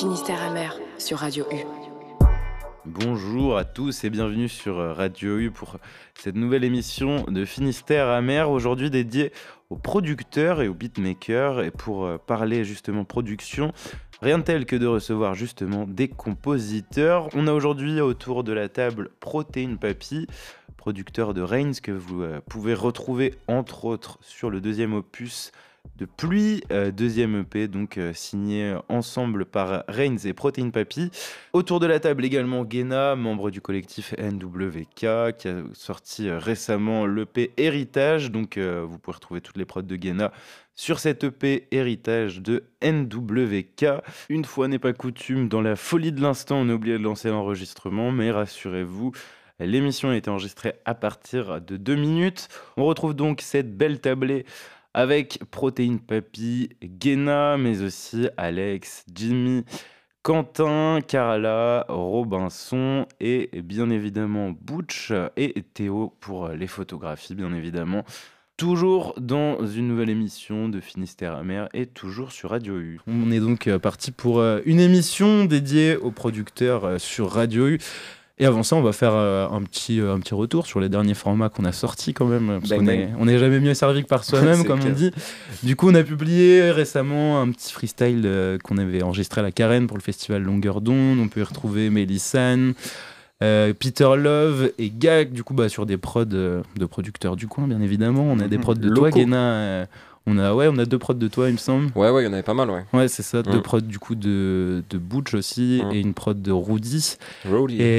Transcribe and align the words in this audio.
Finistère 0.00 0.42
amer 0.42 0.80
sur 0.96 1.18
Radio 1.18 1.44
U. 1.52 1.56
Bonjour 2.86 3.58
à 3.58 3.66
tous 3.66 4.02
et 4.02 4.08
bienvenue 4.08 4.48
sur 4.48 4.78
euh, 4.78 4.94
Radio 4.94 5.36
U 5.36 5.50
pour 5.50 5.76
cette 6.14 6.36
nouvelle 6.36 6.64
émission 6.64 7.24
de 7.28 7.44
Finistère 7.44 8.08
amer, 8.08 8.50
aujourd'hui 8.50 8.88
dédiée 8.88 9.30
aux 9.68 9.76
producteurs 9.76 10.62
et 10.62 10.68
aux 10.68 10.74
beatmakers 10.74 11.60
et 11.60 11.70
pour 11.70 12.06
euh, 12.06 12.16
parler 12.16 12.64
justement 12.64 13.04
production. 13.04 13.72
Rien 14.22 14.38
de 14.38 14.44
tel 14.44 14.64
que 14.64 14.74
de 14.74 14.86
recevoir 14.86 15.34
justement 15.34 15.84
des 15.86 16.08
compositeurs. 16.08 17.28
On 17.34 17.46
a 17.46 17.52
aujourd'hui 17.52 18.00
autour 18.00 18.42
de 18.42 18.54
la 18.54 18.70
table 18.70 19.10
Protein 19.20 19.76
Papy, 19.78 20.26
producteur 20.78 21.34
de 21.34 21.42
Reigns 21.42 21.78
que 21.82 21.92
vous 21.92 22.22
euh, 22.22 22.40
pouvez 22.48 22.72
retrouver 22.72 23.34
entre 23.48 23.84
autres 23.84 24.18
sur 24.22 24.48
le 24.48 24.62
deuxième 24.62 24.94
opus 24.94 25.52
de 26.00 26.06
Pluie, 26.06 26.62
euh, 26.72 26.90
deuxième 26.90 27.40
EP, 27.40 27.68
donc 27.68 27.98
euh, 27.98 28.12
signé 28.14 28.74
ensemble 28.88 29.44
par 29.44 29.84
Reigns 29.86 30.16
et 30.24 30.32
Protein 30.32 30.70
Papy. 30.70 31.10
Autour 31.52 31.78
de 31.78 31.86
la 31.86 32.00
table 32.00 32.24
également 32.24 32.64
Gena, 32.68 33.16
membre 33.16 33.50
du 33.50 33.60
collectif 33.60 34.14
NWK, 34.18 35.36
qui 35.36 35.48
a 35.48 35.62
sorti 35.74 36.28
euh, 36.28 36.38
récemment 36.38 37.06
l'EP 37.06 37.52
Héritage, 37.58 38.30
donc 38.30 38.58
vous 38.58 38.98
pouvez 38.98 39.14
retrouver 39.14 39.40
toutes 39.42 39.58
les 39.58 39.66
prods 39.66 39.82
de 39.82 40.02
Gena 40.02 40.32
sur 40.74 40.98
cette 40.98 41.24
EP 41.24 41.68
Héritage 41.70 42.40
de 42.40 42.64
NWK. 42.82 44.02
Une 44.30 44.46
fois 44.46 44.68
n'est 44.68 44.78
pas 44.78 44.94
coutume, 44.94 45.48
dans 45.48 45.60
la 45.60 45.76
folie 45.76 46.12
de 46.12 46.22
l'instant, 46.22 46.56
on 46.56 46.68
a 46.70 46.72
oublié 46.72 46.96
de 46.96 47.02
lancer 47.02 47.28
l'enregistrement, 47.28 48.10
mais 48.10 48.30
rassurez-vous, 48.30 49.12
L'émission 49.62 50.08
a 50.08 50.16
été 50.16 50.30
enregistrée 50.30 50.72
à 50.86 50.94
partir 50.94 51.60
de 51.60 51.76
deux 51.76 51.94
minutes. 51.94 52.48
On 52.78 52.86
retrouve 52.86 53.12
donc 53.12 53.42
cette 53.42 53.76
belle 53.76 54.00
tablée 54.00 54.46
avec 54.94 55.40
Protéine 55.50 56.00
Papy, 56.00 56.70
Gena, 57.02 57.56
mais 57.56 57.82
aussi 57.82 58.28
Alex, 58.36 59.04
Jimmy, 59.14 59.64
Quentin, 60.22 60.98
Carla, 61.06 61.86
Robinson 61.88 63.06
et 63.20 63.48
bien 63.62 63.88
évidemment 63.90 64.50
Butch 64.50 65.12
et 65.36 65.62
Théo 65.74 66.14
pour 66.20 66.48
les 66.48 66.66
photographies, 66.66 67.34
bien 67.34 67.54
évidemment. 67.54 68.04
Toujours 68.56 69.14
dans 69.18 69.64
une 69.64 69.88
nouvelle 69.88 70.10
émission 70.10 70.68
de 70.68 70.80
Finistère 70.80 71.34
Amer 71.34 71.70
et 71.72 71.86
toujours 71.86 72.30
sur 72.30 72.50
Radio 72.50 72.78
U. 72.78 73.00
On 73.06 73.30
est 73.30 73.40
donc 73.40 73.74
parti 73.78 74.10
pour 74.10 74.42
une 74.66 74.80
émission 74.80 75.46
dédiée 75.46 75.96
aux 75.96 76.10
producteurs 76.10 77.00
sur 77.00 77.30
Radio 77.30 77.68
U. 77.68 77.78
Et 78.40 78.46
avant 78.46 78.62
ça, 78.62 78.74
on 78.74 78.80
va 78.80 78.92
faire 78.92 79.12
euh, 79.14 79.46
un, 79.50 79.60
petit, 79.60 80.00
euh, 80.00 80.14
un 80.14 80.18
petit 80.18 80.32
retour 80.32 80.66
sur 80.66 80.80
les 80.80 80.88
derniers 80.88 81.12
formats 81.12 81.50
qu'on 81.50 81.66
a 81.66 81.72
sortis 81.72 82.14
quand 82.14 82.24
même. 82.24 82.58
Parce 82.58 82.72
est, 82.72 83.10
on 83.18 83.26
n'est 83.26 83.38
jamais 83.38 83.60
mieux 83.60 83.74
servi 83.74 84.02
que 84.02 84.08
par 84.08 84.24
soi-même, 84.24 84.64
comme 84.66 84.80
on 84.82 84.90
dit. 84.90 85.12
Du 85.62 85.76
coup, 85.76 85.90
on 85.90 85.94
a 85.94 86.02
publié 86.02 86.70
récemment 86.70 87.42
un 87.42 87.50
petit 87.50 87.70
freestyle 87.70 88.22
euh, 88.24 88.56
qu'on 88.56 88.78
avait 88.78 89.02
enregistré 89.02 89.42
à 89.42 89.44
la 89.44 89.52
Carène 89.52 89.86
pour 89.86 89.98
le 89.98 90.02
festival 90.02 90.42
Longueur 90.42 90.80
d'onde. 90.80 91.18
On 91.20 91.28
peut 91.28 91.40
y 91.40 91.44
retrouver 91.44 91.90
Mélisane. 91.90 92.72
Peter 93.40 94.08
Love 94.16 94.70
et 94.78 94.90
Gag, 94.90 95.32
du 95.32 95.44
coup, 95.44 95.54
bah, 95.54 95.70
sur 95.70 95.86
des 95.86 95.96
prods 95.96 96.24
de 96.26 96.62
producteurs 96.90 97.36
du 97.36 97.46
coin, 97.46 97.66
bien 97.66 97.80
évidemment. 97.80 98.24
On 98.24 98.38
a 98.38 98.48
des 98.48 98.56
mhm. 98.56 98.62
prods 98.62 98.74
de 98.74 98.88
toi, 98.90 99.10
Guéna, 99.10 99.86
on 100.30 100.38
a, 100.38 100.54
ouais, 100.54 100.68
on 100.70 100.78
a 100.78 100.84
deux 100.84 100.98
prods 100.98 101.14
de 101.14 101.28
toi, 101.28 101.48
il 101.48 101.52
me 101.52 101.58
semble. 101.58 101.90
Ouais, 101.96 102.10
ouais, 102.10 102.22
il 102.22 102.26
y 102.26 102.28
en 102.28 102.32
avait 102.32 102.42
pas 102.42 102.54
mal, 102.54 102.70
ouais. 102.70 102.84
Ouais, 102.92 103.08
c'est 103.08 103.22
ça. 103.22 103.42
Deux 103.42 103.58
mm. 103.58 103.62
prods 103.62 103.80
du 103.80 103.98
coup 103.98 104.14
de, 104.14 104.84
de 104.88 104.98
Butch 104.98 105.34
aussi 105.34 105.82
mm. 105.84 105.92
et 105.92 106.00
une 106.00 106.14
prod 106.14 106.40
de 106.40 106.52
Rudy. 106.52 107.16
Et 107.44 107.48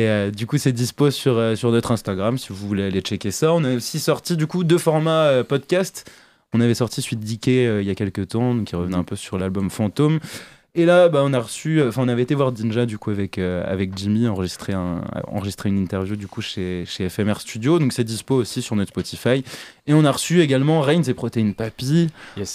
euh, 0.07 0.31
du 0.31 0.47
coup, 0.47 0.57
c'est 0.57 0.71
dispo 0.71 1.11
sur, 1.11 1.38
euh, 1.38 1.55
sur 1.55 1.71
notre 1.71 1.91
Instagram 1.91 2.38
si 2.38 2.49
vous 2.49 2.67
voulez 2.67 2.83
aller 2.83 3.01
checker 3.01 3.31
ça. 3.31 3.53
On 3.53 3.63
a 3.63 3.75
aussi 3.75 3.99
sorti 3.99 4.38
du 4.38 4.47
coup 4.47 4.63
deux 4.63 4.77
formats 4.77 5.25
euh, 5.25 5.43
podcast. 5.43 6.09
On 6.53 6.61
avait 6.61 6.73
sorti 6.73 7.01
Suite 7.01 7.21
DK 7.21 7.47
il 7.47 7.83
y 7.83 7.89
a 7.89 7.95
quelques 7.95 8.29
temps, 8.29 8.63
qui 8.63 8.75
revenait 8.75 8.97
un 8.97 9.03
peu 9.03 9.16
sur 9.16 9.38
l'album 9.38 9.69
Fantôme. 9.69 10.19
Et 10.73 10.85
là, 10.85 11.09
bah, 11.09 11.21
on 11.25 11.33
a 11.33 11.39
reçu, 11.39 11.83
enfin, 11.83 12.01
on 12.01 12.07
avait 12.07 12.21
été 12.21 12.33
voir 12.33 12.53
Dinja 12.53 12.85
du 12.85 12.97
coup 12.97 13.09
avec 13.09 13.37
euh, 13.37 13.61
avec 13.67 13.97
Jimmy, 13.97 14.29
enregistrer 14.29 14.71
un, 14.71 15.01
enregistrer 15.27 15.67
une 15.67 15.77
interview 15.77 16.15
du 16.15 16.27
coup 16.27 16.41
chez 16.41 16.85
chez 16.85 17.09
FMR 17.09 17.41
Studio, 17.41 17.77
donc 17.77 17.91
c'est 17.91 18.05
dispo 18.05 18.35
aussi 18.35 18.61
sur 18.61 18.77
notre 18.77 18.91
Spotify. 18.91 19.43
Et 19.85 19.93
on 19.93 20.05
a 20.05 20.11
reçu 20.11 20.39
également 20.39 20.79
Reigns 20.79 21.03
et 21.09 21.13
Protein 21.13 21.51
Papy 21.51 22.07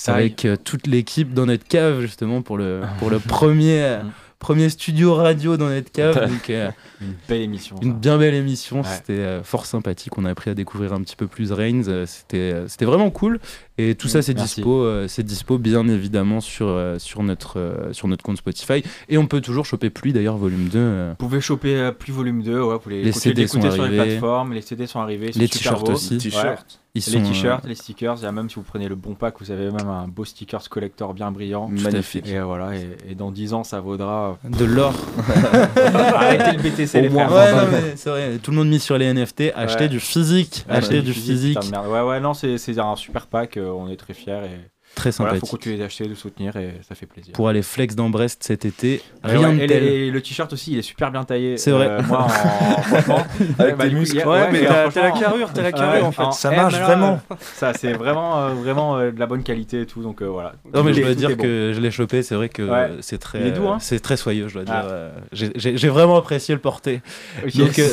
avec 0.06 0.46
euh, 0.46 0.56
toute 0.56 0.86
l'équipe 0.86 1.34
dans 1.34 1.44
notre 1.44 1.68
cave 1.68 2.00
justement 2.00 2.40
pour 2.40 2.56
le 2.56 2.80
pour 3.00 3.10
le 3.10 3.18
premier. 3.28 3.98
Mm 4.40 4.46
premier 4.46 4.68
studio 4.68 5.14
radio 5.14 5.56
dans 5.56 5.68
notre 5.68 5.90
cave. 5.90 6.14
donc, 6.30 6.50
euh, 6.50 6.70
une 7.00 7.14
belle 7.28 7.40
émission. 7.40 7.76
Une 7.82 7.94
bien 7.94 8.16
belle 8.16 8.34
émission. 8.34 8.84
C'était 8.84 9.12
euh, 9.14 9.42
fort 9.42 9.66
sympathique. 9.66 10.16
On 10.18 10.24
a 10.24 10.30
appris 10.30 10.50
à 10.50 10.54
découvrir 10.54 10.92
un 10.92 11.02
petit 11.02 11.16
peu 11.16 11.26
plus 11.26 11.50
Reigns. 11.50 11.88
Euh, 11.88 12.06
c'était, 12.06 12.54
c'était 12.68 12.84
vraiment 12.84 13.10
cool. 13.10 13.40
Et 13.78 13.96
tout 13.96 14.08
ça, 14.08 14.22
c'est 14.22 14.34
dispo, 14.34 14.86
c'est 15.08 15.22
dispo 15.22 15.58
bien 15.58 15.86
évidemment 15.88 16.40
sur, 16.40 16.80
sur, 16.98 17.22
notre, 17.22 17.88
sur 17.92 18.08
notre 18.08 18.22
compte 18.22 18.38
Spotify. 18.38 18.82
Et 19.08 19.18
on 19.18 19.26
peut 19.26 19.40
toujours 19.40 19.66
choper 19.66 19.90
Pluie 19.90 20.12
d'ailleurs, 20.12 20.36
volume 20.36 20.68
2. 20.68 21.08
Vous 21.10 21.14
pouvez 21.16 21.40
choper 21.40 21.90
Pluie 21.98 22.12
volume 22.12 22.42
2. 22.42 22.62
Ouais, 22.62 22.76
vous 22.82 22.90
les, 22.90 23.12
CD 23.12 23.46
sont 23.46 23.60
sur 23.60 23.86
les 23.86 23.96
plateformes. 23.96 24.54
Les 24.54 24.62
CD 24.62 24.86
sont 24.86 25.00
arrivés. 25.00 25.30
Les 25.34 25.48
t-shirts 25.48 25.88
aussi. 25.88 26.18
T-shirts 26.18 26.80
les 27.00 27.22
t-shirts, 27.22 27.64
euh, 27.64 27.68
les 27.68 27.74
stickers, 27.74 28.16
il 28.18 28.22
y 28.22 28.26
a 28.26 28.32
même 28.32 28.48
si 28.48 28.56
vous 28.56 28.62
prenez 28.62 28.88
le 28.88 28.94
bon 28.94 29.14
pack, 29.14 29.34
vous 29.40 29.50
avez 29.50 29.70
même 29.70 29.88
un 29.88 30.08
beau 30.08 30.24
stickers 30.24 30.68
collector 30.68 31.14
bien 31.14 31.30
brillant. 31.30 31.68
Magnifique. 31.68 32.26
Et 32.28 32.40
voilà, 32.40 32.70
et, 32.74 33.14
dans 33.14 33.30
10 33.30 33.54
ans, 33.54 33.64
ça 33.64 33.80
vaudra 33.80 34.38
de 34.44 34.64
l'or. 34.64 34.94
Arrêtez 35.76 36.56
le 36.56 36.62
BTC, 36.62 37.02
les 37.02 37.10
frères. 37.10 37.32
Ouais, 37.32 37.94
c'est 37.96 38.10
vrai, 38.10 38.38
tout 38.38 38.50
le 38.50 38.56
monde 38.56 38.68
mis 38.68 38.80
sur 38.80 38.98
les 38.98 39.12
NFT, 39.12 39.52
achetez 39.54 39.88
du 39.88 40.00
physique, 40.00 40.64
achetez 40.68 41.02
du, 41.02 41.12
physique. 41.12 41.58
ouais, 41.58 42.00
ouais, 42.02 42.20
non, 42.20 42.34
c'est 42.34 42.78
un 42.78 42.96
super 42.96 43.26
pack, 43.26 43.56
euh, 43.56 43.70
on 43.70 43.88
est 43.88 43.96
très 43.96 44.14
fiers 44.14 44.44
et 44.44 44.75
Très 44.96 45.12
sympathique. 45.12 45.42
Il 45.42 45.46
faut 45.46 45.56
continuer 45.56 45.76
d'acheter, 45.76 46.06
de 46.06 46.14
soutenir 46.14 46.56
et 46.56 46.80
ça 46.88 46.94
fait 46.94 47.04
plaisir. 47.04 47.34
Pour 47.34 47.50
aller 47.50 47.60
flex 47.60 47.94
dans 47.94 48.08
Brest 48.08 48.42
cet 48.42 48.64
été, 48.64 49.02
rien 49.22 49.52
de 49.52 49.66
tel. 49.66 49.84
Et 49.84 50.10
le 50.10 50.22
t-shirt 50.22 50.50
aussi, 50.54 50.72
il 50.72 50.78
est 50.78 50.82
super 50.82 51.10
bien 51.12 51.22
taillé. 51.22 51.58
C'est 51.58 51.70
vrai. 51.70 51.86
Euh, 51.86 52.02
moi, 52.02 52.22
en, 52.22 52.28
franchement, 52.28 53.22
avec 53.58 53.76
bah, 53.76 53.88
des 53.88 53.94
muscles. 53.94 54.26
ouais, 54.26 54.50
mais 54.50 54.64
t'as 54.64 55.02
la 55.02 55.10
carrure, 55.10 55.52
t'as 55.52 55.62
la 55.62 55.72
carrure 55.72 56.06
en 56.06 56.12
fait. 56.12 56.32
Ça 56.32 56.50
marche 56.50 56.80
vraiment. 56.80 57.20
Ça, 57.40 57.74
c'est 57.74 57.92
vraiment, 57.92 58.40
euh, 58.40 58.54
vraiment 58.54 58.96
euh, 58.96 59.10
de 59.10 59.20
la 59.20 59.26
bonne 59.26 59.42
qualité 59.42 59.82
et 59.82 59.86
tout. 59.86 60.02
Donc 60.02 60.22
voilà. 60.22 60.54
Non, 60.74 60.82
mais 60.82 60.94
je 60.94 61.02
dois 61.02 61.14
dire 61.14 61.36
que 61.36 61.72
je 61.74 61.80
l'ai 61.80 61.90
chopé. 61.90 62.22
C'est 62.22 62.34
vrai 62.34 62.48
que 62.48 62.96
c'est 63.00 63.18
très, 63.18 63.50
hein. 63.50 63.76
c'est 63.80 64.00
très 64.00 64.16
soyeux, 64.16 64.48
je 64.48 64.54
dois 64.54 64.64
dire. 64.64 64.74
Ah. 64.74 65.10
J'ai 65.32 65.88
vraiment 65.88 66.16
apprécié 66.16 66.54
le 66.54 66.60
porter. 66.60 67.02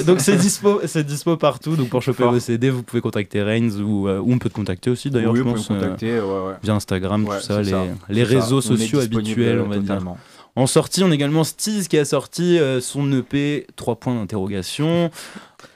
Donc 0.05 0.21
c'est 0.21 0.37
dispo, 0.37 0.79
c'est 0.85 1.03
dispo 1.03 1.35
partout. 1.35 1.75
Donc 1.75 1.89
pour 1.89 2.01
choper 2.01 2.23
vos 2.23 2.39
CD, 2.39 2.69
vous 2.69 2.81
pouvez 2.81 3.01
contacter 3.01 3.41
Reigns 3.41 3.81
ou 3.81 4.07
on 4.07 4.37
peut 4.37 4.47
te 4.47 4.55
contacter 4.55 4.89
aussi 4.89 5.09
d'ailleurs. 5.09 5.33
Oui, 5.33 5.39
je 5.39 5.43
pense. 5.43 5.67
Contacter, 5.67 6.21
via 6.63 6.73
Instagram, 6.73 6.92
tout 6.99 7.41
ça 7.41 7.61
les, 8.09 8.23
réseaux 8.23 8.61
sociaux 8.61 8.99
habituels, 8.99 9.61
on 9.61 9.67
va 9.67 9.77
dire. 9.77 10.01
En 10.55 10.67
sortie, 10.67 11.03
on 11.03 11.09
a 11.09 11.15
également 11.15 11.43
Steez 11.43 11.87
qui 11.89 11.97
a 11.97 12.05
sorti 12.05 12.59
euh, 12.59 12.79
son 12.79 13.11
EP 13.11 13.65
3 13.75 13.95
points 13.95 14.15
d'interrogation. 14.15 15.09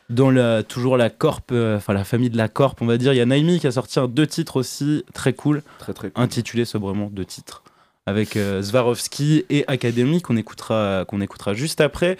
Dans 0.09 0.29
la, 0.29 0.63
toujours 0.63 0.95
la 0.95 1.09
corp, 1.09 1.51
euh, 1.51 1.77
enfin 1.77 1.93
la 1.93 2.05
famille 2.05 2.29
de 2.29 2.37
la 2.37 2.47
corp, 2.47 2.81
on 2.81 2.85
va 2.85 2.97
dire, 2.97 3.11
il 3.11 3.17
y 3.17 3.21
a 3.21 3.25
Naimi 3.25 3.59
qui 3.59 3.67
a 3.67 3.71
sorti 3.71 3.99
un 3.99 4.07
deux 4.07 4.27
titres 4.27 4.55
aussi 4.55 5.03
très 5.13 5.33
cool, 5.33 5.63
très, 5.79 5.93
très 5.93 6.11
cool. 6.11 6.23
intitulé 6.23 6.63
sobrement 6.63 7.09
deux 7.11 7.25
titres, 7.25 7.63
avec 8.05 8.37
euh, 8.37 8.63
Swarovski 8.63 9.43
et 9.49 9.65
Academy 9.67 10.21
qu'on 10.21 10.37
écoutera, 10.37 11.03
qu'on 11.05 11.19
écoutera 11.19 11.53
juste 11.55 11.81
après. 11.81 12.15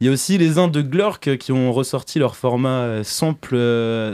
Il 0.00 0.08
y 0.08 0.10
a 0.10 0.12
aussi 0.12 0.36
les 0.36 0.58
uns 0.58 0.66
de 0.66 0.82
Glork 0.82 1.36
qui 1.36 1.52
ont 1.52 1.72
ressorti 1.72 2.18
leur 2.18 2.34
format 2.34 3.04
sample, 3.04 3.56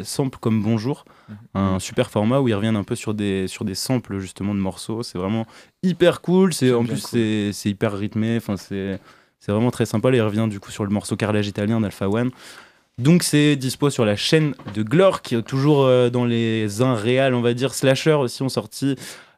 sample 0.05 0.39
comme 0.39 0.63
Bonjour. 0.63 1.07
Mhm. 1.29 1.37
Un 1.55 1.79
super 1.79 2.11
format 2.11 2.41
où 2.41 2.49
ils 2.49 2.55
reviennent 2.55 2.77
un 2.77 2.85
peu 2.85 2.95
sur 2.95 3.15
des, 3.15 3.49
sur 3.49 3.65
des 3.65 3.75
samples 3.75 4.19
justement 4.19 4.55
de 4.55 4.61
morceaux. 4.61 5.03
C'est 5.03 5.19
vraiment 5.19 5.47
hyper 5.83 6.21
cool. 6.21 6.53
C'est, 6.53 6.73
en 6.73 6.85
plus, 6.85 6.99
c'est, 7.53 7.69
hyper 7.69 7.97
rythmé. 7.97 8.37
Enfin, 8.37 8.57
c'est, 8.57 9.01
c'est 9.39 9.53
vraiment 9.53 9.71
très 9.71 9.87
sympa. 9.87 10.11
Là, 10.11 10.19
il 10.19 10.23
revient 10.23 10.47
du 10.49 10.61
coup 10.61 10.71
sur 10.71 10.85
le 10.85 10.91
morceau 10.91 11.17
Carrelage 11.17 11.49
italien 11.49 11.81
d'Alpha 11.81 12.09
One. 12.09 12.31
Donc 12.99 13.25
c'est 13.25 13.57
dispo 13.57 13.91
sur 13.91 14.05
la 14.05 14.15
chaîne 14.15 14.55
de 14.73 14.83
Glor 14.85 15.21
qui 15.21 15.35
est 15.35 15.43
toujours 15.43 15.85
euh, 15.85 16.11
dans 16.11 16.25
les 16.25 16.81
uns 16.81 16.95
réels, 16.95 17.35
on 17.35 17.41
va 17.41 17.53
dire. 17.53 17.75
Slasher 17.75 18.13
aussi 18.13 18.43
ont 18.43 18.49
sorti 18.49 18.95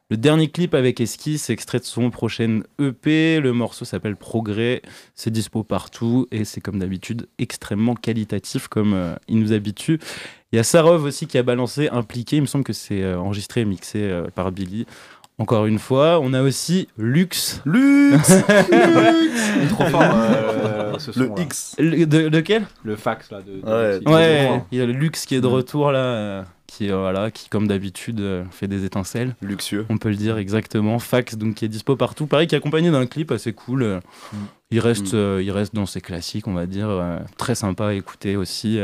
le 0.09 0.15
dernier 0.15 0.47
clip 0.47 0.73
avec 0.73 1.01
Esquisse, 1.01 1.49
extrait 1.49 1.79
de 1.79 1.83
son 1.83 2.09
prochain 2.11 2.61
EP. 2.79 3.41
Le 3.41 3.51
morceau 3.51 3.83
s'appelle 3.83 4.15
Progrès. 4.15 4.81
C'est 5.15 5.31
dispo 5.31 5.63
partout 5.63 6.27
et 6.31 6.45
c'est 6.45 6.61
comme 6.61 6.79
d'habitude 6.79 7.27
extrêmement 7.39 7.93
qualitatif 7.93 8.69
comme 8.69 8.93
euh, 8.93 9.15
il 9.27 9.39
nous 9.39 9.51
habitue. 9.51 9.99
Il 10.53 10.55
y 10.55 10.59
a 10.59 10.63
Sarov 10.63 11.03
aussi 11.03 11.27
qui 11.27 11.37
a 11.37 11.43
balancé 11.43 11.89
Impliqué. 11.89 12.37
Il 12.37 12.43
me 12.43 12.47
semble 12.47 12.63
que 12.63 12.71
c'est 12.71 13.03
euh, 13.03 13.19
enregistré 13.19 13.61
et 13.61 13.65
mixé 13.65 13.99
euh, 14.01 14.27
par 14.33 14.53
Billy. 14.53 14.85
Encore 15.39 15.65
une 15.65 15.77
fois, 15.77 16.21
on 16.21 16.33
a 16.33 16.41
aussi 16.41 16.87
Lux. 16.97 17.61
Lux 17.65 18.15
Il 18.69 19.63
est 19.63 19.67
trop 19.67 19.85
fort 19.87 20.99
ce 20.99 21.19
Le 21.19 21.31
X. 21.37 21.75
Le, 21.79 22.05
de, 22.05 22.19
lequel 22.27 22.65
Le 22.83 22.95
fax 22.95 23.29
là. 23.29 23.41
De, 23.41 23.61
ouais, 24.09 24.61
il 24.71 24.77
y 24.77 24.81
a 24.81 24.85
le 24.85 24.93
Lux 24.93 25.25
qui 25.25 25.35
est 25.35 25.41
de 25.41 25.47
retour 25.47 25.91
là 25.91 26.45
qui, 26.67 26.89
voilà, 26.89 27.31
qui 27.31 27.49
comme 27.49 27.67
d'habitude 27.67 28.19
euh, 28.19 28.43
fait 28.51 28.67
des 28.67 28.85
étincelles. 28.85 29.35
Luxueux. 29.41 29.85
On 29.89 29.97
peut 29.97 30.09
le 30.09 30.15
dire 30.15 30.37
exactement. 30.37 30.99
Fax, 30.99 31.35
donc 31.35 31.55
qui 31.55 31.65
est 31.65 31.69
dispo 31.69 31.95
partout. 31.95 32.27
Pareil, 32.27 32.47
qui 32.47 32.55
est 32.55 32.57
accompagné 32.57 32.91
d'un 32.91 33.05
clip 33.07 33.31
assez 33.31 33.53
cool. 33.53 33.83
Mm. 33.83 34.37
Il, 34.71 34.79
reste, 34.79 35.13
mm. 35.13 35.17
euh, 35.17 35.41
il 35.41 35.51
reste 35.51 35.73
dans 35.73 35.85
ses 35.85 36.01
classiques, 36.01 36.47
on 36.47 36.53
va 36.53 36.65
dire. 36.65 36.89
Euh, 36.89 37.19
très 37.37 37.55
sympa 37.55 37.87
à 37.87 37.93
écouter 37.93 38.35
aussi. 38.35 38.79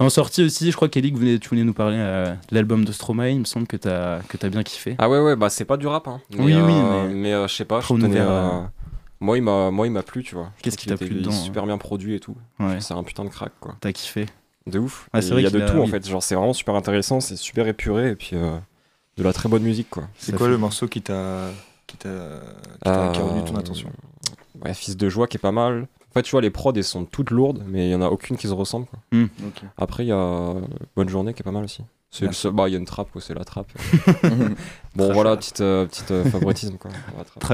En 0.00 0.10
sortie 0.10 0.44
aussi, 0.44 0.70
je 0.70 0.76
crois 0.76 0.88
qu'Eli, 0.88 1.12
tu 1.40 1.48
voulais 1.48 1.64
nous 1.64 1.74
parler 1.74 1.96
de 1.96 2.54
l'album 2.54 2.84
de 2.84 2.92
Stromae. 2.92 3.30
Il 3.30 3.40
me 3.40 3.44
semble 3.44 3.66
que 3.66 3.76
tu 3.76 3.88
as, 3.88 4.20
que 4.28 4.46
as 4.46 4.48
bien 4.48 4.62
kiffé. 4.62 4.94
Ah 4.98 5.08
ouais, 5.08 5.18
ouais, 5.18 5.34
bah 5.34 5.50
c'est 5.50 5.64
pas 5.64 5.76
du 5.76 5.88
rap. 5.88 6.06
Hein. 6.06 6.20
oui, 6.38 6.54
oui, 6.54 6.62
mais, 6.62 7.08
mais 7.08 7.48
je 7.48 7.52
sais 7.52 7.64
pas, 7.64 7.80
je 7.80 7.88
tenais, 7.88 8.24
Moi, 9.18 9.38
il 9.38 9.42
m'a, 9.42 9.72
moi, 9.72 9.88
il 9.88 9.92
m'a 9.92 10.04
plu, 10.04 10.22
tu 10.22 10.36
vois. 10.36 10.52
Qu'est-ce 10.62 10.78
qui 10.78 10.86
t'a 10.86 10.96
plu 10.96 11.08
dedans 11.08 11.32
Super 11.32 11.66
bien 11.66 11.78
produit 11.78 12.14
et 12.14 12.20
tout. 12.20 12.36
Ouais. 12.60 12.80
C'est 12.80 12.94
un 12.94 13.02
putain 13.02 13.24
de 13.24 13.30
crack, 13.30 13.52
quoi. 13.58 13.74
T'as 13.80 13.92
kiffé 13.92 14.26
De 14.68 14.78
ouf. 14.78 15.08
Ah, 15.12 15.22
c'est 15.22 15.30
vrai 15.30 15.40
il 15.40 15.44
y 15.44 15.46
a 15.46 15.50
de 15.50 15.60
a- 15.60 15.70
tout, 15.70 15.78
en 15.80 15.86
fait. 15.86 16.06
Genre, 16.08 16.22
c'est 16.22 16.34
vraiment 16.34 16.52
super 16.52 16.74
intéressant, 16.74 17.20
c'est 17.20 17.36
super 17.36 17.66
épuré, 17.66 18.10
et 18.10 18.14
puis 18.16 18.30
euh, 18.34 18.56
de 19.16 19.22
la 19.22 19.32
très 19.32 19.48
bonne 19.48 19.62
musique, 19.62 19.90
quoi. 19.90 20.08
C'est 20.18 20.36
quoi 20.36 20.46
fait- 20.46 20.52
le 20.52 20.58
morceau 20.58 20.86
qui 20.88 21.02
t'a 21.02 21.48
qui 21.86 21.96
t'a 21.96 22.10
qui 22.82 22.88
a 22.88 23.08
retenu 23.10 23.44
ton 23.44 23.56
Euh, 23.56 23.60
attention? 23.60 23.90
Ouais, 24.62 24.74
Fils 24.74 24.96
de 24.96 25.08
joie 25.08 25.26
qui 25.26 25.36
est 25.36 25.40
pas 25.40 25.52
mal. 25.52 25.88
En 26.10 26.12
fait, 26.14 26.22
tu 26.22 26.32
vois, 26.32 26.40
les 26.40 26.50
prods, 26.50 26.72
elles 26.74 26.84
sont 26.84 27.04
toutes 27.04 27.30
lourdes, 27.30 27.62
mais 27.66 27.88
il 27.88 27.90
y 27.90 27.94
en 27.94 28.02
a 28.02 28.08
aucune 28.08 28.36
qui 28.36 28.46
se 28.48 28.52
ressemble, 28.52 28.86
quoi. 28.86 28.98
Ok. 29.12 29.62
Après, 29.76 30.04
il 30.04 30.08
y 30.08 30.12
a 30.12 30.54
Bonne 30.96 31.08
journée 31.08 31.32
qui 31.34 31.40
est 31.42 31.44
pas 31.44 31.52
mal 31.52 31.64
aussi. 31.64 31.82
Bah, 32.52 32.68
il 32.68 32.72
y 32.72 32.74
a 32.74 32.78
une 32.78 32.84
trappe, 32.86 33.10
quoi, 33.12 33.20
c'est 33.20 33.34
la 33.34 33.44
trappe. 33.44 33.70
bon, 34.98 35.12
voilà, 35.12 35.36
petite, 35.36 35.60
euh, 35.62 35.86
petite 35.86 36.10
euh, 36.10 36.24
favoritisme, 36.26 36.76
quoi. 36.76 36.90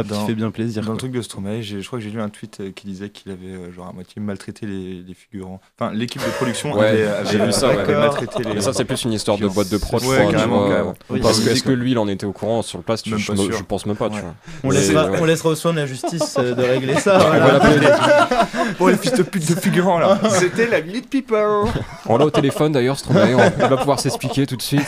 Qui 0.02 0.08
Dans- 0.08 0.26
fait 0.26 0.34
bien 0.34 0.50
plaisir. 0.50 0.82
Dans 0.82 0.92
le 0.92 0.98
truc 0.98 1.12
de 1.12 1.22
Stromae, 1.22 1.62
je 1.62 1.84
crois 1.86 1.98
que 2.00 2.04
j'ai 2.04 2.10
lu 2.10 2.20
un 2.20 2.28
tweet 2.28 2.58
euh, 2.60 2.70
qui 2.74 2.86
disait 2.86 3.10
qu'il 3.10 3.30
avait 3.30 3.46
euh, 3.46 3.72
genre 3.72 3.86
à 3.88 3.92
moitié 3.92 4.20
maltraité 4.20 4.66
les, 4.66 5.02
les 5.06 5.14
figurants. 5.14 5.60
Enfin, 5.78 5.92
l'équipe 5.92 6.20
de 6.24 6.30
production 6.30 6.72
Ouais, 6.72 6.86
avait, 6.88 7.06
avait- 7.06 7.46
vu 7.46 7.52
ça, 7.52 7.68
ouais. 7.68 7.78
avait 7.78 7.94
maltraité 7.94 8.42
les. 8.42 8.54
Mais 8.54 8.60
ça, 8.60 8.72
c'est 8.72 8.84
plus 8.84 9.04
une 9.04 9.12
histoire 9.12 9.38
de 9.38 9.46
boîte 9.46 9.68
de 9.70 9.76
prod, 9.78 10.02
Ouais, 10.02 10.16
crois, 10.16 10.26
tu 10.30 10.32
carrément, 10.36 10.60
vois. 10.60 10.68
carrément. 10.70 10.94
Oui, 11.10 11.20
Parce 11.20 11.40
que 11.40 11.50
est-ce 11.50 11.62
que 11.62 11.70
lui, 11.70 11.92
il 11.92 11.98
en 11.98 12.08
était 12.08 12.26
au 12.26 12.32
courant 12.32 12.62
sur 12.62 12.78
le 12.78 12.84
place? 12.84 13.02
Tu- 13.02 13.10
Même 13.10 13.18
je, 13.18 13.32
je 13.34 13.62
pense 13.62 13.86
même 13.86 13.96
pas, 13.96 14.08
tu 14.10 14.18
vois. 14.20 14.34
On 14.64 14.70
laissera, 14.70 15.10
ouais. 15.10 15.18
on 15.20 15.24
laissera 15.24 15.50
au 15.50 15.54
soin 15.54 15.72
de 15.72 15.78
la 15.80 15.86
justice 15.86 16.36
euh, 16.38 16.54
de 16.54 16.62
régler 16.62 16.94
ça. 16.98 17.16
On 17.16 17.26
voilà. 17.28 17.58
va 17.58 17.68
l'appeler. 17.68 17.88
Oh, 18.80 18.88
les 18.88 18.96
fils 18.96 19.12
de 19.12 19.22
pute 19.22 19.48
de 19.48 19.54
figurants 19.60 19.98
là 19.98 20.18
C'était 20.30 20.66
la 20.66 20.80
minute 20.80 21.08
people. 21.08 21.38
On 22.06 22.16
l'a 22.16 22.24
au 22.26 22.30
téléphone 22.30 22.72
d'ailleurs, 22.72 22.98
Stromae, 22.98 23.34
on- 23.34 23.52
il 23.62 23.68
va 23.68 23.76
pouvoir 23.76 24.00
s'expliquer 24.00 24.46
tout 24.46 24.56
de 24.56 24.62
suite. 24.62 24.86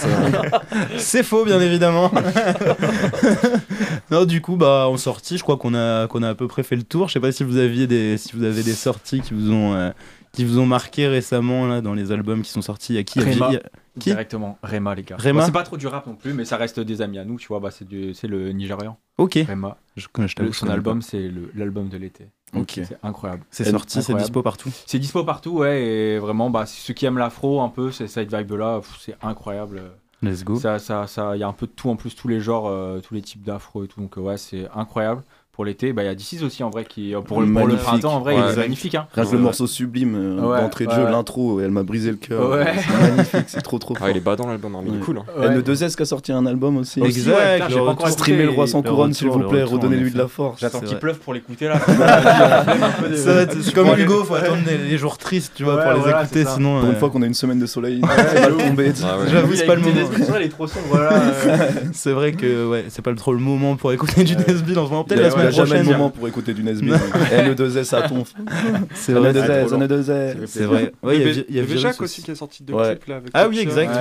C'est 0.99 1.23
faux, 1.23 1.45
bien 1.45 1.61
évidemment. 1.61 2.11
non, 4.11 4.25
du 4.25 4.41
coup, 4.41 4.57
bah, 4.57 4.87
en 4.89 4.97
sortie, 4.97 5.39
je 5.39 5.43
crois 5.43 5.57
qu'on 5.57 5.75
a, 5.75 6.07
qu'on 6.09 6.23
a 6.23 6.31
à 6.31 6.35
peu 6.35 6.49
près 6.49 6.63
fait 6.63 6.77
le 6.77 6.83
tour. 6.83 7.09
Je 7.09 7.15
sais 7.15 7.21
pas 7.21 7.33
si 7.33 7.45
vous 7.45 7.57
aviez 7.57 7.87
des, 7.87 8.17
si 8.19 8.35
vous 8.37 8.45
avez 8.45 8.63
des 8.63 8.73
sorties 8.75 9.21
qui 9.21 9.35
vous 9.35 9.51
ont, 9.53 9.75
euh, 9.75 9.91
qui 10.33 10.45
vous 10.45 10.59
ont 10.59 10.67
marqué 10.67 11.07
récemment 11.09 11.67
là 11.67 11.81
dans 11.81 11.95
les 11.95 12.13
albums 12.13 12.43
qui 12.43 12.51
sont 12.51 12.63
sortis. 12.63 12.93
Il 12.93 12.97
y 12.97 12.99
a 12.99 13.03
qui? 13.05 13.21
Réma. 13.21 13.49
il 13.51 13.55
y 13.55 13.57
a- 13.57 13.63
Qui? 13.99 14.11
Directement, 14.11 14.59
Rema, 14.63 14.95
les 14.95 15.05
gars. 15.05 15.17
Bon, 15.17 15.41
c'est 15.47 15.53
pas 15.53 15.63
trop 15.63 15.79
du 15.79 15.87
rap 15.87 16.07
non 16.07 16.17
plus, 16.17 16.35
mais 16.35 16.45
ça 16.45 16.59
reste 16.59 16.79
des 16.81 17.01
amis 17.01 17.19
à 17.19 17.25
nous, 17.25 17.39
tu 17.39 17.49
vois. 17.49 17.61
Bah, 17.61 17.71
c'est 17.71 17.89
du- 17.89 18.13
c'est 18.13 18.27
le 18.27 18.53
Nigérian. 18.53 18.99
Ok. 19.17 19.39
Rema. 19.49 19.79
Je, 19.97 20.03
je 20.03 20.35
t'avoue, 20.35 20.49
Le- 20.49 20.53
je 20.53 20.59
son 20.59 20.69
album, 20.69 21.01
c'est 21.01 21.31
l'album 21.55 21.89
de 21.89 21.97
l'été. 21.97 22.27
pas. 22.53 22.59
Ok. 22.59 22.73
C'est 22.75 22.99
incroyable. 23.03 23.45
C'est 23.51 23.65
sorti, 23.65 24.03
c'est 24.03 24.13
dispo 24.15 24.43
partout? 24.43 24.71
C'est 24.85 24.99
dispo 24.99 25.25
partout, 25.25 25.53
ouais, 25.61 25.83
et 25.83 26.19
vraiment, 26.19 26.51
bah, 26.51 26.67
ceux 26.67 26.93
qui 26.93 27.07
aiment 27.07 27.17
l'afro 27.17 27.63
un 27.63 27.71
peu, 27.71 27.91
c'est 27.91 28.07
cette 28.07 28.31
vibe-là, 28.35 28.81
pff, 28.81 28.99
c'est 29.01 29.17
incroyable. 29.23 29.81
Let's 30.27 30.45
go. 30.45 30.57
Ça, 30.57 30.79
ça, 30.79 31.07
ça, 31.07 31.37
il 31.37 31.41
y 31.41 31.43
a 31.43 31.49
un 31.49 31.53
peu 31.53 31.67
de 31.67 31.73
tout 31.73 31.89
en 31.89 31.97
plus, 31.97 32.15
tous 32.15 32.29
les 32.29 32.41
genres, 32.41 32.67
euh, 32.67 33.01
tous 33.01 33.15
les 33.15 33.23
types 33.23 33.43
d'afro 33.43 33.85
et 33.85 33.89
tout, 33.89 34.01
donc 34.01 34.19
euh, 34.19 34.21
ouais, 34.21 34.37
c'est 34.37 34.69
incroyable. 34.75 35.23
Pour 35.57 35.65
l'été, 35.65 35.95
bah, 35.95 36.03
il 36.03 36.07
y 36.07 36.09
a 36.11 36.15
DC's 36.15 36.43
aussi 36.43 36.63
en 36.63 36.69
vrai 36.69 36.85
qui, 36.85 37.15
euh, 37.15 37.23
pour, 37.23 37.41
le- 37.41 37.47
pour 37.51 37.61
le 37.63 37.67
Magnifique. 37.69 37.83
printemps, 37.83 38.13
en 38.17 38.21
vrai, 38.21 38.35
il 38.37 38.43
Ouais. 38.43 38.53
est 38.53 38.57
magnifique. 38.57 38.95
Hein. 38.95 39.07
Rien 39.15 39.25
que 39.25 39.33
le 39.33 39.39
morceau 39.39 39.67
sublime 39.67 40.15
euh, 40.15 40.41
Ouais, 40.47 40.61
d'entrée 40.61 40.85
de 40.85 40.91
ouais, 40.91 40.97
jeu, 40.97 41.05
l'intro, 41.05 41.61
elle 41.63 41.71
m'a 41.71 41.83
brisé 41.83 42.11
le 42.11 42.17
cœur. 42.19 42.51
Ouais. 42.51 42.67
C'est 42.77 43.09
magnifique, 43.11 43.45
c'est 43.47 43.63
trop 43.63 43.79
trop 43.79 43.95
fort. 43.95 44.07
Ah, 44.07 44.11
il 44.11 44.19
est 44.19 44.21
badant 44.21 44.47
l'album, 44.49 44.75
hein, 44.75 44.81
mais 44.85 44.91
il 44.93 44.97
est 44.97 45.01
cool. 45.01 45.19
hein. 45.19 45.45
Et 45.45 45.49
le 45.49 45.63
2S 45.63 45.97
qui 45.97 46.03
a 46.03 46.05
sorti 46.05 46.31
un 46.31 46.45
album 46.45 46.77
aussi. 46.77 47.01
Exact, 47.03 47.65
j'ai 47.71 47.75
le 47.79 47.85
pas 47.87 47.91
encore. 47.93 48.09
Streamer 48.11 48.43
le 48.45 48.51
roi 48.51 48.67
sans 48.67 48.83
couronne, 48.83 49.15
s'il 49.15 49.29
vous 49.29 49.39
plaît, 49.49 49.63
redonnez-lui 49.63 50.11
de 50.11 50.19
la 50.19 50.29
force. 50.29 50.61
J'attends 50.61 50.81
qu'il 50.81 50.99
pleuve 50.99 51.19
pour 51.21 51.33
l'écouter 51.33 51.69
là. 51.69 51.81
C'est 53.15 53.73
comme. 53.75 53.89
Hugo, 53.99 54.25
faut 54.25 54.35
attendre 54.35 54.59
les, 54.67 54.99
jours 54.99 55.17
tristes, 55.19 55.53
tu 55.57 55.65
vois, 55.65 55.79
pour 55.79 55.93
les 56.05 56.11
écouter, 56.11 56.45
sinon. 56.45 56.81
Pour 56.81 56.89
une 56.91 56.95
euh, 56.97 56.99
fois 56.99 57.09
qu'on 57.11 57.23
a 57.23 57.27
une 57.27 57.35
semaine 57.35 57.59
de 57.59 57.67
soleil. 57.67 58.01
Ah 58.03 58.17
ouais. 58.51 58.93
J'avoue, 59.31 59.55
c'est 59.55 59.65
pas 59.67 59.75
le 59.75 59.81
moment. 59.81 59.95
Elle 60.37 60.43
est 60.43 60.49
trop 60.49 60.67
sombre, 60.67 60.85
voilà. 60.91 61.13
euh. 61.15 61.57
C'est 61.93 62.13
vrai 62.13 62.33
que 62.33 62.69
ouais, 62.69 62.85
c'est 62.89 63.03
pas 63.03 63.15
trop 63.15 63.33
le 63.33 63.39
moment 63.39 63.77
pour 63.77 63.93
écouter 63.93 64.25
du 64.25 64.37
Nesbill 64.37 64.79
en 64.79 64.85
ce 64.87 64.91
moment. 64.91 65.05
Peut-être 65.05 65.23
la 65.37 65.46
a, 65.47 65.51
jamais 65.51 65.79
le 65.79 65.85
moment 65.85 66.11
pour 66.11 66.27
écouter 66.29 66.55
du 66.55 66.63
Nesbitt. 66.63 66.95
Et 67.33 67.43
le 67.43 67.55
2S 67.55 67.95
à 67.95 68.09
ton. 68.09 68.25
C'est 68.95 69.13
vrai. 69.13 69.33
2S, 69.33 69.69
trop 69.69 69.79
le 69.79 69.87
2S. 69.87 70.47
C'est 70.47 70.65
vrai. 70.65 70.93
Il 71.05 71.45
y 71.55 71.59
avait 71.59 71.77
Jacques 71.79 72.01
aussi. 72.01 72.23
qui 72.23 72.31
a 72.31 72.35
sorti 72.35 72.65
Ouais. 72.75 72.97
clips 72.97 73.07
là 73.07 73.21
Ah 73.35 73.49
oui, 73.49 73.59
exact, 73.59 73.99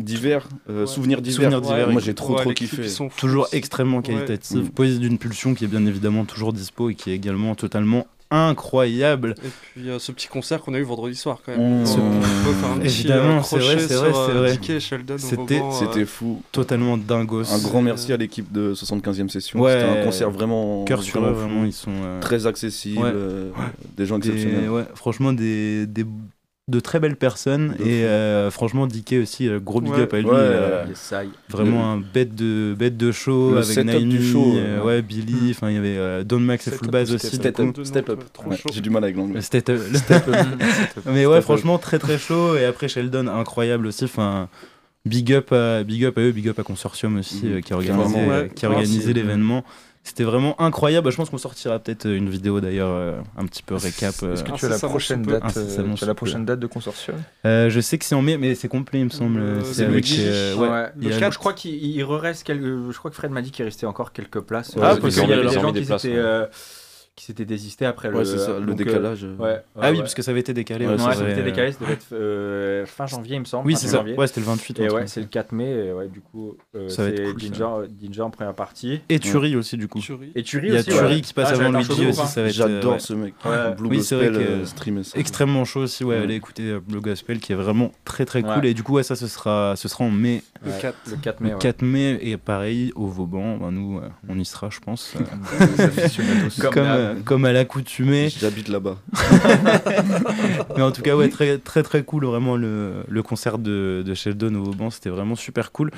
divers, 0.00 0.48
souvenirs 0.86 1.20
divers. 1.20 1.34
Souvenirs 1.50 1.60
divers, 1.60 1.90
Moi 1.90 2.00
j'ai 2.00 2.14
trop 2.14 2.34
trop 2.34 2.52
kiffé. 2.52 2.82
Toujours 3.16 3.48
extrêmement 3.52 3.98
Ouais. 3.98 4.02
qualitative. 4.02 4.70
Poésie 4.70 4.98
d'une 4.98 5.18
pulsion 5.18 5.54
qui 5.54 5.64
est 5.64 5.68
bien 5.68 5.84
évidemment 5.86 6.24
toujours 6.24 6.52
dispo 6.52 6.90
et 6.90 6.94
qui 6.94 7.10
est 7.10 7.14
également 7.14 7.54
totalement 7.54 8.06
incroyable. 8.34 9.34
Et 9.44 9.48
puis 9.74 9.90
euh, 9.90 9.98
ce 9.98 10.12
petit 10.12 10.28
concert 10.28 10.60
qu'on 10.60 10.74
a 10.74 10.78
eu 10.78 10.82
vendredi 10.82 11.14
soir 11.16 11.38
quand 11.44 11.52
même. 11.56 11.82
Mmh. 11.82 11.84
Un 11.84 12.78
petit 12.78 12.86
Évidemment, 12.86 13.38
euh, 13.38 13.42
c'est 13.42 13.58
vrai, 13.58 13.78
c'est 13.78 13.94
vrai, 13.94 14.10
c'est 14.12 14.18
euh, 14.32 14.38
vrai. 14.38 14.58
C'était- 15.18 15.60
euh, 15.60 16.06
fou. 16.06 16.42
Totalement 16.52 16.96
dingos. 16.96 17.52
Un 17.52 17.58
grand 17.58 17.82
merci 17.82 18.12
à 18.12 18.16
l'équipe 18.16 18.50
de 18.52 18.74
75e 18.74 19.28
session. 19.28 19.60
Ouais. 19.60 19.72
C'était 19.80 20.00
un 20.00 20.04
concert 20.04 20.30
vraiment. 20.30 20.84
Cœur 20.84 21.02
sur 21.02 21.24
eux, 21.24 21.30
vraiment 21.30 21.64
ils 21.64 21.72
sont. 21.72 21.90
euh, 21.92 22.20
Très 22.20 22.46
accessible, 22.46 23.02
Ouais. 23.02 23.10
euh, 23.14 23.50
des 23.96 24.06
gens 24.06 24.18
des- 24.18 24.28
exceptionnels. 24.30 24.70
ouais, 24.70 24.84
franchement, 24.94 25.32
des, 25.32 25.86
des- 25.86 26.04
de 26.66 26.80
très 26.80 26.98
belles 26.98 27.16
personnes. 27.16 27.74
De 27.78 27.84
et 27.84 28.04
euh, 28.04 28.50
franchement, 28.50 28.86
Dickey 28.86 29.18
aussi, 29.18 29.48
euh, 29.48 29.60
gros 29.60 29.80
big 29.82 29.92
Ouais. 29.92 30.00
up 30.00 30.14
à 30.14 30.18
lui. 30.18 30.26
Ouais. 30.26 30.32
euh, 30.34 30.84
Vraiment 31.50 31.94
Le- 31.94 32.00
un 32.00 32.02
bête 32.14 32.34
de, 32.34 32.74
bête 32.78 32.96
de 32.96 33.12
show 33.12 33.50
Le 33.52 33.58
avec 33.58 34.22
show, 34.22 34.54
euh, 34.56 34.78
euh, 34.80 34.82
ouais, 34.82 35.02
Billy, 35.02 35.50
enfin 35.50 35.68
il 35.70 35.74
y 35.74 35.78
avait 35.78 35.96
euh, 35.98 36.24
Don 36.24 36.40
Max 36.40 36.66
et 36.66 36.70
Step 36.70 36.78
Full 36.78 36.88
Up, 36.88 36.92
Base 36.92 37.08
Step 37.08 37.16
aussi. 37.26 37.36
Step 37.36 37.60
up, 37.60 37.76
step 37.84 38.08
up. 38.08 38.24
Trop 38.32 38.50
Ouais, 38.50 38.56
chaud. 38.56 38.68
J'ai 38.72 38.80
du 38.80 38.88
mal 38.90 39.04
avec 39.04 39.16
l'anglais. 39.16 39.34
Le 39.34 39.40
step 39.42 39.68
up. 39.68 39.80
le 39.92 39.98
step 39.98 40.28
up. 40.28 40.36
Mais 41.06 41.26
ouais, 41.26 41.42
franchement, 41.42 41.76
très 41.78 41.98
très 41.98 42.16
chaud. 42.18 42.56
Et 42.56 42.64
après, 42.64 42.88
Sheldon, 42.88 43.26
incroyable 43.28 43.86
aussi. 43.86 44.04
Enfin, 44.04 44.48
big 45.04 45.32
up 45.34 45.52
à, 45.52 45.84
big 45.84 46.04
up 46.06 46.16
à 46.16 46.22
eux, 46.22 46.30
big 46.32 46.48
up 46.48 46.58
à 46.58 46.62
Consortium 46.62 47.18
aussi, 47.18 47.42
qui 47.62 47.72
a 47.74 47.76
organisé, 47.76 48.14
Carrément, 48.14 48.28
ouais. 48.32 48.50
qui 48.54 48.64
a 48.64 48.70
Ouais, 48.70 48.74
organisé 48.76 49.02
c'est- 49.08 49.12
l'événement. 49.12 49.64
C'était 50.06 50.24
vraiment 50.24 50.60
incroyable. 50.60 51.10
Je 51.10 51.16
pense 51.16 51.30
qu'on 51.30 51.38
sortira 51.38 51.78
peut-être 51.78 52.06
une 52.06 52.28
vidéo 52.28 52.60
d'ailleurs, 52.60 52.90
euh, 52.90 53.18
un 53.38 53.46
petit 53.46 53.62
peu 53.62 53.74
récap. 53.74 54.14
euh. 54.22 54.34
Est-ce 54.34 54.44
que 54.44 54.52
tu 54.52 54.66
as 54.66 54.68
la 54.68 54.78
prochaine 54.78 55.22
peu. 55.24 55.32
date 55.32 55.44
euh, 55.44 55.46
Incessamment 55.46 55.94
tu 55.94 56.04
as 56.04 56.06
la 56.06 56.10
sous 56.10 56.14
peu. 56.14 56.14
prochaine 56.14 56.44
date 56.44 56.60
de 56.60 56.66
consortium? 56.66 57.16
Euh, 57.46 57.70
je 57.70 57.80
sais 57.80 57.96
que 57.96 58.04
c'est 58.04 58.14
en 58.14 58.20
mai, 58.20 58.36
mais 58.36 58.54
c'est 58.54 58.68
complet, 58.68 59.00
il 59.00 59.06
me 59.06 59.10
semble. 59.10 59.40
Euh, 59.40 59.64
c'est 59.64 59.86
avec. 59.86 60.06
le 60.06 60.14
euh, 60.20 60.54
Ouais, 60.56 60.68
ouais. 60.68 60.88
il 60.98 61.04
y 61.04 61.06
a 61.06 61.08
le 61.08 61.14
le- 61.14 61.20
4, 61.20 61.32
je 61.32 61.38
crois 61.38 61.54
qu'il 61.54 61.74
il 61.82 62.04
reste 62.04 62.42
quelques. 62.44 62.62
Je 62.92 62.98
crois 62.98 63.10
que 63.10 63.16
Fred 63.16 63.30
m'a 63.30 63.40
dit 63.40 63.50
qu'il 63.50 63.64
restait 63.64 63.86
encore 63.86 64.12
quelques 64.12 64.40
places. 64.40 64.72
Ah, 64.76 64.96
parce 65.00 65.14
qu'il 65.14 65.22
y 65.28 65.32
avait 65.32 65.40
alors. 65.40 65.72
des 65.72 65.82
gens 65.84 65.96
qui 65.96 66.10
euh, 66.10 66.44
qui 67.16 67.26
s'étaient 67.26 67.44
désistés 67.44 67.86
après 67.86 68.10
le. 68.10 68.16
Ouais, 68.18 68.24
c'est 68.24 68.38
ça, 68.38 68.58
le 68.58 68.66
donc, 68.66 68.80
euh, 68.80 68.84
décalage. 68.84 69.22
Ouais, 69.24 69.44
ouais, 69.46 69.60
Ah 69.80 69.92
oui, 69.92 69.98
parce 69.98 70.14
que 70.14 70.22
ça 70.22 70.32
avait 70.32 70.40
été 70.40 70.52
décalé. 70.52 70.84
Ouais, 70.86 70.94
ouais, 70.94 71.00
Ouais, 71.00 71.10
c'est 71.10 71.14
ça 71.16 71.22
avait 71.22 71.32
été 71.32 71.42
décalé, 71.44 71.70
ça 71.72 71.78
devait 71.80 71.92
être 71.92 72.06
euh, 72.12 72.86
fin 72.86 73.06
janvier, 73.06 73.36
il 73.36 73.40
me 73.40 73.44
semble. 73.44 73.66
Oui, 73.68 73.76
c'est 73.76 73.86
ça. 73.86 73.98
janvier. 73.98 74.14
Ouais, 74.16 74.26
c'était 74.26 74.40
le 74.40 74.46
28. 74.46 74.78
Et 74.80 74.90
ouais, 74.90 75.02
c'est 75.06 75.14
ça. 75.14 75.20
le 75.20 75.26
4 75.26 75.52
mai, 75.52 75.70
et 75.70 75.92
ouais, 75.92 76.08
du 76.08 76.20
coup, 76.20 76.56
euh, 76.74 76.88
Ça 76.88 77.02
va 77.04 77.10
être 77.10 77.18
c'est 77.18 77.22
cool, 77.24 77.40
ça. 77.40 77.46
Ginger, 77.46 77.88
Ginger 78.02 78.22
en 78.22 78.30
première 78.30 78.54
partie. 78.54 79.00
Et 79.08 79.20
Thury 79.20 79.54
aussi, 79.54 79.76
du 79.76 79.86
coup. 79.86 80.00
Et 80.34 80.42
Turi 80.42 80.68
Il 80.68 80.74
y 80.74 80.76
a 80.76 80.80
aussi. 80.80 80.90
Thury 80.90 81.14
ouais. 81.14 81.20
qui 81.20 81.32
passe 81.34 81.48
Ah, 81.50 81.54
ça 81.54 81.60
va 81.60 81.68
avant 81.68 81.78
être 81.78 81.86
show 81.86 82.02
de 82.02 82.08
aussi, 82.08 82.20
hein. 82.20 82.26
ça 82.26 82.42
va 82.42 82.48
être. 82.48 82.54
J'adore 82.54 83.00
ce 83.00 83.12
mec. 83.14 83.34
Blue 83.78 83.88
Oui, 83.90 84.02
c'est 84.02 84.16
vrai 84.16 84.28
Gospel, 84.30 84.46
euh, 84.48 84.64
streamer 84.66 85.02
ça. 85.04 85.18
Extrêmement 85.18 85.64
chaud 85.64 85.82
aussi, 85.82 86.02
ouais, 86.02 86.16
allez 86.16 86.34
écouter 86.34 86.64
euh, 86.64 86.80
Blue 86.80 87.00
Gospel 87.00 87.38
qui 87.38 87.52
est 87.52 87.56
vraiment 87.56 87.92
très 88.04 88.24
très 88.24 88.42
cool. 88.42 88.66
Et 88.66 88.74
du 88.74 88.82
coup, 88.82 88.94
ouais, 88.94 89.02
ça 89.04 89.14
ce 89.14 89.28
sera, 89.28 89.74
ce 89.76 89.86
sera 89.88 90.04
en 90.04 90.10
mai, 90.10 90.42
Le 90.64 90.70
Ouais, 90.72 90.78
4. 90.80 90.96
Le 91.10 91.16
4 91.16 91.40
mai. 91.40 91.48
le 91.50 91.54
ouais. 91.54 91.60
4 91.60 91.82
mai, 91.82 92.18
et 92.22 92.36
pareil 92.36 92.90
au 92.96 93.06
Vauban. 93.06 93.58
Ben, 93.58 93.70
nous, 93.70 93.98
euh, 93.98 94.08
on 94.28 94.36
y 94.38 94.44
sera, 94.44 94.68
je 94.70 94.80
pense, 94.80 95.14
euh, 95.20 96.48
Comme. 96.72 97.03
Euh, 97.04 97.14
comme 97.24 97.44
à 97.44 97.52
l'accoutumée. 97.52 98.28
J'habite 98.40 98.68
là-bas. 98.68 98.96
Mais 100.76 100.82
en 100.82 100.90
tout 100.92 101.02
cas, 101.02 101.16
ouais, 101.16 101.28
très 101.28 101.58
très 101.58 101.82
très 101.82 102.02
cool, 102.02 102.24
vraiment 102.24 102.56
le, 102.56 102.92
le 103.08 103.22
concert 103.22 103.58
de, 103.58 104.02
de 104.04 104.14
Sheldon 104.14 104.54
au 104.54 104.64
Vauban, 104.64 104.90
c'était 104.90 105.10
vraiment 105.10 105.36
super 105.36 105.72
cool. 105.72 105.90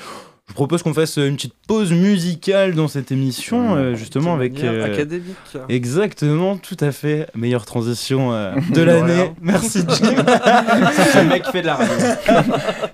Je 0.49 0.53
vous 0.53 0.55
propose 0.59 0.85
qu'on 0.85 0.95
fasse 0.95 1.17
une 1.17 1.35
petite 1.35 1.55
pause 1.67 1.91
musicale 1.91 2.75
dans 2.77 2.87
cette 2.87 3.11
émission, 3.11 3.75
euh, 3.75 3.97
justement 3.97 4.33
avec. 4.33 4.63
euh, 4.63 4.85
académique. 4.85 5.35
Exactement, 5.69 6.57
tout 6.57 6.77
à 6.79 6.93
fait. 6.93 7.27
Meilleure 7.35 7.65
transition 7.67 8.33
euh, 8.33 8.53
de 8.73 8.81
l'année. 8.81 9.33
Merci 9.43 9.81
Jim. 9.81 10.15
C'est 11.13 11.23
le 11.25 11.29
mec 11.29 11.43
qui 11.43 11.51
fait 11.51 11.63
de 11.63 11.67
la 11.67 11.75
radio. 11.75 11.97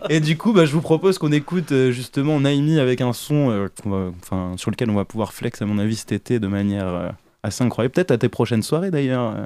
Et 0.08 0.20
du 0.20 0.38
coup, 0.38 0.54
bah, 0.54 0.64
je 0.64 0.72
vous 0.72 0.80
propose 0.80 1.18
qu'on 1.18 1.30
écoute 1.30 1.72
euh, 1.72 1.90
justement 1.92 2.40
Naimi 2.40 2.80
avec 2.80 3.02
un 3.02 3.12
son 3.12 3.50
euh, 3.50 3.68
enfin, 4.22 4.52
sur 4.56 4.70
lequel 4.70 4.88
on 4.88 4.94
va 4.94 5.04
pouvoir 5.04 5.34
flex, 5.34 5.60
à 5.60 5.66
mon 5.66 5.78
avis, 5.78 5.96
cet 5.96 6.12
été 6.12 6.38
de 6.40 6.46
manière 6.46 6.86
euh, 6.86 7.08
assez 7.42 7.64
incroyable. 7.64 7.92
Peut-être 7.94 8.10
à 8.12 8.18
tes 8.18 8.28
prochaines 8.28 8.62
soirées 8.62 8.90
d'ailleurs. 8.90 9.34
euh, 9.36 9.44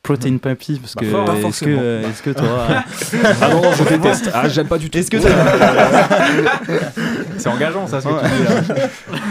Protein 0.00 0.38
Papy, 0.38 0.78
parce 0.78 0.94
Bah, 0.94 1.00
que 1.02 1.46
est-ce 1.48 1.64
que 1.64 1.70
euh, 1.76 2.08
est-ce 2.08 2.22
que 2.22 2.30
t'auras 2.30 2.84
Ah 3.42 3.48
non, 3.52 3.62
je 3.76 3.82
déteste. 3.82 4.30
Ah, 4.32 4.48
j'aime 4.48 4.68
pas 4.68 4.78
du 4.78 4.88
tout. 4.88 4.96
est-ce 4.96 5.10
que 5.10 5.18
C'est 7.36 7.48
engageant, 7.48 7.86
ça, 7.86 8.00
ce 8.00 8.06
que 8.08 8.12
Ouais. 8.12 8.20
tu 8.22 8.28
dis 8.36 8.72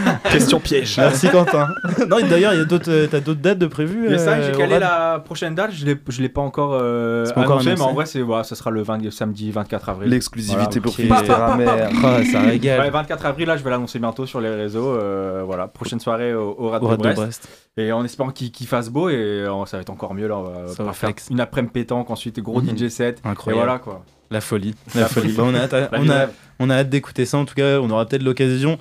là. 0.04 0.20
Question 0.30 0.60
piège. 0.60 0.96
Merci 0.98 1.28
Quentin. 1.30 1.68
non, 2.08 2.18
d'ailleurs, 2.28 2.52
il 2.54 2.58
y 2.58 2.62
a 2.62 2.64
d'autres 2.64 2.90
euh, 2.90 3.06
t'as 3.10 3.20
d'autres 3.20 3.40
dates 3.40 3.58
de 3.58 3.66
prévues 3.66 4.08
Mais 4.10 4.18
ça, 4.18 4.32
euh, 4.32 4.46
j'ai 4.52 4.56
calé 4.58 4.78
la 4.78 5.20
prochaine 5.24 5.54
date, 5.54 5.70
je 5.72 5.84
l'ai 5.86 5.96
je 6.08 6.20
l'ai 6.22 6.28
pas 6.28 6.40
encore, 6.42 6.72
euh, 6.74 7.24
pas 7.32 7.40
encore 7.42 7.60
annoncé, 7.60 7.74
mais 7.74 7.80
en 7.80 7.94
vrai, 7.94 8.06
c'est 8.06 8.20
voilà, 8.20 8.44
ça 8.44 8.54
sera 8.54 8.70
le 8.70 8.82
20 8.82 9.10
samedi 9.10 9.50
24 9.50 9.88
avril. 9.88 10.10
L'exclusivité 10.10 10.80
Voilà, 10.80 11.56
pour. 11.56 11.74
Ah, 12.04 12.20
ça 12.30 12.40
régale. 12.40 12.80
Ouais, 12.80 12.90
24 12.90 13.26
avril, 13.26 13.46
là, 13.48 13.56
je 13.56 13.64
vais 13.64 13.70
l'annoncer 13.70 13.98
bientôt 13.98 14.26
sur 14.26 14.40
les 14.40 14.50
réseaux. 14.50 14.88
euh, 14.96 15.42
voilà, 15.44 15.66
prochaine 15.66 16.00
soirée 16.00 16.34
au, 16.34 16.54
au 16.58 16.68
Rad 16.70 16.82
Au 16.82 16.86
de 16.86 16.90
rad 16.90 17.00
de 17.00 17.14
Brest. 17.14 17.48
Et 17.78 17.92
en 17.92 18.04
espérant 18.04 18.30
qu'il 18.30 18.66
fasse 18.66 18.90
beau, 18.90 19.08
et 19.08 19.14
euh, 19.14 19.64
ça 19.66 19.76
va 19.76 19.82
être 19.82 19.90
encore 19.90 20.12
mieux. 20.12 20.26
Là, 20.26 20.42
Ça 20.74 20.82
va 20.82 20.92
faire 20.92 21.10
flex. 21.10 21.28
une 21.30 21.38
après-midi 21.40 21.72
pétanque, 21.72 22.10
ensuite 22.10 22.40
gros 22.40 22.60
Mhm. 22.60 22.76
DJ 22.76 22.88
set. 22.88 23.22
Et 23.24 23.28
Incroyable. 23.28 23.64
voilà 23.64 23.78
quoi. 23.78 24.04
La 24.30 24.40
folie. 24.40 24.74
La 24.94 25.02
La 25.02 25.08
folie. 25.08 25.30
folie. 25.32 25.36
Bah, 25.36 25.44
on 25.46 25.54
a 25.54 25.58
hâte, 25.60 25.90
on 25.92 26.10
a, 26.10 26.26
on 26.58 26.70
a 26.70 26.74
hâte 26.74 26.90
d'écouter 26.90 27.24
ça. 27.24 27.38
En 27.38 27.44
tout 27.44 27.54
cas, 27.54 27.78
on 27.80 27.88
aura 27.90 28.04
peut-être 28.04 28.22
l'occasion 28.24 28.78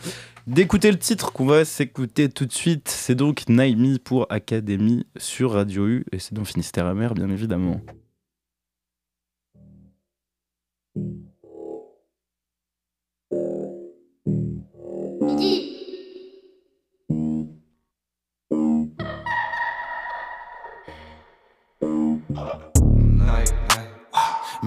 d'écouter 0.47 0.89
le 0.91 0.97
titre 0.97 1.31
qu'on 1.31 1.45
va 1.45 1.63
s'écouter 1.63 2.27
tout 2.29 2.45
de 2.47 2.51
suite. 2.53 2.87
C'est 2.89 3.15
donc 3.15 3.47
Naimi 3.47 3.99
pour 3.99 4.25
Académie 4.31 5.05
sur 5.17 5.51
Radio 5.51 5.85
U 5.87 6.05
et 6.11 6.19
c'est 6.19 6.33
donc 6.33 6.47
Finistère 6.47 6.85
Amer 6.87 7.13
bien 7.13 7.29
évidemment. 7.29 7.79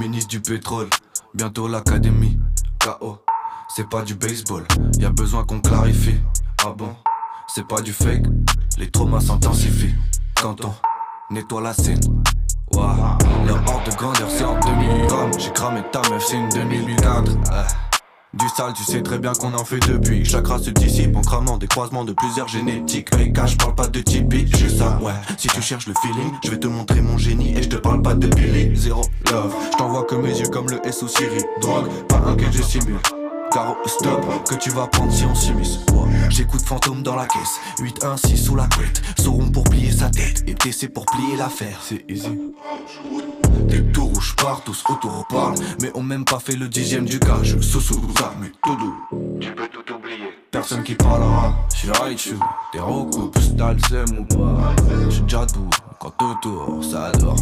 Ministre 0.01 0.31
du 0.31 0.41
pétrole, 0.41 0.89
bientôt 1.35 1.69
l'académie. 1.69 2.41
KO, 2.79 3.19
c'est 3.77 3.87
pas 3.87 4.01
du 4.01 4.15
baseball, 4.15 4.65
y 4.99 5.05
a 5.05 5.11
besoin 5.11 5.45
qu'on 5.45 5.61
clarifie. 5.61 6.15
Ah 6.65 6.73
bon, 6.75 6.97
c'est 7.49 7.69
pas 7.69 7.83
du 7.83 7.93
fake, 7.93 8.25
les 8.79 8.91
traumas 8.91 9.21
s'intensifient. 9.21 9.95
Quand 10.41 10.65
on 10.65 10.73
nettoie 11.35 11.61
la 11.61 11.75
scène, 11.75 12.01
Ouah, 12.75 13.19
leur 13.47 13.59
hors 13.69 13.83
de 13.85 13.95
grandeur 13.95 14.31
c'est 14.31 14.45
en 14.45 14.59
2000 14.59 15.07
grammes. 15.07 15.33
J'ai 15.39 15.53
cramé 15.53 15.83
ta 15.93 16.01
meuf, 16.09 16.25
c'est 16.25 16.39
une 16.39 16.49
2004. 16.49 17.33
Du 18.33 18.49
sale, 18.49 18.73
tu 18.75 18.85
sais 18.85 19.03
très 19.03 19.19
bien 19.19 19.33
qu'on 19.33 19.53
en 19.55 19.65
fait 19.65 19.81
depuis. 19.89 20.25
Chaque 20.25 20.47
race 20.47 20.63
se 20.63 20.71
dissipe 20.71 21.17
en 21.17 21.21
cramant 21.21 21.59
des 21.59 21.67
croisements 21.67 22.05
de 22.05 22.13
plusieurs 22.13 22.47
génétiques. 22.47 23.13
Hey, 23.17 23.33
je 23.45 23.57
parle 23.57 23.75
pas 23.75 23.89
de 23.89 24.01
Tipeee, 24.01 24.47
j'ai 24.57 24.69
ça, 24.69 25.01
ouais. 25.03 25.13
Si 25.37 25.49
tu 25.49 25.61
cherches 25.61 25.89
le 25.89 25.95
feeling, 26.01 26.33
je 26.45 26.51
vais 26.51 26.59
te 26.59 26.69
montrer 26.69 27.01
mon 27.01 27.19
génie 27.19 27.57
et 27.59 27.63
je 27.63 27.69
te 27.69 27.77
parle 27.77 28.03
pas 28.03 28.15
de 28.15 28.29
Billy. 28.29 28.77
Zéro 28.77 29.03
love, 29.33 29.53
je 29.73 29.77
t'envoie 29.77 30.05
que 30.05 30.15
mes 30.15 30.39
yeux 30.39 30.49
comme 30.49 30.69
le 30.71 30.81
S 30.87 31.05
Siri. 31.07 31.43
Drogue, 31.61 31.89
pas 32.09 32.23
un 32.25 32.37
que 32.37 32.45
je 32.53 32.63
simule. 32.63 33.01
Caro, 33.51 33.75
stop, 33.85 34.25
que 34.49 34.55
tu 34.55 34.71
vas 34.71 34.87
prendre 34.87 35.13
si 35.13 35.25
on 35.25 35.35
s'immisce. 35.35 35.81
J'écoute 36.29 36.63
fantôme 36.63 37.03
dans 37.03 37.17
la 37.17 37.27
caisse, 37.27 37.59
8-1-6 37.81 38.37
sous 38.37 38.55
la 38.55 38.69
couette. 38.69 39.03
Sauront 39.19 39.51
pour 39.51 39.65
plier 39.65 39.91
sa 39.91 40.09
tête, 40.09 40.45
et 40.47 40.55
TC 40.55 40.89
pour 40.89 41.05
plier 41.05 41.37
l'affaire. 41.37 41.81
C'est 41.83 42.05
easy. 42.09 42.39
Des 43.69 43.85
tout 43.93 44.07
rouges 44.07 44.35
partent, 44.37 44.65
tous 44.65 44.85
autour 44.89 45.27
parlent. 45.29 45.55
Mais 45.81 45.91
ont 45.95 46.03
même 46.03 46.25
pas 46.25 46.39
fait 46.39 46.57
le 46.57 46.69
dixième 46.69 47.05
du 47.05 47.19
cas. 47.19 47.39
Je 47.43 47.59
sous 47.61 47.81
sous 47.81 48.01
mais 48.41 48.53
tout 48.63 48.77
doux. 48.77 49.39
Tu 49.41 49.53
peux 49.53 49.69
tout 49.69 49.95
oublier. 49.95 50.35
Personne 50.51 50.83
qui 50.83 50.95
parlera. 50.95 51.55
J'suis 51.75 51.91
right 51.91 52.27
you. 52.27 52.39
T'es 52.73 52.81
recoupes, 52.81 53.39
t'as 53.57 53.73
le 53.73 53.79
seum 53.89 54.19
ou 54.19 54.25
pas. 54.25 54.75
J'suis 55.09 55.23
déjà 55.23 55.47
debout. 55.47 55.71
Quand 55.99 56.13
autour, 56.23 56.85
ça 56.85 57.07
adore. 57.07 57.37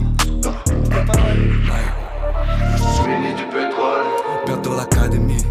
Mini 3.06 3.34
du 3.34 3.44
pétrole. 3.44 4.04
Bientôt 4.44 4.76
l'académie. 4.76 5.44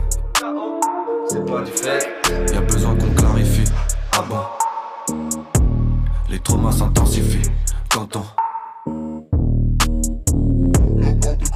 C'est 1.27 1.45
pas 1.45 1.61
du 1.61 1.71
fait. 1.71 2.07
Y'a 2.53 2.61
besoin 2.61 2.95
qu'on 2.95 3.09
clarifie. 3.15 3.63
Ah 4.11 4.23
bon. 4.29 5.15
Les 6.29 6.39
traumas 6.39 6.71
s'intensifient. 6.71 7.49
Quand 7.89 8.15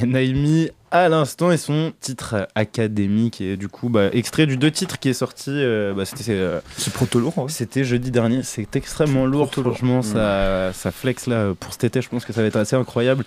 Et 0.00 0.06
Naimi 0.06 0.70
à 0.90 1.08
l'instant 1.08 1.50
et 1.50 1.56
son 1.56 1.92
titre 2.00 2.48
académique. 2.54 3.40
Et 3.40 3.56
du 3.56 3.68
coup 3.68 3.88
bah, 3.88 4.08
extrait 4.12 4.46
du 4.46 4.56
deux 4.56 4.70
titres 4.70 4.98
qui 4.98 5.08
est 5.08 5.14
sorti 5.14 5.50
euh, 5.50 5.94
bah, 5.94 6.04
c'était 6.04 6.30
euh, 6.30 6.60
C'est 6.76 6.92
proto 6.92 7.18
lourd. 7.18 7.34
hein. 7.38 7.46
c'était 7.48 7.84
jeudi 7.84 8.10
dernier. 8.10 8.42
C'est 8.42 8.76
extrêmement 8.76 9.26
lourd 9.26 9.50
franchement 9.52 10.02
ça, 10.02 10.72
ça 10.72 10.90
flex 10.90 11.26
là 11.26 11.52
pour 11.58 11.72
cet 11.72 11.84
été. 11.84 12.02
Je 12.02 12.08
pense 12.08 12.24
que 12.24 12.32
ça 12.32 12.42
va 12.42 12.48
être 12.48 12.56
assez 12.56 12.76
incroyable. 12.76 13.24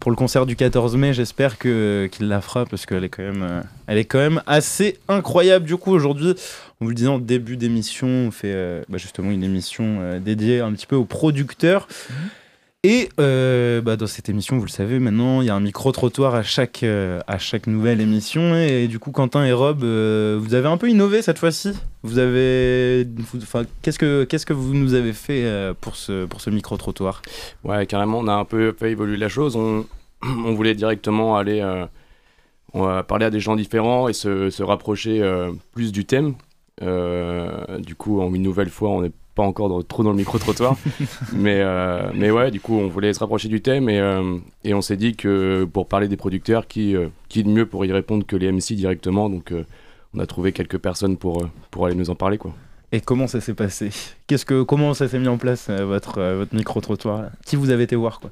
Pour 0.00 0.10
le 0.10 0.16
concert 0.16 0.46
du 0.46 0.56
14 0.56 0.96
mai 0.96 1.12
j'espère 1.14 1.58
que 1.58 2.08
qu'il 2.10 2.28
la 2.28 2.40
fera 2.40 2.66
parce 2.66 2.86
qu'elle 2.86 3.04
est 3.04 3.08
quand 3.08 3.22
même 3.22 3.42
euh, 3.42 3.62
elle 3.86 3.98
est 3.98 4.04
quand 4.04 4.18
même 4.18 4.42
assez 4.46 4.98
incroyable. 5.08 5.64
Du 5.64 5.76
coup 5.76 5.92
aujourd'hui 5.92 6.34
on 6.80 6.86
vous 6.86 6.88
le 6.90 6.94
disait 6.94 7.08
en 7.08 7.18
début 7.20 7.56
d'émission 7.56 8.08
on 8.08 8.30
fait 8.30 8.82
bah, 8.88 8.98
justement 8.98 9.30
une 9.30 9.44
émission 9.44 10.18
dédiée 10.18 10.60
un 10.60 10.72
petit 10.72 10.86
peu 10.86 10.96
aux 10.96 11.04
producteurs 11.04 11.88
et 12.84 13.10
euh, 13.20 13.80
bah, 13.80 13.96
dans 13.96 14.08
cette 14.08 14.28
émission, 14.28 14.58
vous 14.58 14.64
le 14.64 14.68
savez 14.70 14.98
maintenant, 14.98 15.40
il 15.40 15.46
y 15.46 15.50
a 15.50 15.54
un 15.54 15.60
micro-trottoir 15.60 16.34
à 16.34 16.42
chaque, 16.42 16.82
euh, 16.82 17.20
à 17.28 17.38
chaque 17.38 17.68
nouvelle 17.68 18.00
émission. 18.00 18.56
Et, 18.56 18.88
du 18.88 18.98
coup, 18.98 19.12
Quentin 19.12 19.44
et 19.44 19.52
Rob, 19.52 19.84
euh, 19.84 20.36
vous 20.42 20.54
avez 20.54 20.66
un 20.66 20.76
peu 20.76 20.90
innové 20.90 21.22
cette 21.22 21.38
fois-ci? 21.38 21.74
Vous 22.02 22.18
avez, 22.18 23.06
enfin, 23.36 23.62
qu'est-ce 23.82 24.00
que 24.00 24.24
qu'est-ce 24.24 24.46
que 24.46 24.52
vous 24.52 24.74
nous 24.74 24.94
avez 24.94 25.12
fait 25.12 25.46
pour 25.80 25.94
ce 25.94 26.24
pour 26.24 26.40
ce 26.40 26.50
micro-trottoir? 26.50 27.22
Ouais, 27.62 27.86
carrément, 27.86 28.18
on 28.18 28.26
a 28.26 28.32
un 28.32 28.44
peu 28.44 28.74
fait 28.76 28.90
évoluer 28.90 29.16
la 29.16 29.28
chose. 29.28 29.54
On, 29.54 29.86
voulait 30.52 30.74
directement 30.74 31.36
aller 31.36 31.64
on 32.74 33.02
parler 33.04 33.26
à 33.26 33.30
des 33.30 33.38
gens 33.38 33.54
différents 33.54 34.08
et 34.08 34.12
se, 34.12 34.50
se 34.50 34.62
rapprocher 34.64 35.22
plus 35.70 35.92
du 35.92 36.04
thème. 36.04 36.34
Du 36.80 37.94
coup, 37.94 38.20
une 38.34 38.42
nouvelle 38.42 38.70
fois, 38.70 38.90
on 38.90 39.02
n'est 39.02 39.12
pas 39.34 39.42
encore 39.42 39.68
dans- 39.68 39.82
trop 39.82 40.02
dans 40.02 40.10
le 40.10 40.16
micro-trottoir. 40.16 40.76
mais, 41.32 41.60
euh, 41.62 42.10
mais 42.14 42.30
ouais, 42.30 42.50
du 42.50 42.60
coup, 42.60 42.74
on 42.78 42.88
voulait 42.88 43.12
se 43.14 43.18
rapprocher 43.20 43.48
du 43.48 43.60
thème 43.62 43.88
et, 43.88 43.98
euh, 44.00 44.36
et 44.64 44.74
on 44.74 44.80
s'est 44.82 44.96
dit 44.96 45.14
que 45.16 45.64
pour 45.64 45.86
parler 45.88 46.08
des 46.08 46.16
producteurs, 46.16 46.66
qui, 46.66 46.94
euh, 46.96 47.08
qui 47.28 47.42
de 47.44 47.48
mieux 47.48 47.66
pour 47.66 47.84
y 47.84 47.92
répondre 47.92 48.26
que 48.26 48.36
les 48.36 48.50
MC 48.52 48.74
directement. 48.74 49.30
Donc, 49.30 49.52
euh, 49.52 49.64
on 50.14 50.18
a 50.18 50.26
trouvé 50.26 50.52
quelques 50.52 50.78
personnes 50.78 51.16
pour, 51.16 51.48
pour 51.70 51.86
aller 51.86 51.94
nous 51.94 52.10
en 52.10 52.14
parler. 52.14 52.36
Quoi. 52.38 52.52
Et 52.92 53.00
comment 53.00 53.26
ça 53.26 53.40
s'est 53.40 53.54
passé? 53.54 53.88
Qu'est-ce 54.26 54.44
que 54.44 54.62
comment 54.62 54.92
ça 54.92 55.08
s'est 55.08 55.18
mis 55.18 55.28
en 55.28 55.38
place 55.38 55.68
euh, 55.70 55.86
votre 55.86 56.18
euh, 56.18 56.36
votre 56.36 56.54
micro-trottoir 56.54 57.22
là? 57.22 57.30
Qui 57.46 57.56
vous 57.56 57.70
avez 57.70 57.84
été 57.84 57.96
voir 57.96 58.20
quoi 58.20 58.30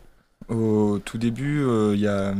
Au 0.54 0.98
tout 1.02 1.16
début, 1.16 1.62
euh, 1.62 1.92
il 1.94 2.00
y 2.00 2.06
a 2.06 2.34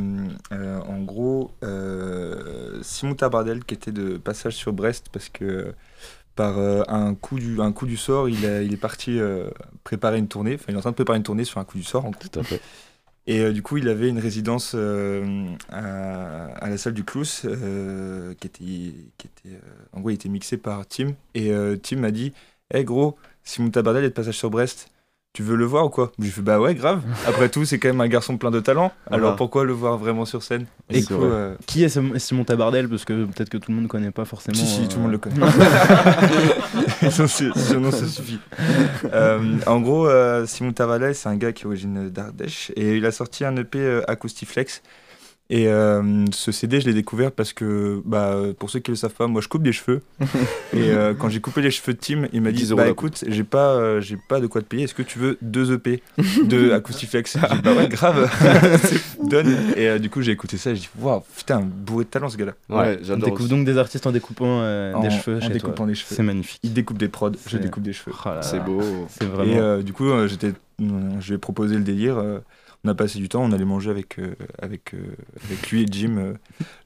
euh, 0.51 0.79
en 0.87 0.99
gros 1.01 1.49
euh, 1.63 2.77
Simon 2.83 3.15
Tabardel 3.15 3.63
qui 3.63 3.73
était 3.73 3.91
de 3.91 4.17
passage 4.17 4.55
sur 4.55 4.71
Brest 4.73 5.07
parce 5.11 5.29
que 5.29 5.73
par 6.35 6.57
euh, 6.59 6.83
un, 6.87 7.15
coup 7.15 7.39
du, 7.39 7.59
un 7.61 7.71
coup 7.71 7.85
du 7.85 7.97
sort, 7.97 8.29
il, 8.29 8.45
a- 8.45 8.61
il 8.63 8.73
est 8.73 8.77
parti 8.77 9.19
euh, 9.19 9.49
préparer 9.83 10.17
une 10.19 10.27
tournée. 10.27 10.55
Enfin, 10.55 10.65
il 10.69 10.73
est 10.75 10.77
en 10.77 10.81
train 10.81 10.91
de 10.91 10.95
préparer 10.95 11.17
une 11.17 11.23
tournée 11.23 11.43
sur 11.45 11.59
un 11.59 11.65
coup 11.65 11.77
du 11.77 11.83
sort. 11.83 12.05
En. 12.05 12.11
Tout 12.11 12.39
à 12.39 12.43
fait. 12.43 12.61
Et 13.27 13.39
euh, 13.41 13.53
du 13.53 13.61
coup, 13.61 13.77
il 13.77 13.87
avait 13.89 14.09
une 14.09 14.19
résidence 14.19 14.75
à, 15.69 16.45
à 16.55 16.69
la 16.69 16.77
salle 16.77 16.93
du 16.93 17.03
Clous 17.03 17.23
qui 18.39 18.47
était, 18.47 18.63
qui 19.17 19.27
était 19.27 19.59
en 19.93 19.99
gros, 20.01 20.09
il 20.09 20.15
était 20.15 20.29
mixé 20.29 20.57
par 20.57 20.87
Tim. 20.87 21.13
Et 21.35 21.51
Tim 21.83 21.97
m'a 21.97 22.11
dit 22.11 22.33
Hé 22.73 22.83
gros, 22.83 23.17
Simon 23.43 23.69
Tabardel 23.69 24.03
est 24.05 24.09
de 24.09 24.13
passage 24.13 24.37
sur 24.37 24.49
Brest. 24.49 24.90
Tu 25.33 25.43
veux 25.43 25.55
le 25.55 25.63
voir 25.63 25.85
ou 25.85 25.89
quoi 25.89 26.11
J'ai 26.19 26.29
fait 26.29 26.41
bah 26.41 26.59
ouais 26.59 26.75
grave. 26.75 27.03
Après 27.27 27.47
tout 27.47 27.63
c'est 27.63 27.79
quand 27.79 27.87
même 27.87 28.01
un 28.01 28.07
garçon 28.09 28.37
plein 28.37 28.51
de 28.51 28.59
talent. 28.59 28.91
Alors 29.07 29.19
Voilà. 29.21 29.35
pourquoi 29.37 29.63
le 29.63 29.71
voir 29.71 29.97
vraiment 29.97 30.25
sur 30.25 30.43
scène 30.43 30.65
Et 30.89 31.03
coup, 31.03 31.13
euh, 31.23 31.55
Qui 31.67 31.85
est 31.85 31.89
Sim- 31.89 32.19
Simon 32.19 32.43
Tabardel 32.43 32.89
Parce 32.89 33.05
que 33.05 33.23
peut-être 33.25 33.49
que 33.49 33.57
tout 33.57 33.71
le 33.71 33.75
monde 33.75 33.85
ne 33.85 33.89
connaît 33.89 34.11
pas 34.11 34.25
forcément. 34.25 34.57
Si, 34.57 34.65
si, 34.67 34.81
euh, 34.81 34.87
tout 34.87 34.97
le 34.97 35.03
monde 35.03 35.11
le 35.13 35.17
connaît. 35.19 35.35
son, 37.11 37.27
son 37.27 37.79
nom, 37.79 37.91
ça 37.91 38.07
suffit. 38.07 38.39
Euh, 39.13 39.55
en 39.67 39.79
gros, 39.79 40.05
euh, 40.07 40.45
Simon 40.45 40.73
Tavalet, 40.73 41.13
c'est 41.13 41.29
un 41.29 41.37
gars 41.37 41.53
qui 41.53 41.63
est 41.63 41.67
originaire 41.67 42.11
d'Ardèche 42.11 42.71
et 42.75 42.97
il 42.97 43.05
a 43.05 43.11
sorti 43.13 43.45
un 43.45 43.55
EP 43.55 43.79
euh, 43.79 44.01
Acoustiflex. 44.09 44.81
Et 45.53 45.67
euh, 45.67 46.23
ce 46.31 46.53
CD, 46.53 46.79
je 46.79 46.85
l'ai 46.85 46.93
découvert 46.93 47.29
parce 47.33 47.51
que, 47.51 48.01
bah, 48.05 48.37
pour 48.57 48.69
ceux 48.69 48.79
qui 48.79 48.89
ne 48.89 48.95
le 48.95 48.97
savent 48.97 49.13
pas, 49.13 49.27
moi 49.27 49.41
je 49.41 49.49
coupe 49.49 49.63
des 49.63 49.73
cheveux. 49.73 50.01
et 50.73 50.91
euh, 50.91 51.13
quand 51.13 51.27
j'ai 51.27 51.41
coupé 51.41 51.61
les 51.61 51.71
cheveux 51.71 51.91
de 51.93 51.97
Tim, 51.99 52.27
il 52.31 52.41
m'a 52.41 52.51
dit 52.53 52.59
10 52.63 52.71
euros 52.71 52.79
Bah 52.81 52.87
écoute, 52.87 53.25
j'ai 53.27 53.43
pas, 53.43 53.73
euh, 53.73 53.99
j'ai 53.99 54.15
pas 54.29 54.39
de 54.39 54.47
quoi 54.47 54.61
te 54.61 54.67
payer, 54.67 54.83
est-ce 54.85 54.93
que 54.95 55.01
tu 55.03 55.19
veux 55.19 55.37
deux 55.41 55.73
EP 55.73 56.01
de 56.45 56.71
Acoustiflex 56.73 57.37
J'ai 57.49 57.55
dit 57.57 57.61
Bah 57.63 57.73
ouais, 57.73 57.89
grave, 57.89 58.29
donne. 59.29 59.53
Et 59.75 59.87
euh, 59.89 59.99
du 59.99 60.09
coup, 60.09 60.21
j'ai 60.21 60.31
écouté 60.31 60.55
ça 60.57 60.71
et 60.71 60.75
j'ai 60.75 60.81
dit 60.83 60.89
Waouh, 60.99 61.21
putain, 61.35 61.59
bourré 61.61 62.05
de 62.05 62.09
talent 62.09 62.29
ce 62.29 62.37
gars-là. 62.37 62.53
Ouais, 62.69 62.97
On 63.01 63.03
j'adore. 63.03 63.25
découvre 63.25 63.41
aussi. 63.43 63.49
donc 63.49 63.65
des 63.65 63.77
artistes 63.77 64.07
en 64.07 64.11
découpant 64.11 64.61
euh, 64.61 64.93
En- 64.93 65.01
des 65.01 65.09
cheveux 65.09 65.37
en 65.37 65.41
chez 65.41 65.49
découpant 65.49 65.73
toi. 65.73 65.85
des 65.87 65.95
cheveux. 65.95 66.15
C'est 66.15 66.23
magnifique. 66.23 66.61
Il 66.63 66.71
découpe 66.73 66.97
des 66.97 67.09
prods, 67.09 67.31
je 67.45 67.57
découpe 67.57 67.83
des 67.83 67.93
cheveux. 67.93 68.15
Oh 68.25 68.29
C'est 68.41 68.63
beau. 68.63 68.81
C'est 69.09 69.25
vraiment. 69.25 69.51
Et 69.51 69.57
euh, 69.59 69.81
du 69.81 69.91
coup, 69.93 70.09
euh, 70.09 70.27
j'étais, 70.27 70.53
euh, 70.81 70.83
je 71.19 71.27
lui 71.27 71.35
ai 71.35 71.37
proposé 71.39 71.75
le 71.75 71.83
délire. 71.83 72.23
On 72.83 72.89
a 72.89 72.95
passé 72.95 73.19
du 73.19 73.29
temps, 73.29 73.43
on 73.43 73.51
allait 73.51 73.65
manger 73.65 73.89
avec, 73.91 74.19
euh, 74.19 74.35
avec, 74.59 74.93
euh, 74.93 75.15
avec 75.45 75.69
lui 75.71 75.83
et 75.83 75.85
Jim 75.89 76.17
euh, 76.17 76.33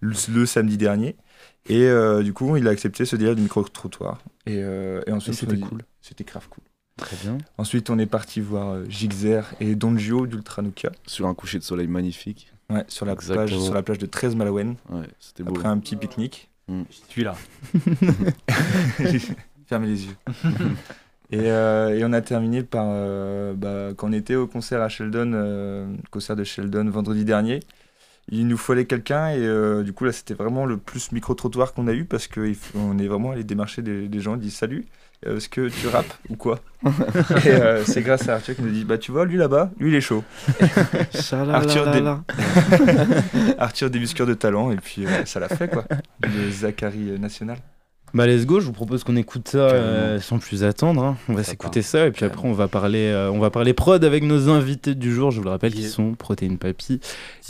le, 0.01 0.13
le 0.33 0.45
samedi 0.45 0.77
dernier. 0.77 1.15
Et 1.67 1.83
euh, 1.83 2.21
du 2.21 2.33
coup, 2.33 2.57
il 2.57 2.67
a 2.67 2.71
accepté 2.71 3.05
ce 3.05 3.15
délire 3.15 3.35
du 3.35 3.41
micro-trottoir. 3.41 4.19
Et, 4.45 4.61
euh, 4.61 5.01
et 5.07 5.11
ensuite, 5.11 5.35
c'était 5.35 5.57
cool. 5.57 5.81
C'était 6.01 6.23
grave 6.23 6.47
cool. 6.49 6.63
Très 6.97 7.17
bien. 7.17 7.37
Ensuite, 7.57 7.89
on 7.89 7.97
est 7.99 8.05
parti 8.05 8.39
voir 8.39 8.89
Gixer 8.89 9.41
et 9.59 9.75
Don 9.75 9.97
Gio 9.97 10.27
d'Ultranuka 10.27 10.91
Sur 11.07 11.27
un 11.27 11.33
coucher 11.33 11.57
de 11.59 11.63
soleil 11.63 11.87
magnifique. 11.87 12.51
ouais, 12.69 12.85
sur, 12.87 13.05
la 13.05 13.15
plage, 13.15 13.57
sur 13.57 13.73
la 13.73 13.83
plage 13.83 13.97
de 13.97 14.05
13 14.05 14.35
Malawen, 14.35 14.75
Ouais, 14.89 15.07
c'était 15.19 15.43
beau. 15.43 15.55
après 15.55 15.67
un 15.67 15.77
petit 15.79 15.95
pique-nique. 15.95 16.49
Celui-là. 17.09 17.35
Fermez 19.67 19.87
les 19.87 20.05
yeux. 20.05 20.15
et, 21.35 21.51
euh, 21.51 21.97
et 21.97 22.03
on 22.05 22.13
a 22.13 22.21
terminé 22.21 22.63
par. 22.63 22.85
euh, 22.89 23.53
bah, 23.55 23.93
quand 23.95 24.09
on 24.09 24.13
était 24.13 24.35
au 24.35 24.47
concert 24.47 24.81
à 24.81 24.89
Sheldon, 24.89 25.31
euh, 25.33 25.85
concert 26.11 26.35
de 26.35 26.43
Sheldon 26.43 26.89
vendredi 26.89 27.25
dernier, 27.25 27.59
il 28.29 28.47
nous 28.47 28.57
fallait 28.57 28.85
quelqu'un 28.85 29.29
et 29.29 29.39
euh, 29.39 29.83
du 29.83 29.93
coup 29.93 30.05
là 30.05 30.11
c'était 30.11 30.33
vraiment 30.33 30.65
le 30.65 30.77
plus 30.77 31.11
micro-trottoir 31.11 31.73
qu'on 31.73 31.87
a 31.87 31.93
eu 31.93 32.05
parce 32.05 32.27
qu'on 32.27 32.97
est 32.99 33.07
vraiment 33.07 33.31
allé 33.31 33.43
démarcher 33.43 33.81
des, 33.81 34.07
des 34.07 34.19
gens, 34.19 34.35
ils 34.35 34.41
disent 34.41 34.55
salut, 34.55 34.85
est-ce 35.25 35.49
que 35.49 35.69
tu 35.69 35.87
rappes 35.87 36.13
ou 36.29 36.35
quoi? 36.35 36.59
Et 37.45 37.83
c'est 37.85 38.01
grâce 38.01 38.27
à 38.29 38.35
Arthur 38.35 38.55
qui 38.55 38.61
nous 38.63 38.71
dit 38.71 38.83
bah 38.85 38.97
tu 38.97 39.11
vois 39.11 39.25
lui 39.25 39.37
là-bas, 39.37 39.71
lui 39.79 39.91
il 39.91 39.95
est 39.95 40.01
chaud. 40.01 40.23
Arthur. 41.55 41.85
Arthur 43.57 43.89
débusqueur 43.89 44.27
de 44.27 44.33
talent 44.33 44.71
et 44.71 44.77
puis 44.77 45.05
ça 45.25 45.39
l'a 45.39 45.49
fait 45.49 45.67
quoi, 45.69 45.85
le 46.23 46.49
Zachary 46.51 47.19
national. 47.19 47.57
Bah 48.15 48.25
let's 48.25 48.45
go, 48.45 48.61
je 48.61 48.65
vous 48.65 48.71
propose 48.71 49.03
qu'on 49.03 49.17
écoute 49.17 49.49
ça 49.49 49.57
euh, 49.57 50.21
sans 50.21 50.39
plus 50.39 50.63
attendre. 50.63 51.03
hein. 51.03 51.17
On 51.27 51.33
va 51.33 51.43
s'écouter 51.43 51.81
ça 51.81 52.07
et 52.07 52.11
puis 52.11 52.23
après 52.23 52.47
on 52.47 52.53
va 52.53 52.69
parler, 52.69 53.07
euh, 53.07 53.29
on 53.29 53.39
va 53.39 53.49
parler 53.49 53.73
prod 53.73 54.01
avec 54.05 54.23
nos 54.23 54.47
invités 54.47 54.95
du 54.95 55.13
jour. 55.13 55.31
Je 55.31 55.39
vous 55.39 55.43
le 55.43 55.49
rappelle, 55.49 55.73
qui 55.73 55.81
Yeah. 55.81 55.89
sont 55.89 56.13
Protéine 56.15 56.57
Papy, 56.57 57.01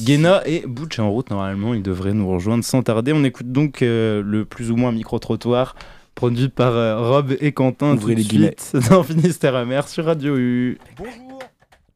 Guéna 0.01 0.41
et 0.47 0.63
Butch 0.65 0.97
en 0.97 1.11
route. 1.11 1.29
Normalement, 1.29 1.75
ils 1.75 1.83
devraient 1.83 2.13
nous 2.15 2.27
rejoindre 2.27 2.63
sans 2.63 2.81
tarder. 2.81 3.13
On 3.13 3.23
écoute 3.23 3.51
donc 3.51 3.83
euh, 3.83 4.23
le 4.25 4.43
plus 4.43 4.71
ou 4.71 4.75
moins 4.75 4.91
micro 4.91 5.19
trottoir 5.19 5.75
produit 6.15 6.49
par 6.49 6.71
euh, 6.73 6.97
Rob 7.09 7.35
et 7.39 7.51
Quentin 7.51 7.93
Ouvrez 7.93 8.15
tout 8.15 8.21
de 8.35 8.39
les 8.39 8.47
suite 8.57 8.75
dans 8.89 9.03
Finistère 9.03 9.53
amer 9.55 9.87
sur 9.87 10.05
Radio 10.05 10.35
U. 10.35 10.79
Bonjour 10.97 11.39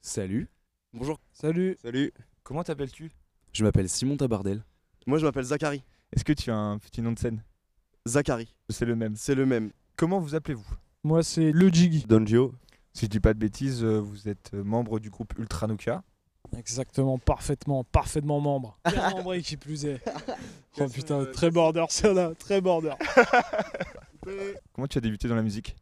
Salut, 0.02 0.48
Bonjour, 0.94 1.20
Salut. 1.34 1.76
salut. 1.82 2.12
Comment 2.44 2.64
t'appelles-tu? 2.64 3.10
Je 3.52 3.64
m'appelle 3.64 3.90
Simon 3.90 4.16
Tabardel. 4.18 4.64
Moi 5.08 5.18
je 5.18 5.26
m'appelle 5.26 5.44
Zachary. 5.46 5.82
Est-ce 6.16 6.24
que 6.24 6.34
tu 6.34 6.52
as 6.52 6.56
un 6.56 6.78
petit 6.78 7.02
nom 7.02 7.14
de 7.14 7.20
scène? 7.20 7.42
Zachary, 8.08 8.56
C'est 8.70 8.86
le 8.86 8.96
même. 8.96 9.15
c'est 9.15 9.36
le 9.36 9.46
même. 9.46 9.72
Comment 9.96 10.20
vous 10.20 10.36
appelez-vous? 10.36 10.65
Moi, 11.03 11.24
c'est 11.24 11.51
le 11.51 11.70
Jiggy. 11.70 12.06
Donjo. 12.08 12.53
Si 12.94 13.06
je 13.06 13.10
dis 13.10 13.20
pas 13.20 13.34
de 13.34 13.39
bêtises, 13.39 13.84
euh, 13.84 14.00
vous 14.00 14.27
êtes 14.27 14.51
euh, 14.53 14.63
membre 14.63 15.00
du 15.00 15.10
groupe 15.10 15.34
Ultra 15.38 15.68
Nuka. 15.68 16.03
Exactement, 16.58 17.18
parfaitement, 17.20 17.84
parfaitement 17.84 18.39
membre. 18.39 18.79
Bien 18.91 19.12
membré 19.12 19.41
qui 19.41 19.58
plus 19.58 19.86
est. 19.86 20.01
Oh 20.82 20.88
putain, 20.88 21.25
très 21.25 21.51
border 21.51 21.84
celle-là, 21.89 22.32
très 22.39 22.62
border. 22.62 22.94
Comment 24.74 24.88
tu 24.88 24.98
as 24.98 25.01
débuté 25.01 25.27
dans 25.27 25.36
la 25.36 25.41
musique? 25.41 25.75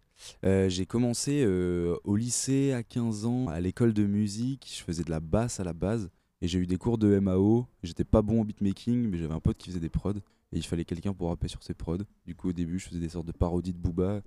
Euh, 0.43 0.69
j'ai 0.69 0.85
commencé 0.87 1.43
euh, 1.45 1.95
au 2.03 2.15
lycée 2.15 2.73
à 2.73 2.81
15 2.81 3.25
ans, 3.25 3.47
à 3.47 3.59
l'école 3.59 3.93
de 3.93 4.05
musique. 4.05 4.67
Je 4.75 4.83
faisais 4.83 5.03
de 5.03 5.11
la 5.11 5.19
basse 5.19 5.59
à 5.59 5.63
la 5.63 5.73
base. 5.73 6.09
Et 6.41 6.47
j'ai 6.47 6.57
eu 6.57 6.65
des 6.65 6.77
cours 6.77 6.97
de 6.97 7.19
MAO. 7.19 7.67
J'étais 7.83 8.03
pas 8.05 8.21
bon 8.23 8.41
au 8.41 8.43
beatmaking, 8.43 9.07
mais 9.09 9.17
j'avais 9.17 9.33
un 9.33 9.39
pote 9.39 9.57
qui 9.57 9.69
faisait 9.69 9.79
des 9.79 9.89
prods. 9.89 10.13
Et 10.53 10.57
il 10.57 10.65
fallait 10.65 10.85
quelqu'un 10.85 11.13
pour 11.13 11.29
rapper 11.29 11.47
sur 11.47 11.61
ses 11.63 11.73
prods. 11.73 11.97
Du 12.25 12.35
coup, 12.35 12.49
au 12.49 12.53
début, 12.53 12.79
je 12.79 12.87
faisais 12.87 12.99
des 12.99 13.09
sortes 13.09 13.25
de 13.27 13.31
parodies 13.33 13.73
de 13.73 13.77
Booba. 13.77 14.21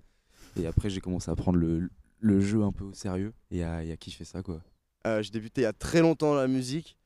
Et 0.56 0.66
après, 0.66 0.90
j'ai 0.90 1.00
commencé 1.00 1.30
à 1.30 1.36
prendre 1.36 1.58
le, 1.58 1.90
le 2.18 2.40
jeu 2.40 2.62
un 2.62 2.72
peu 2.72 2.84
au 2.84 2.92
sérieux. 2.92 3.32
Et 3.50 3.62
à, 3.64 3.82
et 3.84 3.92
à 3.92 3.96
kiffer 3.96 4.24
ça, 4.24 4.42
quoi. 4.42 4.60
Euh, 5.06 5.22
j'ai 5.22 5.30
débuté 5.30 5.62
il 5.62 5.64
y 5.64 5.66
a 5.66 5.72
très 5.72 6.02
longtemps 6.02 6.34
la 6.34 6.46
musique 6.46 6.98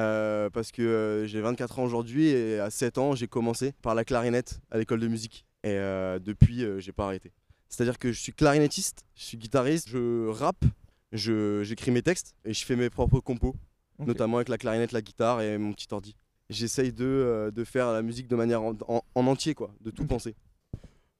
euh, 0.00 0.48
parce 0.48 0.72
que 0.72 0.80
euh, 0.80 1.26
j'ai 1.26 1.42
24 1.42 1.80
ans 1.80 1.84
aujourd'hui 1.84 2.28
et 2.28 2.58
à 2.58 2.70
7 2.70 2.96
ans 2.96 3.14
j'ai 3.14 3.28
commencé 3.28 3.72
par 3.82 3.94
la 3.94 4.06
clarinette 4.06 4.62
à 4.70 4.78
l'école 4.78 5.00
de 5.00 5.06
musique. 5.08 5.44
Et 5.62 5.68
euh, 5.72 6.18
depuis 6.18 6.64
euh, 6.64 6.80
j'ai 6.80 6.92
pas 6.92 7.04
arrêté. 7.04 7.30
C'est-à-dire 7.68 7.98
que 7.98 8.10
je 8.10 8.18
suis 8.18 8.32
clarinettiste, 8.32 9.04
je 9.14 9.22
suis 9.24 9.36
guitariste, 9.36 9.90
je 9.90 10.28
rappe, 10.28 10.64
je- 11.12 11.62
j'écris 11.62 11.90
mes 11.90 12.00
textes 12.02 12.34
et 12.46 12.54
je 12.54 12.64
fais 12.64 12.74
mes 12.74 12.88
propres 12.88 13.20
compos, 13.20 13.54
notamment 13.98 14.38
avec 14.38 14.48
la 14.48 14.56
clarinette, 14.56 14.92
la 14.92 15.02
guitare 15.02 15.42
et 15.42 15.58
mon 15.58 15.74
petit 15.74 15.88
ordi. 15.90 16.16
J'essaye 16.50 16.92
de, 16.92 17.04
euh, 17.04 17.50
de 17.50 17.64
faire 17.64 17.92
la 17.92 18.02
musique 18.02 18.28
de 18.28 18.36
manière 18.36 18.62
en, 18.62 18.74
en- 18.88 19.02
en 19.14 19.26
entier, 19.26 19.54
quoi, 19.54 19.74
de 19.80 19.90
tout 19.90 20.06
penser. 20.06 20.34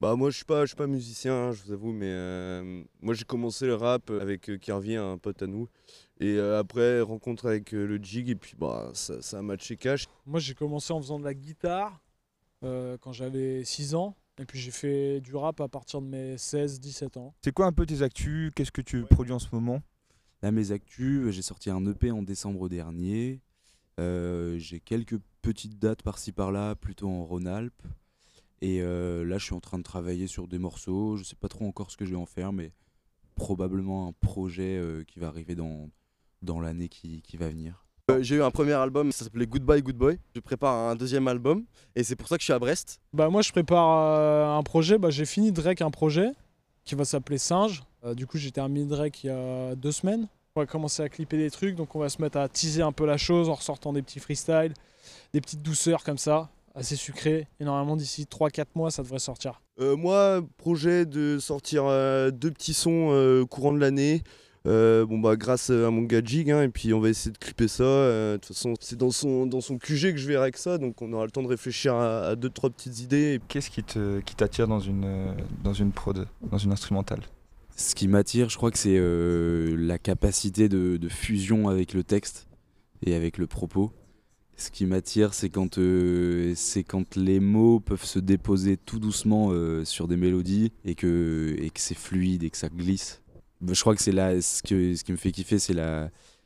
Bah 0.01 0.17
moi 0.17 0.31
je 0.31 0.37
suis 0.37 0.45
pas 0.45 0.63
je 0.63 0.67
suis 0.67 0.77
pas 0.77 0.89
musicien 0.89 1.33
hein, 1.33 1.53
je 1.53 1.63
vous 1.63 1.71
avoue 1.71 1.93
mais 1.93 2.09
euh, 2.11 2.83
moi 3.01 3.15
j'ai 3.15 3.23
commencé 3.23 3.67
le 3.67 3.77
rap 3.77 4.11
avec 4.11 4.51
euh, 4.51 4.59
Kervi 4.59 4.97
un 4.97 5.17
pote 5.17 5.41
à 5.43 5.47
nous 5.47 5.69
et 6.19 6.39
euh, 6.39 6.59
après 6.59 7.01
rencontre 7.03 7.47
avec 7.47 7.73
euh, 7.73 7.87
le 7.87 8.03
jig 8.03 8.29
et 8.29 8.35
puis 8.35 8.55
bah 8.59 8.91
ça, 8.95 9.23
ça 9.23 9.39
a 9.39 9.43
matché 9.43 9.77
cash. 9.77 10.07
Moi, 10.27 10.41
j'ai 10.41 10.55
commencé 10.55 10.93
en 10.93 11.01
faisant 11.01 11.21
de 11.21 11.25
la 11.25 11.35
guitare 11.35 12.01
euh, 12.65 12.99
quand 13.01 13.13
j'avais 13.13 13.63
6 13.65 13.95
ans. 13.95 14.17
Et 14.41 14.45
puis 14.45 14.59
j'ai 14.59 14.73
fait 14.73 15.21
du 15.21 15.37
rap 15.37 15.61
à 15.61 15.69
partir 15.69 16.01
de 16.03 16.07
mes 16.09 16.35
16-17 16.35 17.17
ans. 17.21 17.33
C'est 17.45 17.53
quoi 17.53 17.67
un 17.67 17.73
peu 17.73 17.87
tes 17.87 18.03
actus? 18.03 18.51
Qu'est-ce 18.57 18.73
que 18.73 18.81
tu 18.83 19.03
produis 19.05 19.33
en 19.33 19.39
ce 19.39 19.49
moment? 19.53 19.83
Là, 20.43 20.51
mes 20.51 20.73
actus, 20.73 21.31
j'ai 21.31 21.43
sorti 21.43 21.71
un 21.71 21.85
EP 21.87 22.11
en 22.11 22.23
décembre 22.23 22.69
dernier. 22.69 23.41
Euh, 24.03 24.59
j'ai 24.59 24.81
quelques 24.81 25.19
petites 25.41 25.79
dates 25.79 26.03
par-ci 26.03 26.33
par-là, 26.33 26.75
plutôt 26.75 27.09
en 27.09 27.25
Rhône-Alpes. 27.25 27.83
Et 28.61 28.81
euh, 28.83 29.25
là, 29.25 29.39
je 29.39 29.45
suis 29.45 29.55
en 29.55 29.61
train 29.61 29.79
de 29.79 29.83
travailler 29.83 30.27
sur 30.27 30.47
des 30.47 30.59
morceaux. 30.59 31.17
Je 31.17 31.25
sais 31.25 31.37
pas 31.37 31.49
trop 31.49 31.67
encore 31.67 31.91
ce 31.91 31.97
que 31.97 32.05
je 32.05 32.11
vais 32.11 32.17
en 32.17 32.27
faire, 32.27 32.53
mais 32.53 32.73
probablement 33.35 34.09
un 34.09 34.13
projet 34.13 34.77
euh, 34.77 35.05
qui 35.05 35.19
va 35.19 35.29
arriver 35.29 35.55
dans, 35.55 35.91
dans 36.43 36.61
l'année 36.61 36.89
qui, 36.89 37.23
qui 37.23 37.37
va 37.37 37.49
venir. 37.49 37.85
Euh, 38.11 38.23
j'ai 38.23 38.37
eu 38.37 38.43
un 38.43 38.51
premier 38.51 38.73
album, 38.73 39.13
ça 39.13 39.25
s'appelait 39.25 39.47
Goodbye 39.47 39.83
Good 39.83 39.97
Boy. 39.97 40.19
Je 40.35 40.41
prépare 40.41 40.75
un 40.75 40.97
deuxième 40.97 41.29
album 41.29 41.65
et 41.95 42.03
c'est 42.03 42.17
pour 42.17 42.29
ça 42.29 42.37
que 42.37 42.41
je 42.43 42.47
suis 42.47 42.53
à 42.53 42.59
Brest. 42.59 43.01
Bah 43.13 43.29
moi, 43.29 43.43
je 43.43 43.53
prépare 43.53 43.89
euh, 43.91 44.59
un 44.59 44.63
projet. 44.63 44.99
Bah, 44.99 45.11
j'ai 45.11 45.25
fini 45.25 45.53
Drake 45.53 45.83
un 45.83 45.91
projet 45.91 46.31
qui 46.85 46.95
va 46.95 47.05
s'appeler 47.05 47.39
Singe. 47.39 47.83
Euh, 48.05 48.15
du 48.15 48.27
coup, 48.27 48.39
j'ai 48.39 48.51
terminé 48.51 48.87
Drake 48.87 49.25
il 49.25 49.29
y 49.29 49.31
a 49.31 49.75
deux 49.77 49.93
semaines. 49.93 50.29
On 50.55 50.61
va 50.61 50.67
commencer 50.67 51.03
à 51.03 51.09
clipper 51.09 51.39
des 51.39 51.51
trucs, 51.51 51.77
donc 51.77 51.97
on 51.97 51.99
va 51.99 52.11
se 52.11 52.21
mettre 52.21 52.37
à 52.37 52.47
teaser 52.47 52.83
un 52.83 52.93
peu 52.93 53.07
la 53.07 53.17
chose 53.17 53.49
en 53.49 53.55
ressortant 53.55 53.95
des 53.95 54.03
petits 54.03 54.21
freestyles, 54.21 54.75
des 55.33 55.41
petites 55.41 55.63
douceurs 55.63 56.05
comme 56.05 56.19
ça, 56.19 56.51
assez 56.75 56.95
sucrées. 56.95 57.49
Et 57.59 57.65
normalement, 57.65 57.97
d'ici 57.97 58.27
3-4 58.31 58.67
mois, 58.75 58.91
ça 58.91 59.03
devrait 59.03 59.19
sortir. 59.19 59.63
Euh, 59.81 59.97
moi 59.97 60.43
projet 60.59 61.07
de 61.07 61.39
sortir 61.39 61.85
euh, 61.87 62.31
deux 62.31 62.51
petits 62.51 62.75
sons 62.75 63.09
euh, 63.13 63.47
courant 63.47 63.73
de 63.73 63.79
l'année. 63.79 64.23
Euh, 64.67 65.07
bon 65.07 65.19
bah 65.19 65.35
grâce 65.37 65.71
à 65.71 65.91
mon 65.91 66.03
gars 66.03 66.21
Jig 66.23 66.49
hein, 66.51 66.63
et 66.63 66.69
puis 66.69 66.93
on 66.95 67.01
va 67.01 67.09
essayer 67.09 67.33
de 67.33 67.39
clipper 67.39 67.67
ça. 67.67 67.83
Euh, 67.83 68.35
De 68.35 68.37
toute 68.37 68.55
façon 68.55 68.75
c'est 68.79 68.97
dans 68.99 69.11
son, 69.11 69.47
dans 69.47 69.63
son 69.63 69.79
QG 69.79 70.13
que 70.13 70.19
je 70.19 70.29
verrai 70.29 70.43
avec 70.43 70.57
ça 70.59 70.79
donc 70.79 71.03
on 71.03 71.13
aura 71.15 71.25
le 71.25 71.33
temps 71.33 71.43
de 71.43 71.49
réfléchir 71.49 71.95
à, 71.95 72.27
à 72.27 72.37
deux 72.37 72.51
trois 72.51 72.71
petites 72.71 73.01
idées. 73.01 73.41
Qu'est-ce 73.49 73.71
qui 73.71 73.83
te 73.83 74.21
qui 74.21 74.37
t'attire 74.37 74.69
dans 74.69 74.79
une 74.79 75.35
dans 75.65 75.73
une 75.73 75.91
prod, 75.91 76.29
dans 76.49 76.59
une 76.59 76.71
instrumentale? 76.71 77.23
Ce 77.77 77.95
qui 77.95 78.07
m'attire, 78.07 78.49
je 78.49 78.57
crois 78.57 78.71
que 78.71 78.79
c'est 78.79 78.97
euh, 78.99 79.75
la 79.77 79.99
capacité 79.99 80.69
de, 80.69 81.09
fusion 81.09 81.69
avec 81.69 81.95
le 81.95 82.05
texte 82.05 82.47
et 83.05 83.15
avec 83.15 83.39
le 83.39 83.47
propos. 83.47 83.93
Ce 84.57 84.71
qui 84.71 84.85
m'attire, 84.87 85.35
c'est 85.35 85.49
quand, 85.49 85.79
euh, 85.79 86.55
quand 86.87 87.17
les 87.17 87.41
mots 87.41 87.81
peuvent 87.81 88.05
se 88.05 88.19
déposer 88.19 88.77
tout 88.77 89.01
doucement 89.01 89.49
euh, 89.51 89.85
sur 89.85 90.07
des 90.07 90.17
mélodies 90.17 90.73
et 90.85 90.95
que, 90.95 91.57
et 91.59 91.71
que 91.71 91.81
c'est 91.81 91.97
fluide 91.97 92.45
et 92.45 92.51
que 92.51 92.57
ça 92.59 92.69
glisse. 92.69 93.23
Je 93.67 93.81
crois 93.81 93.95
que 93.95 94.03
c'est 94.03 94.13
là, 94.13 94.41
ce, 94.41 94.63
que, 94.63 94.95
ce 94.95 95.03
qui 95.03 95.13
me 95.13 95.17
fait 95.17 95.33
kiffer, 95.33 95.59
c'est 95.59 95.75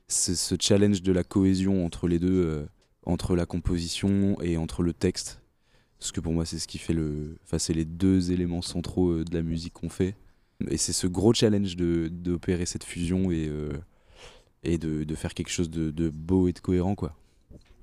ce 0.09 0.55
challenge 0.61 1.03
de 1.03 1.13
la 1.13 1.25
cohésion 1.25 1.85
entre 1.85 2.09
les 2.09 2.19
deux, 2.19 2.45
euh, 2.47 2.67
entre 3.05 3.35
la 3.35 3.47
composition 3.47 4.41
et 4.41 4.57
entre 4.57 4.83
le 4.83 4.93
texte. 4.93 5.43
Parce 5.99 6.13
que 6.13 6.21
pour 6.21 6.33
moi, 6.33 6.45
c'est 6.45 6.59
ce 6.59 6.69
qui 6.69 6.79
fait 6.79 6.93
le. 6.93 7.37
Enfin, 7.45 7.59
c'est 7.59 7.73
les 7.73 7.87
deux 7.87 8.31
éléments 8.31 8.63
centraux 8.63 9.25
de 9.25 9.35
la 9.35 9.43
musique 9.43 9.73
qu'on 9.73 9.89
fait. 9.89 10.15
Et 10.69 10.77
c'est 10.79 10.93
ce 10.93 11.07
gros 11.07 11.35
challenge 11.35 11.77
de 11.77 12.09
d'opérer 12.09 12.67
cette 12.67 12.85
fusion 12.85 13.31
et, 13.31 13.47
euh, 13.49 13.73
et 14.63 14.79
de, 14.79 15.05
de 15.05 15.15
faire 15.15 15.35
quelque 15.35 15.51
chose 15.51 15.71
de, 15.71 15.91
de 15.91 16.09
beau 16.09 16.49
et 16.49 16.53
de 16.53 16.59
cohérent, 16.61 16.95
quoi. 16.95 17.15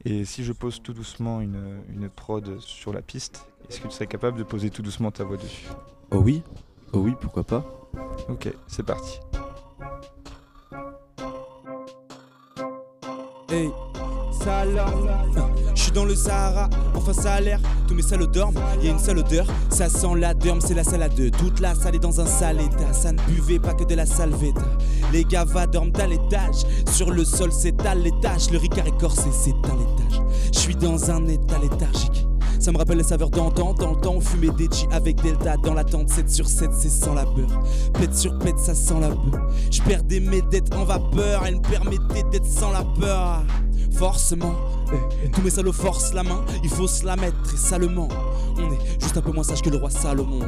Et 0.06 0.26
si 0.26 0.44
je 0.44 0.52
pose 0.52 0.82
tout 0.82 0.94
doucement 0.94 1.40
une, 1.40 1.82
une 1.90 2.10
prod 2.10 2.60
sur 2.60 2.92
la 2.92 3.02
piste, 3.02 3.46
est-ce 3.70 3.80
que 3.80 3.88
tu 3.88 3.94
serais 3.94 4.08
capable 4.08 4.38
de 4.38 4.44
poser 4.44 4.70
tout 4.70 4.82
doucement 4.82 5.12
ta 5.12 5.24
voix 5.24 5.38
dessus? 5.38 5.68
Oh 6.12 6.18
oui 6.18 6.42
Oh 6.92 7.00
oui, 7.00 7.14
pourquoi 7.22 7.44
pas 7.44 7.90
Ok, 8.28 8.52
c'est 8.68 8.84
parti. 8.86 9.20
Hey, 13.50 13.70
Salah, 14.44 14.86
je 15.74 15.82
suis 15.82 15.92
dans 15.92 16.04
le 16.04 16.16
Sahara, 16.16 16.70
enfin 16.96 17.14
ça 17.14 17.34
a 17.34 17.40
l'air, 17.40 17.60
tous 17.88 17.94
mes 17.94 18.02
salauds 18.02 18.28
dorment, 18.28 18.60
y 18.82 18.90
a 18.90 18.92
une 18.92 19.00
seule 19.00 19.20
odeur, 19.20 19.46
ça 19.70 19.88
sent 19.88 20.16
la 20.18 20.34
derme, 20.34 20.60
c'est 20.60 20.74
la 20.74 20.84
salade, 20.84 21.14
toute 21.38 21.62
la 21.62 21.74
salle 21.76 21.96
est 21.96 22.00
dans 22.00 22.20
un 22.20 22.26
sale 22.26 22.60
état, 22.60 22.92
ça 22.92 23.14
ne 23.14 23.22
buvait 23.22 23.60
pas 23.60 23.74
que 23.74 23.86
de 23.86 23.96
la 23.96 24.06
salvetta, 24.06 24.62
les 25.14 25.24
gavas 25.24 25.68
dorment 25.68 25.94
à 25.98 26.08
l'étage, 26.08 26.66
sur 26.92 27.10
le 27.10 27.24
sol 27.24 27.54
s'étale 27.54 28.04
taches, 28.22 28.52
le 28.52 28.58
ricard 28.58 28.88
écorcé 28.88 29.32
s'éteint 29.32 29.78
l'étage, 29.78 30.22
je 30.54 30.60
suis 30.60 30.76
dans 30.76 31.10
un 31.10 31.26
état 31.28 31.60
léthargique. 31.60 32.23
Ça 32.64 32.72
me 32.72 32.78
rappelle 32.78 33.00
les 33.00 33.04
saveurs 33.04 33.30
d'antan, 33.30 33.74
dans 33.74 33.92
le 33.92 34.00
temps 34.00 34.14
on 34.16 34.22
fumait 34.22 34.48
des 34.52 34.70
G 34.72 34.88
avec 34.90 35.22
Delta 35.22 35.58
dans 35.58 35.74
la 35.74 35.84
tente 35.84 36.08
7 36.08 36.30
sur 36.30 36.48
7 36.48 36.70
c'est 36.72 36.88
sans 36.88 37.14
la 37.14 37.26
beurre 37.26 37.62
Pète 37.92 38.16
sur 38.16 38.40
pète 38.40 38.58
ça 38.58 38.74
sent 38.74 39.02
la 39.02 39.10
beurre 39.10 39.50
Je 39.70 39.82
perdais 39.82 40.22
mes 40.22 40.42
dettes 40.44 40.74
en 40.74 40.86
vapeur 40.86 41.46
Elle 41.46 41.58
me 41.58 41.62
permettait 41.62 42.24
d'être 42.32 42.46
sans 42.46 42.72
la 42.72 42.86
peur 42.98 43.44
Forcément 43.92 44.54
eh, 44.94 45.30
Tous 45.32 45.42
mes 45.42 45.50
salauds 45.50 45.74
forcent 45.74 46.14
la 46.14 46.24
main 46.24 46.40
Il 46.64 46.70
faut 46.70 46.88
se 46.88 47.06
la 47.06 47.18
mettre 47.18 47.42
très 47.44 47.58
salement. 47.58 48.08
On 48.56 48.72
est 48.72 49.02
juste 49.02 49.18
un 49.18 49.22
peu 49.22 49.34
moins 49.34 49.44
sage 49.44 49.62
que 49.62 49.70
le 49.70 49.76
roi 49.76 49.90
Salomon. 49.90 50.40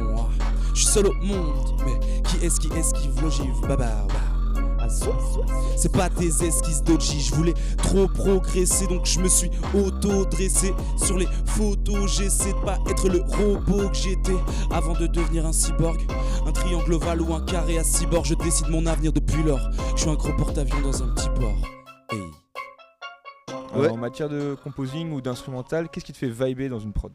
Je 0.72 0.80
suis 0.80 0.88
seul 0.88 1.08
au 1.08 1.12
monde 1.22 1.82
Mais 1.84 2.22
qui 2.22 2.42
est-ce 2.46 2.60
qui 2.60 2.68
esquive 2.68 3.20
l'ogive 3.20 3.60
Bah 3.68 3.76
bah 3.76 4.06
bah 4.08 4.35
c'est 5.76 5.92
pas 5.92 6.08
tes 6.10 6.28
esquisses 6.44 6.82
d'Oji, 6.82 7.20
je 7.20 7.34
voulais 7.34 7.54
trop 7.78 8.08
progresser 8.08 8.86
donc 8.86 9.06
je 9.06 9.20
me 9.20 9.28
suis 9.28 9.50
auto-dressé 9.74 10.74
sur 10.96 11.18
les 11.18 11.28
photos. 11.46 12.10
J'essaie 12.16 12.52
de 12.52 12.64
pas 12.64 12.78
être 12.88 13.08
le 13.08 13.20
robot 13.20 13.88
que 13.88 13.96
j'étais 13.96 14.36
avant 14.70 14.94
de 14.94 15.06
devenir 15.06 15.46
un 15.46 15.52
cyborg. 15.52 16.00
Un 16.46 16.52
triangle 16.52 16.94
ovale 16.94 17.22
ou 17.22 17.34
un 17.34 17.44
carré 17.44 17.78
à 17.78 17.82
bords, 18.10 18.24
je 18.24 18.34
décide 18.34 18.68
mon 18.68 18.86
avenir 18.86 19.12
depuis 19.12 19.42
lors. 19.42 19.60
Je 19.94 20.02
suis 20.02 20.10
un 20.10 20.14
gros 20.14 20.32
porte-avions 20.34 20.80
dans 20.80 21.02
un 21.02 21.08
petit 21.14 21.28
port. 21.30 21.56
Hey. 22.12 22.22
Ouais. 23.74 23.88
En 23.88 23.96
matière 23.96 24.28
de 24.28 24.56
composing 24.62 25.12
ou 25.12 25.20
d'instrumental, 25.20 25.88
qu'est-ce 25.88 26.04
qui 26.04 26.12
te 26.12 26.18
fait 26.18 26.30
vibrer 26.30 26.68
dans 26.68 26.78
une 26.78 26.92
prod? 26.92 27.12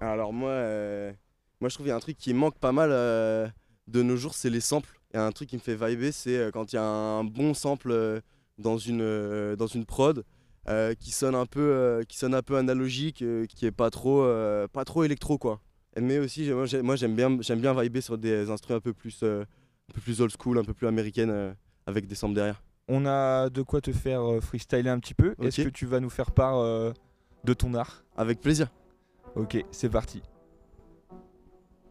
Alors 0.00 0.32
moi, 0.32 0.50
euh, 0.50 1.12
moi 1.60 1.68
je 1.68 1.74
trouve 1.74 1.84
qu'il 1.84 1.90
y 1.90 1.92
a 1.92 1.96
un 1.96 2.00
truc 2.00 2.16
qui 2.16 2.32
manque 2.32 2.58
pas 2.58 2.72
mal 2.72 2.90
euh, 2.92 3.48
de 3.86 4.02
nos 4.02 4.16
jours, 4.16 4.34
c'est 4.34 4.50
les 4.50 4.60
samples. 4.60 4.99
Il 5.12 5.16
y 5.16 5.18
a 5.18 5.26
un 5.26 5.32
truc 5.32 5.48
qui 5.48 5.56
me 5.56 5.60
fait 5.60 5.74
vibrer, 5.74 6.12
c'est 6.12 6.36
euh, 6.36 6.50
quand 6.50 6.72
il 6.72 6.76
y 6.76 6.78
a 6.78 6.84
un 6.84 7.24
bon 7.24 7.52
sample 7.54 7.90
euh, 7.90 8.20
dans 8.58 8.78
une, 8.78 9.00
euh, 9.00 9.56
dans 9.56 9.66
une 9.66 9.84
prod 9.84 10.24
euh, 10.68 10.94
qui, 10.94 11.10
sonne 11.10 11.34
un 11.34 11.46
peu, 11.46 11.60
euh, 11.60 12.02
qui 12.04 12.16
sonne 12.16 12.34
un 12.34 12.42
peu 12.42 12.56
analogique, 12.56 13.22
euh, 13.22 13.46
qui 13.46 13.66
est 13.66 13.72
pas 13.72 13.90
trop, 13.90 14.22
euh, 14.22 14.68
pas 14.68 14.84
trop 14.84 15.02
électro 15.02 15.36
quoi. 15.38 15.60
Mais 16.00 16.18
aussi, 16.18 16.48
moi 16.50 16.66
j'ai- 16.66 16.82
moi, 16.82 16.94
j'aime 16.94 17.16
bien, 17.16 17.36
j'aime 17.40 17.60
bien 17.60 17.74
vibrer 17.74 18.00
sur 18.00 18.16
des 18.18 18.48
instruments 18.50 18.76
un 18.78 18.80
peu 18.80 18.92
plus, 18.92 19.20
euh, 19.24 19.42
un 19.42 19.92
peu 19.94 20.00
plus 20.00 20.20
old 20.20 20.32
school, 20.40 20.58
un 20.58 20.64
peu 20.64 20.74
plus 20.74 20.86
américaine, 20.86 21.30
euh, 21.30 21.52
avec 21.86 22.06
des 22.06 22.14
samples 22.14 22.34
derrière. 22.34 22.62
On 22.86 23.04
a 23.06 23.50
de 23.50 23.62
quoi 23.62 23.80
te 23.80 23.90
faire 23.92 24.22
freestyler 24.40 24.90
un 24.90 25.00
petit 25.00 25.14
peu. 25.14 25.34
Est-ce 25.42 25.62
que 25.62 25.68
tu 25.68 25.86
vas 25.86 25.98
nous 25.98 26.10
faire 26.10 26.30
part 26.30 26.58
euh, 26.58 26.92
de 27.44 27.54
ton 27.54 27.74
art? 27.74 28.04
Avec 28.16 28.40
plaisir. 28.40 28.68
Ok, 29.34 29.64
c'est 29.72 29.88
parti. 29.88 30.22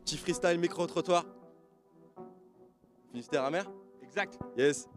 Petit 0.06 0.18
freestyle 0.18 0.60
micro-trottoir. 0.60 1.26
Finistère 3.12 3.44
amer 3.44 3.66
Exact. 4.04 4.38
Yes. 4.58 4.88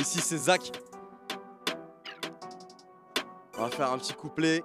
Ici 0.00 0.20
c'est 0.20 0.38
Zach. 0.38 0.72
On 3.56 3.62
va 3.62 3.70
faire 3.70 3.92
un 3.92 3.98
petit 3.98 4.12
couplet. 4.12 4.62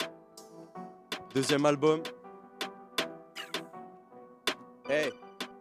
Deuxième 1.36 1.66
album. 1.66 2.02
Hey, 4.90 5.12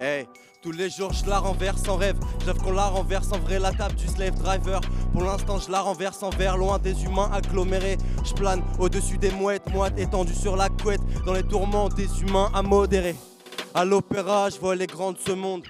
hey. 0.00 0.26
Tous 0.62 0.72
les 0.72 0.88
jours 0.88 1.12
je 1.12 1.28
la 1.28 1.38
renverse 1.38 1.86
en 1.88 1.96
rêve. 1.96 2.16
Je 2.40 2.46
rêve 2.46 2.62
qu'on 2.62 2.72
la 2.72 2.86
renverse 2.86 3.30
en 3.32 3.38
vrai 3.40 3.58
la 3.58 3.72
table 3.72 3.94
du 3.96 4.08
slave 4.08 4.38
driver. 4.38 4.80
Pour 5.12 5.24
l'instant 5.24 5.58
je 5.58 5.70
la 5.70 5.80
renverse 5.80 6.22
en 6.22 6.30
verre, 6.30 6.56
loin 6.56 6.78
des 6.78 7.04
humains 7.04 7.30
agglomérés. 7.32 7.98
Je 8.24 8.32
plane 8.32 8.62
au-dessus 8.78 9.18
des 9.18 9.30
mouettes, 9.32 9.68
moite 9.70 9.98
étendue 9.98 10.34
sur 10.34 10.56
la 10.56 10.70
couette. 10.70 11.02
Dans 11.26 11.34
les 11.34 11.42
tourments 11.42 11.88
des 11.88 12.22
humains 12.22 12.50
à 12.54 12.62
modérer. 12.62 13.16
À 13.74 13.84
l'opéra, 13.84 14.48
je 14.50 14.58
vois 14.58 14.76
les 14.76 14.86
grands 14.86 15.12
de 15.12 15.18
ce 15.18 15.32
monde. 15.32 15.62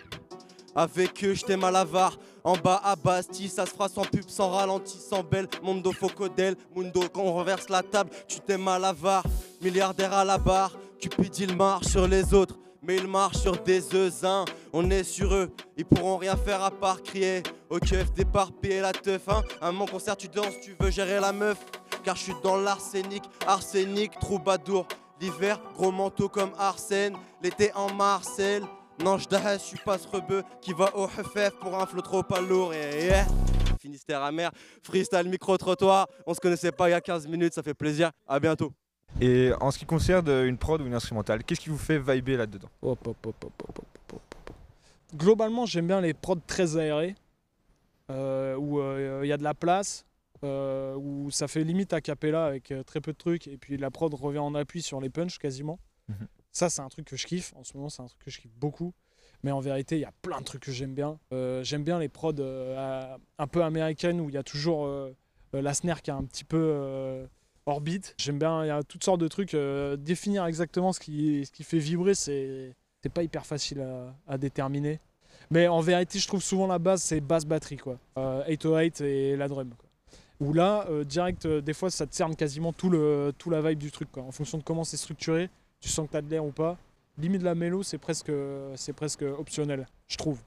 Avec 0.74 1.22
eux, 1.24 1.35
j'étais 1.35 1.56
malavar. 1.56 2.18
En 2.44 2.56
bas 2.56 2.80
à 2.82 2.96
Bastille, 2.96 3.48
ça 3.48 3.66
se 3.66 3.70
fera 3.70 3.88
sans 3.88 4.02
pub, 4.02 4.28
sans 4.28 4.50
ralenti, 4.50 4.98
sans 4.98 5.22
belle. 5.22 5.48
Mondo 5.62 5.92
Focodel, 5.92 6.56
Mundo, 6.74 7.02
quand 7.12 7.22
on 7.22 7.32
renverse 7.32 7.68
la 7.68 7.82
table, 7.82 8.11
tu 8.26 8.40
t'es 8.40 8.58
malavar. 8.58 9.24
Milliardaire 9.61 10.12
à 10.12 10.24
la 10.24 10.38
barre, 10.38 10.72
Cupid 11.00 11.38
il 11.38 11.56
marche 11.56 11.87
sur 11.87 12.08
les 12.08 12.35
autres. 12.35 12.58
Mais 12.85 12.96
il 12.96 13.06
marche 13.06 13.37
sur 13.37 13.56
des 13.58 13.94
œufs, 13.94 14.24
on 14.72 14.90
est 14.90 15.04
sur 15.04 15.32
eux, 15.32 15.52
ils 15.76 15.85
pourront 15.85 16.16
rien 16.16 16.37
faire 16.37 16.64
à 16.64 16.70
part 16.72 17.00
crier 17.00 17.44
au 17.70 17.78
keuf 17.78 18.12
d'éparpiller 18.12 18.80
la 18.80 18.92
teuf. 18.92 19.28
Hein. 19.28 19.42
À 19.61 19.70
mon 19.70 19.87
concert, 19.87 20.16
tu 20.16 20.26
danses, 20.26 20.58
tu 20.61 20.74
veux 20.80 20.90
gérer 20.90 21.20
la 21.20 21.32
meuf. 21.32 21.58
Car 22.02 22.16
je 22.16 22.22
suis 22.22 22.35
dans 22.42 22.56
l'arsenic, 22.56 23.22
arsenic, 23.46 24.18
troubadour. 24.18 24.88
L'hiver, 25.20 25.61
gros 25.76 25.92
manteau 25.92 26.28
comme 26.28 26.50
Arsène. 26.58 27.14
L'été 27.40 27.72
en 27.76 27.94
Marcel. 27.94 28.64
Non, 29.00 29.18
je 29.18 29.26
je 29.28 29.59
suis 29.59 29.78
pas 29.78 29.98
ce 29.98 30.07
rebeu 30.09 30.42
qui 30.61 30.72
va 30.72 30.94
au 30.96 31.09
FF 31.09 31.52
pour 31.61 31.78
un 31.78 31.87
flot 31.87 32.02
trop 32.02 32.22
pas 32.22 32.40
lourd. 32.40 32.72
Et 32.74 33.07
yeah. 33.07 33.26
Finistère 33.81 34.22
amer, 34.22 34.50
freestyle 34.83 35.28
micro-trottoir. 35.28 36.09
On 36.26 36.35
se 36.35 36.40
connaissait 36.40 36.72
pas 36.72 36.88
il 36.88 36.92
y 36.92 36.94
a 36.94 37.00
15 37.00 37.26
minutes, 37.26 37.55
ça 37.55 37.62
fait 37.62 37.74
plaisir. 37.74 38.12
À 38.28 38.38
bientôt. 38.38 38.72
Et 39.20 39.52
en 39.61 39.70
ce 39.70 39.78
qui 39.78 39.85
concerne 39.85 40.28
euh, 40.28 40.46
une 40.46 40.57
prod 40.57 40.81
ou 40.81 40.87
une 40.87 40.94
instrumentale, 40.94 41.44
qu'est-ce 41.44 41.61
qui 41.61 41.68
vous 41.68 41.78
fait 41.78 41.98
vibrer 41.98 42.37
là-dedans? 42.37 42.68
Hop, 42.81 43.07
hop, 43.07 43.26
hop, 43.26 43.44
hop, 43.44 43.52
hop, 43.68 43.78
hop, 43.78 43.87
hop, 44.12 44.20
hop. 44.48 44.57
Globalement, 45.14 45.66
j'aime 45.66 45.87
bien 45.88 46.00
les 46.00 46.14
prods 46.14 46.37
très 46.46 46.76
aérés, 46.76 47.14
euh, 48.11 48.57
où 48.57 48.81
il 49.22 49.28
y 49.28 49.33
a 49.33 49.37
de 49.37 49.42
la 49.42 49.55
place, 49.55 50.07
euh, 50.44 50.96
où 50.96 51.31
ça 51.31 51.46
fait 51.46 51.62
limite 51.62 51.92
a 51.92 52.00
cappella 52.00 52.46
avec 52.46 52.72
euh, 52.72 52.83
très 52.83 53.00
peu 53.00 53.12
de 53.12 53.16
trucs, 53.16 53.46
et 53.46 53.57
puis 53.57 53.76
la 53.76 53.92
prod 53.92 54.12
revient 54.12 54.40
en 54.40 54.57
appui 54.57 54.83
sur 54.83 55.00
les 55.00 55.09
punchs 55.09 55.38
quasiment. 55.38 55.78
Mhm. 56.09 56.26
Ça, 56.52 56.68
c'est 56.68 56.82
un 56.82 56.88
truc 56.88 57.06
que 57.06 57.16
je 57.16 57.26
kiffe. 57.26 57.54
En 57.56 57.64
ce 57.64 57.76
moment, 57.76 57.88
c'est 57.88 58.02
un 58.02 58.06
truc 58.06 58.22
que 58.24 58.30
je 58.30 58.38
kiffe 58.40 58.54
beaucoup. 58.56 58.92
Mais 59.42 59.50
en 59.50 59.60
vérité, 59.60 59.96
il 59.96 60.00
y 60.00 60.04
a 60.04 60.12
plein 60.22 60.38
de 60.38 60.44
trucs 60.44 60.62
que 60.62 60.70
j'aime 60.70 60.94
bien. 60.94 61.18
Euh, 61.32 61.64
j'aime 61.64 61.82
bien 61.82 61.98
les 61.98 62.08
prods 62.08 62.34
euh, 62.38 63.16
un 63.38 63.46
peu 63.46 63.64
américaines 63.64 64.20
où 64.20 64.28
il 64.28 64.34
y 64.34 64.38
a 64.38 64.42
toujours 64.42 64.86
euh, 64.86 65.12
la 65.52 65.74
snare 65.74 66.02
qui 66.02 66.10
est 66.10 66.14
un 66.14 66.24
petit 66.24 66.44
peu 66.44 67.26
orbite. 67.66 68.14
J'aime 68.18 68.38
bien, 68.38 68.64
il 68.64 68.68
y 68.68 68.70
a 68.70 68.82
toutes 68.82 69.02
sortes 69.02 69.20
de 69.20 69.28
trucs. 69.28 69.56
définir 69.98 70.46
exactement 70.46 70.92
ce 70.92 71.00
qui, 71.00 71.44
ce 71.46 71.50
qui 71.50 71.64
fait 71.64 71.78
vibrer, 71.78 72.14
c'est 72.14 72.74
pas 73.12 73.22
hyper 73.22 73.46
facile 73.46 73.84
à, 74.28 74.38
déterminer. 74.38 75.00
Mais 75.50 75.66
en 75.68 75.80
vérité, 75.80 76.18
je 76.18 76.26
trouve 76.28 76.42
souvent 76.42 76.66
la 76.66 76.78
base, 76.78 77.02
c'est 77.02 77.20
basse 77.20 77.44
batterie, 77.44 77.76
quoi. 77.76 77.98
Euh, 78.16 78.44
808 78.48 79.00
et 79.00 79.36
la 79.36 79.48
drum, 79.48 79.70
quoi. 79.76 79.88
Où 80.40 80.52
là, 80.52 80.86
direct, 81.04 81.46
des 81.46 81.72
fois, 81.72 81.90
ça 81.90 82.06
te 82.06 82.14
cerne 82.14 82.34
quasiment 82.34 82.72
tout, 82.72 82.90
le, 82.90 83.32
tout 83.36 83.50
la 83.50 83.60
vibe 83.60 83.78
du 83.78 83.90
truc, 83.90 84.10
quoi. 84.10 84.22
En 84.22 84.32
fonction 84.32 84.58
de 84.58 84.62
comment 84.62 84.84
c'est 84.84 84.96
structuré, 84.96 85.50
tu 85.82 85.90
sens 85.90 86.06
que 86.06 86.12
t'as 86.12 86.22
de 86.22 86.30
l'air 86.30 86.44
ou 86.44 86.52
pas. 86.52 86.78
Limite 87.18 87.42
la 87.42 87.54
mélo, 87.54 87.82
c'est 87.82 87.98
presque, 87.98 88.32
c'est 88.76 88.94
presque 88.94 89.22
optionnel, 89.22 89.86
je 90.08 90.16
trouve. 90.16 90.38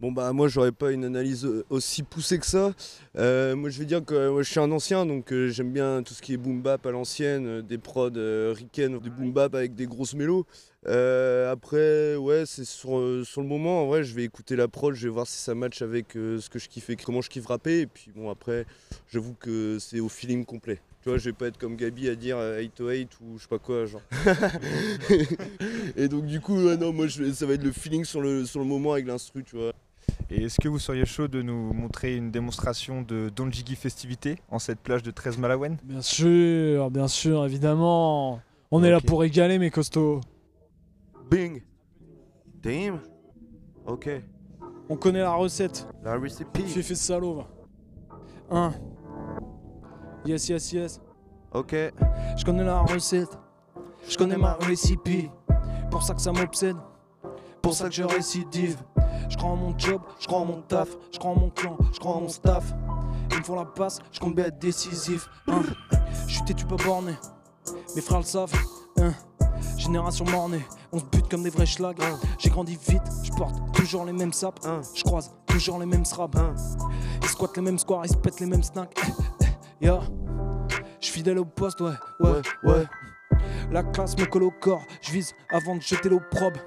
Bon 0.00 0.12
bah 0.12 0.32
moi 0.32 0.46
j'aurais 0.46 0.70
pas 0.70 0.92
une 0.92 1.04
analyse 1.04 1.44
euh, 1.44 1.64
aussi 1.70 2.04
poussée 2.04 2.38
que 2.38 2.46
ça. 2.46 2.72
Euh, 3.16 3.56
moi 3.56 3.68
je 3.68 3.80
vais 3.80 3.84
dire 3.84 4.04
que 4.04 4.14
euh, 4.14 4.42
je 4.44 4.48
suis 4.48 4.60
un 4.60 4.70
ancien 4.70 5.04
donc 5.04 5.34
j'aime 5.48 5.72
bien 5.72 6.04
tout 6.04 6.14
ce 6.14 6.22
qui 6.22 6.34
est 6.34 6.36
boom 6.36 6.62
bap 6.62 6.86
à 6.86 6.92
l'ancienne, 6.92 7.62
des 7.62 7.78
prods 7.78 8.12
ricaines, 8.14 9.00
du 9.00 9.10
boom 9.10 9.32
bap 9.32 9.56
avec 9.56 9.74
des 9.74 9.86
grosses 9.86 10.14
mélos. 10.14 10.46
Après 10.86 12.14
ouais 12.14 12.44
c'est 12.46 12.64
sur, 12.64 13.00
le 13.00 13.42
moment 13.42 13.82
en 13.82 13.86
vrai 13.88 14.04
je 14.04 14.14
vais 14.14 14.22
écouter 14.22 14.54
la 14.54 14.68
prod, 14.68 14.94
je 14.94 15.08
vais 15.08 15.12
voir 15.12 15.26
si 15.26 15.38
ça 15.38 15.56
match 15.56 15.82
avec 15.82 16.12
ce 16.12 16.48
que 16.48 16.60
je 16.60 16.68
kiffe, 16.68 16.90
et 16.90 16.96
comment 16.96 17.20
je 17.20 17.28
kiffe 17.28 17.46
rapper 17.46 17.80
et 17.80 17.86
puis 17.88 18.12
bon 18.14 18.30
après 18.30 18.66
j'avoue 19.08 19.34
que 19.34 19.78
c'est 19.80 19.98
au 19.98 20.08
feeling 20.08 20.44
complet. 20.44 20.80
Tu 21.08 21.12
vois, 21.12 21.18
je 21.18 21.30
vais 21.30 21.32
pas 21.32 21.46
être 21.46 21.56
comme 21.56 21.74
Gabi 21.74 22.06
à 22.10 22.14
dire 22.14 22.36
euh, 22.36 22.60
808 22.60 23.18
ou 23.22 23.38
je 23.38 23.42
sais 23.44 23.48
pas 23.48 23.58
quoi, 23.58 23.86
genre. 23.86 24.02
et 25.96 26.06
donc, 26.06 26.26
du 26.26 26.38
coup, 26.38 26.54
ouais, 26.54 26.76
non, 26.76 26.92
moi, 26.92 27.06
je 27.06 27.32
ça 27.32 27.46
va 27.46 27.54
être 27.54 27.64
le 27.64 27.72
feeling 27.72 28.04
sur 28.04 28.20
le, 28.20 28.44
sur 28.44 28.60
le 28.60 28.66
moment 28.66 28.92
avec 28.92 29.06
l'instru, 29.06 29.42
tu 29.42 29.56
vois. 29.56 29.72
Et 30.28 30.44
est-ce 30.44 30.60
que 30.60 30.68
vous 30.68 30.78
seriez 30.78 31.06
chaud 31.06 31.26
de 31.26 31.40
nous 31.40 31.72
montrer 31.72 32.14
une 32.14 32.30
démonstration 32.30 33.00
de 33.00 33.30
Don 33.34 33.50
Jiggy 33.50 33.74
festivité 33.74 34.36
en 34.50 34.58
cette 34.58 34.80
plage 34.80 35.02
de 35.02 35.10
13 35.10 35.38
Malawen 35.38 35.78
Bien 35.82 36.02
sûr, 36.02 36.90
bien 36.90 37.08
sûr, 37.08 37.42
évidemment. 37.46 38.42
On 38.70 38.84
est 38.84 38.90
là 38.90 39.00
pour 39.00 39.20
régaler, 39.20 39.58
mes 39.58 39.70
costauds. 39.70 40.20
Bing. 41.30 41.62
Team. 42.60 43.00
Ok. 43.86 44.10
On 44.90 44.96
connaît 44.96 45.22
la 45.22 45.32
recette. 45.32 45.88
La 46.04 46.18
recipe. 46.18 46.48
Fais 46.54 46.82
ce 46.82 46.94
salaud, 46.94 47.34
va. 47.34 47.46
1. 48.50 48.74
Yes, 50.24 50.48
yes, 50.48 50.72
yes. 50.72 51.00
Ok. 51.52 51.74
Je 52.36 52.44
connais 52.44 52.64
la 52.64 52.80
recette. 52.80 53.38
Je 54.08 54.16
connais 54.16 54.36
ma 54.36 54.54
recipe. 54.54 55.30
Pour 55.90 56.02
ça 56.02 56.14
que 56.14 56.20
ça 56.20 56.32
m'obsède. 56.32 56.76
Pour 57.62 57.74
ça 57.74 57.88
que 57.88 57.94
je 57.94 58.02
récidive. 58.02 58.78
Je 59.28 59.36
crois 59.36 59.50
en 59.50 59.56
mon 59.56 59.78
job, 59.78 60.00
je 60.20 60.26
crois 60.26 60.38
en 60.38 60.46
mon 60.46 60.62
taf, 60.62 60.88
je 61.12 61.18
crois 61.18 61.32
en 61.32 61.38
mon 61.38 61.50
clan, 61.50 61.76
je 61.92 61.98
crois 61.98 62.12
en 62.12 62.22
mon 62.22 62.28
staff. 62.28 62.72
Ils 63.30 63.38
me 63.38 63.42
font 63.42 63.56
la 63.56 63.66
passe, 63.66 63.98
je 64.10 64.20
compte 64.20 64.34
bien 64.34 64.46
être 64.46 64.58
décisif. 64.58 65.28
Hein. 65.48 65.60
Je 66.26 66.34
suis 66.34 66.44
têtu 66.44 66.64
pas 66.64 66.76
borné. 66.76 67.12
Mes 67.94 68.00
frères 68.00 68.20
le 68.20 68.24
savent. 68.24 68.52
Hein. 68.98 69.12
Génération 69.76 70.24
mornée, 70.24 70.64
on 70.92 70.98
se 70.98 71.04
bute 71.04 71.28
comme 71.28 71.42
des 71.42 71.50
vrais 71.50 71.66
schlags. 71.66 72.00
J'ai 72.38 72.48
grandi 72.48 72.78
vite, 72.88 73.02
je 73.22 73.30
porte 73.32 73.56
toujours 73.74 74.04
les 74.06 74.12
mêmes 74.12 74.32
sapes. 74.32 74.60
Je 74.94 75.04
croise 75.04 75.34
toujours 75.46 75.78
les 75.78 75.86
mêmes 75.86 76.04
srabs. 76.04 76.38
Ils 77.22 77.28
squattent 77.28 77.56
les 77.56 77.62
mêmes 77.62 77.78
squares, 77.78 78.06
ils 78.06 78.12
se 78.12 78.16
pètent 78.16 78.40
les 78.40 78.46
mêmes 78.46 78.62
snacks. 78.62 78.98
Yo, 79.80 80.00
je 81.00 81.06
suis 81.06 81.14
fidèle 81.14 81.38
au 81.38 81.44
poste, 81.44 81.80
ouais, 81.80 81.92
ouais, 82.18 82.42
ouais. 82.64 82.86
La 83.70 83.84
classe 83.84 84.18
me 84.18 84.24
colle 84.24 84.42
au 84.42 84.50
corps, 84.50 84.82
je 85.02 85.12
vise 85.12 85.34
avant 85.50 85.76
de 85.76 85.82
jeter 85.82 86.08
l'opprobre. 86.08 86.58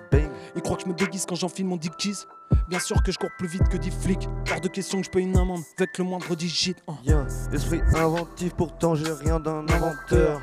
Ils 0.56 0.62
croient 0.62 0.78
que 0.78 0.84
je 0.84 0.88
me 0.88 0.93
déguise 0.93 1.26
quand 1.26 1.36
j'enfile 1.36 1.65
mon 1.65 1.76
dick 1.76 1.93
cheese. 1.97 2.26
Bien 2.69 2.80
sûr 2.80 3.04
que 3.04 3.12
je 3.12 3.17
cours 3.17 3.30
plus 3.38 3.47
vite 3.47 3.67
que 3.69 3.76
10 3.76 3.91
flics. 3.91 4.30
Hors 4.52 4.62
de 4.62 4.69
question 4.69 5.00
que 5.00 5.06
je 5.06 5.12
paye 5.12 5.24
une 5.24 5.38
amende 5.38 5.62
avec 5.78 5.97
le 5.97 6.06
moindre 6.06 6.36
digit. 6.36 6.76
Y'a 7.04 7.26
esprit 7.52 7.82
inventif, 7.95 8.54
pourtant 8.56 8.95
j'ai 8.95 9.12
rien 9.12 9.39
d'un 9.39 9.65
inventeur. 9.67 10.41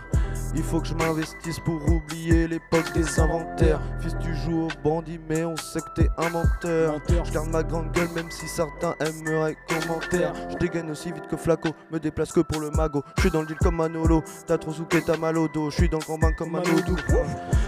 Il 0.55 0.63
faut 0.63 0.81
que 0.81 0.89
je 0.89 0.95
m'investisse 0.95 1.61
pour 1.61 1.81
oublier 1.89 2.49
l'époque 2.49 2.93
des 2.95 3.21
inventaires. 3.21 3.81
Fils, 4.01 4.17
tu 4.21 4.35
joues 4.35 4.67
au 4.67 4.69
bandit, 4.83 5.21
mais 5.29 5.45
on 5.45 5.57
sait 5.57 5.81
que 5.81 6.03
t'es 6.03 6.09
un 6.17 6.31
menteur. 6.31 7.01
Je 7.25 7.33
garde 7.33 7.49
ma 7.51 7.63
grande 7.63 7.93
gueule, 7.93 8.09
même 8.15 8.31
si 8.31 8.49
certains 8.49 8.95
aimeraient 9.01 9.57
commentaire. 9.69 10.33
Je 10.51 10.57
dégaine 10.57 10.91
aussi 10.91 11.13
vite 11.13 11.27
que 11.29 11.37
Flaco, 11.37 11.69
me 11.93 11.99
déplace 11.99 12.33
que 12.33 12.41
pour 12.41 12.61
le 12.61 12.71
mago. 12.71 13.03
Je 13.17 13.23
suis 13.23 13.31
dans 13.31 13.43
le 13.43 13.47
deal 13.47 13.59
comme 13.59 13.77
Manolo, 13.77 14.23
t'as 14.47 14.59
trop 14.59 14.73
souqué, 14.73 15.03
t'as 15.03 15.17
mal 15.17 15.37
au 15.39 15.49
dos. 15.49 15.71
Je 15.71 15.77
suis 15.77 15.89
dans 15.89 15.99
le 15.99 16.05
combat 16.05 16.33
comme 16.33 16.53
Manodou. 16.53 16.97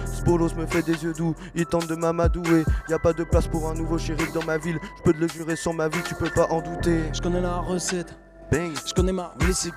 Spolos 0.06 0.54
me 0.56 0.66
fait 0.66 0.82
des 0.82 1.02
yeux 1.04 1.12
doux, 1.12 1.34
il 1.54 1.66
tente 1.66 1.86
de 1.86 1.94
m'amadouer. 1.94 2.64
Y 2.88 2.92
a 2.92 2.98
pas 2.98 3.12
de 3.12 3.24
place 3.24 3.46
pour 3.46 3.70
un 3.70 3.74
nouveau 3.74 3.98
shérif 3.98 4.32
dans 4.32 4.44
ma 4.44 4.58
ville. 4.58 4.78
Je 4.98 5.02
peux 5.02 5.12
te 5.12 5.18
le 5.18 5.28
jurer 5.28 5.56
sur 5.56 5.72
ma 5.72 5.88
vie, 5.88 6.02
tu 6.04 6.14
peux 6.14 6.28
pas 6.28 6.46
en 6.50 6.60
douter. 6.60 7.04
Je 7.12 7.20
connais 7.20 7.40
la 7.40 7.56
recette, 7.56 8.18
Bang. 8.52 8.72
je 8.86 8.92
connais 8.92 9.12
ma 9.12 9.32
recipe. 9.46 9.74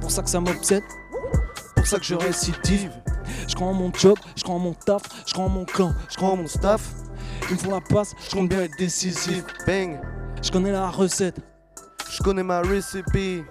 Pour 0.00 0.10
ça 0.10 0.22
que 0.22 0.30
ça 0.30 0.40
m'obsède, 0.40 0.82
pour 1.82 1.88
ça 1.88 1.98
que 1.98 2.04
je 2.04 2.14
récidive. 2.14 2.92
Je 3.48 3.56
crois 3.56 3.66
en 3.66 3.74
mon 3.74 3.92
job, 3.92 4.16
je 4.36 4.44
crois 4.44 4.54
en 4.54 4.60
mon 4.60 4.72
taf, 4.72 5.02
je 5.26 5.32
crois 5.32 5.46
en 5.46 5.48
mon 5.48 5.64
clan, 5.64 5.92
je 6.08 6.14
crois 6.14 6.28
en 6.28 6.36
mon 6.36 6.46
staff. 6.46 6.92
Ils 7.50 7.56
me 7.56 7.58
font 7.58 7.72
la 7.72 7.80
passe, 7.80 8.14
je 8.24 8.36
compte 8.36 8.48
bien 8.48 8.62
être 8.62 8.78
décisif. 8.78 9.42
Bang. 9.66 9.98
Je 10.40 10.52
connais 10.52 10.70
la 10.70 10.88
recette, 10.88 11.40
Je 12.08 12.22
connais 12.22 12.44
ma 12.44 12.60
recipe. 12.60 13.44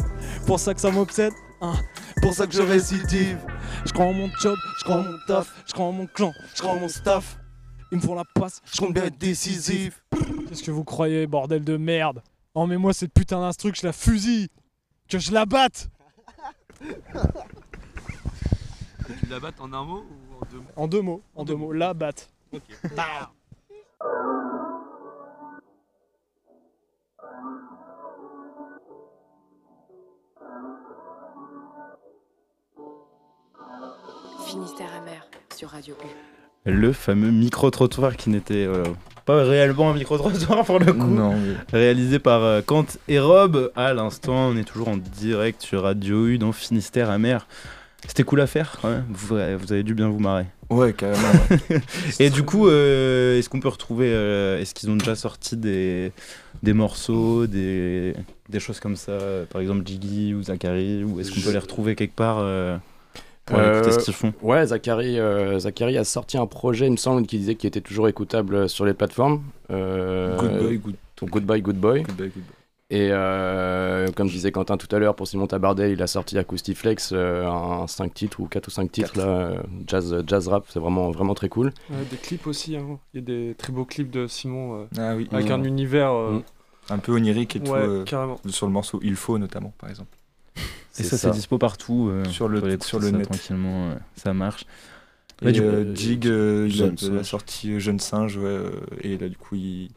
pour 0.48 0.62
ça 0.62 0.74
que 0.74 0.80
ça 0.80 0.92
m'obsède, 0.92 1.34
Hein, 1.60 1.74
Pour 2.22 2.34
ça 2.34 2.48
que 2.48 2.54
je 2.54 2.62
récidive. 2.62 3.38
Je 3.86 3.92
crois 3.92 4.06
en 4.06 4.14
mon 4.14 4.30
job, 4.40 4.56
je 4.80 4.84
crois 4.86 4.96
en 4.96 5.04
mon 5.04 5.18
taf, 5.28 5.54
je 5.68 5.74
crois 5.74 5.86
en 5.88 5.92
mon 5.92 6.08
clan, 6.08 6.32
je 6.56 6.62
crois 6.62 6.72
en 6.72 6.80
mon 6.80 6.88
staff. 6.88 7.38
Ils 7.92 7.98
me 7.98 8.02
font 8.02 8.16
la 8.16 8.24
passe, 8.34 8.62
je 8.74 8.80
compte 8.80 8.94
bien 8.94 9.04
être 9.04 9.18
décisif. 9.18 10.06
Qu'est-ce 10.48 10.64
que 10.64 10.72
vous 10.72 10.86
croyez, 10.86 11.28
bordel 11.28 11.66
de 11.66 11.76
merde? 11.76 12.24
Oh, 12.56 12.66
mais 12.66 12.78
moi, 12.78 12.94
cette 12.94 13.14
putain 13.14 13.42
d'instru, 13.42 13.74
que 13.74 13.78
je 13.78 13.86
la 13.86 13.92
fusille 13.92 14.48
Que 15.10 15.20
je 15.20 15.34
la 15.34 15.46
batte 15.46 15.90
Tu 19.20 19.26
la 19.28 19.40
battes 19.40 19.60
en 19.60 19.74
un 19.74 19.84
mot 19.84 20.04
ou 20.04 20.42
en 20.42 20.46
deux 20.46 20.58
mots 20.58 20.72
En 20.76 20.88
deux 20.88 21.02
mots, 21.02 21.22
en 21.36 21.46
deux 21.46 21.56
mots, 21.56 21.72
la 21.74 21.94
batte. 21.94 22.30
Bah. 22.96 23.32
Finistère 34.46 34.94
amer 34.96 35.26
sur 35.56 35.70
Radio 35.70 35.96
U. 36.04 36.08
Le 36.70 36.94
fameux 36.94 37.32
micro-trottoir 37.32 38.18
qui 38.18 38.30
n'était 38.30 38.66
euh, 38.66 38.84
pas 39.26 39.44
réellement 39.44 39.92
un 39.92 39.94
micro-trottoir 39.94 40.66
pour 40.66 40.80
le 40.80 40.92
coup. 40.94 41.08
Non, 41.08 41.36
Réalisé 41.72 42.20
par 42.20 42.44
euh, 42.44 42.62
Kant 42.62 42.86
et 43.08 43.20
Rob. 43.20 43.72
À 43.76 43.94
l'instant, 43.94 44.50
on 44.50 44.58
est 44.58 44.64
toujours 44.64 44.90
en 44.90 44.98
direct 44.98 45.62
sur 45.62 45.84
Radio 45.84 46.28
U 46.28 46.38
dans 46.38 46.52
Finistère 46.52 47.10
amer. 47.10 47.48
C'était 48.08 48.24
cool 48.24 48.42
à 48.42 48.48
faire, 48.48 48.78
quand 48.82 48.90
même. 48.90 49.06
Vous, 49.10 49.36
vous 49.36 49.74
avez 49.74 49.84
dû 49.84 49.94
bien 49.94 50.10
vous 50.10 50.20
marrer. 50.20 50.46
Ouais, 50.70 50.94
carrément. 50.94 51.22
ouais. 51.70 51.82
Et 52.20 52.30
du 52.30 52.44
coup, 52.44 52.68
euh, 52.68 53.38
est-ce 53.38 53.48
qu'on 53.50 53.60
peut 53.60 53.68
retrouver. 53.70 54.08
euh, 54.12 54.60
est-ce 54.60 54.74
qu'ils 54.74 54.90
ont 54.90 54.96
déjà 54.96 55.16
sorti 55.16 55.56
des, 55.58 56.12
des 56.64 56.74
morceaux, 56.74 57.46
des, 57.48 58.14
des 58.50 58.60
choses 58.60 58.80
comme 58.80 58.96
ça 58.96 59.12
euh, 59.12 59.46
Par 59.46 59.62
exemple, 59.62 59.86
Jiggy 59.86 60.34
ou 60.34 60.44
Zachary 60.44 61.04
Ou 61.04 61.20
est-ce 61.20 61.32
qu'on 61.32 61.42
peut 61.42 61.52
les 61.52 61.60
retrouver 61.60 61.96
quelque 61.96 62.16
part 62.16 62.38
euh, 62.40 62.78
pour 63.46 63.60
écouter 63.62 63.92
ce 63.92 64.00
qu'ils 64.06 64.14
font? 64.14 64.34
Ouais, 64.42 64.66
Zachary, 64.66 65.20
euh, 65.20 65.60
Zachary 65.60 65.98
a 65.98 66.04
sorti 66.04 66.38
un 66.38 66.48
projet, 66.48 66.88
il 66.88 66.92
me 66.92 66.98
semble, 66.98 67.26
qui 67.28 67.38
disait 67.38 67.56
qu'il 67.56 67.68
était 67.68 67.82
toujours 67.82 68.08
écoutable 68.08 68.68
sur 68.68 68.86
les 68.86 68.94
plateformes. 68.94 69.44
Euh, 69.72 70.38
Good 70.38 70.58
boy, 70.60 70.78
good- 70.78 70.96
Good 71.30 71.44
boy, 71.46 71.62
good 71.62 71.76
boy. 71.78 72.02
Good 72.02 72.16
boy, 72.16 72.28
good 72.30 72.44
boy. 72.44 72.56
Et 72.94 73.08
euh, 73.12 74.12
comme 74.12 74.28
disait 74.28 74.52
Quentin 74.52 74.76
tout 74.76 74.94
à 74.94 75.00
l'heure, 75.00 75.16
pour 75.16 75.26
Simon 75.26 75.48
Tabardet, 75.48 75.94
il 75.94 76.02
a 76.02 76.08
sorti 76.08 76.38
Acoustiflex, 76.38 77.12
euh, 77.14 77.48
un 77.48 77.88
5 77.88 78.14
titres 78.14 78.42
ou 78.42 78.48
4 78.48 78.68
ou 78.68 78.70
5 78.72 78.92
titres, 78.92 79.18
là, 79.18 79.24
euh, 79.28 79.56
jazz, 79.88 80.22
jazz 80.28 80.50
rap, 80.50 80.66
c'est 80.68 80.80
vraiment, 80.80 81.10
vraiment 81.12 81.34
très 81.34 81.48
cool. 81.48 81.72
Ouais, 81.90 81.96
des 82.10 82.18
clips 82.18 82.46
aussi, 82.48 82.76
hein. 82.76 83.00
il 83.14 83.22
y 83.22 83.24
a 83.24 83.26
des 83.26 83.56
très 83.58 83.72
beaux 83.72 83.86
clips 83.86 84.10
de 84.12 84.28
Simon 84.28 84.82
euh, 84.82 84.86
Ah 84.98 85.16
oui. 85.16 85.30
avec 85.32 85.48
Mm. 85.48 85.52
un 85.54 85.64
univers. 85.64 86.12
euh, 86.12 86.40
Un 86.90 86.98
peu 86.98 87.14
onirique 87.14 87.56
et 87.56 87.62
tout. 87.62 87.72
Ouais, 87.72 87.80
euh, 87.80 88.04
carrément. 88.04 88.42
Sur 88.50 88.66
le 88.66 88.74
morceau 88.74 89.00
Il 89.04 89.16
faut 89.16 89.38
notamment, 89.38 89.74
par 89.78 89.90
exemple. 89.90 90.18
Et 91.00 91.04
ça, 91.04 91.18
c'est 91.18 91.32
dispo 91.32 91.58
partout. 91.58 92.10
euh, 92.12 92.26
Sur 92.26 92.50
le- 92.50 92.60
sur 92.82 93.00
le 93.00 93.06
ça 93.10 93.18
net. 93.18 93.24
tranquillement, 93.30 93.92
euh, 93.92 93.96
ça 94.18 94.34
marche. 94.34 94.66
Et 95.44 95.54
du 95.54 95.62
coup, 95.62 95.68
euh, 95.68 95.96
Jig, 95.96 96.28
euh, 96.28 96.68
il, 96.70 96.84
a, 97.18 97.24
sorti 97.24 97.72
euh, 97.72 97.80
Jeune 97.80 98.00
Singe, 98.02 98.36
ouais, 98.36 98.44
euh, 98.46 98.72
et 99.02 99.18
là, 99.18 99.30
du 99.30 99.38
coup, 99.38 99.56
il- 99.56 99.92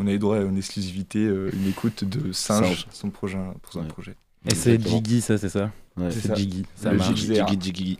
on 0.00 0.06
a 0.06 0.12
eu 0.12 0.18
droit 0.18 0.38
à 0.38 0.40
une 0.40 0.56
exclusivité, 0.56 1.18
euh, 1.20 1.50
une 1.52 1.68
écoute 1.68 2.04
de 2.04 2.32
Singe, 2.32 2.66
Singe. 2.66 2.86
son 2.90 3.10
projet, 3.10 3.38
pour 3.62 3.72
son 3.72 3.84
projet. 3.84 4.14
Et 4.50 4.54
c'est 4.54 4.80
Jiggy, 4.80 5.20
ça, 5.20 5.36
c'est 5.38 5.48
ça 5.50 5.70
Ouais, 5.96 6.10
C'est. 6.10 6.34
Jiggy, 6.34 6.64
ça 6.74 6.92
Le. 6.92 6.98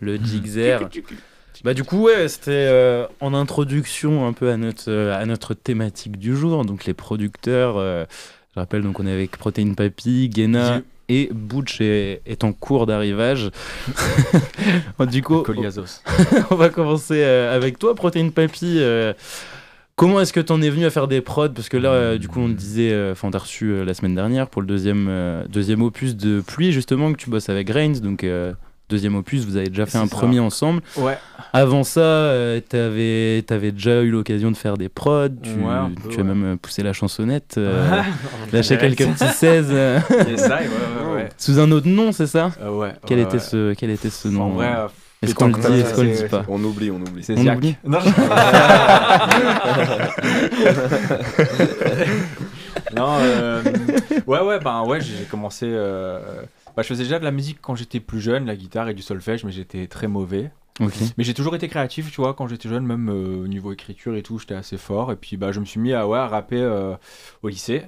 Le 0.00 0.16
Jigzer. 0.24 0.88
Bah 1.62 1.74
du 1.74 1.84
coup 1.84 2.04
ouais 2.04 2.28
c'était 2.28 2.52
euh, 2.70 3.06
en 3.20 3.34
introduction 3.34 4.26
un 4.26 4.32
peu 4.32 4.50
à 4.50 4.56
notre 4.56 4.84
euh, 4.90 5.14
à 5.20 5.26
notre 5.26 5.52
thématique 5.52 6.16
du 6.16 6.34
jour 6.34 6.64
donc 6.64 6.86
les 6.86 6.94
producteurs 6.94 7.76
euh, 7.76 8.06
je 8.54 8.60
rappelle 8.60 8.80
donc 8.82 8.98
on 8.98 9.06
est 9.06 9.12
avec 9.12 9.36
Protein 9.36 9.74
Papy, 9.74 10.30
Gena 10.34 10.80
et 11.10 11.28
Butch 11.32 11.80
est, 11.82 12.22
est 12.24 12.44
en 12.44 12.52
cours 12.52 12.86
d'arrivage. 12.86 13.50
du 15.10 15.22
coup 15.22 15.42
on 16.50 16.54
va 16.54 16.68
commencer 16.70 17.22
euh, 17.22 17.54
avec 17.54 17.78
toi 17.78 17.94
Protein 17.94 18.30
Papy. 18.30 18.76
euh, 18.78 19.12
Comment 20.00 20.18
est-ce 20.22 20.32
que 20.32 20.40
tu 20.40 20.50
en 20.50 20.62
es 20.62 20.70
venu 20.70 20.86
à 20.86 20.90
faire 20.90 21.08
des 21.08 21.20
prods? 21.20 21.50
Parce 21.50 21.68
que 21.68 21.76
là, 21.76 21.90
euh, 21.90 22.16
du 22.16 22.26
coup, 22.26 22.40
on 22.40 22.46
te 22.48 22.54
disait, 22.54 22.90
euh, 22.90 23.12
enfin, 23.12 23.28
on 23.28 23.32
t'a 23.32 23.38
reçu 23.38 23.66
euh, 23.66 23.84
la 23.84 23.92
semaine 23.92 24.14
dernière 24.14 24.48
pour 24.48 24.62
le 24.62 24.66
deuxième, 24.66 25.44
deuxième 25.50 25.82
opus 25.82 26.16
de 26.16 26.40
Pluie, 26.40 26.72
justement, 26.72 27.12
que 27.12 27.18
tu 27.18 27.28
bosses 27.28 27.50
avec 27.50 27.68
Reigns. 27.68 28.00
Donc, 28.02 28.24
deuxième 28.88 29.14
opus, 29.14 29.44
vous 29.44 29.58
avez 29.58 29.68
déjà 29.68 29.84
fait 29.84 29.98
un 29.98 30.06
ça. 30.06 30.16
premier 30.16 30.40
ensemble. 30.40 30.80
Ouais. 30.96 31.18
Avant 31.52 31.84
ça, 31.84 32.32
t'avais 32.70 33.44
avais 33.50 33.72
déjà 33.72 34.00
eu 34.00 34.10
l'occasion 34.10 34.50
de 34.50 34.56
faire 34.56 34.78
des 34.78 34.88
prods. 34.88 35.28
Tu, 35.42 35.50
Ouais, 35.50 35.68
un 35.70 35.90
peu, 35.90 36.08
tu 36.08 36.20
as 36.20 36.24
même 36.24 36.56
poussé 36.56 36.82
la 36.82 36.94
chansonnette, 36.94 37.60
lâché 38.54 38.78
quelques 38.78 39.06
petits 39.06 39.34
16. 39.34 39.66
euh, 39.68 39.98
Yes, 40.10 40.46
I, 40.46 40.48
ouais, 40.48 40.48
ouais, 40.48 41.14
ouais. 41.14 41.28
Sous 41.36 41.58
un 41.58 41.70
autre 41.72 41.88
nom, 41.88 42.12
c'est 42.12 42.26
ça? 42.26 42.52
Ouais, 42.72 42.94
Quel, 43.06 43.18
était. 43.18 43.38
Ce, 43.38 43.74
quel 43.74 43.90
était 43.90 44.08
ce 44.08 44.28
nom? 44.28 44.44
En 44.44 44.48
vrai, 44.48 44.72
Est-ce 45.22 45.34
qu'on 45.34 45.48
le 45.48 45.52
dit 45.52 45.80
Est-ce 45.80 45.94
qu'on 45.94 46.02
le 46.02 46.16
dit 46.16 46.24
pas 46.28 46.44
On 46.48 46.62
oublie, 46.64 46.90
on 46.90 46.96
oublie. 46.96 47.22
C'est 47.22 47.38
On 47.38 47.46
oublie 47.54 47.76
Non, 47.84 47.98
non 52.96 53.16
euh, 53.20 53.62
ouais, 54.26 54.40
ouais, 54.40 54.58
ben 54.60 54.82
ouais, 54.84 55.00
j'ai 55.00 55.24
commencé. 55.30 55.66
euh, 55.68 56.20
bah, 56.76 56.82
je 56.82 56.88
faisais 56.88 57.04
déjà 57.04 57.18
de 57.18 57.24
la 57.24 57.30
musique 57.30 57.58
quand 57.60 57.74
j'étais 57.74 58.00
plus 58.00 58.20
jeune, 58.20 58.46
la 58.46 58.56
guitare 58.56 58.88
et 58.88 58.94
du 58.94 59.02
solfège, 59.02 59.44
mais 59.44 59.52
j'étais 59.52 59.86
très 59.86 60.08
mauvais. 60.08 60.50
Ok. 60.80 60.94
Mais 61.18 61.24
j'ai 61.24 61.34
toujours 61.34 61.54
été 61.54 61.68
créatif, 61.68 62.10
tu 62.10 62.20
vois, 62.22 62.32
quand 62.32 62.46
j'étais 62.46 62.68
jeune, 62.70 62.86
même 62.86 63.10
euh, 63.10 63.44
au 63.44 63.46
niveau 63.48 63.72
écriture 63.72 64.16
et 64.16 64.22
tout, 64.22 64.38
j'étais 64.38 64.54
assez 64.54 64.78
fort. 64.78 65.12
Et 65.12 65.16
puis 65.16 65.36
bah, 65.36 65.52
je 65.52 65.60
me 65.60 65.66
suis 65.66 65.80
mis 65.80 65.92
à, 65.92 66.08
ouais, 66.08 66.18
à 66.18 66.26
rapper 66.28 66.60
euh, 66.60 66.94
au 67.42 67.48
lycée. 67.48 67.82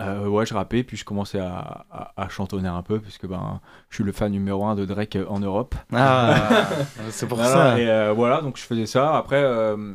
Euh, 0.00 0.26
ouais, 0.28 0.46
je 0.46 0.54
rappais, 0.54 0.82
puis 0.82 0.96
je 0.96 1.04
commençais 1.04 1.38
à, 1.40 1.84
à- 1.90 2.12
à 2.16 2.28
chantonner 2.28 2.68
un 2.68 2.82
peu, 2.82 3.00
puisque 3.00 3.26
ben, 3.26 3.60
je 3.90 3.96
suis 3.96 4.04
le 4.04 4.12
fan 4.12 4.32
numéro 4.32 4.64
un 4.64 4.74
de 4.74 4.84
Drake 4.84 5.18
en 5.28 5.40
Europe. 5.40 5.74
Ah, 5.92 6.68
c'est 7.10 7.26
pour 7.28 7.38
Voilà, 7.38 7.52
ça. 7.52 7.78
Et 7.80 7.88
euh, 7.88 8.12
voilà, 8.12 8.40
donc 8.40 8.56
je 8.56 8.62
faisais 8.62 8.86
ça. 8.86 9.16
Après, 9.16 9.42
euh, 9.42 9.94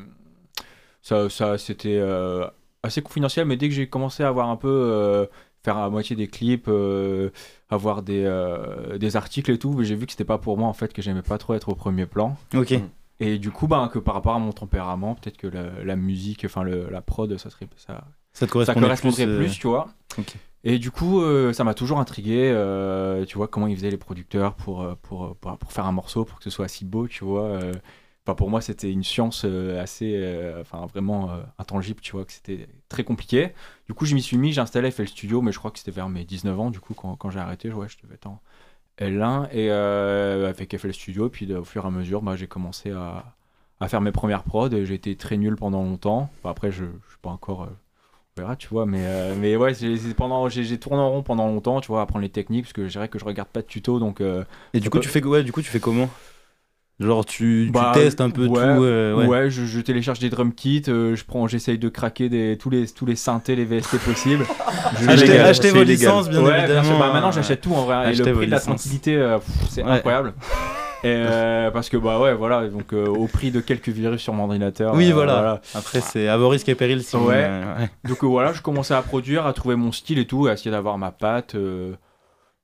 ça, 1.02 1.30
ça 1.30 1.58
c'était 1.58 2.02
assez 2.84 3.02
confidentiel, 3.02 3.46
mais 3.46 3.58
dès 3.58 3.68
que 3.70 3.74
j'ai 3.76 3.88
commencé 3.88 4.24
à 4.24 4.28
avoir 4.28 4.50
un 4.50 4.56
peu. 4.58 5.28
faire 5.64 5.78
à 5.78 5.90
moitié 5.90 6.16
des 6.16 6.28
clips, 6.28 6.70
avoir 7.70 8.02
des, 8.04 8.30
des 9.00 9.16
articles 9.16 9.52
et 9.52 9.58
tout, 9.58 9.84
j'ai 9.84 9.96
vu 9.96 10.06
que 10.06 10.12
c'était 10.12 10.24
pas 10.24 10.38
pour 10.38 10.58
moi 10.58 10.68
en 10.68 10.74
fait, 10.74 10.94
que 10.94 11.02
j'aimais 11.02 11.22
pas 11.24 11.38
trop 11.40 11.54
être 11.56 11.70
au 11.70 11.76
premier 11.76 12.06
plan. 12.06 12.38
Ok. 12.54 12.74
Et 13.22 13.40
du 13.40 13.50
coup, 13.50 13.68
ben, 13.68 13.88
que 13.88 13.98
par 13.98 14.14
rapport 14.14 14.36
à 14.36 14.40
mon 14.40 14.52
tempérament, 14.52 15.16
peut-être 15.16 15.38
que 15.38 15.48
la, 15.48 15.84
la 15.84 15.96
musique, 15.96 16.44
enfin 16.46 16.64
la 16.66 17.02
prod, 17.02 17.36
ça 17.38 17.50
serait 17.50 17.68
ça, 17.78 18.04
Ça 18.36 18.46
te 18.48 18.52
correspondrait 18.52 18.90
plus, 18.96 19.16
plus, 19.38 19.50
euh, 19.50 19.60
tu 19.60 19.68
vois. 19.68 19.88
Et 20.64 20.80
du 20.80 20.92
coup, 20.92 21.22
euh, 21.22 21.54
ça 21.54 21.64
m'a 21.64 21.74
toujours 21.74 22.00
intrigué, 22.00 22.52
euh, 22.54 23.24
tu 23.26 23.38
vois, 23.38 23.48
comment 23.48 23.68
ils 23.68 23.76
faisaient 23.76 23.92
les 23.92 23.98
producteurs 23.98 24.56
pour, 24.56 24.86
pour, 25.04 25.36
pour, 25.38 25.58
pour 25.58 25.72
faire 25.72 25.86
un 25.86 25.92
morceau, 25.92 26.26
pour 26.26 26.38
que 26.40 26.44
ce 26.44 26.50
soit 26.50 26.68
si 26.68 26.86
beau, 26.86 27.08
tu 27.08 27.24
vois. 27.24 27.44
euh. 27.44 27.72
Enfin, 28.26 28.34
pour 28.36 28.50
moi, 28.50 28.60
c'était 28.62 28.92
une 28.92 29.04
science 29.04 29.46
assez, 29.80 30.20
enfin, 30.60 30.88
vraiment 30.88 31.30
intangible, 31.60 32.02
tu 32.02 32.14
vois, 32.14 32.26
que 32.26 32.32
c'était 32.34 32.68
très 32.90 33.04
compliqué. 33.04 33.54
Du 33.88 33.94
coup, 33.94 34.06
je 34.08 34.16
m'y 34.16 34.22
suis 34.24 34.38
mis, 34.38 34.52
j'ai 34.52 34.62
installé 34.62 34.90
FL 34.90 35.08
Studio, 35.08 35.42
mais 35.44 35.52
je 35.52 35.60
crois 35.60 35.70
que 35.70 35.78
c'était 35.78 35.92
vers 35.92 36.10
mes 36.10 36.26
19 36.26 36.60
ans, 36.60 36.72
du 36.72 36.80
coup, 36.80 36.96
quand, 36.96 37.16
quand 37.18 37.30
j'ai 37.30 37.40
arrêté, 37.40 37.72
ouais, 37.72 37.88
je 37.88 37.98
devais 38.02 38.16
être 38.16 38.26
en 38.26 38.42
L1, 39.00 39.50
et 39.52 39.70
avec 39.70 40.76
FL 40.76 40.92
Studio, 40.94 41.30
puis 41.30 41.54
au 41.54 41.64
fur 41.64 41.84
et 41.84 41.88
à 41.88 41.92
mesure, 41.92 42.24
bah, 42.24 42.36
j'ai 42.36 42.48
commencé 42.48 42.90
à, 42.92 43.36
à 43.80 43.88
faire 43.88 44.02
mes 44.02 44.12
premières 44.12 44.42
prods, 44.44 44.70
et 44.72 44.88
j'ai 44.88 44.96
été 44.96 45.16
très 45.16 45.38
nul 45.38 45.56
pendant 45.56 45.84
longtemps. 45.84 46.32
Enfin, 46.40 46.50
après, 46.50 46.72
je, 46.72 46.86
je 46.86 47.10
suis 47.10 47.20
pas 47.22 47.30
encore... 47.30 47.70
euh, 48.38 48.42
on 48.42 48.46
verra, 48.46 48.56
tu 48.56 48.68
vois, 48.68 48.86
mais, 48.86 49.00
euh, 49.02 49.34
mais 49.40 49.56
ouais, 49.56 49.74
j'ai 49.74 49.98
c'est 49.98 50.14
pendant- 50.14 50.50
j'ai 50.50 50.64
j'ai 50.64 50.78
tourné 50.78 51.00
en 51.02 51.10
rond 51.10 51.24
pendant 51.24 51.48
longtemps, 51.48 51.80
tu 51.82 51.88
vois, 51.88 52.00
à 52.02 52.04
apprendre 52.04 52.24
les 52.24 52.30
techniques, 52.30 52.66
parce 52.66 52.74
que 52.74 52.86
je 52.88 52.92
dirais 52.92 53.08
que 53.08 53.20
je 53.20 53.26
regarde 53.26 53.50
pas 53.50 53.62
de 53.62 53.68
tuto, 53.68 54.00
donc... 54.00 54.22
euh, 54.22 54.44
Et 54.74 54.80
du 54.80 54.90
coup, 54.90 54.98
peut- 54.98 55.04
tu 55.04 55.10
fais, 55.10 55.24
ouais, 55.24 55.44
du 55.44 55.52
coup, 55.52 55.62
tu 55.62 55.70
fais 55.70 55.80
comment? 55.80 56.10
Genre, 57.00 57.26
tu, 57.26 57.66
tu 57.68 57.72
Bah, 57.74 57.92
testes 57.94 58.22
un 58.22 58.30
peu 58.30 58.48
ouais, 58.48 58.54
tout. 58.54 58.84
euh, 58.84 59.14
ouais. 59.16 59.26
ouais, 59.28 59.50
je, 59.50 59.66
je 59.66 59.80
télécharge 59.82 60.20
des 60.20 60.30
drum 60.30 60.54
kits, 60.54 60.84
euh, 60.88 61.14
je 61.16 61.26
prends, 61.26 61.46
j'essaye 61.48 61.78
de 61.78 61.90
craquer 61.90 62.30
des, 62.30 62.58
tous 62.58 62.70
les 62.70 62.88
tous 62.88 63.06
les 63.06 63.18
synthés, 63.18 63.56
les 63.58 63.66
VST 63.66 63.98
possibles. 64.06 64.46
Je- 65.02 65.10
Achetez- 65.10 65.72
vos 65.72 65.82
illégal. 65.82 65.86
licences, 65.88 66.30
bien 66.30 66.42
Ouais, 66.42 66.60
évidemment. 66.60 66.84
sûr. 66.84 67.00
Bah, 67.00 67.12
maintenant, 67.12 67.32
j'achète 67.32 67.60
tout 67.62 67.74
en 67.74 67.84
vrai. 67.86 68.14
Et 68.14 68.16
le 68.16 68.34
prix 68.34 68.46
de 68.46 68.52
la 68.52 68.60
tranquillité, 68.62 69.16
euh, 69.18 69.40
c'est 69.70 69.84
Ouais. 69.84 69.90
incroyable. 69.92 70.34
Et, 71.06 71.14
euh, 71.16 71.70
parce 71.72 71.90
que 71.90 71.98
bah 71.98 72.20
ouais, 72.20 72.34
voilà, 72.34 72.68
donc 72.68 72.92
euh, 72.94 73.06
au 73.06 73.28
prix 73.28 73.52
de 73.52 73.60
quelques 73.60 73.90
virus 73.90 74.22
sur 74.22 74.34
mon 74.34 74.44
ordinateur. 74.46 74.94
Oui, 74.96 75.12
euh, 75.12 75.14
voilà. 75.14 75.62
Après, 75.76 76.02
c'est 76.02 76.28
à 76.28 76.36
vos 76.38 76.50
risques 76.50 76.68
et 76.70 76.76
périls. 76.76 77.04
Si 77.04 77.16
vous- 77.16 77.28
Ouais. 77.28 77.44
ouais. 77.48 77.90
Donc 78.10 78.24
voilà, 78.24 78.54
je 78.54 78.62
commençais 78.62 78.94
à 78.96 79.02
produire, 79.02 79.46
à 79.46 79.54
trouver 79.54 79.76
mon 79.76 79.92
style 79.92 80.18
et 80.18 80.26
tout, 80.26 80.48
à 80.48 80.54
essayer 80.54 80.72
d'avoir 80.72 80.98
ma 80.98 81.12
patte. 81.12 81.56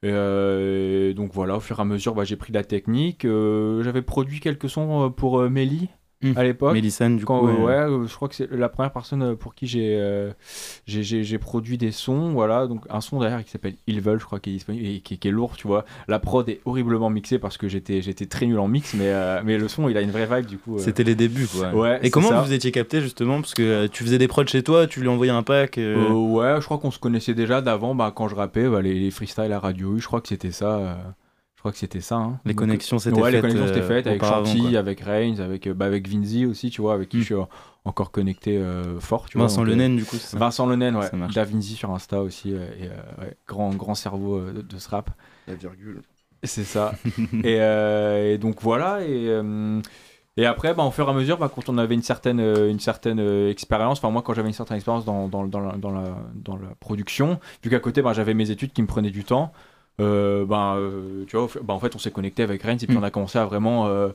et, 0.03 0.09
et 0.09 1.13
donc 1.13 1.31
voilà, 1.33 1.55
au 1.57 1.59
fur 1.59 1.77
et 1.77 1.81
à 1.81 1.85
mesure, 1.85 2.15
bah, 2.15 2.23
j'ai 2.23 2.35
pris 2.35 2.51
de 2.51 2.57
la 2.57 2.63
technique. 2.63 3.21
J'avais 3.25 4.01
produit 4.01 4.39
quelques 4.39 4.69
sons 4.69 5.11
pour 5.15 5.39
euh, 5.39 5.49
Hmm. 6.23 6.33
à 6.35 6.43
l'époque. 6.43 6.73
Mélissane, 6.73 7.17
du 7.17 7.25
Quand, 7.25 7.39
coup, 7.39 7.47
euh, 7.47 7.65
ouais. 7.65 7.73
euh, 7.73 8.05
je 8.07 8.15
crois 8.15 8.27
que 8.29 8.35
c'est 8.35 8.49
la 8.51 8.69
première 8.69 8.91
personne 8.93 9.23
euh, 9.23 9.35
pour 9.35 9.55
qui 9.55 9.65
j'ai 9.67 9.95
euh, 9.99 10.31
j'ai- 10.85 11.03
j'ai 11.03 11.23
j'ai 11.23 11.37
produit 11.37 11.77
des 11.77 11.91
sons. 11.91 12.31
Voilà, 12.31 12.67
donc 12.67 12.83
un 12.89 13.01
son 13.01 13.19
d'ailleurs 13.19 13.43
qui 13.43 13.49
s'appelle 13.49 13.75
Evil, 13.87 14.17
je 14.19 14.25
crois, 14.25 14.39
qui 14.39 14.51
est 14.51 14.53
disponible 14.53 14.85
et 14.85 14.99
qui, 14.99 15.17
qui 15.17 15.27
est 15.27 15.31
lourd, 15.31 15.57
tu 15.57 15.67
vois. 15.67 15.85
La 16.07 16.19
prod 16.19 16.47
est 16.47 16.61
horriblement 16.65 17.09
mixée 17.09 17.39
parce 17.39 17.57
que 17.57 17.67
j'étais 17.67 18.01
j'étais 18.01 18.25
très 18.27 18.45
nul 18.45 18.59
en 18.59 18.67
mix, 18.67 18.93
mais, 18.93 19.07
euh, 19.07 19.41
mais 19.43 19.57
le 19.57 19.67
son 19.67 19.89
il 19.89 19.97
a 19.97 20.01
une 20.01 20.11
vraie 20.11 20.27
vibe 20.27 20.45
du 20.47 20.57
coup. 20.57 20.75
euh. 20.75 20.79
C'était 20.79 21.03
les 21.03 21.15
débuts, 21.15 21.47
quoi. 21.47 21.73
Ouais, 21.73 21.99
Et 22.03 22.09
comment 22.11 22.29
ça. 22.29 22.41
vous 22.41 22.53
étiez 22.53 22.71
capté, 22.71 23.01
justement? 23.01 23.41
Parce 23.41 23.53
que 23.53 23.87
tu 23.87 24.03
faisais 24.03 24.17
des 24.17 24.27
prods 24.27 24.45
chez 24.45 24.63
toi, 24.63 24.87
tu 24.87 25.01
lui 25.01 25.07
envoyais 25.07 25.31
un 25.31 25.43
pack. 25.43 25.77
ouais, 25.77 26.55
je 26.59 26.65
crois 26.65 26.77
qu'on 26.77 26.91
se 26.91 26.99
connaissait 26.99 27.33
déjà 27.33 27.61
d'avant, 27.61 27.95
bah, 27.95 28.11
quand 28.15 28.27
je 28.27 28.35
rappais, 28.35 28.67
bah, 28.69 28.81
les, 28.81 28.93
les 28.99 29.11
freestyles 29.11 29.51
à 29.51 29.59
Radio 29.59 29.95
U, 29.95 29.99
je 29.99 30.05
crois 30.07 30.21
que 30.21 30.27
c'était 30.27 30.51
ça. 30.51 30.97
Euh, 31.61 31.63
crois 31.63 31.71
que 31.71 31.77
c'était 31.77 32.01
ça. 32.01 32.15
hein. 32.15 32.39
Les 32.45 32.53
Donc, 32.53 32.59
connexions 32.59 32.99
s'étaient 32.99 33.21
ouais, 33.21 33.31
les 33.31 33.41
faites, 33.41 33.51
connexions 33.51 33.67
s'étaient 33.67 33.85
euh, 33.85 33.87
faites 33.87 34.07
avec 34.07 34.23
Chanty, 34.23 34.69
quoi. 34.71 34.79
avec 34.79 34.99
Reigns, 35.01 35.39
avec, 35.39 35.67
euh, 35.67 35.73
bah, 35.73 35.85
avec 35.85 36.07
Vinzi 36.07 36.45
aussi, 36.45 36.69
tu 36.69 36.81
vois, 36.81 36.93
avec 36.93 37.09
qui 37.09 37.17
Mm. 37.17 37.19
je 37.21 37.25
suis 37.25 37.35
euh, 37.35 37.43
encore 37.85 38.11
connecté 38.11 38.57
euh, 38.57 38.99
fort. 38.99 39.27
Tu 39.29 39.37
Vincent 39.37 39.65
euh, 39.65 39.95
du 39.95 40.05
coup, 40.05 40.15
c'est 40.17 40.27
ça 40.27 40.37
Vincent 40.37 40.65
Lenaine, 40.65 40.95
ouais. 40.95 41.07
Ça 41.33 41.43
Vinci 41.43 41.75
sur 41.75 41.91
Insta 41.91 42.21
aussi, 42.21 42.53
euh, 42.53 42.65
et, 42.79 42.87
euh, 42.87 43.23
ouais, 43.23 43.37
grand, 43.47 43.69
grand 43.71 43.95
cerveau 43.95 44.37
euh, 44.37 44.53
de, 44.53 44.61
de 44.61 44.77
ce 44.77 44.89
rap. 44.89 45.11
La 45.47 45.55
virgule. 45.55 46.01
C'est 46.43 46.63
ça. 46.63 46.93
et, 47.43 47.61
euh, 47.61 48.33
et 48.33 48.37
donc 48.37 48.61
voilà. 48.61 49.01
Et, 49.03 49.27
euh, 49.29 49.79
et 50.37 50.45
après, 50.45 50.73
bah, 50.73 50.83
au 50.83 50.91
fur 50.91 51.07
et 51.07 51.11
à 51.11 51.13
mesure, 51.13 51.37
bah, 51.37 51.51
quand 51.53 51.69
on 51.69 51.77
avait 51.77 51.93
une 51.93 52.01
certaine, 52.01 52.39
euh, 52.39 52.69
une 52.69 52.79
certaine 52.79 53.19
euh, 53.19 53.49
expérience, 53.51 53.99
enfin 53.99 54.09
moi 54.09 54.21
quand 54.21 54.33
j'avais 54.33 54.47
une 54.47 54.53
certaine 54.53 54.77
expérience 54.77 55.05
dans, 55.05 55.27
dans, 55.27 55.45
dans, 55.45 55.59
la, 55.59 55.73
dans, 55.73 55.91
la, 55.91 56.15
dans 56.33 56.55
la 56.55 56.69
production, 56.79 57.39
vu 57.63 57.69
qu'à 57.69 57.79
côté 57.79 58.01
bah, 58.01 58.13
j'avais 58.13 58.33
mes 58.33 58.49
études 58.49 58.71
qui 58.73 58.81
me 58.81 58.87
prenaient 58.87 59.11
du 59.11 59.23
temps, 59.23 59.51
euh, 60.01 60.45
bah, 60.45 60.75
euh, 60.77 61.23
tu 61.27 61.37
vois, 61.37 61.47
fait- 61.47 61.59
bah, 61.61 61.73
en 61.73 61.79
fait 61.79 61.95
on 61.95 61.99
s'est 61.99 62.11
connecté 62.11 62.43
avec 62.43 62.61
Reigns 62.63 62.77
et 62.81 62.87
puis 62.87 62.95
Mm. 62.97 62.99
on 62.99 63.03
a 63.03 63.11
commencé 63.11 63.37
à 63.39 63.45
vraiment... 63.45 63.87
Euh, 63.87 64.09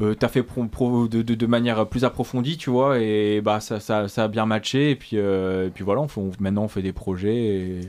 euh, 0.00 0.14
pro, 0.46 0.64
pro- 0.66 1.08
de, 1.08 1.22
de, 1.22 1.34
de 1.34 1.46
manière 1.46 1.84
plus 1.88 2.04
approfondie, 2.04 2.56
tu 2.56 2.70
vois, 2.70 3.00
et 3.00 3.40
bah 3.40 3.58
ça, 3.58 3.80
ça, 3.80 4.06
ça 4.06 4.24
a 4.24 4.28
bien 4.28 4.46
matché, 4.46 4.92
et 4.92 4.94
puis, 4.96 5.16
et 5.16 5.70
puis 5.74 5.82
voilà, 5.82 6.00
on 6.02 6.06
fait- 6.06 6.20
on- 6.20 6.30
maintenant 6.38 6.62
on 6.62 6.68
fait 6.68 6.82
des 6.82 6.92
projets, 6.92 7.34
et, 7.34 7.80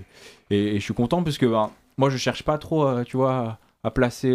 et, 0.49 0.75
et 0.75 0.79
je 0.79 0.83
suis 0.83 0.95
content 0.95 1.21
parce 1.21 1.37
que 1.37 1.45
bah, 1.45 1.69
moi 1.99 2.09
je 2.09 2.17
cherche 2.17 2.41
pas 2.41 2.57
trop, 2.57 3.03
tu 3.03 3.15
vois, 3.15 3.59
à 3.83 3.91
placer 3.91 4.31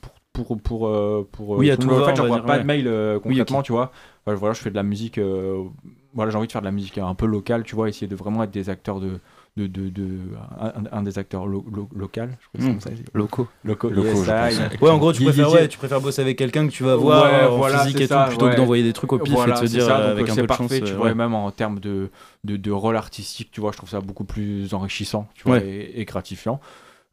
pour, 0.00 0.46
pour, 0.46 0.60
pour, 0.62 0.88
euh, 0.88 1.28
pour, 1.30 1.50
Oui, 1.50 1.70
à 1.70 1.76
tout 1.76 1.90
En 1.90 1.96
fait, 2.04 2.10
va 2.10 2.14
j'envoie 2.14 2.40
pas 2.42 2.54
ouais. 2.54 2.62
de 2.62 2.66
mail 2.66 2.86
euh, 2.88 3.16
Oui, 3.24 3.36
concrètement, 3.36 3.62
tu 3.62 3.72
vois. 3.72 3.92
Voilà, 4.24 4.38
voilà, 4.38 4.54
je 4.54 4.60
fais 4.62 4.70
de 4.70 4.74
la 4.76 4.82
musique, 4.82 5.18
euh, 5.18 5.62
voilà, 6.14 6.30
j'ai 6.30 6.38
envie 6.38 6.46
de 6.46 6.52
faire 6.52 6.62
de 6.62 6.66
la 6.66 6.72
musique 6.72 6.96
un 6.96 7.14
peu 7.14 7.26
locale, 7.26 7.64
tu 7.64 7.74
vois, 7.74 7.88
essayer 7.90 8.06
de 8.06 8.16
vraiment 8.16 8.42
être 8.44 8.50
des 8.50 8.70
acteurs 8.70 8.98
de. 9.00 9.18
De, 9.60 9.66
de, 9.66 9.88
de- 9.90 10.18
un, 10.58 10.98
un 10.98 11.02
des 11.02 11.18
acteurs 11.18 11.46
lo, 11.46 11.64
lo- 11.70 11.88
local, 11.94 12.30
je 12.40 12.58
crois 12.58 12.72
Mm. 12.74 12.80
ça. 12.80 12.90
dis. 12.90 13.02
Locaux. 13.12 13.46
Locaux, 13.64 13.90
Locaux, 13.90 14.08
yes, 14.08 14.26
pense. 14.26 14.80
Ouais, 14.80 14.90
en 14.90 14.98
gros, 14.98 15.12
tu 15.12 15.22
préfères, 15.22 15.52
ouais, 15.52 15.68
tu 15.68 15.76
préfères 15.76 16.00
bosser 16.00 16.22
avec 16.22 16.38
quelqu'un 16.38 16.66
que 16.66 16.72
tu 16.72 16.82
vas 16.84 16.96
voir 16.96 17.24
Ouais, 17.30 17.46
en 17.46 17.56
voilà, 17.58 17.80
physique 17.84 18.00
et 18.00 18.06
ça, 18.06 18.22
tout, 18.24 18.28
plutôt 18.30 18.46
ouais. 18.46 18.52
que 18.52 18.56
d'envoyer 18.56 18.82
des 18.82 18.92
trucs 18.92 19.12
au 19.12 19.18
pif 19.18 19.34
Voilà, 19.34 19.58
et 19.58 19.60
de 19.60 19.66
se 19.66 19.70
dire 19.72 19.84
ça, 19.84 19.98
euh, 19.98 20.08
donc, 20.10 20.18
avec 20.18 20.30
un 20.30 20.34
c'est 20.34 20.40
peu 20.40 20.42
de 20.42 20.46
parfait, 20.48 20.78
chance. 20.80 20.88
tu 20.88 20.94
euh, 20.94 20.96
vois, 20.98 21.14
même 21.14 21.34
en 21.34 21.50
termes 21.50 21.78
de, 21.80 22.10
de, 22.44 22.56
de 22.56 22.70
rôle 22.70 22.96
artistique, 22.96 23.50
tu 23.52 23.60
vois, 23.60 23.72
je 23.72 23.76
trouve 23.76 23.90
ça 23.90 24.00
beaucoup 24.00 24.24
plus 24.24 24.72
enrichissant, 24.72 25.28
tu 25.34 25.44
vois, 25.44 25.56
Ouais. 25.56 25.66
et, 25.66 26.00
et 26.00 26.04
gratifiant. 26.04 26.60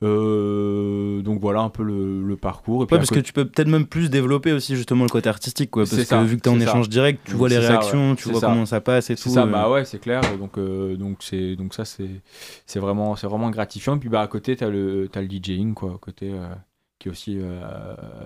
Euh, 0.03 1.23
donc 1.23 1.41
voilà 1.41 1.61
un 1.61 1.69
peu 1.69 1.81
le, 1.81 2.21
le 2.21 2.37
parcours. 2.37 2.83
Et 2.83 2.85
puis 2.85 2.93
Ouais, 2.93 2.99
parce 2.99 3.09
que 3.09 3.19
tu 3.19 3.33
peux 3.33 3.45
peut-être 3.45 3.67
même 3.67 3.87
plus 3.87 4.09
développer 4.11 4.51
aussi 4.51 4.75
justement 4.75 5.03
le 5.03 5.09
côté 5.09 5.27
artistique, 5.27 5.71
quoi. 5.71 5.83
Parce 5.83 5.95
que 5.95 6.23
vu 6.23 6.37
que 6.37 6.41
t'es 6.41 6.49
en 6.49 6.53
c'est 6.59 6.65
ça. 6.65 6.71
échange 6.71 6.89
direct, 6.89 7.21
tu 7.25 7.33
vois 7.33 7.49
les 7.49 7.55
ça, 7.61 7.67
réactions, 7.67 8.11
ouais. 8.11 8.15
tu 8.15 8.29
vois 8.29 8.41
comment 8.41 8.65
ça 8.67 8.79
passe 8.79 9.09
et 9.09 9.15
tout. 9.15 9.29
ça, 9.29 9.43
euh. 9.43 9.45
bah 9.47 9.69
ouais, 9.71 9.85
c'est 9.85 9.99
clair. 9.99 10.21
Donc, 10.37 10.57
euh, 10.57 10.95
donc, 10.95 11.17
c'est, 11.21 11.55
donc 11.55 11.73
ça, 11.73 11.83
c'est, 11.83 12.21
c'est, 12.65 12.79
vraiment, 12.79 13.15
c'est 13.15 13.27
vraiment 13.27 13.49
gratifiant. 13.49 13.95
Et 13.95 13.99
puis 13.99 14.09
bah, 14.09 14.21
à 14.21 14.27
côté, 14.27 14.55
tu 14.55 14.63
as 14.63 14.69
le, 14.69 15.09
t'as 15.11 15.21
le 15.21 15.27
DJing, 15.27 15.73
quoi, 15.73 15.93
à 15.95 15.97
côté, 15.97 16.31
euh, 16.31 16.47
qui 16.99 17.09
est 17.09 17.11
aussi 17.11 17.37
euh, 17.39 17.61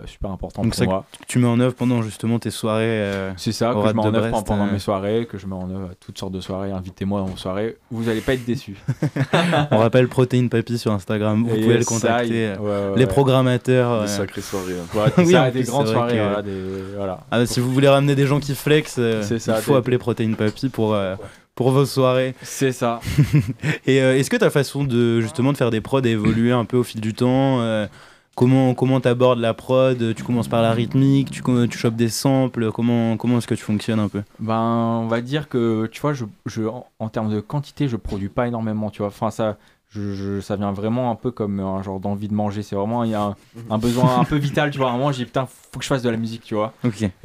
super 0.06 0.32
important 0.32 0.62
Donc 0.62 0.72
pour 0.72 0.80
ça 0.80 0.86
moi. 0.86 1.06
que 1.20 1.26
tu 1.28 1.40
mets 1.40 1.48
en 1.48 1.60
œuvre 1.60 1.76
pendant 1.76 2.02
justement 2.02 2.40
tes 2.40 2.52
soirées. 2.52 2.86
euh, 2.86 3.32
C'est 3.36 3.52
ça, 3.52 3.74
que 3.74 3.88
je 3.88 3.94
mets 3.94 4.00
en 4.02 4.14
œuvre 4.14 4.30
Brest, 4.30 4.48
pendant 4.48 4.68
euh. 4.68 4.72
mes 4.72 4.80
soirées, 4.80 5.28
que 5.30 5.38
je 5.38 5.46
mets 5.46 5.56
en 5.56 5.70
œuvre 5.70 5.90
à 5.92 5.96
toutes 6.00 6.18
sortes 6.18 6.32
de 6.32 6.40
soirées. 6.40 6.72
Invitez-moi 6.72 7.20
dans 7.20 7.26
vos 7.26 7.36
soirées, 7.38 7.78
vous 7.92 8.08
allez 8.08 8.22
pas 8.22 8.34
être 8.34 8.46
déçus. 8.46 8.78
On 9.72 9.78
rappelle 9.78 10.08
Protéine 10.08 10.48
Papy 10.50 10.78
sur 10.78 10.92
Instagram, 10.94 11.44
vous 11.46 11.54
Et 11.56 11.62
pouvez 11.62 11.78
le 11.80 11.84
contacter. 11.86 12.56
ça, 12.56 12.62
ouais, 12.62 12.70
ouais, 12.70 12.98
les 12.98 13.08
programmateurs. 13.08 14.04
Des 14.04 14.10
euh, 14.10 14.18
sacrées 14.18 14.42
soirées. 14.42 14.74
hein. 14.74 14.98
Ouais, 14.98 15.12
c'est 15.16 15.22
Oui, 15.26 15.32
ça, 15.34 15.44
en 15.44 15.52
des 15.52 15.64
grandes 15.64 15.88
soirées, 15.88 16.14
que- 16.14 16.22
voilà, 16.22 16.42
des- 16.42 16.96
voilà. 16.96 17.20
Ah, 17.30 17.40
bah, 17.40 17.46
si 17.46 17.60
vous 17.60 17.72
voulez 17.74 17.90
ramener 17.90 18.16
des 18.16 18.26
gens 18.26 18.40
qui 18.40 18.56
flex, 18.56 18.96
euh, 19.00 19.22
C'est 19.22 19.40
ça, 19.40 19.58
il 19.58 19.62
faut 19.62 19.74
des- 19.74 19.78
appeler 19.80 19.98
Protéine 19.98 20.36
Papy 20.38 20.70
pour, 20.70 20.94
euh, 20.94 21.16
pour 21.56 21.72
vos 21.72 21.86
soirées. 21.86 22.36
C'est 22.42 22.72
ça. 22.72 23.02
Et 23.86 24.02
euh, 24.02 24.16
est-ce 24.18 24.30
que 24.30 24.38
ta 24.38 24.50
façon 24.50 24.84
de 24.86 25.20
justement 25.20 25.52
de 25.52 25.58
faire 25.58 25.72
des 25.72 25.82
prods 25.82 26.00
a 26.00 26.08
évolué 26.08 26.52
un 26.54 26.64
peu 26.66 26.78
au 26.78 26.84
fil 26.84 27.02
du 27.02 27.14
temps 27.14 27.60
euh, 27.60 27.86
Comment 28.36 28.74
comment 28.76 29.00
t'abordes 29.02 29.40
la 29.40 29.54
prod? 29.54 30.16
Tu 30.16 30.24
commences 30.24 30.48
par 30.48 30.62
la 30.62 30.72
rythmique, 30.74 31.30
tu 31.32 31.44
tu 31.70 31.78
chopes 31.78 31.96
des 31.96 32.10
samples. 32.10 32.72
Comment 32.72 33.18
comment 33.18 33.38
est-ce 33.38 33.48
que 33.48 33.56
tu 33.56 33.64
fonctionnes 33.64 34.00
un 34.00 34.08
peu? 34.08 34.24
Ben, 34.40 34.58
on 35.04 35.08
va 35.08 35.22
dire 35.22 35.50
que, 35.50 35.88
tu 35.88 36.00
vois, 36.02 36.14
je, 36.14 36.26
je, 36.46 36.64
en, 36.64 36.88
en 37.00 37.10
termes 37.10 37.30
de 37.32 37.42
quantité, 37.42 37.88
je 37.90 37.98
produis 37.98 38.30
pas 38.30 38.48
énormément, 38.48 38.90
tu 38.90 39.00
vois. 39.00 39.10
Enfin, 39.10 39.32
ça, 39.32 39.58
je, 39.90 40.14
je- 40.14 40.40
ça 40.40 40.56
vient 40.56 40.72
vraiment 40.72 41.12
un 41.12 41.16
peu 41.16 41.32
comme 41.32 41.60
un 41.60 41.84
genre 41.84 42.00
d'envie 42.00 42.30
de 42.30 42.34
manger. 42.34 42.64
C'est 42.64 42.76
vraiment, 42.78 43.04
il 43.04 43.12
y 43.12 43.16
a 43.16 43.22
un, 43.22 43.36
un 43.70 43.78
besoin 43.78 44.22
un 44.22 44.24
peu 44.24 44.38
vital, 44.38 44.72
tu 44.72 44.78
vois. 44.78 44.88
À 44.88 44.94
un 44.94 44.98
moment, 44.98 45.12
j'ai 45.12 45.26
putain, 45.26 45.46
faut 45.46 45.78
que 45.80 45.84
je 45.84 45.90
fasse 45.90 46.02
de 46.02 46.10
la 46.10 46.18
musique, 46.18 46.44
tu 46.44 46.56
vois. 46.56 46.74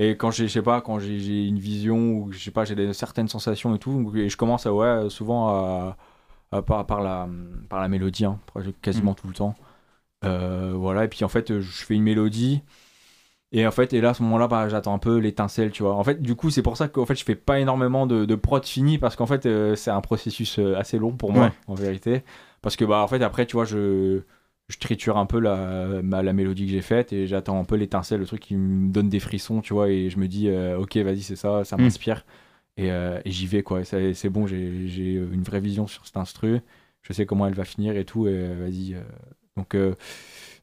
Et 0.01 0.16
quand 0.16 0.33
j'ai, 0.33 0.49
je 0.49 0.53
sais 0.55 0.62
pas, 0.62 0.81
quand 0.81 0.99
j'ai, 0.99 1.47
une 1.47 1.61
vision 1.61 1.97
ou 2.14 2.33
je 2.33 2.38
sais 2.40 2.51
pas, 2.51 2.64
j'ai 2.64 2.92
certaines 2.92 3.29
sensations 3.29 3.75
et 3.77 3.79
tout, 3.79 4.12
et 4.16 4.29
je 4.29 4.37
commence 4.37 4.66
à, 4.66 4.75
ouais, 4.75 5.09
souvent 5.09 5.49
à, 5.51 5.97
à- 6.51 6.62
par, 6.62 6.85
par 6.85 7.01
la, 7.01 7.29
par 7.69 7.81
la 7.81 7.87
mélodie, 7.88 8.25
hein, 8.25 8.38
quasiment 8.83 9.14
tout 9.14 9.29
le 9.29 9.35
temps. 9.35 9.55
Euh, 10.25 10.73
voilà, 10.75 11.05
et 11.05 11.09
puis 11.09 11.25
en 11.25 11.29
fait, 11.29 11.61
je 11.61 11.85
fais 11.85 11.95
une 11.95 12.03
mélodie. 12.03 12.63
Et 13.53 13.67
en 13.67 13.71
fait, 13.71 13.93
et 13.93 14.01
là, 14.01 14.11
à 14.11 14.15
ce 14.15 14.23
moment-là, 14.25 14.49
bah, 14.49 14.69
j'attends 14.69 14.95
un 14.95 14.99
peu 14.99 15.19
l'étincelle, 15.19 15.71
tu 15.71 15.83
vois. 15.83 15.95
En 15.95 16.05
fait, 16.05 16.21
du 16.21 16.35
coup, 16.35 16.51
c'est 16.51 16.63
pour 16.63 16.77
ça 16.77 16.89
qu'en 16.89 17.07
fait, 17.07 17.15
je 17.15 17.25
fais 17.25 17.37
pas 17.37 17.61
énormément 17.61 18.07
de, 18.07 18.25
de 18.25 18.35
prod 18.35 18.65
fini 18.65 18.99
parce 18.99 19.15
qu'en 19.17 19.27
fait, 19.27 19.47
euh, 19.47 19.77
c'est 19.77 19.91
un 19.91 20.01
processus 20.01 20.59
euh, 20.59 20.77
assez 20.77 20.99
long 20.99 21.13
pour 21.13 21.33
moi, 21.33 21.45
Ouais. 21.47 21.53
en 21.69 21.75
vérité. 21.75 22.25
Parce 22.61 22.77
que, 22.77 22.85
bah, 22.85 23.01
en 23.03 23.07
fait, 23.09 23.23
après, 23.23 23.47
tu 23.47 23.53
vois, 23.55 23.65
je, 23.65 24.23
je 24.69 24.79
triture 24.79 25.17
un 25.17 25.27
peu 25.27 25.39
la, 25.39 26.03
ma- 26.03 26.23
la 26.25 26.33
mélodie 26.33 26.67
que 26.67 26.73
j'ai 26.73 26.83
faite 26.83 27.13
et 27.13 27.27
j'attends 27.29 27.59
un 27.61 27.65
peu 27.65 27.77
l'étincelle, 27.77 28.21
le 28.21 28.27
truc 28.27 28.41
qui 28.41 28.57
me 28.57 28.91
donne 28.93 29.09
des 29.09 29.21
frissons, 29.21 29.61
tu 29.61 29.75
vois. 29.75 29.89
Et 29.91 30.11
je 30.11 30.19
me 30.19 30.27
dis, 30.29 30.49
euh, 30.49 30.79
ok, 30.79 30.97
vas-y, 30.99 31.23
c'est 31.23 31.37
ça, 31.37 31.65
ça 31.65 31.77
Mm. 31.77 31.83
m'inspire. 31.83 32.25
Et, 32.77 32.91
euh, 32.91 33.21
et 33.25 33.31
j'y 33.31 33.47
vais, 33.47 33.63
quoi. 33.63 33.85
C'est 33.85 34.29
bon, 34.29 34.47
j'ai 34.47 34.89
j'ai 34.89 35.13
une 35.15 35.43
vraie 35.45 35.61
vision 35.61 35.87
sur 35.87 36.05
cet 36.05 36.17
instru. 36.17 36.61
Je 37.03 37.13
sais 37.13 37.25
comment 37.27 37.47
elle 37.47 37.55
va 37.55 37.65
finir 37.65 37.97
et 37.97 38.05
tout. 38.05 38.27
Et 38.27 38.55
vas-y. 38.55 38.97
Euh, 39.57 39.64
donc. 39.75 39.97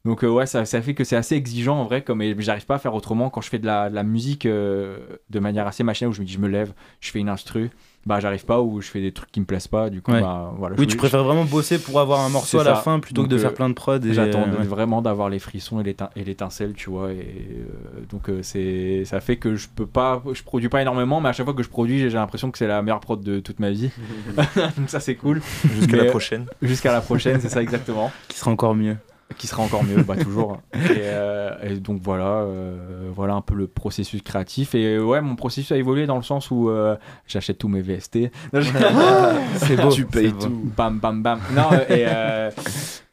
Donc 0.04 0.22
euh, 0.24 0.28
ouais, 0.28 0.46
ça, 0.46 0.64
ça 0.66 0.82
fait 0.82 0.94
que 0.94 1.02
c'est 1.04 1.16
assez 1.16 1.34
exigeant 1.34 1.76
en 1.80 1.84
vrai, 1.84 2.02
comme 2.02 2.22
j'arrive 2.38 2.66
pas 2.66 2.74
à 2.74 2.78
faire 2.78 2.94
autrement 2.94 3.30
quand 3.30 3.40
je 3.40 3.48
fais 3.48 3.58
de 3.58 3.66
la, 3.66 3.88
de 3.90 3.94
la 3.94 4.02
musique 4.02 4.44
euh, 4.46 4.98
de 5.30 5.38
manière 5.38 5.66
assez 5.66 5.82
machinale 5.82 6.10
où 6.10 6.14
je 6.14 6.20
me 6.20 6.26
dis 6.26 6.32
je 6.34 6.38
me 6.38 6.48
lève, 6.48 6.72
je 7.00 7.10
fais 7.10 7.20
une 7.20 7.28
instru, 7.30 7.70
bah 8.04 8.20
j'arrive 8.20 8.44
pas 8.44 8.60
ou 8.60 8.82
je 8.82 8.88
fais 8.88 9.00
des 9.00 9.12
trucs 9.12 9.32
qui 9.32 9.40
me 9.40 9.46
plaisent 9.46 9.66
pas, 9.66 9.88
du 9.88 10.02
coup 10.02 10.12
Ouais. 10.12 10.20
bah 10.20 10.52
voilà. 10.58 10.76
Oui, 10.78 10.84
je- 10.84 10.90
tu 10.90 10.96
préfères 10.98 11.24
vraiment 11.24 11.44
bosser 11.46 11.78
pour 11.78 11.98
avoir 12.00 12.20
un 12.20 12.28
morceau 12.28 12.58
à 12.60 12.64
la 12.64 12.74
fin 12.74 13.00
plutôt 13.00 13.22
que 13.22 13.28
de 13.28 13.38
faire 13.38 13.50
euh, 13.52 13.54
plein 13.54 13.68
de 13.70 13.74
prod. 13.74 14.04
et- 14.04 14.12
J'attends 14.12 14.42
ouais. 14.42 14.64
vraiment 14.66 15.00
d'avoir 15.00 15.30
les 15.30 15.38
frissons 15.38 15.80
et 15.82 16.22
l'étincelle, 16.24 16.74
tu 16.74 16.90
vois, 16.90 17.10
et 17.12 17.16
euh, 17.16 18.04
donc 18.10 18.28
euh, 18.28 18.40
c'est 18.42 19.04
ça 19.06 19.20
fait 19.20 19.36
que 19.36 19.56
je 19.56 19.68
peux 19.74 19.86
pas, 19.86 20.22
je 20.34 20.42
produis 20.42 20.68
pas 20.68 20.82
énormément, 20.82 21.22
mais 21.22 21.30
à 21.30 21.32
chaque 21.32 21.46
fois 21.46 21.54
que 21.54 21.62
je 21.62 21.70
produis, 21.70 21.98
j'ai 22.00 22.10
l'impression 22.10 22.50
que 22.50 22.58
c'est 22.58 22.66
la 22.66 22.82
meilleure 22.82 23.00
prod 23.00 23.22
de 23.22 23.40
toute 23.40 23.58
ma 23.58 23.70
vie. 23.70 23.88
donc 24.76 24.88
ça 24.90 25.00
c'est 25.00 25.14
cool. 25.14 25.40
Jusqu'à 25.74 25.96
la 25.96 26.04
prochaine. 26.04 26.44
Jusqu'à 26.60 26.92
la 26.92 27.00
prochaine, 27.00 27.40
c'est 27.40 27.48
ça 27.48 27.62
exactement 27.62 28.12
Qui 28.28 28.38
sera 28.38 28.50
encore 28.50 28.74
mieux. 28.74 28.96
Qui 29.38 29.46
sera 29.46 29.62
encore 29.62 29.84
mieux, 29.84 30.02
bah 30.02 30.16
toujours. 30.16 30.60
Et, 30.74 30.78
euh, 31.02 31.50
et 31.62 31.76
donc 31.76 32.00
voilà, 32.02 32.42
euh, 32.42 33.10
voilà 33.14 33.34
un 33.34 33.40
peu 33.40 33.54
le 33.54 33.66
processus 33.66 34.22
créatif. 34.22 34.74
Et 34.74 34.96
euh, 34.96 35.02
ouais, 35.02 35.20
mon 35.20 35.36
processus 35.36 35.72
a 35.72 35.76
évolué 35.76 36.06
dans 36.06 36.16
le 36.16 36.22
sens 36.22 36.50
où 36.50 36.68
euh, 36.68 36.96
j'achète 37.26 37.58
tous 37.58 37.68
mes 37.68 37.80
VST. 37.80 38.30
C'est 39.56 39.76
beau. 39.76 39.90
Tu 39.90 40.06
payes 40.06 40.32
tout. 40.32 40.70
Bam, 40.76 40.98
bam, 40.98 41.22
bam. 41.22 41.40
Non, 41.54 41.70
et, 41.88 42.06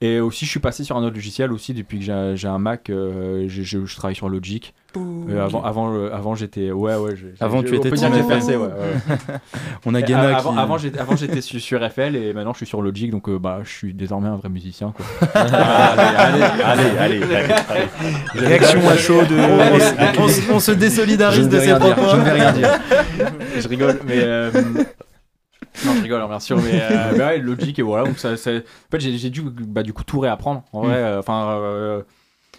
et 0.01 0.19
aussi, 0.19 0.45
je 0.45 0.49
suis 0.49 0.59
passé 0.59 0.83
sur 0.83 0.97
un 0.97 1.03
autre 1.03 1.15
logiciel 1.15 1.51
aussi 1.51 1.73
depuis 1.73 1.99
que 1.99 2.35
j'ai 2.35 2.47
un 2.47 2.59
Mac. 2.59 2.83
je 2.87 3.95
travaille 3.95 4.15
sur 4.15 4.29
Logic. 4.29 4.73
Euh, 4.97 5.45
avant, 5.45 5.63
avant, 5.63 5.93
euh, 5.93 6.09
avant 6.13 6.35
j'étais. 6.35 6.69
Ouais, 6.71 6.95
ouais. 6.95 7.15
j'ai- 7.15 7.33
Avant, 7.39 7.63
tu 7.63 7.75
étais 7.75 7.91
Team 7.91 8.11
FL. 8.13 8.27
percé, 8.27 8.55
ouais, 8.57 8.65
ouais. 8.67 9.15
On 9.85 9.95
a 9.95 10.01
Guéna 10.01 10.35
avant, 10.37 10.51
qui- 10.53 10.59
avant, 10.59 10.77
j'étais- 10.77 10.99
avant, 10.99 11.15
j'étais 11.15 11.39
sur, 11.41 11.61
sur 11.61 11.79
FL 11.89 12.15
et 12.17 12.33
maintenant 12.33 12.51
je 12.51 12.57
suis 12.57 12.65
sur 12.65 12.81
Logic, 12.81 13.09
donc 13.09 13.29
euh, 13.29 13.39
bah, 13.39 13.59
je 13.63 13.69
suis 13.69 13.93
désormais 13.93 14.27
un 14.27 14.35
vrai 14.35 14.49
musicien. 14.49 14.91
Quoi. 14.95 15.05
allez, 15.33 15.53
allez, 15.53 16.43
allez, 16.97 17.23
allez, 17.23 17.23
allez. 17.23 18.45
Réaction 18.47 18.89
à 18.89 18.97
chaud 18.97 19.21
de. 19.23 19.37
On, 20.19 20.27
se- 20.27 20.51
on 20.51 20.55
on 20.55 20.59
se 20.59 20.71
désolidarise 20.71 21.47
de 21.47 21.59
ces 21.59 21.73
propos. 21.75 22.01
Je 22.11 22.15
ne 22.17 22.21
vais 22.23 22.31
rien 22.31 22.51
dire. 22.51 22.69
je 23.57 23.67
rigole, 23.67 23.99
mais. 24.05 24.17
euh, 24.19 24.51
Non, 25.85 25.93
je 25.95 26.01
rigole, 26.01 26.21
hein, 26.21 26.27
bien 26.27 26.39
sûr, 26.41 26.57
mais, 26.57 26.71
euh, 26.81 27.11
mais 27.13 27.19
ouais, 27.19 27.37
logique 27.37 27.79
et 27.79 27.81
voilà. 27.81 28.03
Donc 28.05 28.19
ça, 28.19 28.35
ça- 28.35 28.51
En 28.51 28.91
fait, 28.91 28.99
j'ai 28.99 29.17
j'ai 29.17 29.29
dû 29.29 29.41
bah, 29.41 29.83
du 29.83 29.93
coup 29.93 30.03
tout 30.03 30.19
réapprendre. 30.19 30.63
En 30.73 30.81
vrai, 30.81 30.95
euh, 30.97 31.19
enfin. 31.19 32.03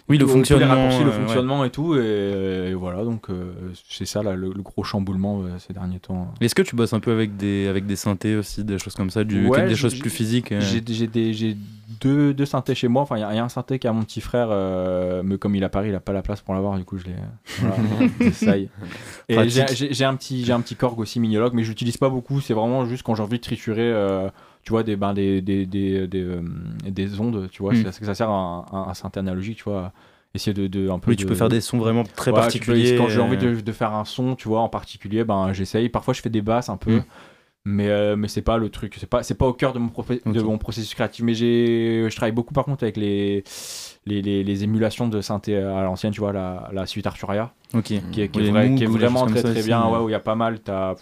Oui, 0.09 0.17
le 0.17 0.27
fonctionnement, 0.27 0.67
raccourcis, 0.67 1.03
le 1.03 1.09
euh, 1.11 1.13
fonctionnement 1.13 1.63
et 1.63 1.69
tout, 1.69 1.95
et, 1.95 2.69
et 2.69 2.73
voilà. 2.73 3.03
Donc 3.05 3.29
euh, 3.29 3.53
c'est 3.89 4.05
ça 4.05 4.21
là, 4.21 4.35
le, 4.35 4.51
le 4.53 4.61
gros 4.61 4.83
chamboulement 4.83 5.41
euh, 5.43 5.57
ces 5.59 5.71
derniers 5.73 5.99
temps. 5.99 6.33
Est-ce 6.41 6.53
que 6.55 6.61
tu 6.61 6.75
bosses 6.75 6.91
un 6.93 6.99
peu 6.99 7.11
avec 7.13 7.37
des, 7.37 7.67
avec 7.67 7.85
des 7.85 7.95
synthés 7.95 8.35
aussi, 8.35 8.63
des 8.65 8.77
choses 8.79 8.95
comme 8.95 9.09
ça, 9.09 9.23
du, 9.23 9.47
Ouais, 9.47 9.65
des 9.67 9.75
choses 9.75 9.97
plus 9.97 10.09
physiques 10.09 10.53
J'ai 10.59 11.55
deux, 12.01 12.33
deux 12.33 12.45
synthés 12.45 12.75
chez 12.75 12.87
moi. 12.89 13.03
Enfin, 13.03 13.15
il 13.17 13.21
y, 13.21 13.23
a- 13.23 13.33
y 13.33 13.39
un 13.39 13.47
synthé 13.49 13.79
qui 13.79 13.87
a 13.87 13.93
mon 13.93 14.03
petit 14.03 14.19
frère, 14.19 14.47
euh, 14.51 15.21
mais 15.23 15.37
comme 15.37 15.55
il 15.55 15.63
a 15.63 15.69
Paris, 15.69 15.89
il 15.89 15.95
a 15.95 15.99
pas 16.01 16.11
la 16.13 16.21
place 16.21 16.41
pour 16.41 16.53
l'avoir. 16.53 16.77
Du 16.77 16.83
coup, 16.83 16.97
je 16.97 17.05
l'ai. 17.05 17.15
Voilà. 17.59 17.75
Et 19.29 19.35
Pratique. 19.35 19.91
j'ai- 19.91 20.03
un 20.05 20.15
petit, 20.15 20.43
j'ai 20.43 20.53
un 20.53 20.59
petit 20.61 20.75
Korg 20.75 20.99
aussi 20.99 21.19
Minilogue, 21.21 21.53
mais 21.53 21.63
je 21.63 21.69
l'utilise 21.69 21.97
pas 21.97 22.09
beaucoup. 22.09 22.41
C'est 22.41 22.53
vraiment 22.53 22.85
juste 22.85 23.03
quand 23.03 23.15
j'ai 23.15 23.23
envie 23.23 23.37
de 23.37 23.43
triturer. 23.43 23.81
euh, 23.91 24.27
tu 24.63 24.71
vois, 24.71 24.83
des, 24.83 24.95
ben, 24.95 25.13
des, 25.13 25.41
des, 25.41 25.65
des, 25.65 26.07
des, 26.07 26.21
euh, 26.23 26.41
des 26.89 27.19
ondes, 27.19 27.49
tu 27.51 27.61
vois, 27.63 27.73
Mm. 27.73 27.83
c'est- 27.91 28.05
ça 28.05 28.15
sert 28.15 28.29
à 28.29 28.65
un, 28.71 28.89
un 28.89 28.93
synthé 28.93 29.19
analogique, 29.19 29.57
tu 29.57 29.63
vois, 29.65 29.91
essayer 30.33 30.53
de, 30.53 30.67
de 30.67 30.89
un 30.89 30.99
peu 30.99 31.11
Oui, 31.11 31.17
tu 31.17 31.25
peux 31.25 31.35
faire 31.35 31.49
des 31.49 31.61
sons 31.61 31.77
vraiment 31.77 32.03
très 32.03 32.31
Ouais, 32.31 32.37
tu 32.49 32.59
peux- 32.59 32.65
particuliers, 32.67 32.95
quand 32.97 33.07
j'ai 33.09 33.19
euh. 33.19 33.23
envie 33.23 33.37
de, 33.37 33.59
de 33.61 33.71
faire 33.71 33.93
un 33.93 34.05
son, 34.05 34.35
tu 34.35 34.47
vois, 34.47 34.61
en 34.61 34.69
particulier, 34.69 35.23
ben 35.23 35.53
j'essaye. 35.53 35.89
Parfois, 35.89 36.13
je 36.13 36.21
fais 36.21 36.29
des 36.29 36.41
basses 36.41 36.69
un 36.69 36.77
peu. 36.77 36.97
Mm. 36.97 37.03
Mais, 37.65 37.87
euh, 37.87 38.17
mais 38.17 38.27
c'est 38.27 38.41
pas 38.41 38.57
le 38.57 38.67
truc, 38.69 38.97
c'est 38.99 39.09
pas, 39.09 39.23
c'est 39.23 39.35
pas 39.35 39.45
au 39.47 39.53
cœur 39.53 39.71
de 39.71 39.79
mon, 39.79 39.89
de 40.25 40.41
mon 40.41 40.57
processus 40.57 40.93
créatif. 40.95 41.23
Mais 41.23 41.33
j'ai, 41.33 42.05
je 42.09 42.13
travaille 42.15 42.33
beaucoup 42.33 42.53
par 42.53 42.65
contre 42.65 42.83
avec 42.83 42.97
les, 42.97 43.45
les, 44.05 44.21
les, 44.21 44.43
les 44.43 44.63
émulations 44.65 45.07
de 45.07 45.21
synthé 45.21 45.55
à 45.57 45.81
l'ancienne, 45.83 46.11
tu 46.11 46.19
vois, 46.19 46.33
la, 46.33 46.69
la 46.73 46.85
suite 46.85 47.07
Arturia. 47.07 47.53
Ok. 47.73 47.83
Qui 47.83 47.95
est, 47.95 48.27
qui 48.29 48.39
est 48.41 48.51
vrai- 48.51 48.67
est 48.75 48.85
vraiment 48.85 49.25
très 49.27 49.41
ça 49.41 49.51
très 49.53 49.63
bien, 49.63 49.87
ouais. 49.87 49.99
où 49.99 50.09
il 50.09 50.11
y 50.11 50.15
a 50.15 50.19
pas 50.19 50.35
mal. 50.35 50.59
T'as, 50.59 50.95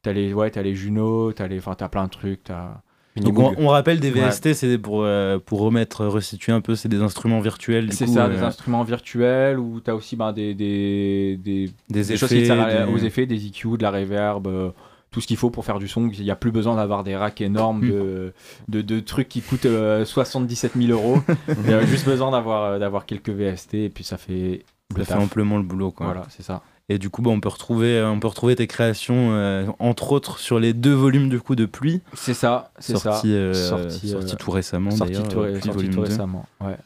t'as 0.00 0.12
les, 0.12 0.32
ouais, 0.32 0.50
t'as 0.50 0.62
les 0.62 0.74
Juno, 0.74 1.32
t'as 1.32 1.48
les, 1.48 1.58
enfin, 1.58 1.74
t'as 1.74 1.88
plein 1.90 2.04
de 2.04 2.10
trucs. 2.10 2.44
T'as... 2.44 2.80
Donc 3.20 3.38
on, 3.38 3.54
on 3.58 3.68
rappelle 3.68 4.00
des 4.00 4.10
Ouais. 4.12 4.28
VST, 4.28 4.52
c'est 4.54 4.78
pour, 4.78 5.02
euh, 5.04 5.38
pour 5.38 5.60
remettre, 5.60 6.04
resituer 6.06 6.52
un 6.52 6.60
peu, 6.60 6.74
c'est 6.74 6.88
des 6.88 7.00
instruments 7.02 7.40
virtuels. 7.40 7.88
du 7.88 7.96
C'est 7.96 8.06
ça, 8.06 8.26
euh, 8.26 8.28
des 8.34 8.42
instruments 8.42 8.82
virtuels 8.84 9.58
où 9.58 9.80
tu 9.80 9.90
as 9.90 9.94
aussi 9.94 10.16
ben, 10.16 10.32
des, 10.32 10.54
des, 10.54 11.38
des, 11.42 11.70
Des 11.88 12.02
choses 12.16 12.32
effets, 12.32 12.40
qui 12.42 12.46
servent 12.46 12.86
des- 12.86 12.92
aux 12.92 12.98
effets, 12.98 13.26
des 13.26 13.46
EQ, 13.46 13.76
de 13.78 13.82
la 13.82 13.90
reverb, 13.90 14.46
euh, 14.46 14.70
tout 15.10 15.20
ce 15.20 15.26
qu'il 15.26 15.36
faut 15.36 15.50
pour 15.50 15.64
faire 15.64 15.78
du 15.78 15.88
son. 15.88 16.08
Il 16.10 16.22
n'y 16.24 16.30
a 16.30 16.36
plus 16.36 16.50
besoin 16.50 16.76
d'avoir 16.76 17.02
des 17.04 17.16
racks 17.16 17.40
énormes 17.40 17.80
de, 17.88 18.32
de, 18.68 18.82
de 18.82 19.00
trucs 19.00 19.28
qui 19.28 19.40
coûtent 19.40 19.64
euh, 19.66 20.04
77 20.04 20.72
000 20.76 20.92
euros. 20.92 21.18
Il 21.64 21.70
y 21.70 21.74
a 21.74 21.84
juste 21.86 22.04
besoin 22.06 22.30
d'avoir 22.32 22.64
euh, 22.64 22.78
d'avoir 22.78 23.06
quelques 23.06 23.30
VST 23.30 23.74
et 23.74 23.88
puis 23.88 24.04
ça 24.04 24.18
fait 24.18 24.64
Ça 24.96 25.04
fait 25.04 25.14
taf. 25.14 25.22
amplement 25.22 25.56
le 25.56 25.62
boulot. 25.62 25.90
Quoi. 25.90 26.06
Voilà, 26.06 26.24
c'est 26.28 26.42
ça. 26.42 26.62
Et 26.88 26.98
du 26.98 27.10
coup, 27.10 27.20
bah, 27.20 27.30
on, 27.30 27.40
peut 27.40 27.48
retrouver, 27.48 28.00
on 28.02 28.20
peut 28.20 28.28
retrouver 28.28 28.54
tes 28.54 28.68
créations, 28.68 29.32
euh, 29.32 29.66
entre 29.80 30.12
autres, 30.12 30.38
sur 30.38 30.60
les 30.60 30.72
deux 30.72 30.92
volumes 30.92 31.28
du 31.28 31.40
coup 31.40 31.56
de 31.56 31.66
Pluie. 31.66 32.00
C'est 32.14 32.34
ça, 32.34 32.70
c'est 32.78 32.92
ça. 32.96 33.12
sorti, 33.12 33.32
euh, 33.34 33.52
Sorti, 33.54 34.08
sorti 34.10 34.34
euh, 34.34 34.36
tout 34.36 34.50
récemment. 34.52 34.92
Sorti 34.92 35.20
tout, 35.28 35.40
ré- 35.40 35.60
sorti 35.60 35.88
tout 35.88 35.96
2. 35.96 36.00
récemment, 36.02 36.46
ouais. 36.60 36.76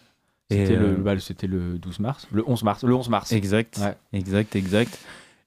C'était 0.51 0.75
le, 0.75 0.87
euh, 0.87 0.97
bah, 0.97 1.15
le 1.15 1.79
12 1.79 2.01
mars, 2.01 2.27
le 2.33 2.43
11 2.49 2.65
mars, 2.65 2.83
le 2.83 2.95
11 2.95 3.09
mars. 3.11 3.31
Exact, 3.33 3.79
Ouais. 3.79 3.95
exact, 4.19 4.57
exact. 4.57 4.99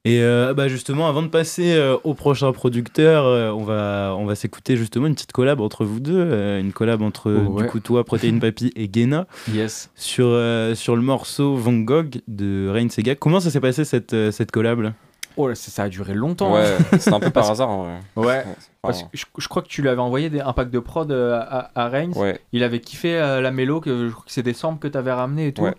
Et 0.06 0.22
euh, 0.22 0.54
bah 0.54 0.68
justement, 0.68 1.08
avant 1.08 1.22
de 1.22 1.30
passer 1.30 1.76
euh, 1.76 1.96
au 2.04 2.14
prochain 2.14 2.52
producteur, 2.52 3.26
euh, 3.26 3.52
on 3.52 3.64
va, 3.64 4.14
on 4.20 4.26
va 4.26 4.36
s'écouter 4.36 4.76
justement 4.76 5.08
une 5.08 5.14
petite 5.16 5.32
collab 5.32 5.62
entre 5.62 5.86
vous 5.86 6.02
deux, 6.02 6.18
euh, 6.20 6.60
une 6.60 6.74
collab 6.74 7.02
entre 7.02 7.32
Oh, 7.32 7.56
du 7.56 7.64
ouais. 7.64 7.68
coup 7.70 7.80
toi, 7.80 8.04
Protein 8.04 8.38
Papy 8.40 8.74
et 8.76 8.90
Guéna. 8.90 9.28
Yes. 9.54 9.90
Sur, 9.96 10.26
euh, 10.28 10.76
sur 10.76 10.98
le 10.98 11.02
morceau 11.02 11.56
Van 11.56 11.72
Gogh 11.72 12.22
de 12.28 12.68
Rain 12.70 12.90
Sega. 12.90 13.16
Comment 13.16 13.40
ça 13.40 13.50
s'est 13.50 13.62
passé 13.62 13.86
cette, 13.86 14.14
euh, 14.14 14.32
cette 14.32 14.52
collab 14.52 14.82
là? 14.82 14.94
Oh 15.38 15.48
là, 15.48 15.56
ça 15.56 15.72
ça 15.72 15.84
a 15.84 15.90
duré 15.90 16.14
longtemps. 16.14 16.54
Ouais, 16.54 16.66
hein. 16.80 16.84
c'était 17.00 17.14
un 17.14 17.20
peu 17.22 17.30
par 17.32 17.50
hasard, 17.50 17.70
en 17.70 17.84
vrai. 17.84 18.00
Ouais. 18.18 18.26
Ouais, 18.26 18.44
Parce 18.82 19.04
que 19.04 19.10
je, 19.14 19.26
je 19.38 19.48
crois 19.48 19.62
que 19.62 19.70
tu 19.70 19.82
lui 19.82 19.88
avais 19.90 20.02
envoyé 20.02 20.30
des, 20.30 20.42
un 20.42 20.52
pack 20.52 20.70
de 20.70 20.80
prod 20.80 21.10
à, 21.12 21.72
à 21.76 21.88
Reigns. 21.88 22.12
Ouais. 22.18 22.40
Il 22.52 22.64
avait 22.64 22.82
kiffé 22.82 23.18
euh, 23.18 23.40
la 23.40 23.52
mélo, 23.52 23.80
que 23.80 24.10
je 24.10 24.12
crois 24.12 24.26
que 24.26 24.32
c'est 24.34 24.44
des 24.44 24.54
samples 24.54 24.80
que 24.80 24.90
tu 24.92 24.98
avais 24.98 25.14
ramené 25.14 25.48
et 25.48 25.54
tout. 25.54 25.64
Ouais. 25.64 25.74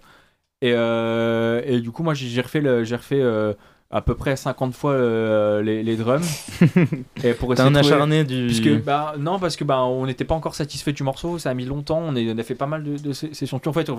Et, 0.62 0.72
euh, 0.72 1.60
et 1.66 1.80
du 1.80 1.90
coup, 1.90 2.02
moi, 2.02 2.14
j'ai 2.14 2.40
refait, 2.40 2.62
le, 2.62 2.84
j'ai 2.84 2.96
refait 2.96 3.20
euh, 3.20 3.52
à 3.94 4.00
peu 4.02 4.14
près 4.14 4.34
50 4.36 4.74
fois 4.74 4.90
euh, 4.92 5.62
les, 5.62 5.82
les 5.82 5.96
drums. 5.96 6.50
et 7.24 7.32
pour 7.32 7.52
essayer 7.52 7.68
un 7.68 7.72
trouver- 7.72 7.92
acharné 7.94 8.24
du- 8.24 8.46
Puisque, 8.46 8.82
bah, 8.82 9.14
non, 9.18 9.38
parce 9.38 9.54
que 9.56 9.62
bah, 9.64 9.82
on 9.84 10.04
n'était 10.04 10.24
pas 10.24 10.34
encore 10.34 10.54
satisfait 10.56 10.92
du 10.92 11.02
morceau. 11.04 11.38
Ça 11.38 11.50
a 11.50 11.54
mis 11.54 11.64
longtemps. 11.64 12.00
On, 12.04 12.16
est- 12.16 12.30
on 12.32 12.36
a 12.36 12.42
fait 12.42 12.56
pas 12.56 12.66
mal 12.66 12.82
de, 12.82 12.98
de 12.98 13.12
sessions. 13.12 13.60
En 13.64 13.72
fait, 13.72 13.88
on 13.88 13.98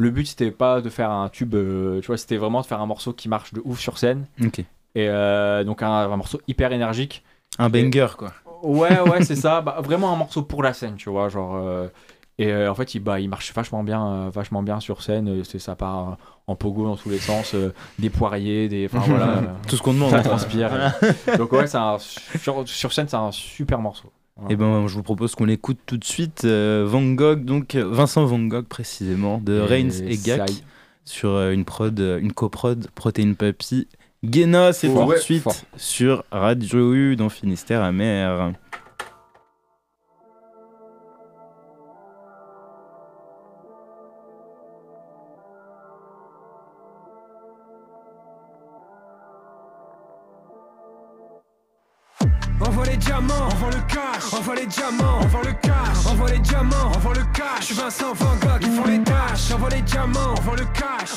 le 0.00 0.10
but, 0.10 0.26
c'était 0.26 0.52
pas 0.52 0.80
de 0.80 0.88
faire 0.88 1.10
un 1.10 1.28
tube. 1.28 1.54
euh, 1.56 2.00
tu 2.00 2.06
vois, 2.06 2.16
c'était 2.16 2.36
vraiment 2.36 2.60
de 2.60 2.66
faire 2.66 2.80
un 2.80 2.86
morceau 2.86 3.12
qui 3.12 3.28
marche 3.28 3.52
de 3.52 3.60
ouf 3.64 3.80
sur 3.80 3.98
scène. 3.98 4.26
Et 4.94 5.08
euh, 5.08 5.64
donc, 5.64 5.82
un, 5.82 5.90
un 5.90 6.16
morceau 6.16 6.40
hyper 6.46 6.72
énergique. 6.72 7.24
Un 7.58 7.68
Et- 7.72 7.82
banger 7.82 8.06
quoi. 8.16 8.32
Ouais, 8.62 9.00
ouais, 9.00 9.22
c'est 9.24 9.36
ça. 9.36 9.60
Bah, 9.60 9.80
vraiment 9.82 10.12
un 10.12 10.16
morceau 10.16 10.42
pour 10.42 10.62
la 10.62 10.72
scène, 10.72 10.94
tu 10.96 11.10
vois. 11.10 11.28
Genre, 11.28 11.56
et 12.38 12.52
euh, 12.52 12.70
en 12.70 12.74
fait, 12.74 12.94
il, 12.94 13.00
bah, 13.00 13.18
il 13.20 13.28
marche 13.28 13.52
vachement 13.52 13.82
bien, 13.82 14.06
euh, 14.06 14.30
vachement 14.32 14.62
bien 14.62 14.78
sur 14.80 15.02
scène. 15.02 15.28
Euh, 15.28 15.44
C'est 15.44 15.58
ça 15.58 15.74
part 15.74 16.16
en 16.46 16.54
pogo 16.56 16.84
dans 16.86 16.96
tous 16.96 17.10
les 17.10 17.18
sens, 17.18 17.54
des 17.98 18.10
poiriers, 18.10 18.68
des. 18.68 18.86
Enfin 18.86 19.00
voilà. 19.06 19.42
Tout 19.68 19.76
ce 19.76 19.82
qu'on 19.82 19.92
demande, 19.92 20.10
Ça 20.10 20.20
quoi. 20.20 20.30
transpire. 20.30 20.70
Donc 21.38 21.52
ouais, 21.52 21.74
un, 21.76 21.98
sur, 21.98 22.66
sur 22.68 22.92
scène, 22.92 23.06
c'est 23.08 23.16
un 23.16 23.32
super 23.32 23.80
morceau. 23.80 24.10
Et 24.48 24.54
ben, 24.56 24.86
je 24.86 24.94
vous 24.94 25.02
propose 25.02 25.34
qu'on 25.34 25.46
l'écoute 25.46 25.78
tout 25.84 25.96
de 25.96 26.04
suite. 26.04 26.42
euh, 26.44 26.84
Van 26.88 27.02
Gogh, 27.02 27.44
donc 27.44 27.74
Vincent 27.74 28.24
Van 28.24 28.38
Gogh 28.38 28.66
précisément, 28.66 29.38
de 29.38 29.54
Et 29.54 29.62
Reigns 29.62 29.90
et 30.06 30.16
Gak, 30.16 30.48
y- 30.50 30.62
sur 31.04 31.30
euh, 31.30 31.50
une 31.50 31.64
prod, 31.64 31.98
une 31.98 32.32
coprod 32.32 32.86
Protein 32.94 33.32
Papy. 33.32 33.88
Guéna, 34.24 34.72
c'est 34.72 34.88
tout 34.94 35.04
de 35.12 35.16
suite 35.16 35.42
fort. 35.42 35.54
sur 35.76 36.22
Radio 36.30 36.92
U 36.94 37.16
dans 37.16 37.28
Finistère 37.28 37.82
amer. 37.82 38.52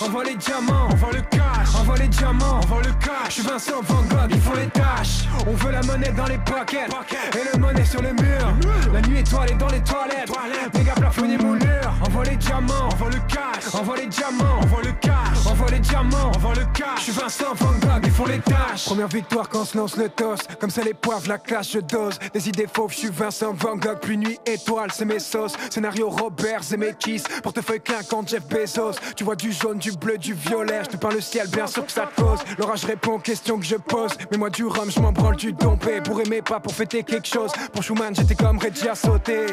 Envoie 0.03 0.23
les 0.23 0.35
diamants, 0.35 0.87
envoie 0.89 1.11
le 1.11 1.21
cash, 1.21 1.75
envoie 1.79 1.97
les 1.97 2.07
diamants, 2.07 2.59
envoie 2.63 2.81
le 2.81 2.91
cash. 2.93 3.20
Je 3.31 3.35
suis 3.35 3.43
Vincent 3.43 3.81
Van 3.83 4.01
Gogh, 4.09 4.29
ils 4.29 4.41
font 4.41 4.55
les 4.55 4.67
tâches. 4.67 5.23
On 5.47 5.53
veut 5.53 5.71
la 5.71 5.81
monnaie 5.83 6.11
dans 6.11 6.25
les 6.25 6.37
pockets 6.39 6.89
et 7.33 7.53
le 7.53 7.61
monnaie 7.61 7.85
sur 7.85 8.01
le 8.01 8.09
mur. 8.09 8.53
La 8.91 8.99
nuit 8.99 9.19
étoilée 9.19 9.53
dans 9.53 9.69
les 9.69 9.79
toilettes, 9.79 10.29
méga 10.73 10.91
plafonnier 10.95 11.37
moulure. 11.37 11.93
Envoie 12.05 12.25
les 12.25 12.35
diamants, 12.35 12.89
envoie 12.91 13.09
le 13.09 13.19
cash, 13.29 13.73
envoie 13.73 13.95
les 13.95 14.07
diamants, 14.07 14.59
envoie 14.61 14.81
le 14.83 14.91
cash, 14.99 15.47
envoie 15.49 15.69
les 15.69 15.79
diamants, 15.79 16.31
envoie 16.35 16.55
le 16.55 16.65
cash. 16.73 16.97
Je 16.97 17.01
suis 17.03 17.11
Vincent 17.13 17.53
Van 17.55 17.71
Gogh, 17.79 18.01
ils 18.03 18.11
font 18.11 18.25
les 18.25 18.39
tâches. 18.39 18.85
Première 18.85 19.07
victoire 19.07 19.47
quand 19.47 19.63
se 19.63 19.77
lance 19.77 19.95
le 19.95 20.09
toss, 20.09 20.41
comme 20.59 20.69
ça 20.69 20.83
les 20.83 20.93
poivres, 20.93 21.29
la 21.29 21.37
clash, 21.37 21.71
je 21.71 21.79
dose. 21.79 22.19
Des 22.33 22.49
idées 22.49 22.67
fauves, 22.71 22.91
je 22.91 22.97
suis 22.97 23.11
Vincent 23.11 23.53
Van 23.53 23.77
Gogh, 23.77 23.99
pluie 24.01 24.17
nuit 24.17 24.39
étoile, 24.45 24.89
c'est 24.93 25.05
mes 25.05 25.19
sauces. 25.19 25.53
Scénario 25.69 26.09
Robert, 26.09 26.63
c'est 26.63 26.75
mes 26.75 26.93
kisses, 26.99 27.23
portefeuille 27.41 27.79
clinquant 27.79 28.23
Jeff 28.27 28.45
Bezos. 28.49 28.99
Tu 29.15 29.23
vois 29.23 29.37
du 29.37 29.53
jaune, 29.53 29.77
du 29.77 29.93
bleu, 29.93 30.17
du 30.17 30.33
violet, 30.33 30.81
je 30.83 30.89
te 30.89 30.97
parle 30.97 31.13
le 31.13 31.21
ciel, 31.21 31.47
bien 31.47 31.67
sûr 31.67 31.85
que 31.85 31.91
ça 31.93 32.09
te 32.13 32.21
cause. 32.21 32.39
L'orage 32.57 32.83
répond 32.83 33.20
questions 33.21 33.59
que 33.59 33.65
je 33.65 33.75
pose, 33.75 34.11
mais 34.31 34.37
moi 34.37 34.49
du 34.49 34.65
rhum, 34.65 34.89
je 34.89 34.99
m'en 34.99 35.11
branle 35.11 35.35
du 35.35 35.53
dompé. 35.53 36.01
Pour 36.01 36.19
aimer 36.21 36.41
pas, 36.41 36.59
pour 36.59 36.73
fêter 36.73 37.03
quelque 37.03 37.27
chose. 37.27 37.51
Pour 37.73 37.83
Schumann, 37.83 38.13
j'étais 38.15 38.35
comme 38.35 38.57
Reggie 38.57 38.89
à 38.89 38.95
sauter. 38.95 39.45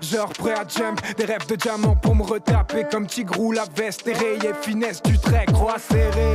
Genre 0.00 0.28
prêt 0.30 0.54
à 0.54 0.66
jump, 0.68 1.00
des 1.16 1.24
rêves 1.24 1.46
de 1.46 1.56
diamant 1.56 1.96
pour 1.96 2.14
me 2.14 2.22
retaper 2.22 2.84
comme 2.90 3.06
Tigrou, 3.06 3.52
la 3.52 3.64
veste 3.74 4.06
est 4.06 4.16
rayée, 4.16 4.52
finesse 4.60 5.02
du 5.02 5.18
trait, 5.18 5.46
croix 5.46 5.78
serré. 5.78 6.32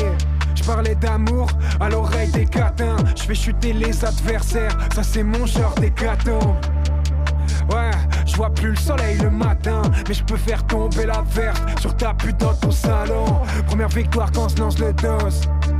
Je 0.56 0.64
parlais 0.64 0.96
d'amour 0.96 1.50
à 1.80 1.90
l'oreille 1.90 2.32
des 2.32 2.46
catins. 2.46 2.98
Je 3.16 3.24
fais 3.24 3.36
chuter 3.36 3.74
les 3.74 4.04
adversaires, 4.04 4.76
ça 4.96 5.04
c'est 5.04 5.24
mon 5.24 5.46
genre 5.46 5.76
d'hécatombe. 5.76 6.56
Ouais, 7.70 7.92
je 8.26 8.36
vois 8.36 8.50
plus 8.50 8.70
le 8.70 8.76
soleil 8.76 9.18
le 9.18 9.30
matin, 9.30 9.82
mais 10.08 10.14
je 10.14 10.24
peux 10.24 10.38
faire 10.38 10.66
tomber 10.66 11.06
la 11.06 11.22
verte 11.22 11.62
sur 11.80 11.96
ta 11.96 12.14
pute 12.14 12.38
dans 12.38 12.54
ton 12.54 12.72
salon. 12.72 13.42
Première 13.68 13.90
victoire 13.90 14.32
quand 14.32 14.50
se 14.50 14.58
lance 14.58 14.80
le 14.80 14.94
dos. 14.94 15.76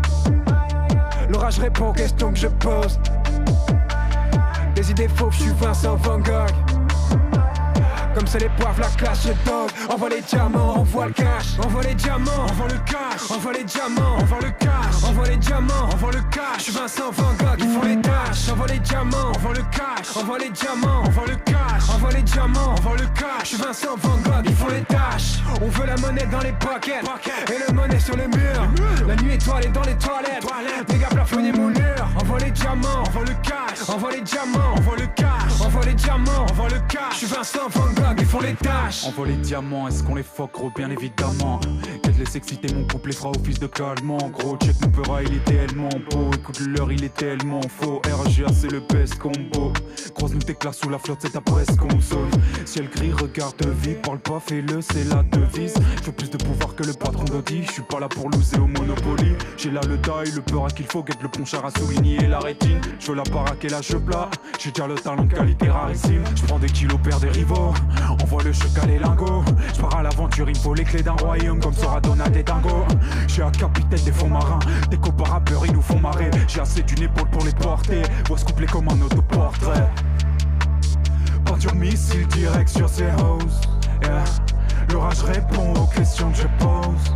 L'orage 1.30 1.60
répond 1.60 1.90
aux 1.90 1.94
questions 1.94 2.32
que 2.32 2.40
je 2.40 2.48
pose? 2.48 3.00
Des 4.76 4.92
idées 4.92 5.08
fauves, 5.08 5.34
je 5.34 5.44
suis 5.44 5.52
Vincent 5.60 5.96
Van 5.96 6.20
Gogh. 6.20 6.52
Comme 8.18 8.26
c'est 8.26 8.40
les 8.40 8.50
poivres, 8.50 8.82
la 8.82 8.88
clash, 8.88 9.28
je 9.28 9.48
dog. 9.48 9.70
Envoie 9.94 10.10
les 10.10 10.22
diamants, 10.22 10.80
envoie 10.80 11.06
le 11.06 11.14
cash. 11.14 11.60
Envoie 11.64 11.84
les 11.84 11.94
diamants, 11.94 12.48
envoie 12.50 12.68
le 12.68 12.80
cash. 12.80 13.30
Envoie 13.30 13.54
les 13.54 13.64
diamants, 13.64 14.18
envoie 14.18 14.40
le 14.42 14.50
cash. 14.58 15.04
Envoie 15.04 15.28
les 15.28 15.38
diamants, 15.38 15.90
envoie 15.94 16.12
le 16.12 16.22
cash. 16.32 16.58
Je 16.58 16.64
suis 16.64 16.72
Vincent 16.72 17.12
Van 17.12 17.34
Gogh, 17.38 17.60
ils 17.60 17.70
font 17.70 17.84
les 17.84 18.02
tâches. 18.02 18.50
Envoie 18.52 18.68
les 18.70 18.80
diamants, 18.80 19.32
envoie 19.36 19.54
le 19.54 19.62
cash. 19.70 20.18
Envoie 20.18 20.40
les 20.40 20.50
diamants, 20.50 21.04
envoie 21.06 21.28
le 21.28 21.36
cash. 21.36 21.90
Envoie 21.94 22.12
les 22.12 22.24
diamants, 22.24 22.72
envoie 22.72 22.98
le 22.98 23.06
cash. 23.14 23.42
Je 23.42 23.46
suis 23.46 23.58
Vincent 23.58 23.96
Van 24.02 24.18
Gogh, 24.18 24.46
ils 24.46 24.56
font 24.56 24.70
les 24.70 24.82
tâches. 24.82 25.44
On 25.62 25.68
veut 25.68 25.86
la 25.86 25.98
monnaie 25.98 26.28
dans 26.32 26.40
les 26.40 26.54
pockets. 26.54 27.06
Et 27.54 27.68
le 27.68 27.74
monnaie 27.76 28.00
sur 28.00 28.18
le 28.18 28.28
mur. 28.30 29.08
La 29.08 29.16
nuit 29.18 29.36
étoilée 29.36 29.70
dans 29.70 29.84
les 29.84 29.96
toilettes. 29.96 30.44
Méga 30.90 31.08
plafonnier 31.10 31.52
moulure. 31.52 32.08
Envoie 32.20 32.40
les 32.40 32.50
diamants, 32.50 33.04
envoie 33.06 33.26
le 33.26 33.36
cash. 33.44 33.88
Envoie 33.90 34.12
les 34.12 34.22
diamants, 34.22 34.74
envoie 34.76 34.96
le 34.96 35.06
cash. 35.16 35.62
Envoie 35.64 35.86
les 35.86 35.94
diamants, 35.94 36.46
envoie 36.50 36.70
le 36.70 36.80
cash. 36.88 37.12
Je 37.12 37.26
suis 37.26 37.28
Vincent 37.28 37.68
Van 37.70 37.88
Gogh, 37.94 38.07
ils 38.18 38.26
font 38.26 38.40
les. 38.40 38.56
Envoie 39.06 39.28
les 39.28 39.36
diamants, 39.36 39.88
est-ce 39.88 40.04
qu'on 40.04 40.16
les 40.16 40.24
fuck 40.24 40.52
gros? 40.54 40.72
Bien 40.76 40.90
évidemment. 40.90 41.60
Qu'elle 42.04 42.18
laisse 42.18 42.36
exciter 42.36 42.74
mon 42.74 42.86
couple 42.86 43.14
fera 43.14 43.30
office 43.30 43.60
de 43.60 43.68
calmant 43.68 44.18
Gros 44.34 44.58
check 44.58 44.76
mon 44.82 44.90
peur 44.90 45.22
il 45.22 45.36
est 45.36 45.44
tellement 45.44 45.90
beau. 46.10 46.30
Écoute 46.34 46.60
l'heure 46.60 46.92
il 46.92 47.04
est 47.04 47.14
tellement 47.14 47.62
faux. 47.62 48.02
RGA 48.06 48.48
c'est 48.54 48.72
le 48.72 48.80
best 48.80 49.18
combo. 49.18 49.74
Croise-nous 50.16 50.40
tes 50.40 50.56
classes 50.56 50.80
sous 50.80 50.90
la 50.90 50.98
flotte 50.98 51.20
c'est 51.22 51.34
ta 51.34 51.42
presse 51.42 51.76
qu'on 51.76 52.00
sonne 52.02 52.32
Ciel 52.66 52.90
gris 52.90 53.12
regarde 53.12 53.66
vie 53.84 53.96
Parle 53.96 54.20
pas 54.20 54.40
fais-le 54.40 54.82
c'est 54.82 55.04
la 55.06 55.24
devise. 55.24 55.76
Je 56.02 56.06
veux 56.06 56.12
plus 56.12 56.30
de 56.30 56.38
pouvoir 56.38 56.76
que 56.76 56.84
le 56.84 56.94
patron 56.94 57.24
d'Audi. 57.24 57.64
Je 57.64 57.72
suis 57.72 57.84
pas 57.84 58.00
là 58.00 58.08
pour 58.08 58.30
loser 58.30 58.58
au 58.58 58.68
Monopoly. 58.68 59.34
J'ai 59.58 59.72
là 59.72 59.82
le 59.88 59.98
die, 59.98 60.36
le 60.36 60.42
peur 60.42 60.66
à 60.66 60.70
qu'il 60.70 60.86
faut 60.86 61.04
Guette 61.04 61.22
le 61.22 61.30
ponchard 61.30 61.66
à 61.66 61.72
souligner 61.72 62.24
et 62.24 62.28
la 62.28 62.40
rétine. 62.40 62.82
Je 63.00 63.08
veux 63.08 63.16
la 63.16 63.24
baraque 63.24 63.64
et 63.66 63.70
la 63.70 63.82
plat. 63.82 64.30
J'ai 64.60 64.72
déjà 64.72 64.88
le 64.88 64.96
talent 64.96 65.28
qualité 65.28 65.70
rarissime. 65.70 66.24
Je 66.36 66.44
prends 66.46 66.60
des 66.60 66.68
kilos 66.68 67.00
perd 67.04 67.22
des 67.22 67.30
rivaux 67.30 67.74
Envoie 68.22 68.44
le 68.44 68.54
checal 68.54 68.90
et 68.90 69.00
lingot 69.00 69.44
Je 69.76 69.82
pars 69.82 69.98
à 69.98 70.04
l'aventure 70.04 70.50
il 70.50 70.56
me 70.56 70.62
faut 70.62 70.74
les 70.74 70.84
clés 70.84 71.04
d'un 71.04 71.14
royaume 71.14 71.60
Comme 71.60 71.74
Sora 71.74 72.00
Donat 72.02 72.30
et 72.36 72.44
Dingo 72.44 72.86
J'ai 73.28 73.44
un 73.44 73.52
capitaine 73.52 74.04
des 74.04 74.12
fonds 74.12 74.30
marins. 74.30 74.60
Des 74.90 74.98
copains 74.98 75.28
ils 75.66 75.74
nous 75.74 75.82
font 75.82 76.00
marrer. 76.00 76.30
J'ai 76.48 76.62
assez 76.62 76.84
d'une 76.84 77.04
épaule 77.04 77.30
pour 77.30 77.44
les 77.44 77.52
porter. 77.52 78.02
Vois 78.28 78.38
se 78.38 78.46
coupler 78.46 78.68
comme 78.68 78.88
un 78.90 79.02
autoportrait. 79.02 79.90
Peinture 81.46 81.76
missile 81.76 82.28
direct 82.28 82.70
sur 82.70 82.90
ces 82.90 83.06
hosts. 83.06 83.70
Yeah. 84.04 84.24
L'orage 84.92 85.24
répond 85.24 85.74
aux 85.74 85.88
questions 85.88 86.32
que 86.32 86.38
je 86.38 86.48
pose. 86.60 87.16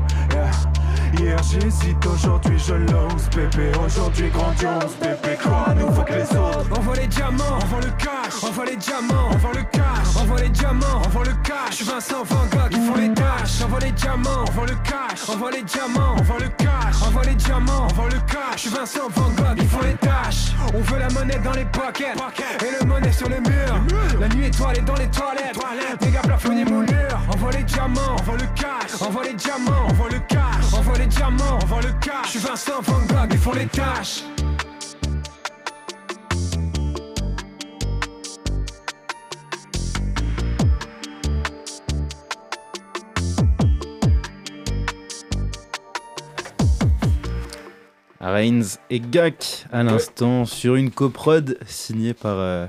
Hier 1.18 1.38
j'hésite, 1.44 2.06
aujourd'hui 2.06 2.58
je 2.58 2.74
l'ose. 2.74 3.30
Bébé, 3.36 3.72
aujourd'hui 3.86 4.30
grandiose. 4.30 4.96
Bébé, 5.00 5.36
crois 5.40 5.66
à 5.68 5.74
nouveau 5.74 6.02
que 6.04 6.14
les 6.14 6.24
autres. 6.24 6.80
Envoie 6.80 6.96
les 6.96 7.08
diamants, 7.08 7.60
envoie 7.62 7.82
le 7.82 7.92
cash, 7.98 8.44
envoie 8.44 8.66
les 8.66 8.76
diamants, 8.76 9.30
envoie 9.32 9.54
le 9.54 9.64
cash, 9.64 10.16
envoie 10.20 10.40
les 10.42 10.50
diamants, 10.50 11.02
envoie 11.06 11.26
le 11.26 11.34
cash. 11.44 11.72
Je 11.72 11.76
suis 11.76 11.86
Vincent 11.86 12.24
Van 12.24 12.46
Gogh, 12.52 12.72
ils 12.72 12.82
font 12.82 12.96
les 12.96 13.14
tâches. 13.14 13.62
Envoie 13.64 13.80
les 13.80 13.92
diamants, 13.92 14.46
envoie 14.48 14.66
le 14.68 14.76
cash, 14.84 15.30
envoie 15.30 15.52
les 15.52 15.64
diamants, 15.64 16.16
envoie 16.18 16.40
le 16.40 16.50
cash, 16.50 17.02
envoie 17.08 17.24
les 17.24 17.36
diamants, 17.36 17.88
envoie 17.90 18.10
le 18.10 18.20
cash. 18.28 18.56
Je 18.56 18.60
suis 18.60 18.70
Vincent 18.70 19.10
Van 19.16 19.30
Gogh, 19.30 19.58
ils 19.58 19.68
font 19.68 19.82
les 19.82 19.94
tâches. 19.96 20.52
On 20.74 20.82
veut 20.82 21.00
la 21.00 21.10
monnaie 21.10 21.40
dans 21.44 21.54
les 21.54 21.66
pockets 21.66 22.18
et 22.62 22.80
le 22.80 22.86
monnaie 22.88 23.12
sur 23.12 23.28
le 23.30 23.40
mur. 23.42 23.82
La 24.20 24.28
nuit 24.30 24.46
étoilée 24.46 24.82
dans 24.82 24.96
les 24.96 25.08
toilettes, 25.08 25.58
des 26.00 26.12
gars 26.12 26.22
plafonnés 26.22 26.66
moulures. 26.66 27.20
Envoie 27.34 27.52
les 27.52 27.64
diamants, 27.64 28.16
envoie 28.20 28.38
le 28.38 28.48
cash, 28.56 29.02
envoie 29.02 29.24
les 29.24 29.34
diamants, 29.34 29.88
envoie 29.90 30.10
le 30.10 30.20
cash, 30.28 30.74
les 31.02 31.08
diamants, 31.08 31.60
envoie 31.62 31.82
le. 31.82 31.90
Je 32.24 32.30
suis 32.30 32.40
Vincent 32.40 32.82
Van 32.82 33.28
ils 33.30 33.38
font 33.38 33.54
les 33.54 33.66
tâches. 33.66 34.24
Reigns 48.20 48.78
et 48.90 49.00
Gak 49.00 49.66
à 49.72 49.84
l'instant 49.84 50.46
sur 50.46 50.76
une 50.76 50.90
coprode 50.92 51.58
signée 51.66 52.14
par 52.14 52.38
euh, 52.38 52.68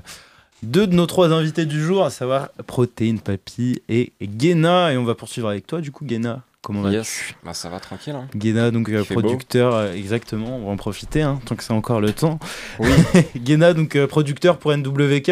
deux 0.61 0.87
de 0.87 0.95
nos 0.95 1.05
trois 1.05 1.31
invités 1.31 1.65
du 1.65 1.81
jour, 1.81 2.03
à 2.03 2.09
savoir 2.09 2.49
Protein 2.67 3.17
Papy 3.23 3.81
et 3.87 4.11
Guéna. 4.21 4.91
Et 4.91 4.97
on 4.97 5.03
va 5.03 5.15
poursuivre 5.15 5.47
avec 5.47 5.67
toi, 5.67 5.79
du 5.79 5.91
coup, 5.91 6.05
Guéna. 6.05 6.43
Comment 6.63 6.81
vas-tu 6.81 6.95
Yes. 6.95 7.21
Bah 7.43 7.53
ça 7.53 7.69
va 7.69 7.79
tranquille. 7.79 8.15
Hein. 8.15 8.27
Guéna, 8.35 8.71
donc 8.71 8.87
euh, 8.89 9.03
producteur, 9.03 9.75
euh, 9.75 9.91
exactement, 9.93 10.55
on 10.55 10.65
va 10.65 10.71
en 10.71 10.77
profiter, 10.77 11.21
hein, 11.21 11.39
tant 11.45 11.55
que 11.55 11.63
c'est 11.63 11.73
encore 11.73 11.99
le 12.01 12.13
temps. 12.13 12.39
Oui. 12.79 12.89
Guéna, 13.37 13.73
donc 13.73 13.95
euh, 13.97 14.07
producteur 14.07 14.57
pour 14.57 14.71
NWK, 14.75 15.31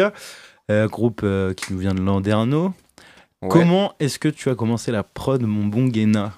groupe 0.90 1.24
qui 1.56 1.72
nous 1.72 1.78
vient 1.78 1.94
de 1.94 2.00
Landerneau. 2.02 2.74
Ouais. 3.40 3.48
Comment 3.48 3.94
est-ce 3.98 4.18
que 4.18 4.28
tu 4.28 4.50
as 4.50 4.54
commencé 4.54 4.92
la 4.92 5.02
prod, 5.02 5.40
mon 5.42 5.64
bon 5.66 5.86
Guéna? 5.86 6.32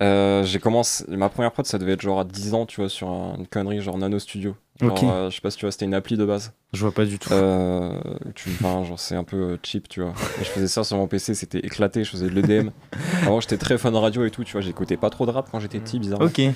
J'ai 0.00 0.58
commencé 0.60 1.04
ma 1.08 1.28
première 1.28 1.50
prod 1.50 1.66
ça 1.66 1.76
devait 1.78 1.92
être 1.94 2.00
genre 2.02 2.20
à 2.20 2.24
10 2.24 2.54
ans 2.54 2.66
tu 2.66 2.80
vois 2.80 2.88
sur 2.88 3.08
un- 3.08 3.34
une 3.36 3.48
connerie 3.48 3.80
genre 3.82 3.98
Nano 3.98 4.18
Studio 4.20 4.54
genre, 4.86 5.10
euh, 5.12 5.30
je 5.30 5.34
sais 5.36 5.40
pas 5.40 5.50
si 5.50 5.56
tu 5.58 5.64
vois 5.64 5.72
c'était 5.72 5.84
une 5.86 5.94
appli 5.94 6.16
de 6.16 6.24
base 6.24 6.52
Je 6.72 6.80
vois 6.80 6.92
pas 6.92 7.04
du 7.04 7.18
tout. 7.18 7.32
euh, 7.32 7.98
tu 8.34 8.50
enfin, 8.50 8.84
genre 8.84 8.98
c'est 9.00 9.16
un 9.16 9.24
peu 9.24 9.36
euh, 9.36 9.56
cheap 9.62 9.88
tu 9.88 10.00
vois 10.02 10.12
et 10.40 10.44
je 10.44 10.50
faisais 10.50 10.68
ça 10.68 10.84
sur 10.84 10.96
mon 10.96 11.06
PC 11.08 11.34
c'était 11.34 11.58
éclaté 11.58 12.04
je 12.04 12.10
faisais 12.10 12.28
de 12.30 12.40
l'EDM 12.40 12.70
avant 13.22 13.40
j'étais 13.40 13.56
très 13.58 13.76
fan 13.78 13.92
de 13.92 13.98
radio 13.98 14.24
et 14.24 14.30
tout 14.30 14.44
tu 14.44 14.52
vois 14.52 14.60
j'écoutais 14.60 14.96
pas 14.96 15.10
trop 15.10 15.26
de 15.26 15.30
rap 15.32 15.48
quand 15.50 15.58
j'étais 15.60 15.80
petit 15.80 15.98
bizarrement 15.98 16.26
Ok. 16.26 16.38
et, 16.38 16.52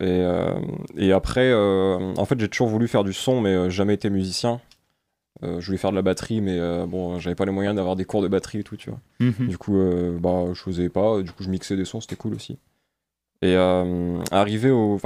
euh, 0.00 0.54
et 0.96 1.12
après 1.12 1.52
en 1.54 2.24
fait 2.26 2.38
j'ai 2.38 2.48
toujours 2.48 2.68
voulu 2.68 2.88
faire 2.88 3.04
du 3.04 3.12
son 3.12 3.40
mais 3.40 3.70
jamais 3.70 3.94
été 3.94 4.10
musicien 4.10 4.60
je 5.42 5.64
voulais 5.66 5.78
faire 5.78 5.90
de 5.90 5.96
la 5.96 6.02
batterie 6.02 6.40
mais 6.40 6.58
bon 6.86 7.18
j'avais 7.18 7.36
pas 7.36 7.44
les 7.44 7.52
moyens 7.52 7.76
d'avoir 7.76 7.94
des 7.96 8.04
cours 8.04 8.22
de 8.22 8.28
batterie 8.28 8.58
et 8.60 8.64
tout 8.64 8.76
tu 8.76 8.90
vois 8.90 9.00
Mhm. 9.20 9.48
du 9.48 9.56
coup, 9.56 9.78
bah, 10.20 10.44
je 10.52 10.60
faisais 10.60 10.90
pas. 10.90 11.22
Du 11.22 11.32
coup, 11.32 11.42
je 11.42 11.48
mixais 11.48 11.74
des 11.74 11.86
sons, 11.86 12.02
c'était 12.02 12.16
cool 12.16 12.34
aussi. 12.34 12.58
Et 13.42 13.54
euh, 13.56 14.18
arrivé, 14.30 14.70
au, 14.70 14.98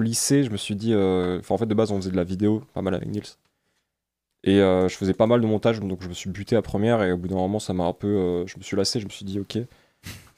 lycée, 0.00 0.44
je 0.44 0.50
me 0.50 0.56
suis 0.56 0.76
dit. 0.76 0.92
euh, 0.94 1.40
en 1.48 1.58
fait, 1.58 1.66
de 1.66 1.74
base, 1.74 1.92
on 1.92 1.96
faisait 1.96 2.10
de 2.10 2.16
la 2.16 2.24
vidéo, 2.24 2.62
pas 2.74 2.82
mal 2.82 2.94
avec 2.94 3.08
Nils. 3.08 3.36
Et 4.44 4.60
euh, 4.60 4.88
je 4.88 4.96
faisais 4.96 5.14
pas 5.14 5.26
mal 5.26 5.40
de 5.40 5.46
montage, 5.46 5.80
donc 5.80 6.02
je 6.02 6.08
me 6.08 6.14
suis 6.14 6.30
buté 6.30 6.56
à 6.56 6.62
première. 6.62 7.02
Et 7.02 7.12
au 7.12 7.16
bout 7.18 7.28
d'un 7.28 7.34
moment, 7.36 7.58
ça 7.58 7.72
m'a 7.74 7.84
un 7.84 7.92
peu. 7.92 8.06
euh, 8.08 8.46
je 8.46 8.56
me 8.58 8.62
suis 8.62 8.76
lassé, 8.76 9.00
je 9.00 9.04
me 9.06 9.10
suis 9.10 9.24
dit, 9.24 9.40
ok. 9.40 9.58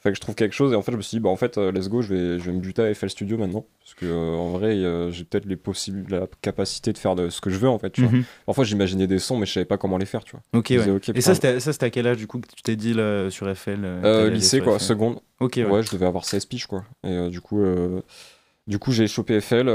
Fait 0.01 0.11
que 0.11 0.15
je 0.15 0.21
trouve 0.21 0.35
quelque 0.35 0.53
chose. 0.53 0.71
Et 0.71 0.75
en 0.75 0.81
fait, 0.81 0.93
je 0.93 0.97
me 0.97 1.01
suis 1.01 1.17
dit, 1.17 1.19
bah, 1.19 1.29
en 1.29 1.35
fait, 1.35 1.57
euh, 1.57 1.73
let's 1.73 1.89
go, 1.89 2.01
je 2.01 2.13
vais, 2.13 2.39
je 2.39 2.45
vais 2.45 2.53
me 2.53 2.61
buter 2.61 2.81
à 2.83 2.93
FL 2.93 3.09
Studio 3.09 3.37
maintenant. 3.37 3.65
Parce 3.79 3.95
que, 3.95 4.05
euh, 4.05 4.33
en 4.33 4.49
vrai, 4.49 4.69
euh, 4.75 5.11
j'ai 5.11 5.25
peut-être 5.25 5.45
les 5.45 5.57
possibles, 5.57 6.05
la 6.09 6.25
capacité 6.41 6.93
de 6.93 6.97
faire 6.97 7.15
de 7.15 7.27
ce 7.29 7.41
que 7.41 7.49
je 7.49 7.57
veux, 7.57 7.67
en 7.67 7.79
fait. 7.79 7.89
Tu 7.89 8.03
vois. 8.03 8.11
Mhm. 8.11 8.23
Parfois, 8.45 8.63
j'imaginais 8.63 9.07
des 9.07 9.19
sons, 9.19 9.37
mais 9.37 9.45
je 9.45 9.51
savais 9.51 9.65
pas 9.65 9.77
comment 9.77 9.97
les 9.97 10.05
faire, 10.05 10.23
tu 10.23 10.31
vois. 10.31 10.41
Ok, 10.53 10.67
ouais. 10.69 10.77
disais, 10.77 11.11
Et 11.15 11.21
ça, 11.21 11.35
c'était 11.35 11.59
ça, 11.59 11.73
c'était 11.73 11.87
à 11.87 11.89
quel 11.89 12.07
âge, 12.07 12.15
du 12.15 12.27
coup, 12.27 12.39
que 12.39 12.47
tu 12.47 12.61
t'es 12.63 12.77
dit 12.77 12.93
là, 12.93 13.29
sur 13.29 13.53
FL 13.53 13.79
euh, 13.83 14.29
lycée 14.29 14.57
sur 14.57 14.65
quoi, 14.65 14.79
FL? 14.79 14.85
seconde. 14.85 15.19
Ok, 15.41 15.53
ouais. 15.57 15.65
ouais. 15.65 15.83
je 15.83 15.91
devais 15.91 16.05
avoir 16.05 16.23
16 16.23 16.45
piges 16.45 16.67
quoi. 16.67 16.83
Et 17.05 17.29
du 17.29 17.39
coup, 17.39 17.61
du 18.67 18.77
coup 18.77 18.91
j'ai 18.91 19.07
chopé 19.07 19.39
FL 19.39 19.65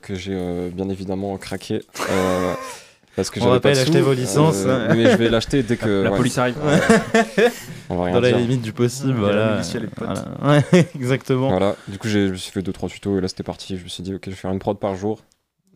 que 0.00 0.14
j'ai 0.14 0.70
bien 0.70 0.88
évidemment 0.88 1.36
craqué. 1.38 1.80
parce 3.16 3.30
que 3.30 3.40
On 3.40 3.48
rappelle, 3.50 3.78
achetez 3.78 3.98
sous, 3.98 4.04
vos 4.04 4.12
licences, 4.12 4.64
hein. 4.64 4.88
mais 4.90 5.10
je 5.10 5.16
vais 5.16 5.28
l'acheter 5.28 5.64
dès 5.64 5.76
que 5.76 6.02
La 6.02 6.10
ouais. 6.12 6.16
police 6.16 6.38
arrive. 6.38 6.56
Ouais. 7.92 7.96
On 7.96 7.98
va 7.98 8.04
rien 8.06 8.14
Dans 8.14 8.20
la 8.20 8.28
dire. 8.28 8.38
limite 8.38 8.62
du 8.62 8.72
possible, 8.72 9.14
voilà. 9.18 9.56
la 9.60 9.78
les 9.80 9.86
potes. 9.86 10.08
Voilà. 10.40 10.62
Ouais, 10.72 10.86
exactement. 10.94 11.48
Voilà. 11.50 11.76
Du 11.88 11.98
coup, 11.98 12.08
j'ai- 12.08 12.26
je 12.28 12.32
me 12.32 12.36
suis 12.36 12.50
fait 12.52 12.62
2-3 12.62 12.88
tutos 12.88 13.18
et 13.18 13.20
là 13.20 13.28
c'était 13.28 13.42
parti. 13.42 13.76
Je 13.76 13.84
me 13.84 13.88
suis 13.88 14.02
dit, 14.02 14.14
ok, 14.14 14.22
je 14.24 14.30
vais 14.30 14.36
faire 14.36 14.50
une 14.52 14.58
prod 14.58 14.78
par 14.78 14.94
jour. 14.96 15.20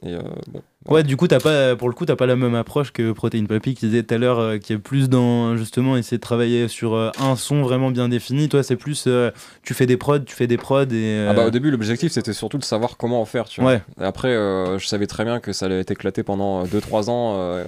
Et 0.03 0.13
euh, 0.13 0.21
bon. 0.53 0.61
Ouais, 0.91 1.03
du 1.03 1.17
coup, 1.17 1.27
t'as 1.27 1.41
pas, 1.41 1.75
pour 1.75 1.89
le 1.89 1.95
coup, 1.95 2.05
t'as 2.05 2.17
pas 2.17 2.27
la 2.27 2.37
même 2.37 2.55
approche 2.55 2.93
que 2.93 3.13
Protein 3.13 3.47
Papy 3.47 3.75
qui 3.75 3.87
disait 3.87 4.03
tout 4.03 4.15
à 4.15 4.19
l'heure, 4.19 4.39
euh, 4.39 4.59
qui 4.59 4.75
est 4.75 4.79
plus 4.79 5.09
dans 5.09 5.57
justement 5.57 5.97
essayer 5.97 6.19
de 6.19 6.23
travailler 6.23 6.69
sur 6.69 6.93
euh, 6.95 7.11
un 7.19 7.35
son 7.35 7.63
vraiment 7.63 7.91
bien 7.91 8.11
défini. 8.11 8.51
Toi, 8.51 8.63
c'est 8.63 8.77
plus, 8.77 9.05
euh, 9.07 9.31
tu 9.63 9.73
fais 9.73 9.87
des 9.87 9.97
prods, 9.97 10.19
tu 10.19 10.35
fais 10.37 10.47
des 10.47 10.59
prods 10.59 10.85
et. 10.93 11.27
Ah 11.31 11.33
bah 11.33 11.47
au 11.47 11.51
début 11.51 11.71
l'objectif 11.71 12.13
c'était 12.13 12.35
surtout 12.35 12.59
de 12.59 12.65
savoir 12.65 12.99
comment 12.99 13.23
en 13.23 13.25
faire 13.25 13.47
tu 13.47 13.63
vois. 13.63 13.71
Ouais. 13.73 13.83
Et 13.99 14.05
après 14.05 14.29
euh, 14.29 14.79
je 14.79 14.87
savais 14.87 15.07
très 15.07 15.25
bien 15.25 15.41
que 15.41 15.55
ça 15.55 15.65
allait 15.65 15.81
être 15.81 15.91
éclaté 15.93 16.23
pendant 16.23 16.65
2-3 16.65 17.09
ans. 17.09 17.65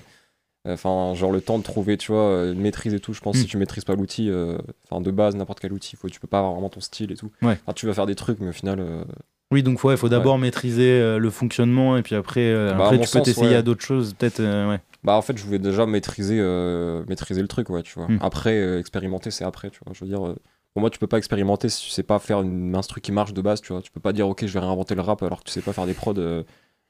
Enfin 0.67 1.15
genre 1.15 1.31
le 1.33 1.41
temps 1.41 1.59
de 1.59 1.63
trouver 1.63 1.97
tu 1.97 2.13
vois 2.13 2.21
euh, 2.23 2.53
une 2.53 2.61
maîtrise 2.61 2.93
et 2.95 3.01
tout. 3.01 3.13
Je 3.13 3.21
pense 3.21 3.37
Mm. 3.37 3.41
si 3.41 3.47
tu 3.47 3.57
maîtrises 3.57 3.85
pas 3.85 3.95
l'outil, 3.95 4.29
euh, 4.31 4.59
enfin 4.91 5.01
de 5.01 5.11
base 5.11 5.35
n'importe 5.37 5.61
quel 5.61 5.73
outil, 5.73 5.97
faut, 5.97 6.09
tu 6.09 6.21
peux 6.21 6.27
pas 6.27 6.39
avoir 6.39 6.53
vraiment 6.53 6.69
ton 6.69 6.81
style 6.81 7.13
et 7.13 7.17
tout. 7.17 7.31
Ouais. 7.43 7.59
Enfin, 7.65 7.73
tu 7.75 7.87
vas 7.87 7.95
faire 7.95 8.07
des 8.07 8.15
trucs 8.17 8.41
mais 8.41 8.49
au 8.49 8.53
final. 8.53 8.81
euh, 8.81 9.05
Oui, 9.51 9.63
donc 9.63 9.83
ouais, 9.85 9.95
il 9.95 9.97
faut 9.97 10.09
d'abord 10.11 10.37
maîtriser 10.39 11.19
le 11.19 11.31
fonctionnement 11.31 11.97
et 11.97 12.03
puis 12.03 12.15
après, 12.15 12.53
Bah, 12.77 12.85
après 12.87 12.99
tu 13.01 13.09
peux 13.11 13.23
t'essayer 13.23 13.49
ouais. 13.51 13.55
à 13.55 13.63
d'autres 13.63 13.85
choses, 13.85 14.15
peut-être. 14.15 14.41
euh, 14.41 14.69
ouais. 14.71 14.81
Bah 15.05 15.15
en 15.15 15.23
fait 15.23 15.39
je 15.39 15.45
voulais 15.45 15.61
déjà 15.61 15.87
maîtriser 15.87 16.39
euh, 16.41 17.05
maîtriser 17.09 17.41
le 17.41 17.47
truc 17.49 17.71
ouais 17.71 17.83
tu 17.85 17.95
vois. 17.95 18.09
Mm. 18.09 18.19
Après 18.21 18.55
euh, 18.61 18.81
expérimenter 18.81 19.31
c'est 19.31 19.45
après 19.45 19.71
tu 19.71 19.81
vois. 19.85 19.95
Je 19.95 20.05
veux 20.05 20.11
dire. 20.11 20.27
euh, 20.27 20.35
pour 20.75 20.81
moi, 20.83 20.91
tu 20.91 20.99
peux 20.99 21.07
pas 21.07 21.17
expérimenter 21.19 21.71
si 21.71 21.87
tu 21.87 21.91
sais 21.91 22.03
pas 22.03 22.19
faire 22.19 22.43
une 22.43 22.77
instru 22.77 23.01
qui 23.01 23.11
marche 23.11 23.33
de 23.33 23.41
base, 23.41 23.63
tu 23.63 23.73
vois. 23.73 23.81
Tu 23.81 23.91
peux 23.91 24.01
pas 24.01 24.13
dire, 24.13 24.29
ok, 24.29 24.45
je 24.47 24.53
vais 24.53 24.61
réinventer 24.61 24.95
le 24.95 25.01
rap 25.01 25.23
alors 25.23 25.39
que 25.41 25.45
tu 25.45 25.51
sais 25.51 25.63
pas 25.63 25.73
faire 25.73 25.87
des 25.87 25.95
prods 25.95 26.15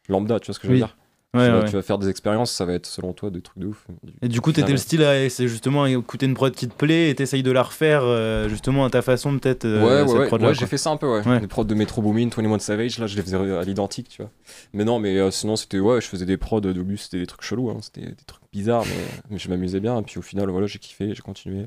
lambda, 0.09 0.41
tu 0.41 0.47
vois 0.47 0.55
ce 0.55 0.59
que 0.59 0.66
je 0.66 0.73
veux 0.73 0.79
Oui. 0.79 0.81
dire 0.81 0.97
Ouais, 1.35 1.45
tu, 1.45 1.53
vas, 1.53 1.59
ouais. 1.61 1.64
tu 1.66 1.72
vas 1.76 1.83
faire 1.83 1.99
des 1.99 2.09
expériences, 2.09 2.51
ça 2.53 2.64
va 2.64 2.72
être 2.72 2.87
selon 2.87 3.12
toi 3.12 3.31
des 3.31 3.43
trucs 3.43 3.59
de 3.59 3.66
ouf. 3.66 3.87
Et 4.22 4.29
du 4.29 4.41
coup, 4.41 4.51
t'étais 4.51 4.70
le 4.72 4.79
style 4.79 5.03
à 5.03 5.29
c'est 5.29 5.47
justement 5.47 5.85
écouter 5.85 6.24
une 6.24 6.33
prod 6.33 6.55
qui 6.55 6.66
te 6.68 6.74
plaît 6.74 7.11
et 7.11 7.14
t'essayes 7.14 7.43
de 7.43 7.53
la 7.53 7.62
refaire 7.62 8.01
euh, 8.03 8.49
justement 8.49 8.87
à 8.87 8.91
ta 8.91 9.03
façon, 9.03 9.39
peut-être. 9.39 9.66
euh, 9.66 10.05
ouais, 10.07 10.11
ouais, 10.31 10.43
ouais, 10.43 10.55
j'ai 10.55 10.66
fait 10.66 10.79
ça 10.79 10.89
un 10.91 10.97
peu, 10.97 11.20
ouais. 11.20 11.41
Des 11.41 11.47
prods 11.47 11.64
de 11.64 11.74
Metro 11.74 12.01
Boomin, 12.01 12.31
21 12.35 12.59
Savage, 12.61 12.99
là 12.99 13.07
je 13.07 13.14
les 13.16 13.22
faisais 13.22 13.37
à 13.37 13.62
l'identique, 13.62 14.09
tu 14.09 14.22
vois. 14.22 14.31
Mais 14.72 14.85
non, 14.85 15.01
mais 15.01 15.18
euh, 15.18 15.31
sinon 15.31 15.57
c'était, 15.57 15.79
ouais, 15.79 16.01
je 16.01 16.07
faisais 16.07 16.24
des 16.24 16.39
prods 16.39 16.62
de 16.62 16.81
lui, 16.81 16.97
c'était 16.97 17.18
des 17.18 17.26
trucs 17.26 17.43
chelous, 17.43 17.68
hein, 17.68 17.76
c'était 17.83 18.07
des 18.07 18.24
trucs 18.26 18.45
bizarres, 18.51 18.87
mais, 18.87 19.05
mais 19.29 19.39
je 19.39 19.51
m'amusais 19.51 19.81
bien. 19.81 19.99
Et 19.99 20.03
puis 20.03 20.18
au 20.18 20.22
final, 20.22 20.49
voilà, 20.49 20.66
j'ai 20.66 20.79
kiffé, 20.79 21.14
j'ai 21.14 21.22
continué. 21.22 21.66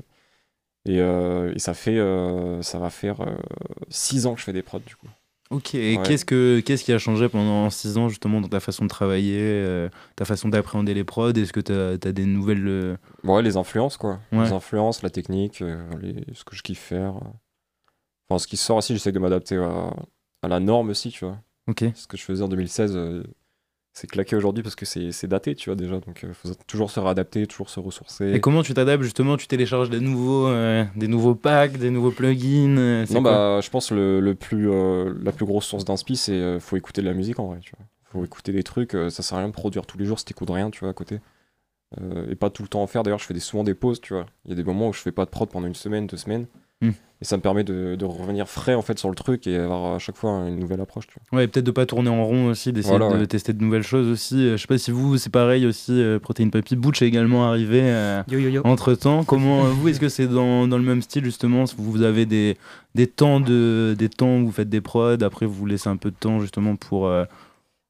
Et, 0.86 0.96
et 0.98 1.58
ça 1.58 1.74
fait, 1.74 2.00
ça 2.62 2.78
va 2.80 2.90
faire 2.90 3.18
6 3.90 4.26
ans 4.26 4.34
que 4.34 4.40
je 4.40 4.44
fais 4.44 4.52
des 4.52 4.62
prods, 4.62 4.80
du 4.80 4.96
coup. 4.96 5.06
Ok, 5.52 5.74
et 5.74 5.96
Ouais. 5.98 6.02
qu'est-ce, 6.04 6.24
que, 6.24 6.60
qu'est-ce 6.60 6.82
qui 6.82 6.92
a 6.92 6.98
changé 6.98 7.28
pendant 7.28 7.68
6 7.70 7.98
ans 7.98 8.08
justement 8.08 8.40
dans 8.40 8.48
ta 8.48 8.58
façon 8.58 8.84
de 8.84 8.88
travailler, 8.88 9.38
euh, 9.38 9.88
ta 10.16 10.24
façon 10.24 10.48
d'appréhender 10.48 10.94
les 10.94 11.04
prods? 11.04 11.30
Est-ce 11.32 11.52
que 11.52 11.60
t'as 11.60 11.92
as 12.08 12.12
des 12.12 12.24
nouvelles. 12.24 12.66
euh, 12.66 12.96
Ouais, 13.22 13.42
les 13.42 13.56
influences, 13.56 13.96
quoi. 13.98 14.18
Ouais. 14.32 14.44
Les 14.44 14.52
influences, 14.52 15.02
la 15.02 15.10
technique, 15.10 15.60
euh, 15.62 15.84
les- 16.00 16.24
ce 16.34 16.44
que 16.44 16.56
je 16.56 16.62
kiffe 16.62 16.80
faire. 16.80 17.14
Enfin, 18.28 18.38
ce 18.38 18.46
qui 18.46 18.56
sort 18.56 18.78
aussi, 18.78 18.94
j'essaie 18.94 19.12
de 19.12 19.18
m'adapter 19.18 19.56
à, 19.56 19.94
à 20.42 20.48
la 20.48 20.58
norme 20.58 20.88
aussi, 20.90 21.10
tu 21.10 21.24
vois. 21.26 21.38
Ok. 21.68 21.84
Ce 21.94 22.06
que 22.06 22.16
je 22.16 22.22
faisais 22.22 22.42
en 22.42 22.48
2016, 22.48 22.96
euh, 22.96 23.22
c'est 23.92 24.06
claqué 24.06 24.36
aujourd'hui 24.36 24.62
parce 24.62 24.74
que 24.74 24.86
c'est 24.86 25.26
daté, 25.26 25.54
tu 25.54 25.68
vois, 25.68 25.76
déjà. 25.76 26.00
Donc, 26.00 26.20
il 26.22 26.32
faut 26.32 26.48
toujours 26.66 26.90
se 26.90 26.98
réadapter, 26.98 27.46
toujours 27.46 27.68
se 27.68 27.78
ressourcer. 27.78 28.32
Et 28.32 28.40
comment 28.40 28.62
tu 28.62 28.72
t'adaptes 28.72 29.02
justement 29.02 29.36
Tu 29.36 29.46
télécharges 29.46 29.90
des 29.90 30.00
nouveaux, 30.00 30.46
euh, 30.46 30.84
des 30.96 31.08
nouveaux 31.08 31.34
packs, 31.34 31.76
des 31.76 31.90
nouveaux 31.90 32.10
plugins 32.10 32.78
euh, 32.78 33.06
Non, 33.10 33.20
bah, 33.20 33.60
je 33.62 33.68
pense 33.68 33.90
le, 33.90 34.20
le 34.20 34.34
plus, 34.34 34.70
euh, 34.70 35.12
la 35.22 35.32
plus 35.32 35.44
grosse 35.44 35.66
source 35.66 35.84
d'inspi, 35.84 36.16
c'est 36.16 36.32
euh, 36.32 36.58
faut 36.58 36.76
écouter 36.76 37.02
de 37.02 37.06
la 37.06 37.14
musique 37.14 37.38
en 37.38 37.48
vrai, 37.48 37.58
tu 37.60 37.72
vois. 37.76 37.86
Faut 38.04 38.24
écouter 38.24 38.52
des 38.52 38.62
trucs, 38.62 38.94
euh, 38.94 39.10
ça 39.10 39.22
sert 39.22 39.36
à 39.36 39.40
rien 39.40 39.48
de 39.48 39.54
produire 39.54 39.84
tous 39.84 39.98
les 39.98 40.06
jours 40.06 40.18
si 40.18 40.24
t'écoutes 40.24 40.50
rien, 40.50 40.70
tu 40.70 40.80
vois, 40.80 40.90
à 40.90 40.94
côté. 40.94 41.20
Euh, 42.00 42.30
et 42.30 42.34
pas 42.34 42.48
tout 42.48 42.62
le 42.62 42.68
temps 42.68 42.82
en 42.82 42.86
faire. 42.86 43.02
D'ailleurs, 43.02 43.18
je 43.18 43.26
fais 43.26 43.34
des, 43.34 43.40
souvent 43.40 43.64
des 43.64 43.74
pauses, 43.74 44.00
tu 44.00 44.14
vois. 44.14 44.26
Il 44.46 44.50
y 44.50 44.52
a 44.52 44.56
des 44.56 44.64
moments 44.64 44.88
où 44.88 44.92
je 44.94 45.00
fais 45.00 45.12
pas 45.12 45.26
de 45.26 45.30
prod 45.30 45.50
pendant 45.50 45.66
une 45.66 45.74
semaine, 45.74 46.06
deux 46.06 46.16
semaines. 46.16 46.46
Hmm. 46.80 46.92
Et 47.22 47.24
ça 47.24 47.36
me 47.36 47.40
permet 47.42 47.62
de, 47.62 47.94
de 47.94 48.04
revenir 48.04 48.48
frais 48.48 48.74
en 48.74 48.82
fait 48.82 48.98
sur 48.98 49.08
le 49.08 49.14
truc 49.14 49.46
et 49.46 49.56
avoir 49.56 49.94
à 49.94 49.98
chaque 50.00 50.16
fois 50.16 50.30
une 50.48 50.58
nouvelle 50.58 50.80
approche. 50.80 51.06
Tu 51.06 51.14
vois. 51.30 51.38
Ouais, 51.38 51.44
et 51.44 51.46
peut-être 51.46 51.64
de 51.64 51.70
pas 51.70 51.86
tourner 51.86 52.10
en 52.10 52.24
rond 52.26 52.48
aussi, 52.48 52.72
d'essayer 52.72 52.98
Voilà, 52.98 53.14
de 53.14 53.20
ouais. 53.20 53.26
tester 53.28 53.52
de 53.52 53.62
nouvelles 53.62 53.84
choses 53.84 54.08
aussi. 54.08 54.34
Euh, 54.48 54.56
Je 54.56 54.62
sais 54.62 54.66
pas 54.66 54.76
si 54.76 54.90
vous, 54.90 55.16
c'est 55.18 55.30
pareil 55.30 55.64
aussi, 55.64 55.92
euh, 55.92 56.18
Protein 56.18 56.48
Papi. 56.48 56.74
Butch 56.74 57.00
est 57.00 57.06
également 57.06 57.48
arrivé 57.48 57.80
Yo, 58.28 58.38
yo, 58.40 58.48
yo. 58.48 58.62
entre 58.64 58.94
temps. 58.94 59.22
Comment, 59.22 59.66
euh, 59.66 59.68
vous, 59.68 59.86
est-ce 59.88 60.00
que 60.00 60.08
c'est 60.08 60.26
dans, 60.26 60.66
dans 60.66 60.78
le 60.78 60.82
même 60.84 61.00
style 61.00 61.24
justement? 61.24 61.66
Si 61.66 61.76
Vous 61.78 62.02
avez 62.02 62.26
des, 62.26 62.56
des, 62.96 63.06
temps 63.06 63.38
de, 63.38 63.94
des 63.96 64.08
temps 64.08 64.38
où 64.40 64.46
vous 64.46 64.52
faites 64.52 64.68
des 64.68 64.80
prods, 64.80 65.22
après 65.22 65.46
vous 65.46 65.54
vous 65.54 65.66
laissez 65.66 65.88
un 65.88 65.96
peu 65.96 66.10
de 66.10 66.16
temps 66.18 66.40
justement 66.40 66.74
pour, 66.74 67.06
euh, 67.06 67.24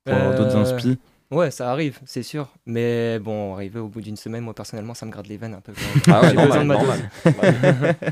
pour 0.05 0.15
avoir 0.15 0.37
d'autres 0.37 0.57
Euh, 0.57 0.61
inspi 0.63 0.99
Ouais, 1.33 1.51
ça 1.51 1.71
arrive, 1.71 1.99
c'est 2.05 2.23
sûr. 2.23 2.49
Mais 2.67 3.19
bon, 3.19 3.55
arrivé 3.55 3.81
au 3.81 3.89
bout 3.89 4.03
d'une 4.03 4.17
semaine, 4.17 4.45
moi 4.45 4.55
personnellement, 4.55 4.93
ça 4.93 5.07
me 5.07 5.11
gratte 5.11 5.29
les 5.29 5.39
veines 5.39 5.55
un 5.55 5.61
peu. 5.61 5.73
Ah 6.09 6.21
ouais, 6.21 6.29
J'ai 6.29 6.37
besoin 6.37 6.59
de 6.61 6.65
normal, 6.65 6.99
ma 7.25 7.33
normal. 7.33 7.97
dose. 8.01 8.11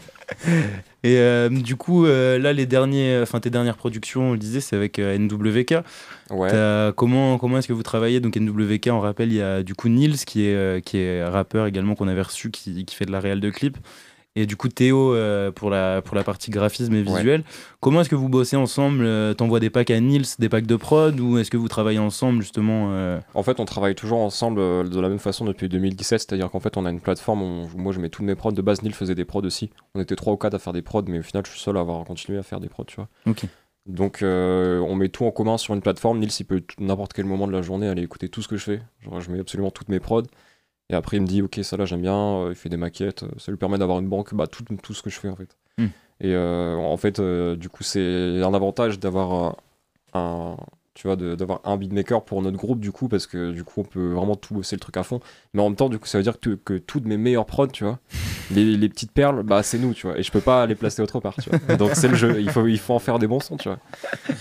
Et 1.03 1.17
euh, 1.19 1.49
du 1.49 1.77
coup, 1.77 2.07
euh, 2.07 2.39
là, 2.39 2.53
les 2.53 2.67
derniers, 2.67 3.21
enfin 3.23 3.41
tes 3.41 3.51
dernières 3.51 3.77
productions, 3.77 4.31
on 4.31 4.33
le 4.33 4.39
disait, 4.39 4.61
c'est 4.61 4.75
avec 4.77 4.99
euh, 4.99 5.19
NWK. 5.19 5.75
Ouais. 6.31 6.93
Comment, 6.97 7.39
comment 7.39 7.59
est-ce 7.59 7.69
que 7.69 7.73
vous 7.73 7.83
travaillez? 7.83 8.21
Donc 8.21 8.37
NWK, 8.37 8.89
on 8.91 9.01
rappelle, 9.01 9.33
il 9.33 9.37
y 9.39 9.43
a 9.43 9.63
du 9.63 9.75
coup 9.75 9.89
Nils 9.89 10.25
qui 10.25 10.47
est, 10.47 10.55
euh, 10.55 10.81
qui 10.81 10.99
est 10.99 11.25
rappeur 11.25 11.67
également 11.67 11.95
qu'on 11.95 12.09
avait 12.09 12.23
reçu, 12.23 12.51
qui, 12.51 12.85
qui 12.85 12.95
fait 12.97 13.05
de 13.07 13.13
la 13.13 13.21
réal 13.21 13.41
de 13.41 13.51
clip. 13.51 13.77
Et 14.37 14.47
du 14.47 14.57
coup 14.57 14.69
Théo 14.69 15.13
euh, 15.13 15.51
pour, 15.51 15.71
la, 15.71 16.03
pour 16.03 16.15
la 16.15 16.23
partie 16.23 16.53
graphisme 16.53 16.95
et 16.95 17.03
Ouais. 17.03 17.17
visuel. 17.17 17.43
Comment 17.81 18.01
est-ce 18.03 18.09
que 18.09 18.15
vous 18.15 18.29
bossez 18.29 18.55
ensemble? 18.55 19.05
Euh, 19.05 19.35
T'envoies 19.35 19.59
des 19.59 19.71
packs 19.71 19.91
à 19.91 19.99
Nils, 19.99 20.25
des 20.39 20.49
packs 20.49 20.67
de 20.69 20.77
prod 20.77 21.19
Ou 21.19 21.39
est-ce 21.39 21.51
que 21.51 21.57
vous 21.57 21.67
travaillez 21.67 21.99
ensemble 21.99 22.41
justement 22.41 22.91
euh, 22.93 23.19
En 23.35 23.43
fait, 23.43 23.59
on 23.59 23.65
travaille 23.65 23.97
toujours 23.97 24.21
ensemble 24.21 24.61
euh, 24.61 24.85
de 24.85 25.01
la 25.01 25.09
même 25.09 25.19
façon 25.19 25.45
depuis 25.45 25.69
2017, 25.69 26.21
c'est-à-dire 26.21 26.49
qu'en 26.51 26.61
fait, 26.61 26.77
on 26.77 26.87
a 26.87 26.91
une 26.91 27.01
plateforme 27.01 27.43
où 27.43 27.69
moi 27.77 27.93
je 27.93 27.99
mets 27.99 28.09
tous 28.09 28.23
mes 28.23 28.37
prods. 28.37 28.53
De 28.53 28.63
base, 28.63 28.83
Neil 28.83 28.93
faisait 28.93 29.17
des 29.17 29.25
prods 29.25 29.43
aussi. 29.43 29.71
On 29.97 30.01
était 30.01 30.15
trois 30.15 30.33
ou 30.33 30.37
quatre 30.37 30.55
à 30.55 30.59
faire 30.61 30.73
des 30.73 30.83
prods, 30.83 31.03
mais 31.09 31.19
au 31.19 31.23
final, 31.23 31.43
je 31.45 31.51
suis 31.51 31.61
seul 31.61 31.77
à 31.77 31.81
avoir 31.81 32.05
continué 32.05 32.39
à 32.39 32.45
faire 32.45 32.61
des 32.61 32.69
prods, 32.69 32.85
tu 32.85 32.97
vois. 32.97 33.09
Ok. 33.27 33.43
Donc, 33.87 34.23
euh, 34.23 34.79
on 34.81 34.95
met 34.95 35.09
tout 35.09 35.25
en 35.25 35.33
commun 35.33 35.59
sur 35.59 35.75
une 35.75 35.81
plateforme. 35.81 36.21
Nils, 36.21 36.31
il 36.39 36.45
peut 36.45 36.63
n'importe 36.79 37.15
quel 37.15 37.25
moment 37.25 37.49
de 37.49 37.53
la 37.53 37.63
journée 37.63 37.89
aller 37.89 38.03
écouter 38.03 38.29
tout 38.29 38.43
ce 38.43 38.47
que 38.49 38.57
je 38.57 38.63
fais. 38.63 38.83
Genre, 39.01 39.21
je 39.21 39.31
mets 39.33 39.41
absolument 39.41 39.71
toutes 39.73 39.89
mes 39.89 39.99
prods. 39.99 40.23
Et 40.91 40.95
après, 40.95 41.17
il 41.19 41.21
me 41.23 41.27
dit, 41.27 41.41
ok, 41.41 41.61
ça 41.63 41.77
là, 41.77 41.85
j'aime 41.85 42.03
bien. 42.03 42.15
euh, 42.15 42.49
il 42.51 42.57
fait 42.57 42.69
des 42.69 42.77
maquettes. 42.77 43.23
euh, 43.23 43.29
Ça 43.39 43.53
lui 43.53 43.59
permet 43.59 43.79
d'avoir 43.79 44.01
une 44.01 44.09
banque, 44.09 44.35
bah, 44.35 44.47
tout, 44.47 44.65
tout 44.83 44.93
ce 44.93 45.03
que 45.03 45.09
je 45.11 45.19
fais 45.21 45.29
en 45.29 45.37
fait. 45.37 45.57
Hmm. 45.79 45.87
Et 46.21 46.35
euh, 46.35 46.75
en 46.77 46.97
fait, 46.97 47.19
euh, 47.21 47.57
du 47.57 47.69
coup, 47.69 47.83
c'est 47.85 48.43
un 48.43 48.53
avantage 48.53 48.99
d'avoir 48.99 49.57
un, 50.13 50.57
tu 51.01 51.07
vois, 51.07 51.17
d'avoir 51.17 51.63
un 51.65 51.79
beatmaker 51.79 52.23
pour 52.27 52.43
notre 52.43 52.59
groupe, 52.59 52.79
du 52.79 52.93
coup, 52.93 53.09
parce 53.09 53.27
que 53.27 53.53
du 53.53 53.65
coup, 53.65 53.81
on 53.81 53.85
peut 53.85 54.09
vraiment 54.13 54.37
tout 54.37 54.53
bosser 54.53 54.77
le 54.77 54.81
truc 54.81 54.99
à 54.99 55.03
fond. 55.03 55.19
Mais 55.55 55.63
en 55.63 55.71
même 55.71 55.77
temps, 55.77 55.89
du 55.89 55.99
coup, 55.99 56.07
ça 56.07 56.19
veut 56.19 56.25
dire 56.25 56.39
que, 56.39 56.51
que 56.63 56.75
toutes 56.77 57.07
mes 57.07 57.17
meilleures 57.17 57.47
prods, 57.47 57.69
tu 57.69 57.85
vois, 57.85 57.99
les, 58.51 58.65
les 58.77 58.89
petites 58.91 59.11
perles, 59.11 59.43
bah, 59.43 59.63
c'est 59.63 59.79
nous, 59.79 59.95
tu 59.95 60.07
vois. 60.07 60.19
Et 60.19 60.23
je 60.23 60.31
peux 60.31 60.43
pas 60.43 60.67
les 60.67 60.75
placer 60.75 61.01
autre 61.01 61.19
part, 61.19 61.37
tu 61.43 61.49
vois. 61.49 61.77
Donc, 61.79 61.93
c'est 61.95 62.09
le 62.09 62.17
jeu. 62.17 62.39
Il 62.39 62.51
faut, 62.51 62.67
il 62.67 62.79
faut 62.79 62.93
en 62.93 62.99
faire 62.99 63.19
des 63.19 63.27
bons 63.27 63.41
sons, 63.41 63.57
tu 63.57 63.71
vois. 63.71 63.79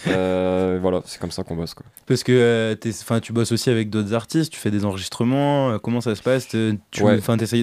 Euh, 0.08 0.80
voilà, 0.82 1.02
c'est 1.06 1.18
comme 1.22 1.32
ça 1.32 1.44
qu'on 1.44 1.56
bosse, 1.56 1.74
quoi. 1.74 1.86
Parce 2.08 2.24
que 2.24 2.34
euh, 2.34 3.20
tu 3.22 3.32
bosses 3.32 3.54
aussi 3.54 3.70
avec 3.70 3.90
d'autres 3.90 4.14
artistes, 4.14 4.52
tu 4.52 4.60
fais 4.60 4.72
des 4.72 4.84
enregistrements, 4.84 5.70
euh, 5.72 5.78
comment 5.78 6.02
ça 6.02 6.14
se 6.16 6.22
passe? 6.22 6.48
Tu 6.50 6.78
Ouais. 7.02 7.20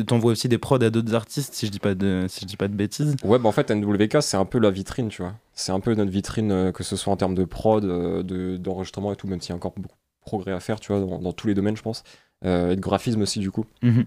t'envoies 0.07 0.33
aussi 0.33 0.49
des 0.49 0.57
prods 0.59 0.77
à 0.83 0.89
d'autres 0.89 1.15
artistes, 1.15 1.53
si 1.53 1.67
je 1.67 1.71
dis 1.71 1.79
pas 1.81 1.95
de, 1.95 2.25
si 2.29 2.41
je 2.41 2.47
dis 2.47 2.57
pas 2.57 2.69
de 2.69 2.75
bêtises. 2.75 3.15
Ouais, 3.25 3.39
bah 3.39 3.49
en 3.49 3.53
fait, 3.53 3.71
NWK, 3.71 4.19
c'est 4.23 4.37
un 4.39 4.45
peu 4.47 4.59
la 4.59 4.71
vitrine, 4.71 5.09
tu 5.09 5.21
vois. 5.21 5.35
C'est 5.59 5.73
un 5.73 5.81
peu 5.81 5.95
notre 5.95 6.11
vitrine, 6.11 6.53
euh, 6.53 6.71
que 6.71 6.85
ce 6.85 6.95
soit 6.97 7.13
en 7.13 7.17
termes 7.17 7.35
de 7.35 7.45
prod, 7.45 7.85
euh, 7.85 8.23
de- 8.23 8.57
d'enregistrement 8.59 9.13
et 9.13 9.17
tout, 9.17 9.27
même 9.27 9.41
s'il 9.41 9.51
y 9.51 9.53
a 9.53 9.57
encore 9.57 9.73
beaucoup 9.77 9.97
de 9.97 10.21
progrès 10.21 10.53
à 10.53 10.61
faire, 10.61 10.79
tu 10.79 10.93
vois, 10.93 11.01
dans, 11.05 11.19
dans 11.19 11.33
tous 11.33 11.47
les 11.49 11.55
domaines, 11.55 11.77
je 11.77 11.83
pense. 11.83 12.03
Euh, 12.45 12.73
et 12.73 12.77
de 12.77 12.81
graphisme 12.81 13.23
aussi, 13.23 13.41
du 13.41 13.51
coup. 13.51 13.65
Mhm. 13.83 14.05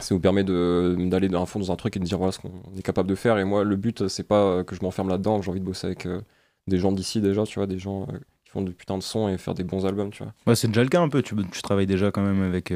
Ça 0.00 0.14
nous 0.14 0.20
permet 0.20 0.42
de- 0.44 0.96
d'aller 1.08 1.28
d'un 1.28 1.46
fond 1.46 1.58
dans 1.60 1.70
un 1.72 1.76
truc 1.76 1.96
et 1.96 2.00
de 2.00 2.04
dire 2.04 2.18
voilà 2.18 2.32
ce 2.32 2.38
qu'on 2.40 2.50
est 2.76 2.82
capable 2.82 3.08
de 3.08 3.14
faire. 3.14 3.38
Et 3.38 3.44
moi, 3.44 3.64
le 3.64 3.76
but, 3.76 4.08
c'est 4.08 4.22
pas 4.26 4.62
que 4.64 4.74
je 4.76 4.82
m'enferme 4.82 5.08
là-dedans. 5.08 5.40
J'ai 5.40 5.50
envie 5.50 5.60
de 5.60 5.64
bosser 5.64 5.86
avec 5.86 6.06
euh, 6.06 6.20
des 6.66 6.78
gens 6.78 6.92
d'ici 6.92 7.20
déjà, 7.20 7.44
tu 7.44 7.58
vois, 7.60 7.66
des 7.66 7.78
gens 7.78 8.02
euh, 8.02 8.18
qui 8.44 8.50
font 8.50 8.62
de 8.62 8.70
putain 8.72 8.96
de 8.98 9.02
sons 9.02 9.28
et 9.28 9.38
faire 9.38 9.54
des 9.54 9.64
bons 9.64 9.86
albums, 9.86 10.10
tu 10.10 10.22
vois. 10.24 10.32
Ouais, 10.46 10.54
c'est 10.56 10.68
déjà 10.68 10.82
le 10.82 10.88
cas 10.88 11.00
un 11.00 11.08
peu, 11.08 11.22
tu, 11.22 11.34
tu 11.52 11.62
travailles 11.62 11.86
déjà 11.86 12.10
quand 12.10 12.22
même 12.22 12.42
avec, 12.42 12.72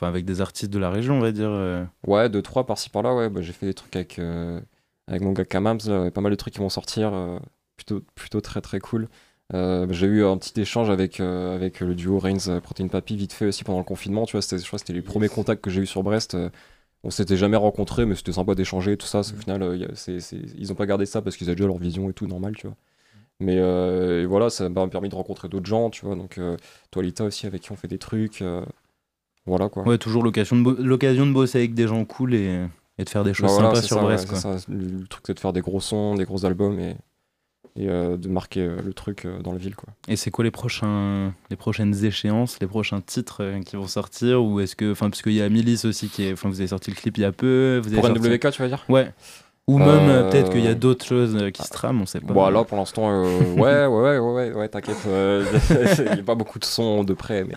avec 0.00 0.24
des 0.24 0.40
artistes 0.40 0.72
de 0.72 0.78
la 0.78 0.90
région, 0.90 1.16
on 1.16 1.20
va 1.20 1.32
dire. 1.32 1.50
Ouais, 2.06 2.28
deux, 2.28 2.42
trois 2.42 2.66
par-ci 2.66 2.88
par-là, 2.90 3.14
ouais. 3.14 3.28
Bah, 3.30 3.40
j'ai 3.42 3.52
fait 3.52 3.66
des 3.66 3.74
trucs 3.74 3.94
avec, 3.96 4.20
avec 5.08 5.22
mon 5.22 5.32
gars 5.32 5.44
Kamams, 5.44 5.78
là, 5.86 6.10
pas 6.10 6.20
mal 6.20 6.30
de 6.32 6.36
trucs 6.36 6.54
qui 6.54 6.60
vont 6.60 6.68
sortir, 6.68 7.12
plutôt, 7.76 8.00
plutôt 8.14 8.40
très 8.40 8.60
très 8.60 8.80
cool. 8.80 9.08
Euh, 9.52 9.86
j'ai 9.90 10.06
eu 10.06 10.24
un 10.24 10.38
petit 10.38 10.58
échange 10.60 10.90
avec, 10.90 11.20
euh, 11.20 11.54
avec 11.54 11.80
le 11.80 11.94
duo 11.94 12.18
Reigns 12.18 12.48
euh, 12.48 12.60
Protein 12.60 12.88
Papi 12.88 13.16
vite 13.16 13.32
fait 13.32 13.46
aussi 13.46 13.62
pendant 13.64 13.78
le 13.78 13.84
confinement, 13.84 14.24
tu 14.26 14.32
vois. 14.32 14.42
C'était, 14.42 14.58
je 14.58 14.66
crois 14.66 14.78
que 14.78 14.80
c'était 14.86 14.94
les 14.94 15.02
premiers 15.02 15.28
contacts 15.28 15.62
que 15.62 15.70
j'ai 15.70 15.82
eu 15.82 15.86
sur 15.86 16.02
Brest. 16.02 16.34
euh, 16.34 16.50
on 17.04 17.10
s'était 17.10 17.36
jamais 17.36 17.56
rencontrés, 17.58 18.06
mais 18.06 18.14
c'était 18.16 18.32
sympa 18.32 18.54
d'échanger, 18.54 18.96
tout 18.96 19.06
ça. 19.06 19.20
Au 19.20 19.24
final, 19.24 19.78
y 19.78 19.84
a- 19.84 19.94
c'est, 19.94 20.20
c'est- 20.20 20.38
ils 20.56 20.72
ont 20.72 20.74
pas 20.76 20.86
gardé 20.86 21.06
ça 21.06 21.22
parce 21.22 21.36
qu'ils 21.36 21.48
avaient 21.48 21.56
déjà 21.56 21.68
leur 21.68 21.78
vision 21.78 22.10
et 22.10 22.14
tout, 22.14 22.26
normal, 22.26 22.56
tu 22.56 22.66
vois. 22.66 22.76
Mais 23.40 23.56
et 23.56 24.26
voilà, 24.26 24.50
ça 24.50 24.68
m'a 24.68 24.88
permis 24.88 25.08
de 25.10 25.14
rencontrer 25.16 25.48
d'autres 25.48 25.66
gens, 25.66 25.90
tu 25.90 26.06
vois. 26.06 26.16
Donc, 26.16 26.40
toi, 26.90 27.02
Lita 27.02 27.24
aussi, 27.24 27.46
avec 27.46 27.62
qui 27.62 27.72
on 27.72 27.76
fait 27.76 27.88
des 27.88 27.98
trucs. 27.98 28.42
voilà 29.46 29.68
quoi. 29.68 29.84
Ouais, 29.84 29.98
toujours 29.98 30.22
l'occasion 30.22 30.56
de, 30.56 30.62
bo- 30.62 30.82
l'occasion 30.82 31.26
de 31.26 31.32
bosser 31.32 31.58
avec 31.58 31.74
des 31.74 31.86
gens 31.86 32.04
cool 32.06 32.34
et, 32.34 32.66
et 32.98 33.04
de 33.04 33.08
faire 33.08 33.24
des 33.24 33.34
choses 33.34 33.50
Bah 33.50 33.52
voilà, 33.52 33.68
sympas 33.68 33.82
sur 33.82 33.96
ça, 33.96 34.04
Brest. 34.06 34.24
ouais, 34.24 34.30
quoi. 34.30 34.38
c'est 34.40 34.58
ça. 34.58 34.72
Le, 34.72 34.78
le 35.00 35.06
truc, 35.06 35.24
c'est 35.26 35.34
de 35.34 35.40
faire 35.40 35.52
des 35.52 35.60
gros 35.60 35.80
sons, 35.80 36.14
des 36.14 36.24
gros 36.24 36.44
albums 36.46 36.78
et, 36.80 36.96
et 37.76 37.88
euh, 37.88 38.16
de 38.16 38.28
marquer 38.28 38.60
euh, 38.60 38.76
le 38.84 38.92
truc 38.94 39.24
euh, 39.24 39.40
dans 39.40 39.52
la 39.52 39.58
ville. 39.58 39.74
Quoi. 39.74 39.88
Et 40.08 40.16
c'est 40.16 40.30
quoi 40.30 40.44
les, 40.44 40.50
prochains, 40.50 41.32
les 41.50 41.56
prochaines 41.56 42.04
échéances, 42.04 42.58
les 42.60 42.66
prochains 42.66 43.00
titres 43.00 43.42
qui 43.66 43.76
vont 43.76 43.86
sortir 43.88 44.42
Ou 44.44 44.60
est-ce 44.60 44.76
que. 44.76 44.92
Enfin, 44.92 45.10
parce 45.10 45.22
qu'il 45.22 45.32
y 45.32 45.42
a 45.42 45.48
Milice 45.48 45.84
aussi 45.84 46.08
qui 46.08 46.24
est. 46.24 46.32
Enfin, 46.32 46.48
vous 46.48 46.60
avez 46.60 46.68
sorti 46.68 46.90
le 46.90 46.96
clip 46.96 47.16
il 47.18 47.22
y 47.22 47.24
a 47.24 47.32
peu. 47.32 47.80
Vous 47.82 47.88
avez 47.92 47.96
Pour 48.00 48.06
sorti- 48.08 48.28
NWK, 48.28 48.50
tu 48.52 48.62
vas 48.62 48.68
dire? 48.68 48.84
Ouais. 48.88 49.10
Ou 49.66 49.78
même 49.78 49.88
euh, 50.10 50.30
peut-être 50.30 50.50
qu'il 50.50 50.62
y 50.62 50.68
a 50.68 50.74
d'autres 50.74 51.06
choses 51.06 51.38
qui 51.54 51.62
se 51.62 51.70
trament, 51.70 52.02
on 52.02 52.06
sait 52.06 52.20
pas. 52.20 52.34
Bon, 52.34 52.50
là, 52.50 52.64
pour 52.64 52.76
l'instant, 52.76 53.08
euh, 53.10 53.54
ouais, 53.54 53.86
ouais, 53.86 53.86
ouais, 53.86 54.18
ouais, 54.18 54.32
ouais, 54.50 54.52
ouais, 54.52 54.68
t'inquiète. 54.68 54.98
euh, 55.06 55.42
Il 56.10 56.12
n'y 56.16 56.20
a 56.20 56.22
pas 56.22 56.34
beaucoup 56.34 56.58
de 56.58 56.66
sons 56.66 57.02
de 57.02 57.14
près, 57.14 57.44
mais, 57.44 57.54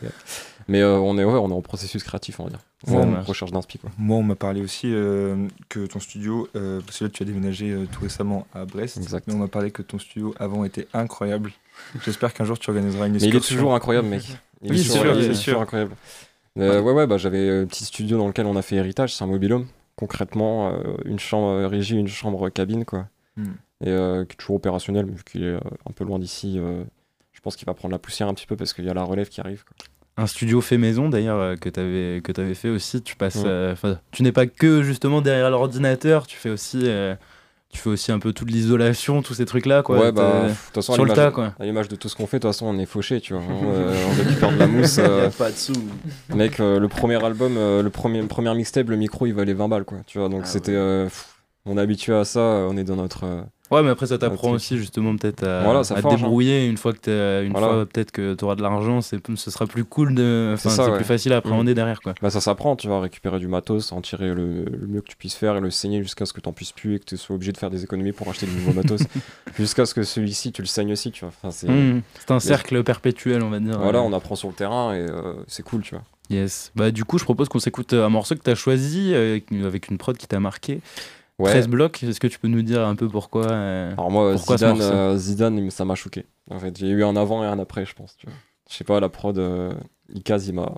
mais 0.68 0.82
euh, 0.82 0.98
on, 1.00 1.18
est, 1.18 1.24
ouais, 1.24 1.34
on 1.34 1.50
est 1.50 1.54
en 1.54 1.62
processus 1.62 2.04
créatif, 2.04 2.40
on 2.40 2.46
va 2.46 2.50
dire. 2.50 2.60
Ça 2.86 2.92
On 2.94 3.00
est 3.00 3.04
en 3.04 3.06
marche. 3.08 3.28
recherche 3.28 3.52
d'inspi. 3.52 3.78
Quoi. 3.80 3.90
Moi, 3.98 4.18
on 4.18 4.24
m'a 4.24 4.36
parlé 4.36 4.62
aussi 4.62 4.88
euh, 4.94 5.48
que 5.70 5.86
ton 5.86 6.00
studio, 6.00 6.48
euh, 6.56 6.80
parce 6.86 7.00
que 7.00 7.06
là, 7.06 7.10
tu 7.10 7.24
as 7.24 7.26
déménagé 7.26 7.72
euh, 7.72 7.86
tout 7.92 8.02
récemment 8.02 8.46
à 8.54 8.66
Brest, 8.66 9.00
mais 9.28 9.34
on 9.34 9.38
m'a 9.38 9.48
parlé 9.48 9.72
que 9.72 9.82
ton 9.82 9.98
studio 10.00 10.34
avant 10.40 10.64
était 10.64 10.88
incroyable. 10.94 11.52
J'espère 12.06 12.34
qu'un 12.34 12.44
jour 12.46 12.58
tu 12.60 12.70
organiseras 12.70 13.08
une 13.08 13.14
Mais 13.14 13.20
il 13.20 13.24
est 13.26 13.28
excursion. 13.28 13.56
toujours 13.56 13.74
incroyable, 13.76 14.08
mec. 14.08 14.24
Il 14.64 14.72
Oui, 14.72 14.80
est 14.80 14.84
c'est 14.84 14.98
toujours- 14.98 15.14
sûr, 15.14 15.24
c'est 15.24 15.34
sûr. 15.36 15.62
incroyable. 15.62 15.96
Euh, 16.58 16.82
ouais, 16.82 16.92
ouais, 16.92 17.06
bah, 17.06 17.18
j'avais 17.18 17.50
un 17.62 17.66
petit 17.68 17.86
studio 17.86 18.18
dans 18.18 18.26
lequel 18.28 18.48
on 18.48 18.56
a 18.56 18.64
fait 18.64 18.76
héritage, 18.76 19.14
c'est 19.16 19.24
un 19.24 19.28
mobilhome. 19.28 19.68
Concrètement, 19.96 20.70
euh, 20.74 20.96
une 21.06 21.20
chambre 21.20 21.48
euh, 21.50 21.68
régie, 21.68 21.96
une 21.96 22.08
chambre 22.08 22.50
cabine, 22.50 22.84
quoi. 22.84 23.08
Hmm. 23.36 23.52
Et 23.84 23.90
euh, 23.90 24.26
qui 24.26 24.34
est 24.34 24.38
toujours 24.38 24.56
opérationnel, 24.56 25.06
vu 25.06 25.24
qu'il 25.24 25.44
est 25.44 25.48
euh, 25.48 25.60
un 25.88 25.92
peu 25.92 26.04
loin 26.04 26.18
d'ici, 26.18 26.56
euh, 26.58 26.84
je 27.34 27.40
pense 27.42 27.56
qu'il 27.56 27.68
va 27.68 27.76
prendre 27.76 27.92
la 27.92 28.00
poussière 28.00 28.28
un 28.28 28.34
petit 28.34 28.48
peu 28.48 28.56
parce 28.56 28.74
qu'il 28.74 28.86
y 28.86 28.90
a 28.90 28.94
la 28.96 29.04
relève 29.04 29.30
qui 29.30 29.40
arrive. 29.42 29.64
Quoi. 29.64 29.76
Un 30.18 30.26
studio 30.28 30.62
fait 30.62 30.78
maison 30.78 31.10
d'ailleurs 31.10 31.40
euh, 31.40 31.56
que 31.56 31.70
tu 31.70 31.80
avais, 31.80 32.22
que 32.22 32.42
avais 32.42 32.56
fait 32.56 32.70
aussi. 32.70 33.02
Tu 33.04 33.16
passes, 33.16 33.36
Ouais. 33.36 33.44
euh, 33.46 33.76
tu 34.12 34.24
n'es 34.24 34.32
pas 34.32 34.48
que 34.48 34.82
justement 34.82 35.22
derrière 35.22 35.50
l'ordinateur, 35.52 36.26
tu 36.26 36.38
fais 36.38 36.50
aussi, 36.50 36.80
euh, 36.86 37.16
tu 37.70 37.78
fais 37.78 37.90
aussi 37.90 38.12
un 38.12 38.18
peu 38.18 38.34
toute 38.34 38.50
l'isolation, 38.50 39.22
tous 39.22 39.36
ces 39.36 39.46
trucs 39.46 39.66
là 39.68 39.84
quoi. 39.84 40.00
ouais, 40.00 40.12
bah, 40.12 40.32
T'es- 40.42 40.48
de 40.48 40.54
toute 40.54 40.74
façon, 40.76 40.94
à 40.94 40.96
sur 40.96 41.06
le 41.06 41.12
l'image- 41.12 41.26
tas 41.26 41.32
quoi. 41.32 41.54
À 41.60 41.66
l'image 41.66 41.88
de 41.88 41.96
tout 41.96 42.10
ce 42.10 42.16
qu'on 42.16 42.26
fait, 42.26 42.38
de 42.38 42.42
toute 42.42 42.50
façon, 42.52 42.66
on 42.66 42.80
est 42.80 42.86
fauché, 42.88 43.22
tu 43.22 43.34
vois. 43.34 43.44
hein, 43.44 43.64
euh, 43.66 43.96
on 44.10 44.24
récupère 44.24 44.52
de 44.52 44.58
la 44.58 44.68
mousse. 44.68 44.98
Y 44.98 45.02
a 45.02 45.30
pas 45.30 45.52
de 45.52 45.56
sous. 45.56 45.74
Mec, 46.34 46.60
euh, 46.60 46.80
le 46.80 46.88
premier 46.88 47.24
album, 47.24 47.56
euh, 47.58 47.84
le 47.84 47.90
premier, 47.92 48.24
première 48.24 48.56
mixtape, 48.56 48.90
le 48.90 48.96
micro, 48.98 49.28
il 49.28 49.34
valait 49.34 49.54
20 49.54 49.68
balles, 49.68 49.86
quoi. 49.86 50.00
Tu 50.08 50.18
vois, 50.18 50.30
donc 50.30 50.42
Ah 50.46 50.48
c'était. 50.48 50.74
euh, 50.76 51.08
on 51.68 51.78
est 51.78 51.82
habitué 51.82 52.14
à 52.16 52.26
ça, 52.26 52.40
on 52.40 52.76
est 52.78 52.84
dans 52.86 52.96
notre. 52.96 53.26
Ouais, 53.70 53.84
mais 53.84 53.90
après 53.90 54.08
ça 54.08 54.18
t'apprend 54.18 54.52
aussi 54.52 54.78
justement 54.78 55.16
peut-être 55.18 55.44
à, 55.44 55.64
Voilà, 55.64 55.80
à 55.82 55.94
hein. 55.94 56.10
débrouiller 56.16 56.68
une 56.68 56.78
fois 56.78 56.94
que 56.94 57.00
t'as- 57.00 57.44
une 57.44 57.52
Voilà. 57.52 57.68
fois 57.68 57.86
peut-être 57.86 58.12
que 58.12 58.34
tu 58.34 58.46
auras 58.46 58.56
de 58.56 58.62
l'argent, 58.62 59.02
c'est 59.02 59.20
ce 59.36 59.52
sera 59.52 59.66
plus 59.68 59.84
cool 59.84 60.16
de, 60.16 60.52
enfin, 60.54 60.70
c'est 60.70 60.82
ouais. 60.90 60.96
plus 60.96 61.04
facile 61.06 61.34
à 61.34 61.38
appréhender 61.38 61.74
Mm. 61.74 61.76
derrière 61.76 62.00
quoi. 62.02 62.14
Bah 62.22 62.30
ça 62.30 62.40
s'apprend, 62.40 62.76
tu 62.78 62.88
vas 62.88 63.02
récupérer 63.02 63.40
du 63.40 63.48
matos, 63.48 63.92
en 63.92 64.02
tirer 64.02 64.34
le, 64.34 64.64
le 64.66 64.88
mieux 64.88 65.02
que 65.02 65.08
tu 65.10 65.18
puisses 65.18 65.36
faire 65.36 65.58
et 65.58 65.60
le 65.60 65.70
saigner 65.70 66.02
jusqu'à 66.02 66.26
ce 66.26 66.32
que 66.34 66.40
t'en 66.40 66.54
puisses 66.54 66.72
plus 66.72 66.96
et 66.96 67.00
que 67.00 67.06
tu 67.06 67.18
sois 67.18 67.36
obligé 67.36 67.52
de 67.52 67.58
faire 67.58 67.70
des 67.70 67.84
économies 67.84 68.14
pour 68.14 68.30
acheter 68.30 68.46
du 68.46 68.54
nouveau 68.56 68.72
matos. 68.82 69.02
jusqu'à 69.58 69.86
ce 69.86 69.94
que 69.94 70.04
celui-ci, 70.04 70.52
tu 70.52 70.62
le 70.62 70.68
saignes 70.68 70.94
aussi, 70.94 71.12
tu 71.12 71.26
vois. 71.26 71.34
Enfin, 71.38 71.52
c'est 71.52 71.68
Mm, 71.68 72.02
c'est 72.20 72.32
un 72.32 72.40
cercle 72.40 72.82
perpétuel 72.84 73.44
on 73.44 73.50
va 73.50 73.60
dire. 73.60 73.78
Voilà, 73.80 74.00
euh. 74.00 74.04
on 74.04 74.14
apprend 74.14 74.36
sur 74.36 74.48
le 74.48 74.54
terrain 74.54 74.94
et 74.94 75.00
euh, 75.10 75.34
c'est 75.48 75.64
cool, 75.64 75.82
tu 75.82 75.96
vois. 75.96 76.04
Yes. 76.30 76.72
Bah 76.76 76.92
du 76.92 77.06
coup, 77.06 77.18
je 77.18 77.24
propose 77.24 77.48
qu'on 77.50 77.60
s'écoute 77.60 77.94
euh, 77.94 78.06
un 78.06 78.10
morceau 78.10 78.36
que 78.36 78.42
tu 78.44 78.50
as 78.50 78.56
choisi 78.56 79.12
euh, 79.14 79.40
avec 79.66 79.90
une 79.90 79.98
prod 79.98 80.16
qui 80.18 80.28
t'a 80.28 80.40
marqué. 80.40 80.82
Ouais. 81.40 81.52
13 81.52 81.68
blocs, 81.68 82.02
est-ce 82.02 82.20
que 82.20 82.26
tu 82.28 82.40
peux 82.40 82.48
nous 82.48 82.64
dire 82.64 82.86
un 82.88 82.96
peu 82.96 83.08
pourquoi 83.08 83.46
euh, 83.52 83.92
Alors 83.94 84.10
moi, 84.10 84.34
pourquoi 84.34 84.58
Zidane, 84.58 84.82
euh, 84.82 85.18
Zidane, 85.18 85.70
ça 85.70 85.86
m'a 85.86 85.94
choqué. 85.94 86.26
En 86.50 86.58
fait, 86.58 86.76
j'ai 86.78 86.88
eu 86.88 87.04
un 87.04 87.16
avant 87.16 87.44
et 87.44 87.48
un 87.48 87.60
après, 87.60 87.86
je 87.86 87.94
pense. 87.94 88.18
Je 88.70 88.76
sais 88.76 88.84
pas, 88.84 89.00
la 89.00 89.10
prod, 89.10 89.38
euh, 89.38 89.72
Ikaz, 90.14 90.48
il 90.48 90.54
m'a. 90.56 90.72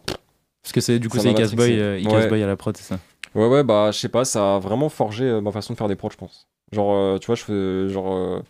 Parce 0.62 0.74
que 0.74 0.82
c'est 0.82 1.00
du 1.00 1.08
coup 1.08 1.18
c'est 1.18 1.32
m'a 1.32 1.40
Icas 1.40 1.56
Boy, 1.56 1.80
euh, 1.80 2.02
Ouais. 2.04 2.28
Boy 2.28 2.44
à 2.44 2.48
la 2.48 2.58
prod, 2.58 2.76
c'est 2.76 2.84
ça. 2.84 3.00
Ouais, 3.36 3.48
ouais, 3.48 3.64
bah, 3.64 3.92
je 3.92 4.00
sais 4.00 4.10
pas, 4.10 4.26
ça 4.26 4.56
a 4.56 4.60
vraiment 4.60 4.90
forgé 4.90 5.40
ma 5.40 5.52
façon 5.52 5.74
de 5.74 5.78
faire 5.78 5.88
des 5.88 5.96
prods, 5.96 6.10
je 6.12 6.18
pense. 6.18 6.48
Genre, 6.74 7.18
tu 7.20 7.28
vois, 7.28 7.36
je 7.36 7.44
fais, 7.44 7.90
genre, 7.90 8.42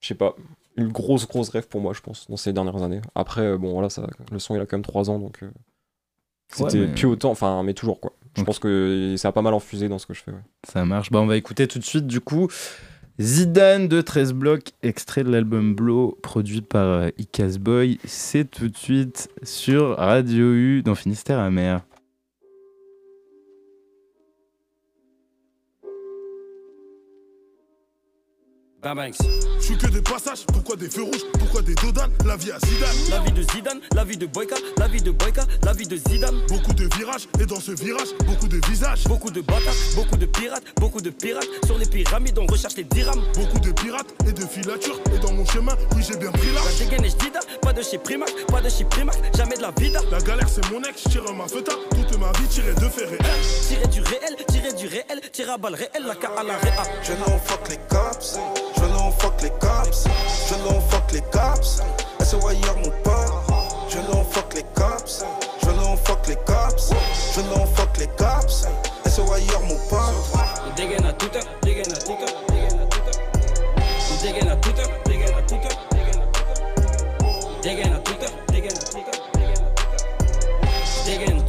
je 0.00 0.08
sais 0.08 0.14
pas, 0.14 0.34
une 0.76 0.88
grosse, 0.88 1.26
grosse 1.26 1.48
rêve 1.48 1.66
pour 1.66 1.80
moi, 1.80 1.94
je 1.94 2.00
pense, 2.02 2.28
dans 2.28 2.36
ces 2.36 2.52
dernières 2.52 2.82
années. 2.82 3.00
Après, 3.14 3.56
bon, 3.56 3.72
voilà, 3.72 3.88
ça, 3.88 4.06
le 4.30 4.38
son, 4.38 4.54
il 4.54 4.60
a 4.60 4.66
quand 4.66 4.76
même 4.76 4.84
3 4.84 5.08
ans, 5.08 5.18
donc 5.18 5.40
c'était 6.48 6.78
Ouais, 6.80 6.86
mais- 6.88 6.94
plus 6.94 7.06
autant, 7.06 7.30
enfin, 7.30 7.62
mais 7.62 7.72
toujours, 7.72 8.00
quoi. 8.00 8.12
Je 8.36 8.42
pense 8.42 8.58
que 8.58 9.14
ça 9.16 9.28
a 9.28 9.32
pas 9.32 9.42
mal 9.42 9.54
infusé 9.54 9.88
dans 9.88 9.98
ce 9.98 10.06
que 10.06 10.14
je 10.14 10.22
fais, 10.22 10.30
ouais. 10.30 10.44
Ça 10.68 10.84
marche. 10.84 11.10
Bah 11.10 11.20
on 11.20 11.26
va 11.26 11.36
écouter 11.36 11.66
tout 11.66 11.78
de 11.78 11.84
suite 11.84 12.06
du 12.06 12.20
coup 12.20 12.48
Zidane 13.18 13.88
de 13.88 14.02
13 14.02 14.34
blocs, 14.34 14.72
extrait 14.82 15.24
de 15.24 15.30
l'album 15.30 15.74
Blow, 15.74 16.18
produit 16.22 16.60
par 16.60 16.86
euh, 16.86 17.08
Icaz 17.16 17.58
Boy. 17.58 17.98
C'est 18.04 18.50
tout 18.50 18.68
de 18.68 18.76
suite 18.76 19.30
sur 19.42 19.96
Radio 19.96 20.52
U 20.52 20.82
dans 20.82 20.94
Finistère 20.94 21.38
Je 28.88 29.64
suis 29.64 29.76
que 29.76 29.88
des 29.88 30.00
passages, 30.00 30.46
pourquoi 30.46 30.76
des 30.76 30.88
feux 30.88 31.02
rouges, 31.02 31.24
pourquoi 31.40 31.60
des 31.60 31.74
dodanes 31.74 32.12
La 32.24 32.36
vie 32.36 32.52
à 32.52 32.58
Zidane, 32.60 32.96
La 33.10 33.18
vie 33.18 33.32
de 33.32 33.42
Zidane, 33.42 33.80
la 33.92 34.04
vie 34.04 34.16
de 34.16 34.26
Boyka, 34.26 34.54
la 34.78 34.86
vie 34.86 35.02
de 35.02 35.10
Boyka, 35.10 35.42
la 35.64 35.72
vie 35.72 35.88
de 35.88 35.96
Zidane. 35.96 36.36
beaucoup 36.46 36.72
de 36.72 36.84
virages, 36.96 37.26
et 37.40 37.46
dans 37.46 37.58
ce 37.58 37.72
virage, 37.72 38.14
beaucoup 38.24 38.46
de 38.46 38.60
visages. 38.68 39.02
Beaucoup 39.08 39.30
de 39.32 39.40
bâtards, 39.40 39.74
beaucoup 39.96 40.16
de 40.16 40.26
pirates, 40.26 40.62
beaucoup 40.76 41.00
de 41.00 41.10
pirates. 41.10 41.48
Sur 41.64 41.78
les 41.78 41.86
pyramides, 41.86 42.38
on 42.38 42.46
recherche 42.46 42.76
les 42.76 42.84
dirhams. 42.84 43.20
Beaucoup 43.34 43.58
de 43.58 43.72
pirates 43.72 44.06
et 44.24 44.30
de 44.32 44.42
filatures, 44.46 45.00
et 45.12 45.18
dans 45.18 45.32
mon 45.32 45.44
chemin, 45.46 45.74
oui 45.96 46.04
j'ai 46.08 46.16
bien 46.16 46.30
pris 46.30 46.46
La 46.54 46.60
l'âge. 46.62 46.78
dégaine 46.78 47.04
est 47.04 47.10
jdida, 47.10 47.40
pas 47.62 47.72
de 47.72 47.82
chez 47.82 47.98
Primac, 47.98 48.30
pas 48.46 48.60
de 48.60 48.68
chez 48.68 48.84
Primac, 48.84 49.16
jamais 49.36 49.56
de 49.56 49.62
la 49.62 49.72
vida. 49.72 49.98
La 50.12 50.20
galère 50.20 50.48
c'est 50.48 50.64
mon 50.70 50.80
ex, 50.84 51.02
tire 51.10 51.24
ma 51.34 51.48
feta, 51.48 51.72
toute 51.90 52.16
ma 52.20 52.30
vie 52.38 52.46
tirée 52.48 52.72
de 52.74 52.88
faits 52.88 53.08
réels. 53.08 53.42
Tirer 53.66 53.88
du 53.88 54.00
réel, 54.02 54.36
tirer 54.46 54.72
du 54.74 54.86
réel, 54.86 55.20
tirer 55.32 55.50
à 55.50 55.58
balle 55.58 55.74
réel, 55.74 56.06
la 56.06 56.14
K 56.14 56.26
à 56.38 56.44
la 56.44 56.56
réa. 56.58 56.84
Je 57.02 57.12
non 57.14 57.36
fuck 57.44 57.68
les 57.68 57.78
cops, 57.88 58.38
je 58.76 58.84
non 58.86 59.10
fuck 59.10 59.42
les 59.42 59.50
cops, 59.50 60.04
je 60.48 60.54
non 60.68 60.80
fuck 60.80 61.12
les 61.12 61.22
cops, 61.22 61.82
SOYR 62.22 62.76
mon 62.76 62.90
pote, 63.02 63.32
je 63.88 63.98
non 64.12 64.24
fuck 64.24 64.54
les 64.54 64.64
cops, 64.74 65.24
je 65.62 65.70
non 65.70 65.96
fuck 65.96 66.26
les 66.28 66.36
cops, 66.36 66.90
je 67.34 67.40
non 67.42 67.66
fuck 67.66 67.96
les 67.98 68.08
cops, 68.08 68.66
SOYR 69.06 69.60
mon 69.62 69.78
pote. 69.88 70.00
On 70.66 70.74
dégaine 70.76 71.04
à 71.06 71.12
toute 71.12 71.36
heure, 71.36 71.44
dégaine 71.62 71.92
à 71.92 71.96
toute 71.96 72.10
heure, 72.20 72.42
dégaine 72.48 72.78
à 72.78 72.82
heure. 72.82 72.88
On 74.10 74.22
dégaine 74.22 74.48
à 74.48 74.56
toute 74.56 74.78
heure, 74.78 74.90
dégaine 75.06 75.34
à 75.34 75.36
heure, 75.36 75.46
dégaine 75.46 75.72
à 75.72 76.20
heure. 76.20 76.32
Dégaine 77.62 77.92
à 77.94 77.98
toute 77.98 78.22
heure, 78.22 78.30
dégaine 78.48 78.72
à 78.72 78.76
heure, 78.76 78.92
dégaine 78.94 79.24
à 81.22 81.40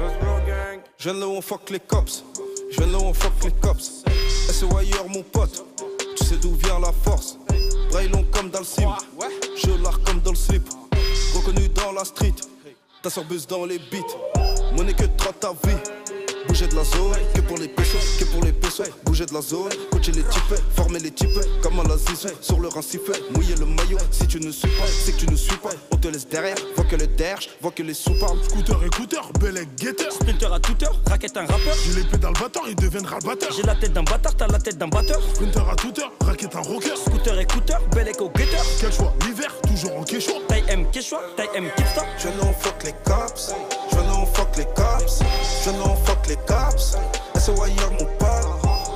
heure, 0.00 0.40
dégaine. 0.46 0.80
Je 0.98 1.10
non 1.10 1.40
fuck 1.42 1.70
les 1.70 1.80
cops, 1.80 2.24
je 2.70 2.82
non 2.84 3.12
fuck 3.12 3.44
les 3.44 3.52
cops, 3.52 4.03
SOYR 4.54 5.08
mon 5.08 5.24
pote, 5.24 5.64
tu 6.16 6.24
sais 6.24 6.36
d'où 6.36 6.54
vient 6.54 6.78
la 6.78 6.92
force, 6.92 7.38
braille 7.90 8.08
long 8.08 8.24
comme 8.30 8.50
dans 8.50 8.60
le 8.60 8.64
sim, 8.64 8.88
je 9.56 9.82
l'art 9.82 10.00
comme 10.04 10.20
dans 10.20 10.30
le 10.30 10.36
slip, 10.36 10.62
reconnu 11.34 11.68
dans 11.70 11.90
la 11.90 12.04
street, 12.04 12.34
ta 13.02 13.10
sœur 13.10 13.24
buzz 13.24 13.48
dans 13.48 13.66
les 13.66 13.80
beats, 13.80 14.14
monnaie 14.76 14.94
que 14.94 15.06
trop 15.16 15.32
ta 15.32 15.50
vie. 15.50 15.76
Bouger 16.48 16.68
de 16.68 16.76
la 16.76 16.84
zone, 16.84 17.16
que 17.34 17.40
pour 17.40 17.58
les 17.58 17.68
péchos, 17.68 17.98
que 18.18 18.24
pour 18.26 18.42
les 18.44 18.52
péchos, 18.52 18.84
bouger 19.04 19.26
de 19.26 19.34
la 19.34 19.40
zone, 19.40 19.70
coacher 19.90 20.12
les 20.12 20.22
types, 20.22 20.54
former 20.76 21.00
les 21.00 21.10
types, 21.10 21.38
comme 21.62 21.80
à 21.80 21.84
la 21.84 21.96
zizou, 21.96 22.28
sur 22.40 22.60
le 22.60 22.68
rincifet, 22.68 23.12
mouiller 23.34 23.54
le 23.56 23.66
maillot, 23.66 23.98
si 24.10 24.26
tu 24.26 24.38
ne 24.38 24.50
suis 24.50 24.68
pas, 24.68 24.86
c'est 24.86 25.12
que 25.12 25.18
tu 25.24 25.30
ne 25.30 25.36
suis 25.36 25.56
pas, 25.56 25.70
on 25.90 25.96
te 25.96 26.08
laisse 26.08 26.28
derrière, 26.28 26.56
vois 26.76 26.84
que 26.84 26.96
le 26.96 27.06
derge, 27.06 27.48
vois 27.60 27.70
que 27.72 27.82
les 27.82 27.94
sous 27.94 28.14
parlent. 28.18 28.38
Scooter 28.44 28.76
écouteur, 28.84 29.30
bel 29.40 29.66
guetteur. 29.76 30.12
Sprinter 30.12 30.52
à 30.52 30.60
toute 30.60 30.82
heure, 30.82 31.00
raquette 31.06 31.36
un 31.36 31.46
rappeur. 31.46 31.74
J'ai 31.84 32.00
l'épée 32.00 32.18
dans 32.18 32.30
le 32.30 32.40
batteur, 32.40 32.62
il 32.68 32.76
deviendra 32.76 33.18
le 33.20 33.26
batteur. 33.26 33.50
J'ai 33.56 33.62
la 33.62 33.74
tête 33.74 33.92
d'un 33.92 34.04
bâtard, 34.04 34.36
t'as 34.36 34.46
la 34.46 34.58
tête 34.58 34.78
d'un 34.78 34.88
batteur. 34.88 35.20
Sprinter 35.34 35.68
à 35.68 35.76
toute 35.76 35.98
heure, 35.98 36.12
raquette 36.20 36.54
un 36.54 36.60
rocker. 36.60 36.96
Scooter 36.96 37.38
écouteur, 37.40 37.80
bel 37.94 38.08
écho 38.08 38.30
guetteur. 38.30 38.64
Quel 38.80 38.92
choix, 38.92 39.14
l'hiver, 39.26 39.52
toujours 39.62 39.96
en 39.98 40.04
quechua. 40.04 40.34
M 40.68 40.90
Quechua, 40.90 41.20
taille 41.36 41.48
M 41.54 41.70
Kipsta. 41.76 42.02
Je 42.18 42.28
non 42.28 42.52
fuck 42.52 42.82
les 42.84 42.94
cops, 43.04 43.54
je 43.90 43.96
non 43.96 44.26
fuck 44.26 44.56
les 44.56 44.64
cops, 44.64 45.20
je 45.64 45.70
non 45.70 45.96
fuck 46.04 46.26
les 46.26 46.36
cops, 46.36 46.96
SOYR 47.38 47.90
mon 47.92 48.06
pote, 48.18 48.48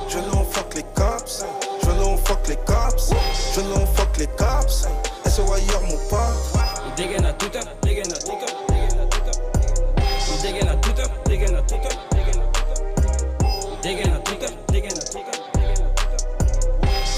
je 0.07 0.17
non 0.17 0.43
fuck 0.43 0.73
les 0.75 0.83
cops, 0.95 1.45
je 1.83 1.91
non 1.91 2.17
fuck 2.17 2.47
les 2.47 2.55
cops, 2.57 3.13
je 3.55 3.61
non 3.61 3.85
fuck 3.85 4.17
les 4.17 4.27
cops, 4.27 4.87
SOYR 5.25 5.81
mon 5.83 5.97
pote. 6.09 6.59
On 6.85 6.95
dégaine 6.95 7.25
à 7.25 7.33
toute 7.33 7.55
heure, 7.55 7.63
dégaine 7.83 8.11
à 8.11 8.17
toute 8.17 8.29
heure, 8.29 8.55
dégaine 8.67 8.99
à 8.99 9.05
toute 9.05 9.27
heure. 9.27 9.35
On 10.31 10.41
dégaine 10.41 10.67
à 10.67 10.75
toute 10.75 10.99
heure, 10.99 11.11
dégaine 11.25 11.55
à 11.55 11.61
toute 11.61 11.85
heure, 11.85 11.99
dégaine 12.11 12.39
à 12.39 12.47
toute 12.47 12.69
heure. 12.69 12.89
Dégaine 13.81 14.13
à 14.13 14.19
toute 14.19 14.43
heure, 14.43 14.49
dégaine 14.67 14.97
à 14.97 15.01
toute 15.01 15.15
heure, 15.15 15.39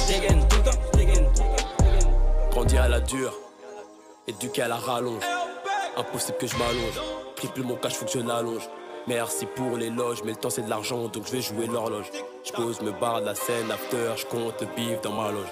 dégaine 0.08 0.48
tout 0.48 0.58
temps, 0.58 0.80
dégaine 0.94 1.26
tout 1.34 1.44
le 1.44 1.50
temps, 1.50 1.68
dégaine. 1.80 2.08
Grandi 2.52 2.78
à 2.78 2.88
la 2.88 3.00
dure, 3.00 3.34
éduqué 4.28 4.62
à 4.62 4.68
la 4.68 4.76
rallonge. 4.76 5.24
Impossible 5.98 6.38
que 6.38 6.48
je 6.48 6.56
m'allonge. 6.58 7.02
Triple 7.36 7.62
mon 7.62 7.76
cash, 7.76 7.94
faut 7.94 8.06
que 8.06 8.12
je. 8.12 8.20
Merci 9.08 9.48
pour 9.48 9.78
les 9.78 9.90
loges, 9.90 10.22
mais 10.24 10.32
le 10.32 10.38
temps 10.38 10.52
c'est 10.52 10.62
de 10.62 10.70
l'argent, 10.70 11.08
donc 11.08 11.26
je 11.26 11.32
vais 11.32 11.42
jouer 11.42 11.66
l'horloge. 11.66 12.06
Je 12.44 12.52
pose, 12.52 12.82
me 12.82 12.92
barre 12.92 13.22
de 13.22 13.26
la 13.26 13.36
scène, 13.36 13.72
after, 13.72 14.12
je 14.16 14.26
compte 14.28 14.62
le 14.62 14.68
bif 14.76 15.02
dans 15.02 15.12
ma 15.14 15.32
loge. 15.32 15.48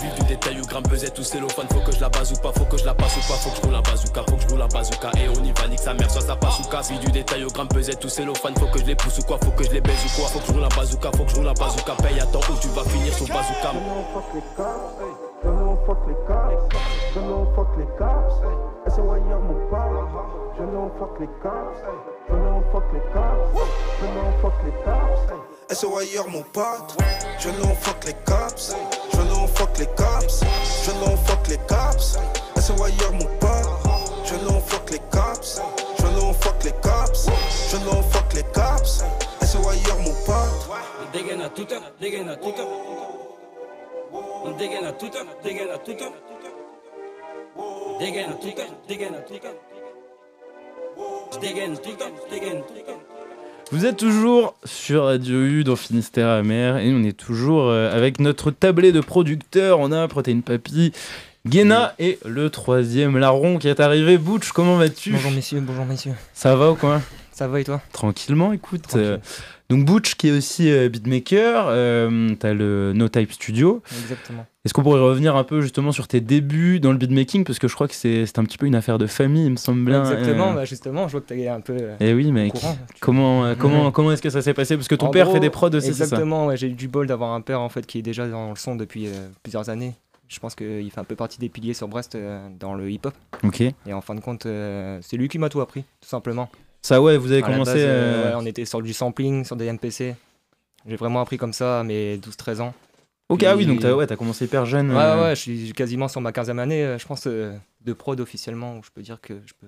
Vif 0.00 0.14
du 0.14 0.24
détail 0.26 0.60
ou 0.60 0.66
gramme 0.66 0.84
pesette 0.84 1.18
ou 1.18 1.22
cellophane 1.22 1.66
Faut 1.68 1.80
que 1.80 1.92
je 1.92 2.00
la 2.00 2.08
base 2.08 2.32
ou 2.32 2.36
pas, 2.36 2.52
faut 2.52 2.64
que 2.64 2.78
je 2.78 2.84
la 2.84 2.94
passe 2.94 3.16
ou 3.16 3.20
pas 3.20 3.34
Faut 3.34 3.50
que 3.50 3.56
je 3.56 3.62
roule 3.62 3.74
un 3.74 3.82
bazooka, 3.82 4.22
faut 4.28 4.36
que 4.36 4.42
je 4.42 4.48
roule 4.48 4.62
un 4.62 4.68
bazooka 4.68 5.10
Et 5.18 5.28
on 5.28 5.44
y 5.44 5.52
va, 5.52 5.68
nique 5.68 5.80
sa 5.80 5.92
mère, 5.92 6.10
soit 6.10 6.22
ça 6.22 6.36
passe 6.36 6.60
ou 6.60 6.62
casse 6.70 6.90
Vif 6.90 7.00
du 7.00 7.10
détail 7.10 7.44
au 7.44 7.48
gramme 7.48 7.68
pesette 7.68 8.04
ou 8.04 8.08
cellophane 8.08 8.56
Faut 8.56 8.68
que 8.68 8.78
je 8.78 8.84
les 8.84 8.94
pousse 8.94 9.18
ou 9.18 9.22
quoi, 9.22 9.38
faut 9.42 9.50
que 9.50 9.64
je 9.64 9.70
les 9.70 9.80
baise 9.80 9.98
ou 10.06 10.20
quoi 10.20 10.28
Faut 10.28 10.38
que 10.38 10.46
je 10.46 10.52
roule 10.52 10.64
un 10.64 10.68
bazooka, 10.68 11.10
faut 11.16 11.24
que 11.24 11.30
je 11.30 11.36
roule 11.36 11.48
un 11.48 11.52
bazooka 11.52 11.92
Paye 12.00 12.20
attends 12.20 12.40
où 12.40 12.58
tu 12.60 12.68
vas 12.68 12.84
finir 12.84 13.12
sur 13.12 13.26
bazooka 13.26 13.72
fuck 15.88 16.06
les 16.06 16.14
cops, 16.26 16.76
je 17.14 17.20
non 17.20 17.46
fuck 17.54 17.68
les 17.78 17.86
cops, 17.96 18.34
SOYR 18.94 19.40
mon 19.40 19.54
pote, 19.70 20.04
je 20.58 20.62
non 20.62 20.90
fuck 20.98 21.18
les 21.18 21.26
cops, 21.42 21.80
je 22.28 22.34
non 22.34 22.62
fuck 22.70 22.84
les 22.92 23.00
cops, 23.10 23.62
je 23.98 24.06
non 24.06 24.30
fuck 24.42 24.52
les 24.66 24.72
cops, 24.84 25.80
SOYR 25.80 26.28
mon 26.28 26.42
pote, 26.52 26.96
je 27.38 27.48
non 27.48 27.74
fuck 27.74 28.04
les 28.04 28.12
cops, 28.26 28.76
je 29.14 29.22
non 29.30 29.46
fuck 29.46 29.78
les 29.78 29.86
cops, 29.86 30.44
je 30.84 30.90
non 31.00 31.16
fuck 31.24 31.48
les 31.48 31.56
cops, 31.56 32.18
SOYR 32.60 33.12
mon 33.12 33.28
pote, 33.40 33.70
je 34.26 34.34
non 34.44 34.60
fuck 34.60 34.90
les 34.90 35.00
cops, 35.10 35.62
je 35.98 36.06
non 36.20 36.34
fuck 36.34 36.64
les 36.64 36.72
cops, 36.82 37.30
je 37.70 37.76
non 37.78 38.02
fuck 38.02 38.34
les 38.34 38.42
cops, 38.42 39.04
SOYR 39.40 39.96
mon 40.04 40.12
pote. 40.26 40.68
Dégaine 41.14 41.40
à 41.40 41.44
heure, 41.44 41.92
dégaine 41.98 42.28
à 42.28 42.32
heure. 42.32 43.37
On 44.44 44.52
dégaine 44.56 44.84
à 44.84 44.92
toute 44.92 45.14
heure, 45.14 45.26
dégaine 45.42 45.68
à 45.74 45.78
toute 45.78 46.00
heure. 46.00 46.12
Dégaine 47.98 48.30
à 48.30 48.34
toute 48.34 48.58
heure, 48.58 48.66
dégaine 48.88 49.14
à 49.14 49.18
heure. 49.18 49.54
Je 51.32 51.38
dégaine 51.38 51.76
tout 51.78 51.90
le 51.90 51.96
temps, 51.96 52.04
dégaine 52.30 52.62
tout 52.66 52.74
le 52.74 52.82
temps. 52.82 53.00
Vous 53.70 53.84
êtes 53.84 53.96
toujours 53.96 54.54
sur 54.64 55.04
Radio 55.04 55.36
U 55.42 55.64
dans 55.64 55.76
Finistère 55.76 56.28
Amer 56.28 56.78
et 56.78 56.92
on 56.92 57.02
est 57.04 57.16
toujours 57.16 57.68
euh, 57.68 57.94
avec 57.94 58.18
notre 58.20 58.50
tablé 58.50 58.92
de 58.92 59.00
producteurs. 59.00 59.78
On 59.80 59.92
a 59.92 60.08
Protéine 60.08 60.42
Papy, 60.42 60.92
Guéna 61.46 61.94
et 61.98 62.18
le 62.24 62.48
troisième 62.48 63.18
larron 63.18 63.58
qui 63.58 63.68
est 63.68 63.80
arrivé. 63.80 64.16
Butch, 64.16 64.52
comment 64.52 64.76
vas-tu? 64.76 65.12
Bonjour 65.12 65.32
messieurs, 65.32 65.60
bonjour 65.60 65.84
messieurs. 65.84 66.14
Ça 66.32 66.56
va 66.56 66.70
ou 66.70 66.76
quoi? 66.76 67.02
Ça 67.32 67.46
va 67.46 67.60
et 67.60 67.64
toi? 67.64 67.80
Tranquillement, 67.92 68.52
écoute. 68.52 68.86
euh, 68.96 69.18
donc 69.70 69.84
Butch 69.84 70.14
qui 70.14 70.28
est 70.28 70.32
aussi 70.32 70.70
euh, 70.70 70.88
beatmaker, 70.88 71.66
euh, 71.68 72.34
t'as 72.38 72.54
le 72.54 72.92
No 72.94 73.08
Type 73.08 73.32
Studio. 73.32 73.82
Exactement. 74.02 74.46
Est-ce 74.64 74.74
qu'on 74.74 74.82
pourrait 74.82 75.00
revenir 75.00 75.36
un 75.36 75.44
peu 75.44 75.60
justement 75.60 75.92
sur 75.92 76.08
tes 76.08 76.20
débuts 76.20 76.80
dans 76.80 76.92
le 76.92 76.98
beatmaking? 76.98 77.44
Parce 77.44 77.58
que 77.58 77.68
je 77.68 77.74
crois 77.74 77.88
que 77.88 77.94
c'est 77.94 78.38
un 78.38 78.44
petit 78.44 78.58
peu 78.58 78.66
une 78.66 78.74
affaire 78.74 78.98
de 78.98 79.06
famille, 79.06 79.46
il 79.46 79.52
me 79.52 79.56
semble 79.56 79.84
bien. 79.84 80.02
Exactement, 80.02 80.50
euh, 80.52 80.54
bah 80.54 80.64
justement, 80.64 81.06
je 81.08 81.12
vois 81.12 81.20
que 81.20 81.32
tu 81.32 81.40
es 81.40 81.48
un 81.48 81.60
peu. 81.60 81.76
euh, 81.78 81.96
Eh 82.00 82.12
oui, 82.14 82.32
mec. 82.32 82.52
courant. 82.52 82.76
Comment, 83.00 83.54
comment, 83.54 83.90
comment 83.92 84.12
est-ce 84.12 84.22
que 84.22 84.30
ça 84.30 84.42
s'est 84.42 84.54
passé? 84.54 84.76
Parce 84.76 84.88
que 84.88 84.94
ton 84.94 85.06
En 85.06 85.10
père 85.10 85.26
gros, 85.26 85.34
fait 85.34 85.40
des 85.40 85.50
prods 85.50 85.68
aussi, 85.68 85.88
c'est 85.88 85.92
ça? 85.94 86.04
Exactement, 86.04 86.46
ouais, 86.46 86.56
j'ai 86.56 86.68
eu 86.68 86.72
du 86.74 86.88
bol 86.88 87.06
d'avoir 87.06 87.32
un 87.32 87.40
père 87.40 87.60
en 87.60 87.68
fait 87.68 87.86
qui 87.86 87.98
est 87.98 88.02
déjà 88.02 88.26
dans 88.28 88.50
le 88.50 88.56
son 88.56 88.76
depuis 88.76 89.08
plusieurs 89.42 89.68
années. 89.70 89.94
Je 90.28 90.38
pense 90.40 90.54
qu'il 90.54 90.90
fait 90.90 91.00
un 91.00 91.04
peu 91.04 91.16
partie 91.16 91.38
des 91.38 91.48
piliers 91.48 91.72
sur 91.72 91.88
Brest 91.88 92.14
euh, 92.14 92.46
dans 92.60 92.74
le 92.74 92.90
hip-hop. 92.90 93.14
Ok. 93.44 93.62
Et 93.62 93.74
en 93.94 94.02
fin 94.02 94.14
de 94.14 94.20
compte, 94.20 94.44
euh, 94.44 94.98
c'est 95.00 95.16
lui 95.16 95.26
qui 95.28 95.38
m'a 95.38 95.48
tout 95.48 95.62
appris, 95.62 95.84
tout 96.02 96.08
simplement. 96.08 96.50
Ça, 96.82 97.02
ouais, 97.02 97.16
vous 97.16 97.32
avez 97.32 97.42
À 97.42 97.46
commencé, 97.46 97.72
base, 97.74 97.82
euh, 97.84 98.28
ouais, 98.30 98.34
on 98.42 98.46
était 98.46 98.64
sur 98.64 98.80
du 98.82 98.92
sampling, 98.92 99.44
sur 99.44 99.56
des 99.56 99.70
MPC. 99.72 100.14
J'ai 100.86 100.96
vraiment 100.96 101.20
appris 101.20 101.36
comme 101.36 101.52
ça 101.52 101.80
à 101.80 101.84
mes 101.84 102.16
12-13 102.18 102.60
ans. 102.60 102.74
Ok, 103.28 103.42
ah 103.42 103.56
oui, 103.56 103.66
donc 103.66 103.80
t'as 103.80 103.92
ouais, 103.94 104.06
commencé 104.16 104.46
hyper 104.46 104.64
jeune. 104.64 104.90
Ouais, 104.90 104.96
euh, 105.02 105.22
ouais, 105.22 105.36
je 105.36 105.40
suis 105.40 105.72
quasiment 105.74 106.08
sur 106.08 106.20
ma 106.22 106.30
15e 106.30 106.58
année, 106.58 106.82
euh, 106.82 106.98
je 106.98 107.06
pense, 107.06 107.26
euh, 107.26 107.52
de 107.84 107.92
prod 107.92 108.18
officiellement, 108.20 108.78
où 108.78 108.82
je 108.82 108.88
peux 108.94 109.02
dire 109.02 109.20
que 109.20 109.34
je 109.44 109.52
peux, 109.60 109.66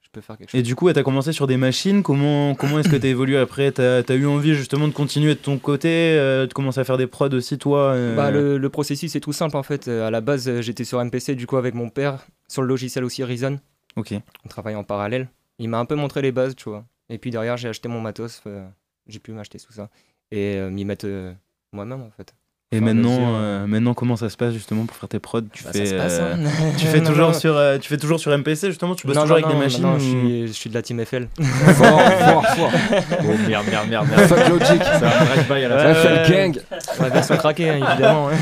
je 0.00 0.08
peux 0.12 0.20
faire 0.20 0.38
quelque 0.38 0.50
chose. 0.50 0.60
Et 0.60 0.62
du 0.62 0.76
coup, 0.76 0.92
t'as 0.92 1.02
commencé 1.02 1.32
sur 1.32 1.48
des 1.48 1.56
machines. 1.56 2.04
Comment, 2.04 2.54
comment 2.54 2.78
est-ce 2.78 2.88
que 2.88 2.94
t'as 2.94 3.08
évolué 3.08 3.36
après? 3.36 3.72
T'as 3.72 4.02
as 4.08 4.14
eu 4.14 4.26
envie 4.26 4.54
justement 4.54 4.86
de 4.86 4.92
continuer 4.92 5.34
de 5.34 5.40
ton 5.40 5.58
côté, 5.58 5.88
euh, 5.88 6.46
de 6.46 6.52
commencer 6.52 6.78
à 6.78 6.84
faire 6.84 6.98
des 6.98 7.08
prods 7.08 7.30
aussi, 7.34 7.58
toi 7.58 7.94
euh, 7.94 8.14
Bah, 8.14 8.30
le, 8.30 8.58
le 8.58 8.68
processus 8.68 9.16
est 9.16 9.20
tout 9.20 9.32
simple 9.32 9.56
en 9.56 9.64
fait. 9.64 9.88
Euh, 9.88 10.06
À 10.06 10.12
la 10.12 10.20
base, 10.20 10.48
euh, 10.48 10.62
j'étais 10.62 10.84
sur 10.84 11.04
MPC 11.04 11.34
du 11.34 11.48
coup 11.48 11.56
avec 11.56 11.74
mon 11.74 11.88
père, 11.88 12.24
sur 12.46 12.62
le 12.62 12.68
logiciel 12.68 13.02
aussi 13.02 13.24
Reason. 13.24 13.58
Ok. 13.96 14.14
On 14.44 14.48
travaille 14.48 14.76
en 14.76 14.84
parallèle. 14.84 15.26
Il 15.60 15.68
m'a 15.68 15.78
un 15.78 15.84
peu 15.84 15.94
montré 15.94 16.22
les 16.22 16.32
bases, 16.32 16.56
tu 16.56 16.70
vois. 16.70 16.86
Et 17.10 17.18
puis 17.18 17.30
derrière, 17.30 17.56
j'ai 17.56 17.68
acheté 17.68 17.88
mon 17.88 18.00
matos. 18.00 18.42
euh, 18.46 18.68
j'ai 19.06 19.20
pu 19.20 19.32
m'acheter 19.32 19.60
tout 19.60 19.72
ça. 19.72 19.90
Et 20.32 20.56
euh, 20.56 20.70
m'y 20.70 20.84
mettre 20.84 21.06
euh, 21.06 21.34
moi-même 21.72 22.02
en 22.02 22.10
fait. 22.10 22.34
Et 22.72 22.76
Enfin, 22.76 22.84
maintenant, 22.84 23.10
mesure, 23.18 23.28
euh, 23.34 23.66
maintenant, 23.66 23.94
comment 23.94 24.14
ça 24.14 24.28
se 24.30 24.36
passe 24.36 24.52
justement 24.54 24.84
pour 24.86 24.94
faire 24.96 25.08
tes 25.08 25.18
prods? 25.18 25.40
Tu 25.52 25.64
Bah, 25.64 25.70
ça 25.72 25.78
fais, 25.80 25.86
se 25.86 25.94
passe, 25.96 26.20
hein. 26.20 26.38
euh, 26.38 26.70
tu 26.78 26.86
fais 26.86 27.00
Non, 27.00 27.10
toujours 27.10 27.26
non. 27.30 27.32
sur, 27.34 27.56
euh, 27.56 27.78
tu 27.78 27.88
fais 27.88 27.96
toujours 27.96 28.20
sur 28.20 28.30
MPC 28.38 28.68
justement. 28.68 28.94
Tu 28.94 29.08
bosses 29.08 29.16
non, 29.16 29.22
toujours 29.22 29.38
non, 29.40 29.44
avec 29.44 29.56
des 29.56 29.60
machines. 29.64 29.82
Non, 29.82 29.96
ou- 29.96 29.98
je, 29.98 30.04
suis, 30.04 30.46
je 30.46 30.52
suis 30.52 30.70
de 30.70 30.74
la 30.76 30.82
team 30.82 31.04
FL. 31.04 31.26
Fort, 31.40 32.00
fort, 32.00 32.46
fort. 32.46 32.70
Oh, 33.22 33.48
merde, 33.48 33.64
merde, 33.68 33.88
merde, 33.90 34.06
merde. 34.08 34.20
Fuck 34.28 34.48
Logic. 34.50 34.80
C'est 34.84 35.04
un 35.04 35.64
à 35.64 35.68
la 35.68 35.94
FL 35.96 36.32
gang. 36.32 36.60
La 37.00 37.08
version 37.08 37.36
craquée, 37.38 37.70
hein, 37.70 37.80
évidemment. 37.90 38.28
hein. 38.28 38.34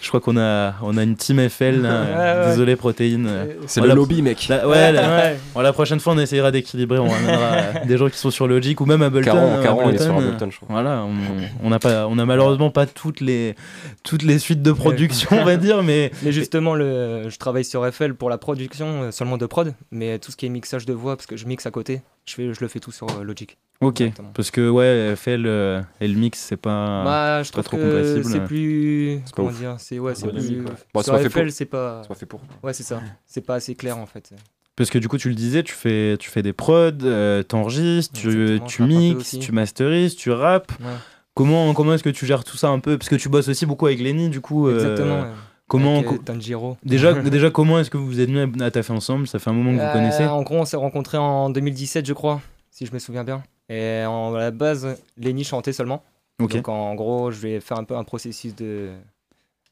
Je 0.00 0.08
crois 0.08 0.20
qu'on 0.20 0.36
a, 0.38 0.74
on 0.82 0.96
a 0.96 1.02
une 1.02 1.14
team 1.16 1.48
FL. 1.48 1.82
là. 1.82 1.88
Ouais, 2.02 2.40
ouais. 2.44 2.50
Désolé, 2.50 2.76
protéines. 2.76 3.28
C'est 3.66 3.80
le 3.80 3.92
lobby, 3.94 4.22
mec. 4.22 4.46
La, 4.48 4.66
ouais, 4.68 4.92
la, 4.92 5.00
Ouais. 5.08 5.36
bon, 5.54 5.60
la 5.60 5.72
prochaine 5.72 5.98
fois, 6.00 6.12
on 6.14 6.18
essayera 6.18 6.50
d'équilibrer. 6.52 6.98
On 7.00 7.08
ramènera 7.08 7.42
euh, 7.52 7.72
des 7.84 7.96
gens 7.98 8.08
qui 8.08 8.16
sont 8.18 8.30
sur 8.30 8.46
Logic 8.46 8.80
ou 8.80 8.86
même 8.86 9.02
Ableton. 9.02 9.32
Caron- 9.32 9.54
hein, 9.58 9.62
Caron, 9.62 9.88
il 9.90 9.94
est 9.94 9.98
sur 9.98 10.10
Ableton, 10.12 10.28
Ableton, 10.28 10.46
euh, 10.46 10.50
je 10.50 10.56
crois. 10.56 10.68
Voilà, 10.70 11.02
on, 11.04 11.66
on 11.66 11.70
n'a 11.70 11.78
pas, 11.78 12.06
on 12.08 12.18
a 12.18 12.24
malheureusement 12.24 12.59
pas 12.68 12.84
toutes 12.84 13.20
les, 13.22 13.54
toutes 14.02 14.22
les 14.22 14.38
suites 14.38 14.60
de 14.60 14.72
production, 14.72 15.30
on 15.32 15.44
va 15.46 15.56
dire, 15.56 15.82
mais. 15.82 16.10
Mais 16.22 16.32
justement, 16.32 16.74
le, 16.74 17.30
je 17.30 17.38
travaille 17.38 17.64
sur 17.64 17.90
FL 17.90 18.12
pour 18.12 18.28
la 18.28 18.36
production, 18.36 19.04
euh, 19.04 19.10
seulement 19.10 19.38
de 19.38 19.46
prod, 19.46 19.72
mais 19.90 20.18
tout 20.18 20.30
ce 20.30 20.36
qui 20.36 20.44
est 20.44 20.50
mixage 20.50 20.84
de 20.84 20.92
voix, 20.92 21.16
parce 21.16 21.26
que 21.26 21.38
je 21.38 21.46
mixe 21.46 21.64
à 21.64 21.70
côté, 21.70 22.02
je, 22.26 22.34
fais, 22.34 22.52
je 22.52 22.60
le 22.60 22.68
fais 22.68 22.80
tout 22.80 22.92
sur 22.92 23.06
euh, 23.08 23.22
Logic. 23.24 23.56
Ok, 23.80 24.02
parce 24.34 24.50
que 24.50 24.68
ouais, 24.68 25.14
FL 25.16 25.44
euh, 25.46 25.80
et 26.02 26.08
le 26.08 26.14
mix, 26.18 26.38
c'est 26.38 26.58
pas, 26.58 27.02
Bah, 27.02 27.42
je 27.42 27.50
pas 27.50 27.62
trouve 27.62 27.64
trop 27.64 27.76
que 27.78 27.82
compatible. 28.12 28.24
c'est 28.26 28.44
plus. 28.44 29.20
C'est 29.24 29.30
pas 29.30 29.36
comment 29.36 29.48
ouf. 29.48 29.58
dire 29.58 29.76
C'est 29.78 29.98
ouais, 29.98 30.14
c'est 30.14 30.28
plus. 30.28 30.62
Bon, 30.62 30.72
c'est 30.96 31.04
sur 31.04 31.12
pas 31.14 31.18
fait 31.20 31.30
FL, 31.30 31.44
pour. 31.44 31.52
c'est 31.52 31.64
pas. 31.64 32.02
C'est 32.02 32.08
pas 32.08 32.14
fait 32.14 32.26
pour. 32.26 32.40
Ouais, 32.62 32.74
c'est 32.74 32.82
ça. 32.82 33.00
C'est 33.26 33.40
pas 33.40 33.54
assez 33.54 33.74
clair 33.74 33.96
en 33.96 34.04
fait. 34.04 34.34
Parce 34.76 34.88
que 34.90 34.98
du 34.98 35.08
coup, 35.08 35.18
tu 35.18 35.28
le 35.28 35.34
disais, 35.34 35.62
tu 35.62 35.74
fais, 35.74 36.16
tu 36.18 36.30
fais 36.30 36.42
des 36.42 36.52
prods, 36.54 36.90
euh, 37.04 37.42
t'enregistres, 37.42 38.18
tu, 38.18 38.60
tu 38.66 38.82
mixes, 38.82 39.38
tu 39.38 39.52
masterises, 39.52 40.14
tu 40.16 40.30
rappes. 40.30 40.72
Ouais. 40.80 40.86
Comment, 41.34 41.72
comment 41.74 41.94
est-ce 41.94 42.02
que 42.02 42.10
tu 42.10 42.26
gères 42.26 42.44
tout 42.44 42.56
ça 42.56 42.68
un 42.68 42.80
peu? 42.80 42.98
Parce 42.98 43.08
que 43.08 43.16
tu 43.16 43.28
bosses 43.28 43.48
aussi 43.48 43.66
beaucoup 43.66 43.86
avec 43.86 44.00
Lenny, 44.00 44.28
du 44.28 44.40
coup. 44.40 44.68
euh, 44.68 44.74
Exactement. 44.74 45.20
ouais. 45.22 45.28
Comment 45.68 45.98
Avec, 45.98 46.12
euh, 46.12 46.18
Tanjiro. 46.18 46.76
déjà, 46.84 47.12
déjà, 47.22 47.50
comment 47.50 47.78
est-ce 47.78 47.90
que 47.90 47.96
vous 47.96 48.06
vous 48.06 48.20
êtes 48.20 48.28
mis 48.28 48.62
à 48.62 48.70
taffer 48.72 48.92
ensemble? 48.92 49.28
Ça 49.28 49.38
fait 49.38 49.50
un 49.50 49.52
moment 49.52 49.70
que 49.70 49.76
vous 49.80 49.88
Euh, 49.88 49.92
connaissez 49.92 50.24
En 50.26 50.42
gros, 50.42 50.56
on 50.56 50.64
s'est 50.64 50.76
rencontrés 50.76 51.18
en 51.18 51.48
2017, 51.50 52.04
je 52.06 52.12
crois, 52.12 52.40
si 52.70 52.86
je 52.86 52.92
me 52.92 52.98
souviens 52.98 53.22
bien. 53.22 53.42
Et 53.68 54.04
en, 54.04 54.34
à 54.34 54.38
la 54.40 54.50
base, 54.50 54.96
Lenny 55.16 55.44
chantait 55.44 55.72
seulement. 55.72 56.02
Ok. 56.40 56.56
Donc 56.56 56.68
en 56.68 56.94
gros, 56.96 57.30
je 57.30 57.38
vais 57.38 57.60
faire 57.60 57.78
un 57.78 57.84
peu 57.84 57.94
un 57.96 58.02
processus 58.02 58.54
de 58.56 58.88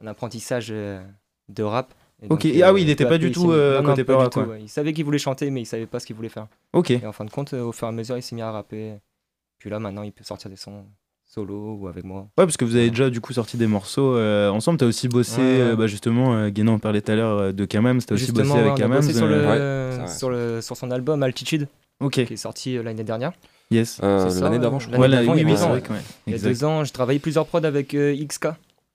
un 0.00 0.06
apprentissage 0.06 0.68
de 0.68 1.62
rap. 1.64 1.92
Et 2.22 2.26
Ok. 2.26 2.46
donc, 2.46 2.62
ah 2.62 2.72
oui, 2.72 2.82
il 2.82 2.90
était 2.90 3.04
peu 3.04 3.08
à 3.08 3.12
pas 3.14 3.18
du 3.18 3.32
tout, 3.32 3.50
euh, 3.50 3.76
Non, 3.78 3.82
non, 3.82 3.88
côté 3.90 4.04
pas 4.04 4.12
peur, 4.14 4.22
du 4.24 4.28
tout, 4.30 4.40
quoi. 4.44 4.48
ouais. 4.54 4.62
Il 4.62 4.68
savait 4.68 4.92
qu'il 4.92 5.04
voulait 5.04 5.18
chanter, 5.18 5.50
mais 5.50 5.62
il 5.62 5.66
savait 5.66 5.86
pas 5.86 5.98
ce 5.98 6.06
qu'il 6.06 6.14
voulait 6.14 6.28
faire. 6.28 6.46
Ok. 6.72 6.92
Et 6.92 7.04
en 7.06 7.12
fin 7.12 7.24
de 7.24 7.30
compte, 7.30 7.52
au 7.54 7.72
fur 7.72 7.86
et 7.86 7.90
à 7.90 7.92
mesure, 7.92 8.16
il 8.16 8.22
s'est 8.22 8.36
mis 8.36 8.42
à 8.42 8.52
rapper. 8.52 8.94
Puis 9.58 9.68
là, 9.70 9.80
maintenant, 9.80 10.02
il 10.02 10.12
peut 10.12 10.22
sortir 10.24 10.48
des 10.50 10.56
sons 10.56 10.84
solo 11.28 11.76
ou 11.80 11.88
avec 11.88 12.04
moi. 12.04 12.22
Ouais, 12.38 12.44
parce 12.46 12.56
que 12.56 12.64
vous 12.64 12.74
avez 12.76 12.88
déjà 12.90 13.10
du 13.10 13.20
coup 13.20 13.32
sorti 13.32 13.56
des 13.56 13.66
morceaux 13.66 14.16
euh, 14.16 14.48
ensemble. 14.50 14.78
T'as 14.78 14.86
aussi 14.86 15.08
bossé, 15.08 15.40
Ouais, 15.40 15.46
ouais. 15.46 15.60
euh, 15.60 15.76
bah, 15.76 15.86
justement, 15.86 16.34
euh, 16.34 16.48
Guénan 16.48 16.74
en 16.74 16.78
parlait 16.78 17.02
tout 17.02 17.12
à 17.12 17.16
l'heure 17.16 17.38
euh, 17.38 17.52
de 17.52 17.64
Kamams. 17.66 18.00
T'as 18.00 18.14
aussi 18.14 18.24
Justement, 18.26 18.54
bossé 18.54 18.66
avec 18.66 18.74
Kamams. 18.76 19.00
bossé 19.00 19.12
sur, 19.14 19.26
le, 19.26 19.34
euh, 19.34 19.90
Ouais, 19.90 19.92
c'est 19.92 19.98
vrai. 20.02 20.18
sur, 20.18 20.30
le, 20.30 20.60
sur 20.62 20.76
son 20.76 20.90
album 20.90 21.22
Altitude, 21.22 21.68
qui 22.10 22.20
est 22.22 22.36
sorti 22.36 22.76
euh, 22.78 22.82
l'année 22.82 23.04
dernière. 23.04 23.32
Yes. 23.70 24.00
Euh, 24.02 24.40
L'année 24.40 24.58
d'avant, 24.58 24.78
je 24.78 24.86
crois. 24.88 24.98
Ouais, 24.98 25.08
oui, 25.08 25.12
il 25.12 25.26
y 25.26 25.28
a 25.28 25.32
oui, 25.34 25.52
ouais, 25.52 25.80
Il 26.26 26.32
y 26.32 26.36
a 26.36 26.38
deux 26.38 26.64
ans, 26.64 26.84
j'ai 26.84 26.90
travaillé 26.92 27.18
plusieurs 27.18 27.44
prods 27.46 27.64
avec 27.64 27.92
euh, 27.92 28.16
XK, 28.26 28.46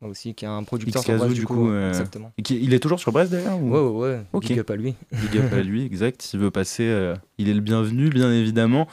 aussi, 0.02 0.34
qui 0.34 0.46
est 0.46 0.48
un 0.48 0.64
producteur 0.64 1.04
sur 1.04 1.14
Xkazoo, 1.14 1.26
Brest, 1.28 1.40
du 1.40 1.46
coup. 1.46 1.70
euh, 1.70 1.90
Exactement. 1.90 2.32
et 2.40 2.42
qui- 2.42 2.60
il 2.60 2.74
est 2.74 2.80
toujours 2.80 3.00
sur 3.00 3.12
Brest 3.12 3.32
d'ailleurs 3.32 3.62
ou- 3.62 3.70
Ouais, 3.70 3.80
ouais, 3.80 4.10
ouais. 4.16 4.22
Ok. 4.34 4.48
Big 4.48 4.58
up 4.60 4.72
à 4.72 4.76
lui. 4.76 4.96
Big 5.12 5.38
up 5.40 5.54
à 5.54 5.62
lui, 5.62 5.86
exact. 5.86 6.24
S'il 6.24 6.40
veut 6.40 6.50
passer, 6.50 6.88
euh, 6.88 7.14
il 7.38 7.50
est 7.50 7.54
le 7.54 7.62
bienvenu, 7.62 8.10
bien 8.10 8.32
évidemment. 8.34 8.88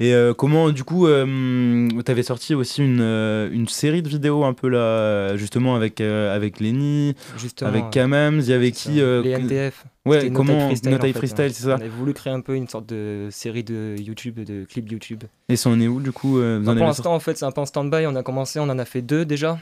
Et 0.00 0.14
euh, 0.14 0.32
comment, 0.32 0.70
du 0.70 0.82
coup, 0.82 1.06
tu 1.06 2.10
avais 2.10 2.22
sorti 2.22 2.54
aussi 2.54 2.82
une, 2.82 3.02
euh, 3.02 3.50
une 3.52 3.68
série 3.68 4.00
de 4.02 4.08
vidéos 4.08 4.44
un 4.44 4.54
peu 4.54 4.68
là, 4.68 5.36
justement 5.36 5.76
avec, 5.76 6.00
euh, 6.00 6.34
avec 6.34 6.58
Lenny, 6.58 7.14
Justement, 7.38 7.68
avec. 7.68 7.90
Kamams, 7.90 8.40
il 8.40 8.48
y 8.48 8.52
avait 8.54 8.72
qui 8.72 9.02
euh, 9.02 9.22
Les. 9.22 9.70
Ouais, 10.06 10.30
comment 10.30 10.68
Freestyle, 10.68 10.94
en 10.94 10.98
fait, 10.98 11.12
Freestyle, 11.12 11.52
c'est 11.52 11.64
ça 11.64 11.72
On 11.74 11.80
avait 11.80 11.88
voulu 11.88 12.14
créer 12.14 12.32
un 12.32 12.40
peu 12.40 12.56
une 12.56 12.66
sorte 12.66 12.86
de 12.88 13.28
série 13.30 13.62
de 13.62 13.96
YouTube, 13.98 14.40
de 14.40 14.64
clips 14.64 14.90
YouTube. 14.90 15.24
Et 15.50 15.56
ça 15.56 15.68
en 15.68 15.78
est 15.78 15.88
où, 15.88 16.00
du 16.00 16.12
coup 16.12 16.38
euh, 16.38 16.58
vous 16.58 16.64
Bah, 16.64 16.72
en 16.72 16.76
pour 16.76 16.86
l'instant, 16.86 17.14
en 17.14 17.20
fait, 17.20 17.36
c'est 17.36 17.44
un 17.44 17.52
peu 17.52 17.60
en 17.60 17.66
stand-by. 17.66 18.06
On 18.06 18.16
a 18.16 18.22
commencé, 18.22 18.58
on 18.58 18.64
en 18.70 18.78
a 18.78 18.84
fait 18.86 19.02
deux 19.02 19.26
déjà. 19.26 19.58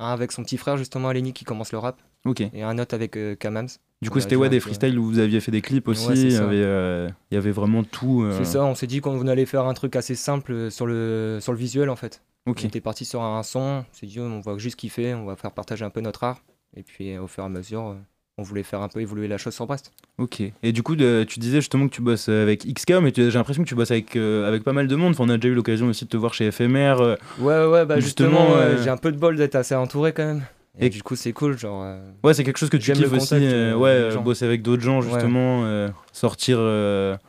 Un 0.00 0.12
avec 0.12 0.32
son 0.32 0.42
petit 0.42 0.56
frère, 0.56 0.76
justement, 0.78 1.08
Aléni, 1.08 1.32
qui 1.34 1.44
commence 1.44 1.72
le 1.72 1.78
rap. 1.78 2.00
Ok. 2.24 2.40
Et 2.40 2.62
un 2.62 2.78
autre 2.78 2.94
avec 2.94 3.16
euh, 3.16 3.36
Kamams. 3.36 3.68
Du 4.02 4.08
coup, 4.08 4.18
c'était 4.18 4.34
ouais, 4.34 4.48
des 4.48 4.58
freestyles 4.58 4.98
où 4.98 5.04
vous 5.04 5.18
aviez 5.18 5.40
fait 5.40 5.50
des 5.52 5.60
clips 5.60 5.86
aussi. 5.86 6.08
Ouais, 6.08 6.16
c'est 6.16 6.22
il, 6.22 6.32
y 6.32 6.36
ça. 6.36 6.44
avait, 6.44 6.62
euh, 6.62 7.08
il 7.30 7.34
y 7.34 7.36
avait 7.36 7.50
vraiment 7.50 7.84
tout. 7.84 8.22
euh, 8.22 8.34
C'est 8.38 8.46
ça, 8.46 8.64
on 8.64 8.74
s'est 8.74 8.86
dit 8.86 9.00
qu'on 9.02 9.26
allait 9.26 9.44
faire 9.44 9.66
un 9.66 9.74
truc 9.74 9.96
assez 9.96 10.14
simple 10.14 10.70
sur 10.70 10.86
le, 10.86 11.38
sur 11.40 11.52
le 11.52 11.58
visuel, 11.58 11.90
en 11.90 11.96
fait. 11.96 12.22
On 12.46 12.52
était 12.52 12.80
parti 12.80 13.04
sur 13.04 13.22
un 13.22 13.42
son, 13.42 13.60
on 13.60 13.84
s'est 13.92 14.06
dit, 14.06 14.18
on 14.18 14.40
va 14.40 14.56
juste 14.56 14.76
kiffer, 14.76 15.12
on 15.14 15.26
va 15.26 15.36
faire 15.36 15.52
partager 15.52 15.84
un 15.84 15.90
peu 15.90 16.00
notre 16.00 16.24
art. 16.24 16.42
Et 16.74 16.82
puis, 16.82 17.16
au 17.18 17.26
fur 17.26 17.42
et 17.44 17.46
à 17.46 17.50
mesure, 17.50 17.94
on 18.40 18.42
voulait 18.42 18.62
faire 18.62 18.80
un 18.80 18.88
peu 18.88 19.00
évoluer 19.00 19.28
la 19.28 19.38
chose 19.38 19.54
sur 19.54 19.66
Brest. 19.66 19.92
Ok. 20.18 20.42
Et 20.62 20.72
du 20.72 20.82
coup, 20.82 20.96
de- 20.96 21.24
tu 21.28 21.38
disais 21.38 21.58
justement 21.60 21.86
que 21.88 21.94
tu 21.94 22.02
bosses 22.02 22.28
avec 22.28 22.64
XK, 22.66 22.94
mais 23.02 23.12
j'ai 23.14 23.30
l'impression 23.30 23.62
que 23.62 23.68
tu 23.68 23.74
bosses 23.74 23.90
avec, 23.90 24.16
euh, 24.16 24.48
avec 24.48 24.64
pas 24.64 24.72
mal 24.72 24.86
de 24.88 24.96
monde. 24.96 25.12
Enfin, 25.12 25.24
on 25.26 25.28
a 25.28 25.36
déjà 25.36 25.48
eu 25.48 25.54
l'occasion 25.54 25.86
aussi 25.88 26.04
de 26.06 26.10
te 26.10 26.16
voir 26.16 26.32
chez 26.34 26.50
FMR. 26.50 26.96
euh, 27.00 27.16
Ouais, 27.38 27.64
ouais, 27.66 27.84
bah 27.86 28.00
justement, 28.00 28.30
justement, 28.46 28.54
euh, 28.56 28.82
j'ai 28.82 28.90
un 28.90 28.96
peu 28.96 29.12
de 29.12 29.18
bol 29.18 29.36
d'être 29.36 29.54
assez 29.54 29.74
entouré 29.74 30.12
quand 30.12 30.24
même. 30.24 30.42
Et, 30.80 30.86
Et- 30.86 30.88
du 30.90 31.02
coup, 31.02 31.14
c'est 31.14 31.32
cool, 31.32 31.58
genre. 31.58 31.82
euh, 31.84 32.00
Ouais, 32.24 32.32
c'est 32.34 32.42
quelque 32.42 32.56
chose 32.58 32.70
que 32.70 32.76
tu 32.76 32.92
kiffes 32.92 33.12
aussi. 33.12 33.34
euh, 33.34 33.72
euh, 33.72 33.76
ouais, 33.76 33.90
euh, 33.90 34.16
bosser 34.16 34.44
avec 34.46 34.62
d'autres 34.62 34.82
gens, 34.82 35.02
Ouais. 35.02 35.10
justement. 35.10 35.64
euh, 35.64 35.88
sortir. 36.12 36.58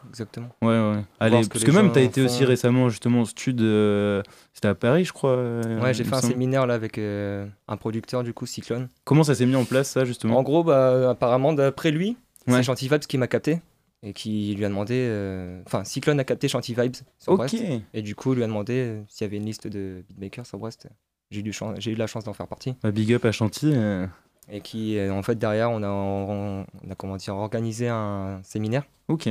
Exactement. 0.09 0.47
Ouais, 0.61 0.67
ouais. 0.69 1.03
Allez, 1.19 1.43
ce 1.43 1.47
que 1.49 1.53
parce 1.53 1.65
que 1.65 1.71
même, 1.71 1.91
t'as 1.91 2.01
été 2.01 2.21
aussi 2.21 2.45
récemment, 2.45 2.89
justement, 2.89 3.21
au 3.21 3.25
stud. 3.25 3.59
C'était 4.53 4.67
à 4.67 4.75
Paris, 4.75 5.05
je 5.05 5.13
crois. 5.13 5.35
Ouais, 5.81 5.93
j'ai 5.93 6.03
fait 6.03 6.15
un 6.15 6.21
séminaire 6.21 6.65
là 6.65 6.73
avec 6.75 6.97
un 6.97 7.77
producteur 7.77 8.23
du 8.23 8.33
coup, 8.33 8.45
Cyclone. 8.45 8.87
Comment 9.03 9.23
ça 9.23 9.35
s'est 9.35 9.45
mis 9.45 9.55
en 9.55 9.65
place, 9.65 9.89
ça, 9.89 10.05
justement? 10.05 10.37
En 10.37 10.43
gros, 10.43 10.63
bah, 10.63 11.09
apparemment, 11.09 11.53
d'après 11.53 11.91
lui, 11.91 12.17
Ouais. 12.47 12.55
c'est 12.57 12.63
Chanty 12.63 12.87
Vibes 12.87 13.01
qui 13.01 13.17
m'a 13.17 13.27
capté 13.27 13.61
et 14.03 14.13
qui 14.13 14.55
lui 14.55 14.65
a 14.65 14.69
demandé. 14.69 14.95
euh, 14.95 15.61
Enfin, 15.67 15.83
Cyclone 15.83 16.19
a 16.19 16.23
capté 16.23 16.47
Chanty 16.47 16.73
Vibes 16.73 16.95
sur 17.19 17.33
Ok. 17.33 17.37
Brest. 17.37 17.55
Et 17.93 18.01
du 18.01 18.15
coup, 18.15 18.33
lui 18.33 18.43
a 18.43 18.47
demandé 18.47 18.73
euh, 18.77 19.01
s'il 19.07 19.25
y 19.25 19.27
avait 19.29 19.37
une 19.37 19.45
liste 19.45 19.67
de 19.67 20.03
beatmakers 20.09 20.45
sur 20.45 20.57
Brest. 20.57 20.87
J'ai 21.31 21.91
eu, 21.91 21.95
la 21.95 22.07
chance 22.07 22.25
d'en 22.25 22.33
faire 22.33 22.47
partie. 22.47 22.75
Bah, 22.83 22.91
big 22.91 23.13
up 23.13 23.25
à 23.25 23.31
Chanty. 23.31 23.71
euh, 23.73 24.05
Et 24.49 24.61
qui, 24.61 24.97
euh, 24.97 25.13
en 25.13 25.23
fait, 25.23 25.35
derrière, 25.35 25.71
on 25.71 25.81
a, 25.81 25.89
on, 25.89 26.65
a 26.89 26.95
comment 26.95 27.15
dire, 27.15 27.35
organisé 27.35 27.87
un 27.87 28.41
séminaire. 28.43 28.83
Ok. 29.07 29.29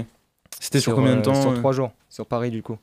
C'était 0.59 0.81
sur 0.81 0.95
combien 0.95 1.15
de 1.15 1.21
euh, 1.21 1.23
temps, 1.23 1.41
Sur 1.41 1.53
euh 1.53 1.57
trois 1.57 1.73
jours, 1.73 1.93
sur 2.09 2.27
Paris 2.27 2.51
du 2.51 2.63
coup. 2.63 2.77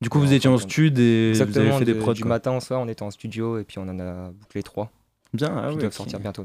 Du 0.00 0.08
coup, 0.08 0.18
vous 0.18 0.32
étiez 0.32 0.50
en 0.50 0.58
stud 0.58 0.98
et 0.98 1.32
vous 1.32 1.40
avez 1.42 1.72
fait 1.72 1.84
des 1.84 1.94
de- 1.94 2.00
prods. 2.00 2.12
du 2.14 2.22
quoi. 2.22 2.30
matin 2.30 2.56
au 2.56 2.60
soir, 2.60 2.80
on 2.80 2.88
était 2.88 3.02
en 3.02 3.10
studio 3.10 3.58
et 3.58 3.64
puis 3.64 3.78
on 3.78 3.88
en 3.88 3.98
a 4.00 4.30
bouclé 4.30 4.62
trois. 4.62 4.90
Bien, 5.32 5.52
ah 5.56 5.70
ouais, 5.70 5.76
doivent 5.76 5.92
sortir 5.92 6.20
bientôt. 6.20 6.44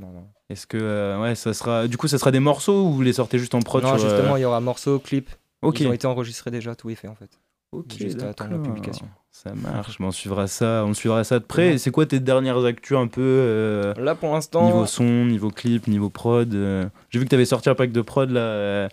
Est-ce 0.50 0.66
que 0.68 0.78
euh, 0.78 1.22
ouais, 1.22 1.36
ça 1.36 1.54
sera 1.54 1.88
du 1.88 1.98
coup 1.98 2.08
ça 2.08 2.18
sera 2.18 2.32
des 2.32 2.40
morceaux 2.40 2.86
ou 2.86 2.92
vous 2.94 3.02
les 3.02 3.14
sortez 3.14 3.38
juste 3.38 3.56
en 3.56 3.60
prod 3.60 3.84
non, 3.84 3.98
sur, 3.98 4.10
justement, 4.10 4.36
il 4.38 4.42
y 4.42 4.46
aura 4.46 4.62
morceaux, 4.62 5.00
clips. 5.00 5.30
Ok. 5.62 5.82
Ils 5.82 5.88
ont 5.88 5.94
été 5.94 6.08
enregistrés 6.08 6.52
déjà, 6.52 6.76
tout 6.76 6.90
est 6.90 6.96
fait 6.96 7.08
en 7.08 7.16
fait. 7.16 7.30
Ok, 7.72 7.98
Juste 7.98 8.24
à 8.24 8.30
attendre 8.30 8.52
la 8.52 8.60
publication. 8.60 9.08
Ça 9.32 9.54
marche, 9.54 10.00
mais 10.00 10.06
on 10.08 10.12
suivra 10.12 10.48
ça, 10.48 10.84
on 10.86 10.94
suivra 10.94 11.24
ça 11.24 11.40
de 11.40 11.44
près. 11.46 11.78
C'est 11.78 11.92
quoi 11.92 12.06
tes 12.06 12.20
dernières 12.20 12.64
actus 12.66 12.98
un 12.98 13.08
peu 13.08 13.22
euh, 13.22 13.94
Là 13.96 14.16
pour 14.16 14.34
l'instant. 14.34 14.66
Niveau 14.66 14.86
son, 14.86 15.04
niveau 15.26 15.50
clip, 15.50 15.88
niveau 15.88 16.10
prod. 16.10 16.54
euh, 16.54 16.86
J'ai 17.10 17.20
vu 17.20 17.26
que 17.26 17.30
t'avais 17.30 17.46
sorti 17.46 17.70
un 17.70 17.76
pack 17.76 17.92
de 17.92 18.02
prod 18.02 18.30
là 18.32 18.42
euh, 18.42 18.90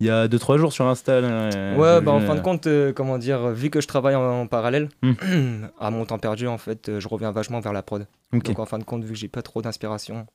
il 0.00 0.06
y 0.06 0.10
a 0.10 0.26
2-3 0.26 0.58
jours 0.58 0.72
sur 0.72 0.86
Insta. 0.86 1.20
là, 1.20 1.76
Ouais, 1.76 2.00
bah 2.00 2.12
en 2.12 2.20
fin 2.20 2.34
de 2.34 2.40
compte, 2.40 2.66
comment 2.94 3.16
dire, 3.18 3.48
vu 3.50 3.70
que 3.70 3.80
je 3.80 3.86
travaille 3.86 4.14
en, 4.16 4.40
en 4.42 4.46
parallèle, 4.46 4.88
Hmm. 5.02 5.66
à 5.80 5.90
mon 5.90 6.04
temps 6.04 6.18
perdu, 6.18 6.46
en 6.48 6.58
fait, 6.58 6.98
je 6.98 7.08
reviens 7.08 7.30
vachement 7.32 7.60
vers 7.60 7.72
la 7.72 7.82
prod. 7.82 8.06
Donc 8.32 8.58
en 8.58 8.66
fin 8.66 8.78
de 8.78 8.84
compte, 8.84 9.04
vu 9.04 9.12
que 9.12 9.18
j'ai 9.18 9.28
pas 9.28 9.42
trop 9.42 9.60
d'inspiration, 9.62 10.26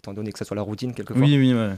étant 0.00 0.12
donné 0.14 0.32
que 0.32 0.38
ça 0.38 0.44
soit 0.44 0.56
la 0.56 0.62
routine 0.62 0.92
quelquefois, 0.94 1.22
Oui, 1.22 1.36
oui, 1.38 1.54
ouais. 1.54 1.70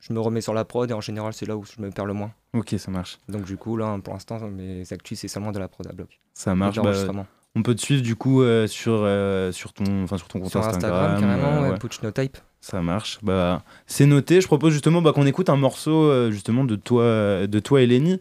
Je 0.00 0.12
me 0.12 0.20
remets 0.20 0.40
sur 0.40 0.54
la 0.54 0.64
prod 0.64 0.90
et 0.90 0.94
en 0.94 1.00
général, 1.00 1.32
c'est 1.32 1.46
là 1.46 1.56
où 1.56 1.64
je 1.64 1.80
me 1.82 1.90
perds 1.90 2.06
le 2.06 2.14
moins. 2.14 2.32
Ok, 2.54 2.74
ça 2.78 2.90
marche. 2.90 3.18
Donc 3.28 3.44
du 3.44 3.56
coup, 3.56 3.76
là, 3.76 3.98
pour 4.02 4.14
l'instant, 4.14 4.38
mes 4.48 4.90
actus, 4.92 5.20
c'est 5.20 5.28
seulement 5.28 5.52
de 5.52 5.58
la 5.58 5.68
prod 5.68 5.86
à 5.86 5.92
bloc. 5.92 6.20
Ça 6.34 6.54
marche. 6.54 6.80
bah, 6.80 6.92
on 7.56 7.62
peut 7.62 7.74
te 7.74 7.80
suivre 7.80 8.02
du 8.02 8.14
coup 8.14 8.42
euh, 8.42 8.68
sur, 8.68 9.00
euh, 9.02 9.50
sur, 9.50 9.72
ton, 9.72 10.06
sur 10.06 10.28
ton 10.28 10.38
compte 10.38 10.50
Sur 10.50 10.60
Instagram, 10.60 11.14
Instagram. 11.14 11.20
carrément, 11.20 11.64
euh, 11.64 11.72
ouais, 11.72 11.88
No 12.04 12.10
Type. 12.12 12.38
Ça 12.60 12.80
marche. 12.80 13.18
Bah, 13.22 13.64
c'est 13.86 14.06
noté. 14.06 14.40
Je 14.40 14.46
propose 14.46 14.72
justement 14.72 15.02
bah, 15.02 15.12
qu'on 15.12 15.26
écoute 15.26 15.48
un 15.48 15.56
morceau 15.56 16.04
euh, 16.04 16.30
justement 16.30 16.64
de 16.64 16.76
toi, 16.76 17.46
de 17.46 17.58
toi 17.58 17.82
et 17.82 17.86
Lenny. 17.86 18.20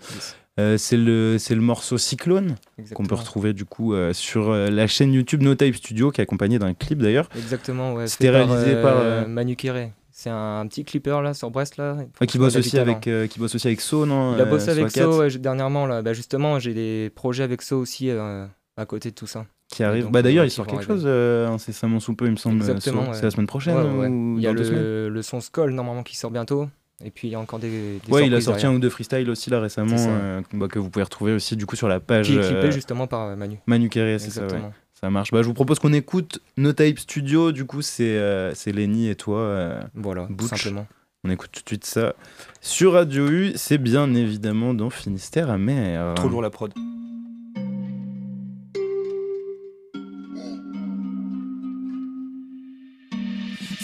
Euh, 0.59 0.77
c'est 0.77 0.97
le, 0.97 1.37
morceau 1.61 1.97
Cyclone 1.97 2.55
qu'on 2.93 3.05
peut 3.05 3.15
retrouver 3.15 3.53
du 3.53 3.63
coup 3.63 3.93
euh, 3.93 4.11
sur 4.11 4.49
euh, 4.49 4.69
la 4.69 4.87
chaîne 4.87 5.13
YouTube 5.13 5.41
No 5.41 5.55
Type 5.55 5.75
Studio 5.75 6.11
qui 6.11 6.19
est 6.19 6.23
accompagnée 6.23 6.59
d'un 6.59 6.73
clip 6.73 6.99
d'ailleurs. 6.99 7.29
Exactement, 7.37 7.93
ouais. 7.93 8.07
C'était 8.07 8.31
par, 8.31 8.49
réalisé 8.49 8.75
euh, 8.75 8.81
par 8.81 8.97
euh, 8.97 9.25
Manu 9.25 9.55
Kéré. 9.55 9.93
C'est 10.21 10.29
un 10.29 10.67
petit 10.67 10.83
clipper 10.83 11.21
là 11.23 11.33
sur 11.33 11.49
Brest 11.49 11.77
là. 11.77 11.95
ouais, 12.19 12.27
qui 12.27 12.37
bosse 12.37 12.57
aussi 12.57 12.77
avec 12.77 13.07
euh, 13.07 13.25
qui 13.27 13.39
bosse 13.39 13.55
aussi 13.55 13.67
avec 13.67 13.79
So 13.79 14.05
non 14.05 14.35
Il 14.35 14.41
a 14.41 14.43
euh, 14.43 14.49
bossé 14.49 14.69
avec 14.71 14.91
Swat 14.91 15.05
Cat, 15.05 15.11
So 15.13 15.17
ouais, 15.19 15.29
dernièrement 15.37 15.85
là. 15.85 16.01
Bah, 16.01 16.11
justement, 16.11 16.59
j'ai 16.59 16.73
des 16.73 17.09
projets 17.15 17.43
avec 17.43 17.61
So 17.61 17.77
aussi 17.79 18.09
euh, 18.09 18.45
à 18.75 18.85
côté 18.85 19.11
de 19.11 19.15
tout 19.15 19.27
ça. 19.27 19.45
qui 19.69 19.81
arrive. 19.81 20.03
donc, 20.03 20.11
bah 20.11 20.21
d'ailleurs 20.21 20.43
euh, 20.43 20.47
il 20.47 20.49
qui 20.49 20.55
sort 20.57 20.67
quelque 20.67 20.79
arriver. 20.79 20.93
chose 20.93 21.03
euh, 21.05 21.47
incessamment 21.47 22.01
sous 22.01 22.15
peu 22.15 22.25
il 22.25 22.31
me 22.31 22.35
semble. 22.35 22.57
euh, 22.61 22.65
Exactement. 22.65 23.03
So. 23.05 23.09
ouais. 23.11 23.15
C'est 23.15 23.23
la 23.23 23.31
semaine 23.31 23.47
prochaine 23.47 23.77
ou 23.77 24.37
Il 24.37 24.43
y 24.43 24.47
a 24.47 24.51
le, 24.51 25.07
le 25.07 25.21
son 25.21 25.39
Skull 25.39 25.71
normalement 25.71 26.03
qui 26.03 26.17
sort 26.17 26.31
bientôt. 26.31 26.67
Et 27.01 27.11
puis 27.11 27.29
il 27.29 27.31
y 27.31 27.35
a 27.35 27.39
encore 27.39 27.59
des. 27.59 27.69
des 28.05 28.11
Ouais, 28.11 28.27
il 28.27 28.35
a 28.35 28.41
sorti 28.41 28.63
derrière. 28.63 28.71
un 28.71 28.75
ou 28.75 28.79
deux 28.79 28.89
freestyles 28.89 29.29
aussi 29.29 29.49
là 29.49 29.61
récemment 29.61 29.95
euh, 29.97 30.41
bah, 30.51 30.67
que 30.67 30.79
vous 30.79 30.89
pouvez 30.89 31.03
retrouver 31.03 31.31
aussi 31.31 31.55
du 31.55 31.65
coup 31.65 31.77
sur 31.77 31.87
la 31.87 32.01
page. 32.01 32.25
Qui 32.27 32.33
est 32.37 32.41
clippé 32.41 32.65
euh, 32.67 32.71
justement 32.71 33.07
par 33.07 33.21
euh, 33.21 33.35
Manu. 33.37 33.59
Manu 33.67 33.87
Kéré, 33.87 34.19
c'est 34.19 34.31
ça. 34.31 34.45
Ouais. 34.47 34.59
Ça 34.99 35.09
marche. 35.09 35.31
Bah, 35.31 35.41
je 35.41 35.47
vous 35.47 35.53
propose 35.53 35.79
qu'on 35.79 35.93
écoute 35.93 36.39
No 36.57 36.73
Type 36.73 36.99
Studio. 36.99 37.51
Du 37.51 37.65
coup, 37.65 37.81
c'est 37.81 38.17
euh, 38.17 38.53
Lenny 38.67 39.09
et 39.09 39.15
toi. 39.15 39.39
euh, 39.39 39.81
Voilà, 39.95 40.27
Butch. 40.29 40.49
simplement. 40.49 40.87
On 41.23 41.29
écoute 41.29 41.49
tout 41.53 41.61
de 41.63 41.67
suite 41.69 41.85
ça. 41.85 42.13
Sur 42.61 42.93
Radio 42.93 43.27
U, 43.29 43.51
c'est 43.55 43.77
bien 43.77 44.13
évidemment 44.13 44.73
dans 44.73 44.89
Finistère 44.89 45.49
amer. 45.49 46.13
Trop 46.15 46.29
lourd 46.29 46.41
la 46.41 46.49
prod. 46.49 46.73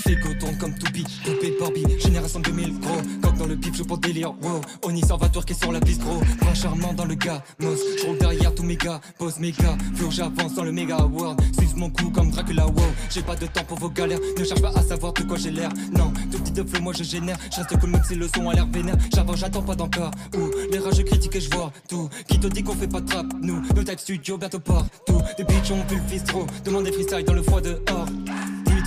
C'est 0.07 0.19
coton 0.19 0.53
comme 0.59 0.75
Toupi, 0.75 1.03
poupée 1.23 1.55
Barbie, 1.59 1.83
génération 1.99 2.39
2000 2.39 2.79
gros. 2.79 3.01
Coq 3.23 3.37
dans 3.37 3.47
le 3.47 3.55
bif, 3.55 3.75
je 3.75 3.81
pour 3.81 3.97
délire, 3.97 4.33
wow. 4.43 4.61
Oni 4.83 5.01
s'en 5.01 5.17
va 5.17 5.29
tourquer 5.29 5.55
sur 5.55 5.71
la 5.71 5.79
piste 5.79 6.01
gros. 6.01 6.21
Charmant 6.53 6.93
dans 6.93 7.05
le 7.05 7.15
gars, 7.15 7.43
mos. 7.59 7.75
Je 7.97 8.15
derrière 8.19 8.53
tous 8.53 8.63
mes 8.63 8.75
gars, 8.75 9.01
pose 9.17 9.39
mes 9.39 9.51
gars. 9.51 9.75
J'avance 10.11 10.53
dans 10.53 10.63
le 10.63 10.71
méga 10.71 10.97
world. 11.05 11.41
Suce 11.59 11.75
mon 11.75 11.89
coup 11.89 12.11
comme 12.11 12.29
Dracula, 12.29 12.67
wow. 12.67 12.83
J'ai 13.09 13.23
pas 13.23 13.35
de 13.35 13.47
temps 13.47 13.63
pour 13.67 13.79
vos 13.79 13.89
galères, 13.89 14.19
ne 14.37 14.43
cherche 14.43 14.61
pas 14.61 14.71
à 14.75 14.83
savoir 14.83 15.11
de 15.13 15.23
quoi 15.23 15.37
j'ai 15.37 15.49
l'air. 15.49 15.69
Non, 15.91 16.13
tout 16.31 16.37
petit 16.37 16.51
de 16.51 16.63
flow, 16.63 16.81
moi 16.81 16.93
je 16.95 17.03
génère. 17.03 17.37
Je 17.51 17.57
reste 17.57 17.79
cool 17.79 17.89
même 17.89 18.03
si 18.07 18.13
le 18.13 18.27
son 18.27 18.47
a 18.49 18.53
l'air 18.53 18.67
vénère. 18.67 18.97
J'avance, 19.13 19.37
j'attends 19.37 19.63
pas 19.63 19.75
d'encore. 19.75 20.11
Ouh, 20.37 20.51
les 20.71 20.77
rageux 20.77 21.03
critiques 21.03 21.35
et 21.35 21.41
je 21.41 21.49
vois 21.49 21.71
tout. 21.89 22.09
Qui 22.27 22.39
te 22.39 22.45
dit 22.45 22.61
qu'on 22.61 22.75
fait 22.75 22.87
pas 22.87 23.01
de 23.01 23.07
trap, 23.07 23.25
nous? 23.41 23.59
Nos 23.75 23.83
type 23.83 23.99
studio 23.99 24.37
bientôt 24.37 24.59
partout. 24.59 25.21
Des 25.35 25.43
bitches 25.43 25.71
ont 25.71 25.83
vu 25.89 25.95
le 25.95 26.11
bistrot. 26.11 26.45
Demande 26.63 26.83
des 26.83 26.91
freestyles 26.91 27.25
dans 27.25 27.33
le 27.33 27.41
froid 27.41 27.59
dehors. 27.59 28.05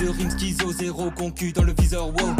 De 0.00 0.08
rimes 0.08 0.30
schizo, 0.30 0.72
zéro 0.72 1.10
concu 1.10 1.52
dans 1.52 1.64
le 1.64 1.74
viseur, 1.76 2.06
wow. 2.06 2.36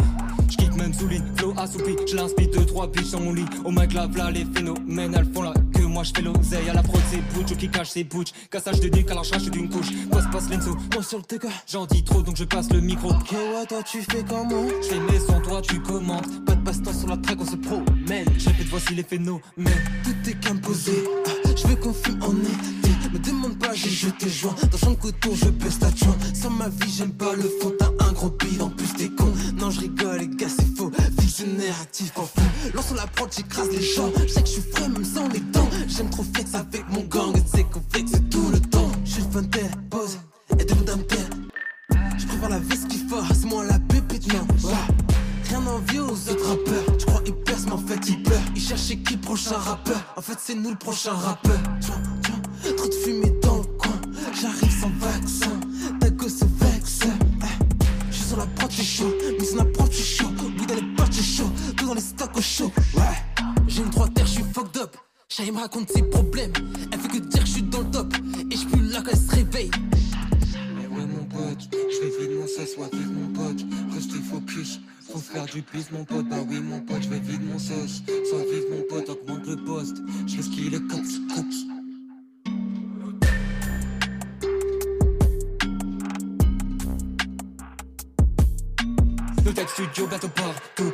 J'kick 0.49 0.73
même 0.75 0.93
sous 0.93 1.07
ligne, 1.07 1.23
flow 1.35 1.53
assoupi, 1.57 1.95
je 2.09 2.15
l'inspire 2.15 2.47
deux, 2.51 2.65
trois 2.65 2.87
bitches 2.87 3.11
dans 3.11 3.19
mon 3.19 3.33
lit. 3.33 3.45
Oh 3.65 3.71
my 3.71 3.85
god, 3.85 4.15
là 4.15 4.31
les 4.31 4.45
phénomènes, 4.45 5.13
elles 5.13 5.31
font 5.33 5.41
là 5.41 5.53
que 5.73 5.81
moi 5.81 6.03
je 6.03 6.11
fais 6.15 6.21
l'oseille. 6.21 6.69
À 6.69 6.73
la 6.73 6.81
prod, 6.81 7.01
c'est 7.11 7.21
butch, 7.33 7.57
qui 7.57 7.69
cache 7.69 7.89
ses 7.89 8.05
butch. 8.05 8.29
Cassage 8.49 8.79
de 8.79 8.87
nuque, 8.87 9.11
alors 9.11 9.25
je 9.25 9.33
rachète 9.33 9.51
d'une 9.51 9.69
couche. 9.69 9.89
Quoi 10.09 10.21
se 10.21 10.27
passe, 10.29 10.49
Lenzo 10.49 10.75
Moi 10.93 11.03
sur 11.03 11.17
le 11.17 11.23
TK, 11.23 11.47
j'en 11.67 11.85
dis 11.85 12.03
trop 12.03 12.21
donc 12.21 12.37
je 12.37 12.45
passe 12.45 12.71
le 12.71 12.79
micro. 12.79 13.09
Ok, 13.09 13.31
ouais, 13.31 13.65
toi 13.67 13.83
tu 13.83 14.01
fais 14.03 14.23
comment? 14.27 14.67
Je 14.81 14.87
fais 14.87 14.99
mes 14.99 15.19
sons, 15.19 15.41
toi 15.41 15.61
tu 15.61 15.81
commentes. 15.81 16.45
Pas 16.45 16.55
de 16.55 16.63
passe-temps 16.63 16.93
sur 16.93 17.09
la 17.09 17.17
track, 17.17 17.39
on 17.41 17.45
se 17.45 17.57
promène. 17.57 18.25
Je 18.37 18.47
répète, 18.47 18.67
voici 18.69 18.95
les 18.95 19.03
phénomènes. 19.03 19.41
Tout 19.57 20.29
est 20.29 20.39
qu'imposé, 20.39 20.93
ah, 21.27 21.48
fume 21.93 22.21
en 22.21 22.33
été. 22.33 22.89
Me 23.13 23.17
demande 23.19 23.57
pas, 23.57 23.73
j'ai 23.73 23.89
jeté 23.89 24.29
joint. 24.29 24.53
Dans 24.71 24.91
de 24.91 24.95
coton, 24.95 25.33
je 25.33 25.49
baisse 25.49 25.79
ta 25.79 25.89
joint. 25.95 26.15
Sans 26.33 26.51
ma 26.51 26.69
vie, 26.69 26.91
j'aime 26.95 27.11
pas 27.11 27.33
le 27.33 27.49
fond. 27.59 27.73
T'as 27.79 27.91
un 28.05 28.11
gros 28.11 28.29
bide, 28.29 28.61
en 28.61 28.69
plus 28.69 28.93
t'es 28.93 29.09
con. 29.09 29.31
Non, 29.59 29.71
je 29.71 29.79
rigole, 29.79 30.19
les 30.19 30.27
gars, 30.27 30.47
c'est 30.49 30.77
faux. 30.77 30.91
Visionnaire, 31.17 31.75
actif 31.81 32.11
en 32.17 32.23
fou. 32.23 32.41
Lançons 32.73 32.95
la 32.95 33.07
prod, 33.07 33.29
j'écrase 33.35 33.69
les 33.71 33.81
gens. 33.81 34.11
Je 34.21 34.27
sais 34.27 34.41
que 34.41 34.47
je 34.47 34.53
suis 34.53 34.71
frais, 34.73 34.89
même 34.89 35.05
sans 35.05 35.27
les 35.29 35.39
dents. 35.39 35.69
J'aime 35.87 36.09
trop 36.09 36.23
flex 36.33 36.53
avec 36.53 36.87
mon 36.89 37.01
gang. 37.01 37.35
Sais 37.53 37.63
qu'on 37.63 37.81
flex 37.89 38.11
tout 38.29 38.49
le 38.51 38.59
temps. 38.59 38.91
Je 39.05 39.11
suis 39.11 39.23
le 39.23 39.31
fun 39.31 39.43
tel, 39.43 39.71
pose. 39.89 40.19
Et 40.59 40.65
de 40.65 40.73
d'un. 40.73 40.99
Je 42.17 42.25
préfère 42.27 42.49
la 42.49 42.59
veste 42.59 42.87
qui 42.89 42.97
fort, 43.07 43.25
c'est 43.33 43.45
moi 43.45 43.63
la 43.63 43.79
pépite, 43.79 44.31
non. 44.33 44.69
Ouais. 44.69 44.75
Rien 45.49 45.61
d'envie 45.61 45.99
aux 45.99 46.29
autres 46.29 46.55
rappeurs. 47.69 47.99
Tu 47.99 48.13
crois 48.13 48.15
ils 48.15 48.15
percent, 48.15 48.15
mais 48.15 48.15
en 48.15 48.15
fait 48.15 48.23
pleurent. 48.23 48.41
Ils 48.55 48.61
cherchaient 48.61 48.97
qui 48.97 49.17
prochain 49.17 49.57
rappeur. 49.57 50.13
En 50.15 50.21
fait, 50.21 50.37
c'est 50.39 50.55
nous 50.55 50.71
le 50.71 50.77
prochain 50.77 51.13
rappeur. 51.13 51.59
Tiens, 51.81 52.01
tiens, 52.23 52.73
trop 52.75 52.87
de 52.87 52.93
fumée 52.93 53.33
dans 53.41 53.57
le 53.57 53.63
coin. 53.63 54.01
J'arrive 54.41 54.79
sans 54.81 54.91
vaccin. 54.99 55.59
Ta 55.99 56.09
gosse 56.09 56.37
se 56.39 56.45
vexe. 56.45 56.99
Eh, 57.03 58.11
Je 58.11 58.15
suis 58.15 58.25
sur 58.25 58.37
la 58.37 58.45
prod, 58.45 58.71
c'est 58.71 58.83
chaud. 58.83 59.13
Sur 59.43 59.57
la 59.57 59.65
prod, 59.65 59.89
c'est 59.91 60.03
chaud. 60.03 60.31
Oui, 60.59 60.65
dans 60.65 60.75
les 60.75 60.95
poches, 60.95 61.07
c'est 61.11 61.23
chaud. 61.23 61.49
Tout 61.75 61.85
dans 61.85 61.93
les 61.93 62.01
stocks 62.01 62.37
au 62.37 62.41
chaud. 62.41 62.71
Ouais. 62.95 63.03
J'ai 63.67 63.81
une 63.81 63.89
droite 63.89 64.13
terre, 64.13 64.25
je 64.25 64.31
suis 64.31 64.43
fucked 64.53 64.77
up. 64.81 64.95
Me 65.39 65.57
raconte 65.57 65.89
ses 65.91 66.03
problèmes. 66.03 66.51
Elle 66.91 66.99
fait 66.99 67.07
que 67.07 67.17
dire 67.19 67.39
que 67.39 67.47
je 67.47 67.51
suis 67.53 67.63
dans 67.63 67.79
le 67.79 67.91
top. 67.91 68.13
Et 68.51 68.57
plus 68.65 68.81
là 68.89 69.01
quand 69.03 69.11
elle 69.11 69.17
se 69.17 69.31
réveille. 69.31 69.71
Mais 70.75 70.87
ouais 70.87 71.05
mon 71.05 71.23
pote, 71.25 71.69
je 71.71 72.01
vais 72.03 72.27
vite 72.27 72.39
mon 72.39 72.47
sauce, 72.47 72.73
soit 72.75 72.89
vive 72.91 73.11
mon 73.11 73.29
pote, 73.33 73.65
restez 73.93 74.19
focus, 74.19 74.79
faut 75.11 75.19
faire 75.19 75.45
du 75.45 75.61
plus 75.61 75.89
mon 75.91 76.03
pote, 76.05 76.27
bah 76.29 76.37
oui 76.47 76.59
mon 76.59 76.79
pote, 76.81 77.01
je 77.01 77.09
vais 77.09 77.19
vite 77.19 77.41
mon 77.41 77.57
sauce, 77.57 78.03
soit 78.05 78.43
vive 78.51 78.65
mon 78.71 78.81
pote, 78.83 79.09
augmente 79.09 79.47
le 79.47 79.55
poste, 79.55 79.97
je 80.27 80.35
fais 80.35 80.41
ce 80.43 80.49
qu'il 80.49 80.73
est 80.73 80.87
cops, 80.87 81.19
cops. 81.33 81.65
Le 89.45 89.53
tech 89.53 89.69
studio 89.69 90.07
bientôt 90.07 90.29
partout, 90.29 90.91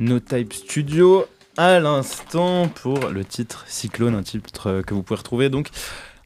No 0.00 0.20
Type 0.20 0.52
Studio 0.52 1.26
à 1.56 1.80
l'instant 1.80 2.68
pour 2.68 3.08
le 3.08 3.24
titre 3.24 3.64
Cyclone, 3.66 4.14
un 4.14 4.22
titre 4.22 4.68
euh, 4.70 4.82
que 4.82 4.94
vous 4.94 5.02
pouvez 5.02 5.18
retrouver 5.18 5.48
donc. 5.48 5.68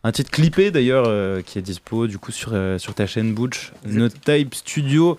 Un 0.05 0.11
titre 0.11 0.31
clippé 0.31 0.71
d'ailleurs 0.71 1.05
euh, 1.07 1.43
qui 1.43 1.59
est 1.59 1.63
dispo 1.63 2.07
du 2.09 2.19
coup 2.19 2.33
sur, 2.33 2.51
euh, 2.55 2.77
sur 2.79 2.93
ta 2.95 3.07
chaîne 3.07 3.35
Butch, 3.35 3.73
No 3.87 4.09
Type 4.09 4.55
Studio. 4.55 5.17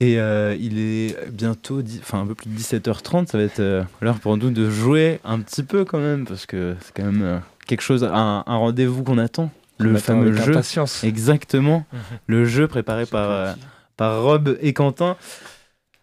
Et 0.00 0.18
euh, 0.20 0.56
il 0.58 0.78
est 0.78 1.30
bientôt, 1.30 1.80
enfin 2.00 2.20
un 2.20 2.26
peu 2.26 2.34
plus 2.34 2.48
de 2.50 2.56
17h30, 2.58 3.26
ça 3.28 3.38
va 3.38 3.44
être 3.44 3.84
l'heure 4.00 4.18
pour 4.18 4.36
nous 4.36 4.50
de 4.50 4.68
jouer 4.68 5.20
un 5.24 5.38
petit 5.40 5.62
peu 5.62 5.84
quand 5.84 6.00
même, 6.00 6.26
parce 6.26 6.46
que 6.46 6.74
c'est 6.80 6.92
quand 6.94 7.10
même 7.10 7.40
quelque 7.66 7.80
chose, 7.80 8.04
un, 8.04 8.42
un 8.46 8.56
rendez-vous 8.56 9.02
qu'on 9.04 9.18
attend. 9.18 9.50
Le 9.78 9.90
attend 9.90 10.00
fameux 10.00 10.34
jeu. 10.34 10.50
impatience. 10.50 11.04
Exactement. 11.04 11.86
Mhm. 11.92 12.00
Le 12.26 12.44
jeu 12.44 12.68
préparé 12.68 13.06
par, 13.06 13.54
par 13.96 14.22
Rob 14.22 14.58
et 14.60 14.72
Quentin. 14.72 15.16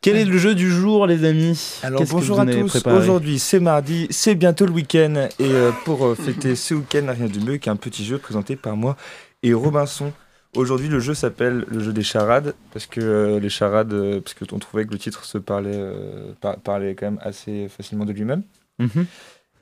Quel 0.01 0.15
est 0.17 0.25
le 0.25 0.37
jeu 0.39 0.55
du 0.55 0.71
jour, 0.71 1.05
les 1.05 1.23
amis? 1.25 1.79
Alors 1.83 2.03
bonjour 2.09 2.37
vous 2.37 2.41
à 2.41 2.45
tous. 2.51 2.87
Aujourd'hui 2.87 3.37
c'est 3.37 3.59
mardi, 3.59 4.07
c'est 4.09 4.33
bientôt 4.33 4.65
le 4.65 4.71
week-end 4.71 5.27
et 5.37 5.43
euh, 5.51 5.71
pour 5.85 6.03
euh, 6.03 6.15
fêter 6.15 6.55
ce 6.55 6.73
week-end, 6.73 7.05
rien 7.07 7.27
de 7.27 7.39
mieux 7.39 7.57
qu'un 7.59 7.75
petit 7.75 8.03
jeu 8.03 8.17
présenté 8.17 8.55
par 8.55 8.75
moi 8.75 8.97
et 9.43 9.53
Robinson. 9.53 10.11
Aujourd'hui 10.55 10.87
le 10.87 10.99
jeu 10.99 11.13
s'appelle 11.13 11.65
le 11.67 11.79
jeu 11.81 11.93
des 11.93 12.01
charades 12.01 12.55
parce 12.73 12.87
que 12.87 12.99
euh, 12.99 13.39
les 13.39 13.49
charades, 13.49 13.93
euh, 13.93 14.21
parce 14.21 14.33
que 14.33 14.43
on 14.51 14.57
trouvait 14.57 14.85
que 14.85 14.91
le 14.91 14.97
titre 14.97 15.23
se 15.23 15.37
parlait, 15.37 15.69
euh, 15.75 16.33
par- 16.41 16.57
parlait 16.57 16.95
quand 16.95 17.05
même 17.05 17.19
assez 17.21 17.69
facilement 17.69 18.05
de 18.05 18.11
lui-même. 18.11 18.41
Mhm. 18.79 19.05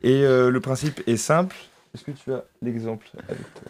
Et 0.04 0.24
euh, 0.24 0.50
le 0.50 0.60
principe 0.62 1.02
est 1.06 1.18
simple. 1.18 1.58
Est-ce 1.94 2.06
que 2.06 2.12
tu 2.12 2.32
as 2.32 2.46
l'exemple 2.62 3.08
avec 3.28 3.54
toi? 3.56 3.64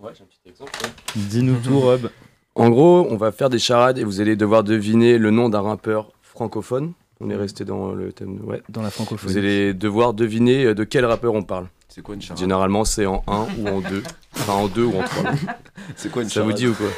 Ouais, 0.00 0.12
j'ai 0.14 0.24
un 0.24 0.26
petit 0.26 0.40
exemple. 0.50 0.72
Dis-nous 1.16 1.58
tout, 1.60 1.80
Rob. 1.80 2.10
En 2.54 2.68
gros, 2.70 3.06
on 3.10 3.16
va 3.16 3.32
faire 3.32 3.48
des 3.50 3.58
charades 3.58 3.98
et 3.98 4.04
vous 4.04 4.20
allez 4.20 4.36
devoir 4.36 4.62
deviner 4.64 5.16
le 5.18 5.30
nom 5.30 5.48
d'un 5.48 5.62
rappeur 5.62 6.12
francophone. 6.20 6.92
On 7.20 7.30
est 7.30 7.36
resté 7.36 7.64
dans 7.64 7.92
le 7.92 8.12
thème. 8.12 8.38
de- 8.38 8.42
Ouais. 8.42 8.62
Dans 8.68 8.82
la 8.82 8.90
francophonie. 8.90 9.32
Vous 9.32 9.38
allez 9.38 9.72
devoir 9.74 10.12
deviner 10.12 10.66
euh, 10.66 10.74
de 10.74 10.84
quel 10.84 11.04
rappeur 11.06 11.34
on 11.34 11.42
parle. 11.42 11.68
C'est 11.88 12.02
quoi 12.02 12.14
une 12.14 12.20
charade? 12.22 12.38
Généralement, 12.40 12.84
c'est 12.84 13.06
en 13.06 13.22
1 13.26 13.46
ou 13.58 13.68
en 13.68 13.80
2. 13.80 14.02
Enfin, 14.36 14.52
en 14.54 14.68
2 14.68 14.84
ou 14.84 14.96
en 14.98 15.02
3. 15.02 15.30
C'est 15.96 16.10
quoi 16.10 16.22
une 16.22 16.28
Ça 16.28 16.40
vous 16.42 16.48
charade? 16.50 16.58
dit 16.58 16.66
ou 16.68 16.74
quoi? 16.74 16.88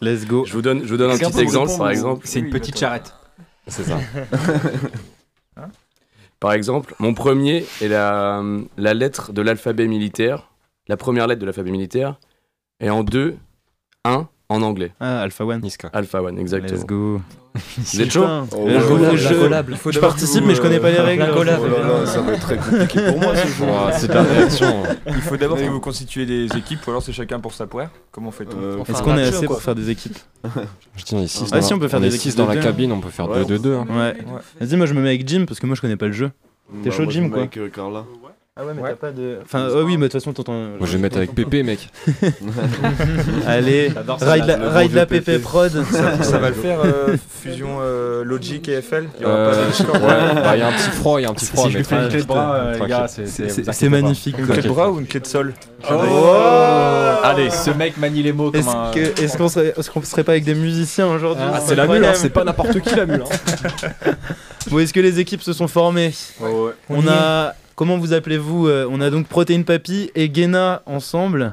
Let's 0.00 0.26
go. 0.26 0.44
Je 0.44 0.52
vous 0.52 0.62
donne, 0.62 0.82
je 0.84 0.88
vous 0.88 0.96
donne 0.96 1.10
un 1.10 1.16
petit 1.18 1.40
exemple, 1.40 1.66
répondre 1.68 1.78
par 1.78 1.90
exemple. 1.90 2.22
C'est 2.26 2.40
une 2.40 2.50
petite 2.50 2.78
charrette. 2.78 3.12
C'est 3.66 3.84
ça. 3.84 3.98
Par 6.40 6.52
exemple, 6.52 6.94
mon 6.98 7.14
premier 7.14 7.64
est 7.80 7.88
la, 7.88 8.42
la 8.76 8.92
lettre 8.94 9.32
de 9.32 9.40
l'alphabet 9.40 9.86
militaire, 9.86 10.50
la 10.88 10.96
première 10.96 11.26
lettre 11.26 11.40
de 11.40 11.46
l'alphabet 11.46 11.70
militaire, 11.70 12.18
et 12.80 12.90
en 12.90 13.02
deux, 13.02 13.36
un 14.04 14.28
en 14.54 14.62
anglais. 14.62 14.92
Ah, 15.00 15.20
Alpha 15.22 15.44
One. 15.44 15.60
Alpha 15.92 16.22
One, 16.22 16.38
exactement. 16.38 16.72
Let's 16.78 16.86
go. 16.86 17.20
Vous 17.76 18.00
êtes 18.00 18.10
chaud 18.10 18.24
Oh, 18.52 18.66
collab. 19.40 19.66
Il 19.70 19.76
faut 19.76 19.90
Je 19.92 19.94
d'abord 20.00 20.10
participe, 20.10 20.40
que 20.40 20.46
mais 20.46 20.52
vous, 20.54 20.56
je 20.56 20.62
connais 20.62 20.80
pas 20.80 20.90
les 20.90 20.96
euh, 20.98 21.04
règles. 21.04 21.26
Oh 21.36 21.42
là 21.44 21.58
là, 21.58 22.06
ça 22.06 22.20
va 22.20 22.32
être 22.32 22.40
très 22.40 22.56
compliqué 22.56 23.00
pour 23.06 23.20
moi, 23.20 23.36
ce 23.36 23.46
jeu. 23.46 23.64
Ouah, 23.64 23.92
c'est 23.92 24.08
de 24.08 24.12
la 24.12 24.22
réaction. 24.22 24.82
Il 25.06 25.14
faut 25.14 25.36
d'abord 25.36 25.58
que 25.58 25.62
vous 25.64 25.78
constituez 25.80 26.26
des 26.26 26.46
équipes 26.56 26.80
ou 26.86 26.90
alors 26.90 27.02
c'est 27.02 27.12
chacun 27.12 27.38
pour 27.38 27.52
sa 27.52 27.66
poire. 27.68 27.90
Comment 28.10 28.32
fait-on 28.32 28.58
Euh, 28.60 28.82
Est-ce 28.88 29.02
qu'on 29.02 29.16
est 29.16 29.22
assez 29.22 29.46
pour 29.46 29.62
faire 29.62 29.74
des 29.76 29.90
équipes 29.90 30.18
Je 30.96 31.04
tiens, 31.04 31.20
ici, 31.20 31.44
Ah 31.52 31.62
si, 31.62 31.72
on 31.74 31.78
peut 31.78 31.86
faire 31.88 32.00
on 32.00 32.02
est 32.02 32.08
des 32.10 32.16
six 32.16 32.28
équipes 32.30 32.38
dans 32.38 32.46
la 32.46 32.54
deux, 32.56 32.60
cabine, 32.62 32.90
hein. 32.90 32.94
on 32.96 33.00
peut 33.00 33.10
faire 33.10 33.28
Ouais, 33.30 33.42
2-2-2. 33.44 33.72
hein. 33.74 33.86
Ouais. 33.90 34.16
Vas-y, 34.60 34.76
moi 34.76 34.86
je 34.86 34.94
me 34.94 35.00
mets 35.00 35.10
avec 35.10 35.28
Jim 35.28 35.44
parce 35.46 35.60
que 35.60 35.66
moi 35.66 35.76
je 35.76 35.80
connais 35.80 35.96
pas 35.96 36.06
le 36.06 36.12
jeu. 36.12 36.30
T'es 36.82 36.88
Bah, 36.90 36.96
chaud, 36.96 37.02
moi, 37.04 37.12
je 37.12 37.18
Jim 37.18 37.24
me 37.26 37.28
quoi 37.28 37.36
mets 37.38 37.42
avec, 37.44 37.56
euh, 37.58 37.68
Carla. 37.68 38.04
Ah 38.56 38.64
ouais, 38.64 38.72
mais 38.72 38.82
t'as 38.82 38.94
pas 38.94 39.10
de. 39.10 39.38
Enfin, 39.42 39.66
oh 39.74 39.82
oui, 39.82 39.96
mais 39.96 40.06
de 40.06 40.12
toute 40.12 40.20
façon, 40.20 40.32
t'entends. 40.32 40.52
Moi, 40.52 40.78
je 40.86 40.92
vais 40.92 40.98
mettre 40.98 41.16
avec 41.16 41.34
Pépé, 41.34 41.64
mec. 41.64 41.88
Allez, 43.48 43.88
ride 44.20 44.44
la- 44.46 44.70
ride 44.70 44.92
la 44.94 45.06
PP 45.06 45.38
Prod. 45.42 45.72
Ça, 45.90 46.22
ça 46.22 46.38
va 46.38 46.50
le 46.50 46.54
faire, 46.54 46.78
euh, 46.84 47.16
fusion 47.42 47.78
euh, 47.80 48.22
Logic 48.22 48.68
et 48.68 48.80
FL 48.80 49.08
Il 49.18 49.22
y 49.22 49.26
aura 49.26 49.34
Euh, 49.34 49.50
pas 49.50 49.60
de 49.60 49.70
Discord 49.72 50.00
ouais, 50.00 50.34
bah, 50.40 50.56
il 50.56 50.60
y 50.60 50.62
a 50.62 50.68
un 50.68 50.72
petit 50.72 50.90
froid, 50.90 51.20
il 51.20 51.24
y 51.24 51.26
a 51.26 51.30
un 51.30 51.34
petit 51.34 51.46
Si 51.46 51.50
froid. 51.50 51.64
je 51.64 51.70
lui 51.70 51.78
mais 51.78 51.82
fais 51.82 51.96
une 52.04 52.08
clé 52.08 52.20
de 52.22 52.26
bras, 52.26 52.54
euh, 52.54 52.78
les 52.78 52.86
gars, 52.86 53.06
c'est- 53.08 53.88
magnifique, 53.88 54.38
Une 54.38 54.46
clé 54.46 54.62
de 54.62 54.68
bras 54.68 54.92
ou 54.92 55.00
une 55.00 55.06
clé 55.08 55.18
de 55.18 55.26
sol? 55.26 55.52
Oh 55.90 57.16
Allez, 57.24 57.50
ce 57.50 57.70
mec 57.70 57.96
manie 57.96 58.22
les 58.22 58.32
mots 58.32 58.52
comme 58.52 58.60
Est-ce 58.60 58.68
un. 58.68 58.92
est-ce 58.92 59.36
qu'on 59.36 59.48
serait, 59.48 59.74
est-ce 59.76 59.90
qu'on 59.90 60.02
serait 60.04 60.22
pas 60.22 60.30
avec 60.32 60.44
des 60.44 60.54
musiciens 60.54 61.08
aujourd'hui? 61.08 61.44
Ah, 61.52 61.58
C'est 61.60 61.74
la 61.74 61.88
mule, 61.88 62.04
hein, 62.04 62.12
c'est 62.14 62.30
pas 62.30 62.44
n'importe 62.44 62.78
qui, 62.82 62.94
la 62.94 63.06
mule, 63.06 63.24
hein. 63.24 64.10
bon, 64.70 64.78
est-ce 64.78 64.92
que 64.92 65.00
les 65.00 65.18
équipes 65.18 65.42
se 65.42 65.52
sont 65.52 65.66
formées? 65.66 66.12
Ouais, 66.40 66.50
ouais. 66.50 66.72
On 66.88 67.08
a. 67.08 67.54
Comment 67.76 67.98
vous 67.98 68.12
appelez-vous 68.12 68.68
Euh, 68.68 68.86
On 68.90 69.00
a 69.00 69.10
donc 69.10 69.26
Protéine 69.26 69.64
Papy 69.64 70.10
et 70.14 70.28
Guéna 70.28 70.82
ensemble. 70.86 71.52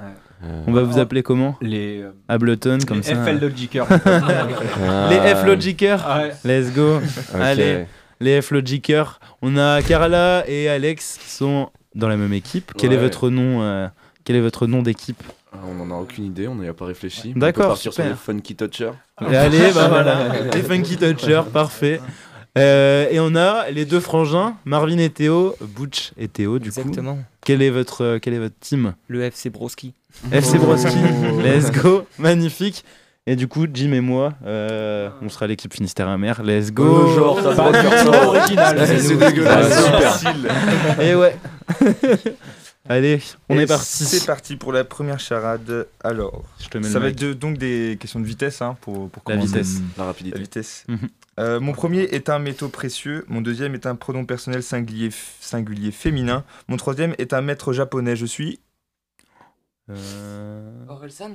On 0.67 0.71
va 0.71 0.81
vous 0.81 0.97
appeler 0.97 1.21
comment 1.21 1.55
Les, 1.61 2.01
euh, 2.01 2.11
Ableton, 2.27 2.79
comme 2.87 2.97
les 2.97 3.03
ça. 3.03 3.15
FL 3.15 3.39
Logiker. 3.39 3.85
les 5.09 5.35
F 5.35 5.45
Logiker 5.45 5.97
Ah 6.03 6.21
ouais. 6.23 6.31
Let's 6.43 6.73
go. 6.73 6.99
Allez, 7.35 7.85
les 8.19 8.41
F 8.41 8.49
Logiker. 8.51 9.03
On 9.43 9.55
a 9.57 9.81
Carla 9.83 10.43
et 10.47 10.67
Alex 10.67 11.19
qui 11.21 11.29
sont 11.29 11.69
dans 11.93 12.07
la 12.07 12.17
même 12.17 12.33
équipe. 12.33 12.71
Quel 12.77 12.91
est 12.93 12.97
votre 12.97 13.29
nom 13.29 13.61
euh, 13.61 13.87
Quel 14.23 14.35
est 14.35 14.41
votre 14.41 14.65
nom 14.65 14.81
d'équipe? 14.81 15.21
Ah, 15.53 15.57
On 15.69 15.75
n'en 15.85 15.95
a 15.95 15.99
aucune 15.99 16.25
idée, 16.25 16.47
on 16.47 16.55
n'y 16.55 16.67
a 16.67 16.73
pas 16.73 16.85
réfléchi. 16.85 17.33
D'accord, 17.35 17.65
On 17.65 17.67
peut 17.67 17.73
partir 17.73 17.91
super. 17.93 18.05
sur 18.05 18.13
les 18.13 18.17
Funky 18.39 18.55
Touchers. 18.55 18.93
Allez, 19.17 19.71
bah 19.75 19.89
voilà, 19.89 20.17
les 20.53 20.63
Funky 20.63 20.97
Touchers, 20.97 21.43
parfait. 21.53 21.99
Euh, 22.57 23.07
et 23.09 23.19
on 23.19 23.35
a 23.35 23.69
les 23.71 23.85
deux 23.85 23.99
frangins, 24.01 24.55
Marvin 24.65 24.97
et 24.97 25.09
Théo, 25.09 25.55
Butch 25.61 26.11
et 26.17 26.27
Théo, 26.27 26.59
du 26.59 26.67
Exactement. 26.67 27.15
coup. 27.15 27.21
Quel 27.45 27.61
est 27.61 27.69
votre, 27.69 28.03
euh, 28.03 28.19
quel 28.21 28.33
est 28.33 28.39
votre 28.39 28.59
team? 28.59 28.93
Le 29.07 29.21
FC 29.23 29.49
Broski. 29.49 29.93
FC 30.31 30.57
Oh. 30.59 30.65
Broski, 30.65 30.97
let's 31.43 31.71
go, 31.71 32.05
magnifique. 32.19 32.83
Et 33.27 33.35
du 33.35 33.47
coup, 33.47 33.67
Jim 33.71 33.93
et 33.93 34.01
moi, 34.01 34.33
euh, 34.45 35.09
on 35.21 35.29
sera 35.29 35.45
l'équipe 35.47 35.71
Finistère 35.73 36.09
Amer, 36.09 36.41
let's 36.43 36.71
go. 36.71 37.03
Oh, 37.07 37.15
genre, 37.15 37.39
ça. 37.41 38.27
original, 38.27 38.79
C'est 38.87 39.15
dégueulasse. 39.15 39.85
Super. 39.85 40.99
Et 41.01 41.15
ouais. 41.15 41.35
Allez, 42.91 43.21
on 43.47 43.57
Et 43.57 43.61
est 43.61 43.65
parti. 43.67 44.03
C'est 44.05 44.25
parti 44.25 44.57
pour 44.57 44.73
la 44.73 44.83
première 44.83 45.19
charade. 45.19 45.87
Alors, 46.03 46.43
Je 46.59 46.67
te 46.67 46.77
mets 46.77 46.83
ça 46.89 46.95
le 46.95 46.99
va 46.99 47.07
mic. 47.07 47.15
être 47.21 47.27
de- 47.29 47.33
donc 47.33 47.57
des 47.57 47.97
questions 47.99 48.19
de 48.19 48.25
vitesse 48.25 48.61
hein, 48.61 48.75
pour, 48.81 49.09
pour 49.09 49.23
La 49.27 49.35
commencer. 49.35 49.59
vitesse. 49.61 49.81
La 49.97 50.03
rapidité. 50.03 50.35
La 50.35 50.41
vitesse. 50.41 50.83
Mhm. 50.89 51.09
Euh, 51.39 51.59
mon 51.61 51.71
premier 51.71 52.01
est 52.01 52.27
un 52.29 52.39
métaux 52.39 52.67
précieux. 52.67 53.23
Mon 53.29 53.39
deuxième 53.41 53.73
est 53.75 53.85
un 53.85 53.95
pronom 53.95 54.25
personnel 54.25 54.61
singulier, 54.61 55.09
f- 55.09 55.37
singulier 55.39 55.91
féminin. 55.91 56.43
Mon 56.67 56.75
troisième 56.75 57.15
est 57.17 57.33
un 57.33 57.41
maître 57.41 57.71
japonais. 57.71 58.15
Je 58.17 58.25
suis. 58.25 58.59
Orelsan? 60.87 61.31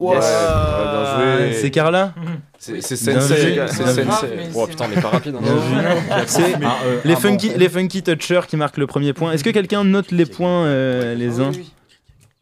Ouais, 0.00 0.16
ouais, 0.16 0.20
bien 0.20 1.46
joué. 1.50 1.52
C'est 1.60 1.70
Carla 1.70 2.14
C'est 2.58 2.80
c'est 2.82 2.96
Sensei, 2.96 3.60
c'est. 3.68 4.04
Sensei. 4.04 4.28
Oh 4.54 4.66
putain, 4.66 4.86
on 4.88 4.98
est 4.98 5.00
pas 5.02 5.08
rapide. 5.10 5.34
hein. 5.36 6.22
C'est 6.26 6.54
Ah, 6.64 6.76
euh, 6.84 7.00
les, 7.04 7.12
ah, 7.12 7.16
funky, 7.16 7.50
bon. 7.50 7.54
les 7.58 7.68
funky 7.68 8.02
touchers 8.02 8.40
qui 8.48 8.56
marquent 8.56 8.78
le 8.78 8.86
premier 8.86 9.12
point. 9.12 9.32
Est-ce 9.32 9.44
que 9.44 9.50
quelqu'un 9.50 9.84
note 9.84 10.10
les 10.10 10.26
points 10.26 10.64
euh, 10.64 11.14
les 11.14 11.40
uns? 11.40 11.52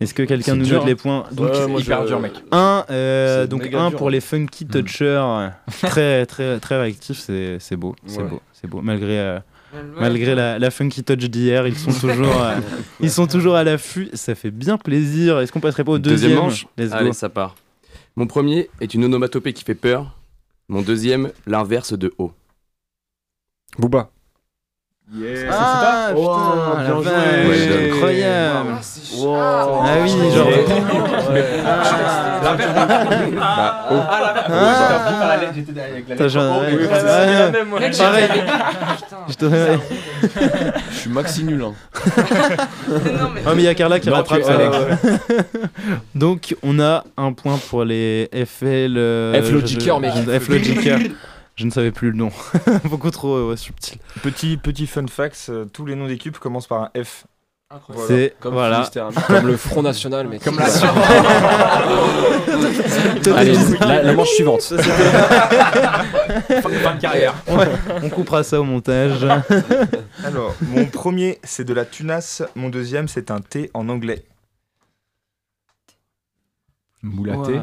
Est-ce 0.00 0.14
que 0.14 0.22
quelqu'un 0.22 0.54
nous 0.54 0.66
note 0.66 0.86
les 0.86 0.92
hein. 0.92 0.96
points? 0.96 1.24
Donc, 1.32 1.50
Ouais, 1.52 1.66
moi, 1.66 1.80
hyper 1.80 2.02
je- 2.02 2.06
dur, 2.06 2.20
mec. 2.20 2.32
Un, 2.52 2.84
euh, 2.90 3.48
donc 3.48 3.66
un 3.74 3.88
dur, 3.90 3.98
pour 3.98 4.06
hein. 4.06 4.10
les 4.12 4.20
funky 4.20 4.64
touchers, 4.64 5.04
euh, 5.20 5.48
très 5.82 6.24
très 6.26 6.60
très 6.60 6.80
réactifs, 6.80 7.18
c'est 7.18 7.56
c'est 7.58 7.74
beau, 7.76 7.96
c'est 8.06 8.18
Ouais. 8.22 8.28
beau, 8.28 8.40
c'est 8.52 8.68
beau. 8.70 8.80
Malgré 8.82 9.18
euh, 9.18 9.38
malgré 9.98 10.34
la, 10.34 10.58
la 10.58 10.70
funky 10.70 11.02
touch 11.04 11.18
d'hier, 11.28 11.66
ils 11.66 11.76
sont 11.76 11.92
toujours 11.92 12.42
euh, 12.42 12.56
ils 13.00 13.10
sont 13.10 13.26
toujours 13.26 13.56
à 13.56 13.64
l'affût. 13.64 14.08
Ça 14.14 14.34
fait 14.34 14.50
bien 14.50 14.76
plaisir. 14.78 15.38
Est-ce 15.40 15.52
qu'on 15.52 15.60
passerait 15.60 15.84
pas 15.84 15.92
au 15.92 15.98
deuxième, 15.98 16.30
Deuxième 16.30 16.44
manche 16.44 16.66
Let's 16.76 16.90
go. 16.90 16.96
Allez, 16.96 17.12
ça 17.12 17.28
part. 17.28 17.54
Mon 18.16 18.26
premier 18.26 18.68
est 18.80 18.94
une 18.94 19.04
onomatopée 19.04 19.52
qui 19.52 19.64
fait 19.64 19.74
peur. 19.74 20.18
Mon 20.68 20.82
deuxième, 20.82 21.30
l'inverse 21.46 21.92
de 21.92 22.12
haut. 22.18 22.32
Booba. 23.78 24.10
Ah 25.50 26.12
Oh, 26.14 26.34
putain, 26.36 26.82
la 26.82 26.84
bien 26.84 26.94
joué. 26.94 27.04
vache, 27.04 27.48
Ouais, 27.48 27.90
incroyable. 27.90 28.37
Wow. 29.26 29.82
Ah 29.84 29.96
oui, 30.02 30.10
genre. 30.34 30.48
Ah. 31.64 32.54
Ah, 34.50 34.98
Ouais, 36.10 36.76
c'est 36.78 36.96
ouais. 36.98 37.50
même, 37.52 37.68
moi. 37.68 37.80
Pareil. 37.80 38.28
Je 40.90 40.96
suis 40.96 41.10
maxi 41.10 41.44
nul. 41.44 41.62
Hein. 41.62 41.74
Non, 42.88 43.30
mais. 43.34 43.40
Mais 43.44 43.62
il 43.62 43.64
y 43.64 43.68
a 43.68 43.74
Carla 43.74 44.00
qui 44.00 44.10
rattrape. 44.10 44.40
Donc 46.14 46.56
on 46.62 46.80
a 46.80 47.04
un 47.16 47.32
point 47.32 47.58
pour 47.70 47.84
les 47.84 48.28
FL. 48.32 48.94
euh, 48.96 49.42
F 49.42 49.50
Logiker, 49.52 49.94
je- 49.96 50.00
mec. 50.00 50.12
je- 50.26 50.38
F 50.38 50.48
Logiker. 50.48 50.96
Je 51.56 51.64
ne 51.66 51.70
savais 51.70 51.90
plus 51.90 52.10
le 52.12 52.16
nom. 52.16 52.30
Beaucoup 52.84 53.10
trop 53.10 53.48
ouais, 53.50 53.56
subtil. 53.56 53.98
Petit, 54.22 54.56
petit 54.56 54.86
fun 54.86 55.06
fact 55.08 55.46
euh, 55.48 55.64
tous 55.72 55.86
les 55.86 55.96
noms 55.96 56.06
d'équipes 56.06 56.38
commencent 56.38 56.68
par 56.68 56.82
un 56.82 56.90
F. 57.04 57.24
C'est 58.06 58.34
Comme 58.40 58.54
voilà. 58.54 58.76
Finistère. 58.76 59.10
Comme 59.26 59.46
le 59.46 59.58
Front 59.58 59.82
National, 59.82 60.26
mais 60.26 60.38
Comme 60.44 60.58
la 60.58 60.64
Allez, 63.36 63.52
la, 63.80 64.02
la 64.04 64.12
manche 64.14 64.30
suivante. 64.30 64.62
fin 64.72 64.76
de 66.94 67.00
carrière. 67.00 67.34
Ouais, 67.46 67.68
on 68.02 68.08
coupera 68.08 68.42
ça 68.42 68.58
au 68.58 68.64
montage. 68.64 69.26
Alors, 70.24 70.54
mon 70.62 70.86
premier, 70.86 71.38
c'est 71.44 71.64
de 71.64 71.74
la 71.74 71.84
tunasse. 71.84 72.42
Mon 72.54 72.70
deuxième, 72.70 73.06
c'est 73.06 73.30
un 73.30 73.40
thé 73.40 73.70
en 73.74 73.90
anglais. 73.90 74.24
Moulaté. 77.02 77.52
Ouais. 77.52 77.60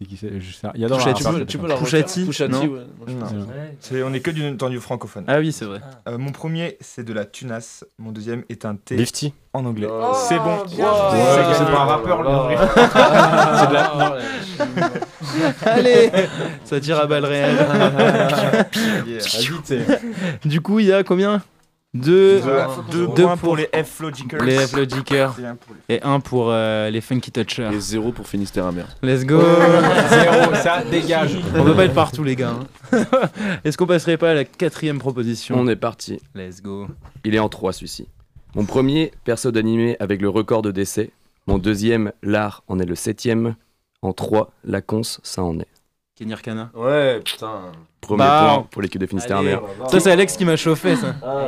C'est 0.00 0.06
qui 0.08 0.16
c'est 0.16 0.40
Je 0.40 0.52
sais- 0.54 0.66
Il 0.74 0.80
y 0.80 0.84
a 0.84 0.88
dans 0.88 0.96
Pouchati. 0.96 1.22
la- 1.24 1.30
Tu 1.30 1.36
peux, 1.38 1.44
tu 1.46 1.58
peux 1.58 1.66
la 1.68 1.74
Pouchati, 1.76 2.20
refaire 2.24 2.48
Pouchati, 2.48 2.52
non 2.52 2.60
ouais. 2.74 2.80
Moi, 2.98 3.06
je 3.06 3.12
pense. 3.14 3.32
Non. 3.32 3.46
C'est- 3.80 4.02
on 4.02 4.12
est 4.14 4.20
que 4.20 4.30
du 4.30 4.56
tendu 4.56 4.80
francophone. 4.80 5.24
Ah 5.28 5.38
oui 5.40 5.52
c'est 5.52 5.66
vrai. 5.66 5.80
Euh, 6.08 6.16
mon 6.16 6.32
premier, 6.32 6.78
c'est 6.80 7.04
de 7.04 7.12
la 7.12 7.26
tunasse. 7.26 7.84
Mon 7.98 8.10
deuxième 8.10 8.44
est 8.48 8.64
un 8.64 8.76
thé 8.76 8.96
Lifty. 8.96 9.34
en 9.52 9.66
anglais. 9.66 9.88
Oh, 9.90 10.12
c'est 10.14 10.38
bon. 10.38 10.64
bien. 10.74 10.86
Ouais, 10.90 11.54
C'est 11.54 11.64
pas 11.66 11.80
un 11.80 11.84
rappeur, 11.84 12.22
le 12.22 12.28
Oh 12.30 12.42
vrai. 12.44 12.56
C'est 12.56 13.68
de 13.68 13.74
la- 13.74 13.92
non, 13.98 14.14
Allez, 15.66 16.10
ça 16.64 16.80
tire 16.80 16.98
à 16.98 17.06
balles 17.06 17.24
réelles. 17.26 17.58
Du 20.44 20.60
coup 20.62 20.78
il 20.78 20.86
y 20.86 20.92
a 20.92 21.02
combien? 21.04 21.42
Deux. 21.92 22.40
Deux, 22.92 23.06
Deux 23.08 23.24
points 23.24 23.36
pour 23.36 23.48
pour 23.48 23.56
les 23.56 23.68
F 23.82 23.98
Logicers. 24.00 24.38
Les 24.44 24.58
F 24.58 24.76
Logicers. 24.76 25.30
Et 25.88 26.00
un 26.02 26.20
pour 26.20 26.46
euh, 26.50 26.88
les 26.88 27.00
Funky 27.00 27.32
Touchers. 27.32 27.70
Et 27.72 27.80
zéro 27.80 28.12
pour 28.12 28.28
Finistère 28.28 28.66
amer. 28.66 28.86
Let's 29.02 29.24
go 29.26 29.40
Zéro, 30.10 30.54
ça 30.54 30.84
dégage. 30.84 31.36
On 31.56 31.64
peut 31.64 31.74
pas 31.74 31.86
être 31.86 31.94
partout 31.94 32.22
les 32.22 32.36
gars. 32.36 32.54
hein. 32.92 33.04
Est-ce 33.64 33.76
qu'on 33.76 33.86
passerait 33.86 34.18
pas 34.18 34.30
à 34.30 34.34
la 34.34 34.44
quatrième 34.44 35.00
proposition 35.00 35.56
On 35.58 35.66
est 35.66 35.74
parti. 35.74 36.20
Let's 36.36 36.62
go. 36.62 36.86
Il 37.24 37.34
est 37.34 37.40
en 37.40 37.48
trois 37.48 37.72
celui-ci. 37.72 38.06
Mon 38.54 38.66
premier, 38.66 39.12
perso 39.24 39.50
d'animé 39.50 39.96
avec 39.98 40.22
le 40.22 40.28
record 40.28 40.62
de 40.62 40.70
décès. 40.70 41.10
Mon 41.48 41.58
deuxième, 41.58 42.12
l'art 42.22 42.62
en 42.68 42.78
est 42.78 42.86
le 42.86 42.94
septième. 42.94 43.56
En 44.02 44.12
trois, 44.12 44.52
la 44.62 44.80
cons, 44.80 45.02
ça 45.02 45.42
en 45.42 45.58
est. 45.58 45.66
Kenny 46.14 46.32
Arcana. 46.34 46.70
Ouais, 46.74 47.20
putain. 47.20 47.72
Premier 48.00 48.18
Bah, 48.18 48.46
point 48.54 48.66
pour 48.70 48.82
l'équipe 48.82 49.00
de 49.00 49.06
Finistère 49.06 49.42
va 49.42 49.88
Ça 49.88 50.00
c'est 50.00 50.10
Alex 50.10 50.36
qui 50.36 50.44
m'a 50.44 50.56
chauffé 50.56 50.96
ça. 50.96 51.14
Ah, 51.22 51.46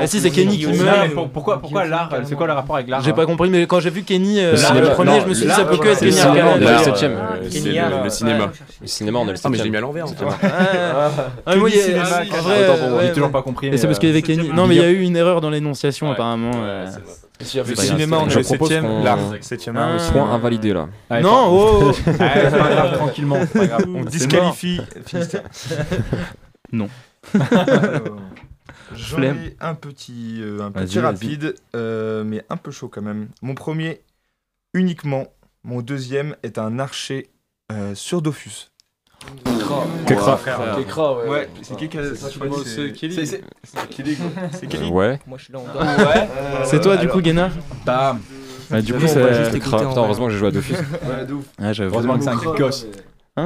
Ah 0.00 0.06
si 0.06 0.20
c'est 0.20 0.30
Kenny 0.30 0.58
qui 0.58 0.66
meurt. 0.66 0.98
mais 1.02 1.08
pour- 1.14 1.28
pourquoi, 1.30 1.58
pourquoi 1.58 1.84
l'art 1.86 2.10
C'est 2.24 2.34
quoi 2.34 2.46
le 2.46 2.52
rapport 2.52 2.76
avec 2.76 2.88
l'art 2.88 3.00
J'ai 3.02 3.12
pas 3.12 3.26
compris 3.26 3.48
mais 3.48 3.66
quand 3.66 3.80
j'ai 3.80 3.90
vu 3.90 4.02
Kenny 4.02 4.40
euh, 4.40 4.52
Le 4.52 4.90
premier 4.94 5.12
Non, 5.12 5.20
je 5.22 5.26
me 5.28 5.34
suis 5.34 5.46
dit 5.46 5.52
ça 5.52 5.64
peut 5.64 5.76
que 5.78 5.88
être 5.88 6.00
Kenny 6.00 6.12
le 6.58 6.64
L'art, 6.64 6.84
septième. 6.84 7.12
euh, 7.12 7.48
Kenny 7.50 7.50
c'est 7.50 8.04
le, 8.04 8.10
cinéma. 8.10 8.50
Le 8.80 8.86
cinéma, 8.86 9.18
on 9.20 9.28
est 9.28 9.32
le 9.32 9.38
Ah 9.42 9.48
mais 9.48 9.58
j'ai 9.58 9.70
mis 9.70 9.76
à 9.76 9.80
l'envers. 9.80 10.04
en 10.04 10.08
fait. 10.08 10.24
Ah, 10.42 11.10
ah, 11.46 11.56
moi, 11.56 11.68
j'ai 11.70 13.12
toujours 13.12 13.30
pas 13.30 13.42
compris. 13.42 13.70
C'est 13.76 13.86
parce 13.86 13.98
qu'il 13.98 14.08
y 14.08 14.12
avait 14.12 14.22
Kenny. 14.22 14.50
Non 14.54 14.66
mais 14.66 14.76
il 14.76 14.82
y 14.82 14.84
a 14.84 14.90
eu 14.90 15.00
une 15.02 15.16
erreur 15.16 15.40
dans 15.40 15.50
l'énonciation 15.50 16.10
apparemment. 16.10 16.52
euh. 16.56 16.86
S'il 17.40 17.58
y 17.58 17.60
avait 17.60 17.68
Le 17.70 17.74
grave, 17.76 17.86
cinéma, 17.86 18.16
on 18.20 18.28
est 18.28 18.34
le 18.34 18.42
propose 18.42 18.68
septième. 18.68 18.84
qu'on- 18.84 19.04
L'art, 19.04 19.18
septième 19.42 19.76
art 19.76 19.90
Ah. 19.92 19.94
aussi. 19.94 20.10
Point 20.10 20.28
invalidé 20.32 20.72
là. 20.74 20.88
Non, 21.22 21.44
oh 21.50 21.92
tranquillement. 22.94 23.36
On 23.96 24.04
disqualifie 24.04 24.80
Finistère. 25.06 25.37
Non. 26.72 26.88
Alors, 27.34 28.18
J'en 28.94 29.22
ai 29.22 29.56
un 29.60 29.74
petit, 29.74 30.38
euh, 30.40 30.60
un 30.62 30.70
petit 30.70 30.96
vas-y. 30.98 31.04
rapide, 31.04 31.54
euh, 31.74 32.24
mais 32.24 32.44
un 32.50 32.56
peu 32.56 32.70
chaud 32.70 32.88
quand 32.88 33.02
même. 33.02 33.28
Mon 33.42 33.54
premier, 33.54 34.02
uniquement. 34.74 35.26
Mon 35.64 35.82
deuxième 35.82 36.36
est 36.42 36.58
un 36.58 36.78
archer 36.78 37.28
euh, 37.72 37.94
sur 37.94 38.22
Dofus. 38.22 38.70
Kekra. 40.06 40.38
Kekra, 40.76 41.18
ouais. 41.18 41.28
Ouais, 41.28 41.48
c'est 41.62 41.76
qui 41.76 41.88
qui 41.88 41.98
a- 41.98 42.14
Ça, 42.14 42.28
je 42.30 42.38
c'est 42.64 42.64
c'est- 42.64 42.92
Kelly. 42.92 43.26
c'est- 43.26 43.42
C'est 43.64 43.88
Kelly, 43.88 44.16
quoi. 44.16 44.26
C'est 44.52 44.66
Kelly 44.68 44.90
Ouais. 44.90 45.18
Moi, 45.26 45.36
je 45.38 45.44
suis 45.44 45.52
là 45.52 45.58
en 45.58 45.64
Ouais. 45.64 46.28
C'est 46.64 46.80
toi 46.80 46.96
du 46.96 47.08
coup 47.08 47.20
Guéna 47.20 47.50
Bam. 47.84 48.20
Bah, 48.70 48.80
Du 48.82 48.92
coup 48.92 48.98
on 49.02 49.06
va 49.06 49.08
ça. 49.08 49.32
juste 49.44 49.54
écouter 49.56 49.60
Kekra. 49.60 49.76
en 49.76 49.80
Putain, 49.80 49.92
vrai. 49.94 50.00
heureusement 50.04 50.26
que 50.26 50.32
j'ai 50.32 50.38
joué 50.38 50.48
à 50.48 50.50
Dofus. 50.52 50.74
Ouais, 50.74 51.26
de 51.26 51.32
ouf. 51.34 51.44
Ah 51.58 51.72
j'avoue. 51.72 51.94
Heureusement 51.94 52.16
que 52.18 52.24
c'est 52.24 52.30
un 52.30 52.36
gosse. 52.36 52.86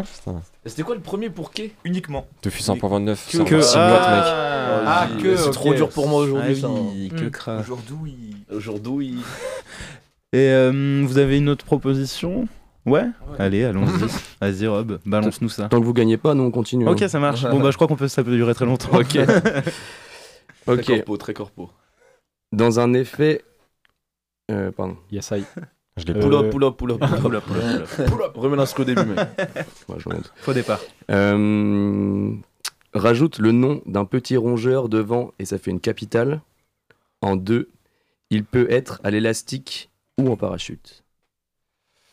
Et 0.00 0.68
C'était 0.68 0.82
quoi 0.82 0.94
le 0.94 1.00
premier 1.00 1.28
pour 1.30 1.50
Kay 1.50 1.72
Uniquement. 1.84 2.26
Dofus 2.42 2.62
1.29. 2.62 2.76
Que- 2.78 3.38
boîtes, 3.38 3.52
mec. 3.52 3.74
ah, 3.76 4.82
Ah, 4.86 5.08
que, 5.22 5.36
C'est 5.36 5.50
trop 5.50 5.74
dur 5.74 5.88
pour 5.90 6.08
moi 6.08 6.20
Ah 6.22 6.24
aujourd'hui, 6.24 6.60
ça. 6.60 6.66
hein. 6.68 7.08
que 7.16 7.28
cra. 7.28 7.58
Aujourd'hui. 7.58 8.36
Aujourd'hui. 8.50 9.16
Et 10.34 10.48
euh, 10.48 11.04
vous 11.06 11.18
avez 11.18 11.36
une 11.38 11.48
autre 11.50 11.64
proposition? 11.64 12.48
Ouais? 12.86 13.04
Allez, 13.38 13.64
allons-y. 13.64 14.08
Vas-y 14.40 14.66
Rob, 14.66 14.98
balance-nous 15.06 15.50
ça. 15.50 15.68
Tant 15.68 15.78
que 15.78 15.84
vous 15.84 15.92
gagnez 15.92 16.16
pas, 16.16 16.34
nous 16.34 16.42
on 16.44 16.50
continue. 16.50 16.88
Ok, 16.88 17.02
hein. 17.02 17.08
ça 17.08 17.20
marche. 17.20 17.42
Bon 17.42 17.60
bah 17.62 17.70
je 17.70 17.76
crois 17.76 17.86
qu'on 17.86 17.96
peut 17.96 18.08
ça 18.08 18.24
peut 18.24 18.34
durer 18.34 18.54
très 18.54 18.64
longtemps. 18.64 18.96
Ok. 18.98 19.08
Très 19.10 19.62
Ok. 20.66 20.86
corpo, 20.86 21.16
très 21.16 21.34
corpo. 21.34 21.70
Dans 22.52 22.80
un 22.80 22.92
effet. 22.94 23.44
Euh, 24.50 24.72
pardon. 24.72 24.96
Yes, 25.10 25.30
I. 25.32 25.44
Je 25.98 26.06
l'ai 26.06 26.16
Euh, 26.16 26.20
Pull 26.20 26.34
up, 26.34 26.50
pull 26.50 26.64
up, 26.64 26.76
pull 26.76 26.90
up, 26.92 27.00
pull 27.00 27.14
up, 27.14 27.20
pull 27.20 27.36
up, 27.36 27.44
pull 27.44 27.56
up. 28.04 28.10
Pull 28.10 28.22
up. 28.22 28.32
Remets 28.36 28.56
l'instru 28.56 28.82
au 28.82 28.84
début, 28.86 29.04
mec. 29.04 29.18
Ouais, 29.88 29.96
je 29.98 30.08
remonte. 30.08 30.32
Faux 30.36 30.54
départ. 30.54 30.80
Euh, 31.10 32.30
rajoute 32.94 33.38
le 33.38 33.52
nom 33.52 33.82
d'un 33.86 34.04
petit 34.06 34.36
rongeur 34.38 34.88
devant 34.88 35.32
et 35.38 35.44
ça 35.44 35.58
fait 35.58 35.70
une 35.70 35.80
capitale. 35.80 36.40
En 37.20 37.36
deux, 37.36 37.68
il 38.30 38.44
peut 38.44 38.66
être 38.70 39.00
à 39.04 39.10
l'élastique 39.10 39.90
ou 40.18 40.30
en 40.32 40.36
parachute. 40.36 41.04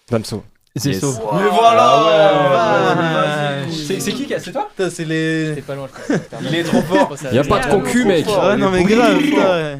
Damso. 0.09 0.43
C'est 0.75 0.91
Yes. 0.91 0.99
ça. 1.01 1.07
Mais 1.33 1.49
voilà 1.49 3.65
C'est 3.71 3.99
c'est 3.99 4.11
qui 4.11 4.25
qui 4.27 4.33
a- 4.33 4.39
C'est 4.39 4.51
toi 4.51 4.69
c'est 4.77 5.05
les. 5.05 5.55
C'est 5.55 5.61
pas 5.65 5.75
loin, 5.75 5.87
je 5.87 5.93
crois. 6.01 6.15
Il 6.41 6.55
est 6.55 6.63
trop 6.63 6.81
fort. 6.81 7.15
Y 7.31 7.37
a 7.39 7.43
pas 7.43 7.59
de 7.65 7.71
concu, 7.71 8.05
mec. 8.05 8.25
Ah 8.29 8.55
non 8.57 8.69
mais 8.71 8.83
grave. 8.83 9.79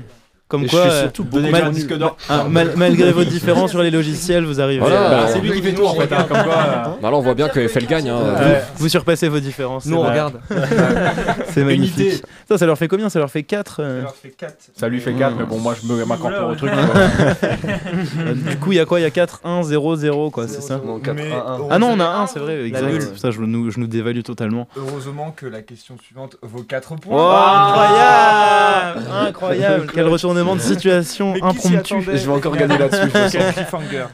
Comme 0.50 0.64
je 0.66 0.70
quoi, 0.72 0.82
suis 0.82 0.90
euh, 0.90 1.02
surtout 1.04 1.26
mal- 1.32 1.52
beaucoup 1.62 1.70
disque 1.76 1.94
d'or. 1.96 2.18
ah, 2.28 2.44
mal- 2.50 2.74
malgré 2.76 3.12
vos 3.12 3.24
différences 3.24 3.70
sur 3.70 3.84
les 3.84 3.92
logiciels, 3.92 4.44
vous 4.46 4.60
arrivez. 4.60 4.80
Voilà. 4.80 5.10
Bah, 5.10 5.28
c'est 5.32 5.40
lui 5.42 5.52
qui 5.52 5.62
fait 5.62 5.74
tout 5.74 5.86
en 5.86 5.94
fait. 5.94 6.12
hein, 6.12 6.26
Comme 6.28 6.44
quoi. 6.44 6.54
euh, 6.56 6.84
Bah 7.02 7.12
là, 7.12 7.18
on 7.18 7.22
voit 7.22 7.36
bien 7.36 7.50
que 7.50 7.68
FL 7.68 7.86
gagne. 7.86 8.10
Hein. 8.10 8.20
Ouais. 8.40 8.62
Vous 8.76 8.90
surpassez 8.90 9.28
vos 9.30 9.40
différences. 9.40 9.86
Nous, 9.86 9.96
on 9.98 10.02
regarde. 10.02 10.40
C'est 11.50 11.64
magnifique. 11.64 12.00
Unité. 12.00 12.22
Ça, 12.48 12.58
ça 12.58 12.66
leur 12.66 12.78
fait 12.80 12.88
combien? 12.88 13.10
Ça 13.10 13.20
leur 13.20 13.30
fait 13.30 13.44
4 13.44 13.76
Ça 13.76 13.84
leur 14.02 14.16
fait 14.16 14.30
4. 14.30 14.54
Ça 14.76 14.88
lui 14.90 15.00
fait 15.00 15.14
4, 15.14 15.36
mais 15.38 15.46
bon, 15.46 15.60
moi 15.60 15.76
je 15.80 15.88
me 15.88 16.04
m'incorpore 16.04 16.50
au 16.50 16.56
truc. 16.56 16.72
Du 18.50 18.58
coup, 18.58 18.72
il 18.72 18.76
y 18.78 18.80
a 18.80 18.86
quoi? 18.86 19.00
Il 19.00 19.04
y 19.04 19.06
a 19.06 19.12
4, 19.12 19.42
1, 19.44 19.64
0, 19.64 19.96
0, 19.98 20.30
quoi, 20.32 20.48
c'est 20.48 20.62
ça? 20.62 20.80
Non, 20.84 21.00
4 21.00 21.16
Mais 21.16 21.32
1 21.32 21.36
1. 21.36 21.58
Ah 21.70 21.80
non, 21.80 21.92
on 21.96 22.00
a 22.00 22.06
1, 22.06 22.28
c'est 22.28 22.40
vrai, 22.40 22.64
exact. 22.66 23.18
Ça, 23.18 23.32
je 23.32 23.40
nous, 23.42 23.70
je 23.72 23.80
nous 23.80 23.88
dévalue 23.88 24.22
totalement. 24.22 24.68
Heureusement 24.76 25.32
que 25.36 25.46
la 25.46 25.62
question 25.62 25.96
suivante 26.04 26.38
vaut 26.42 26.64
4 26.64 26.96
points. 26.96 27.18
Oh, 27.18 27.36
incroyable 27.36 29.28
Incroyable 29.28 29.88
Quel 29.94 30.08
retournement 30.40 30.56
de 30.56 30.62
situation 30.62 31.34
Mais 31.34 31.40
s'y 31.60 31.76
impromptu. 31.76 32.04
je 32.06 32.26
vais 32.26 32.28
encore 32.28 32.56
gagner 32.56 32.78
là-dessus. 32.78 33.12
Quel 33.32 33.54
cliffhanger. 33.54 34.06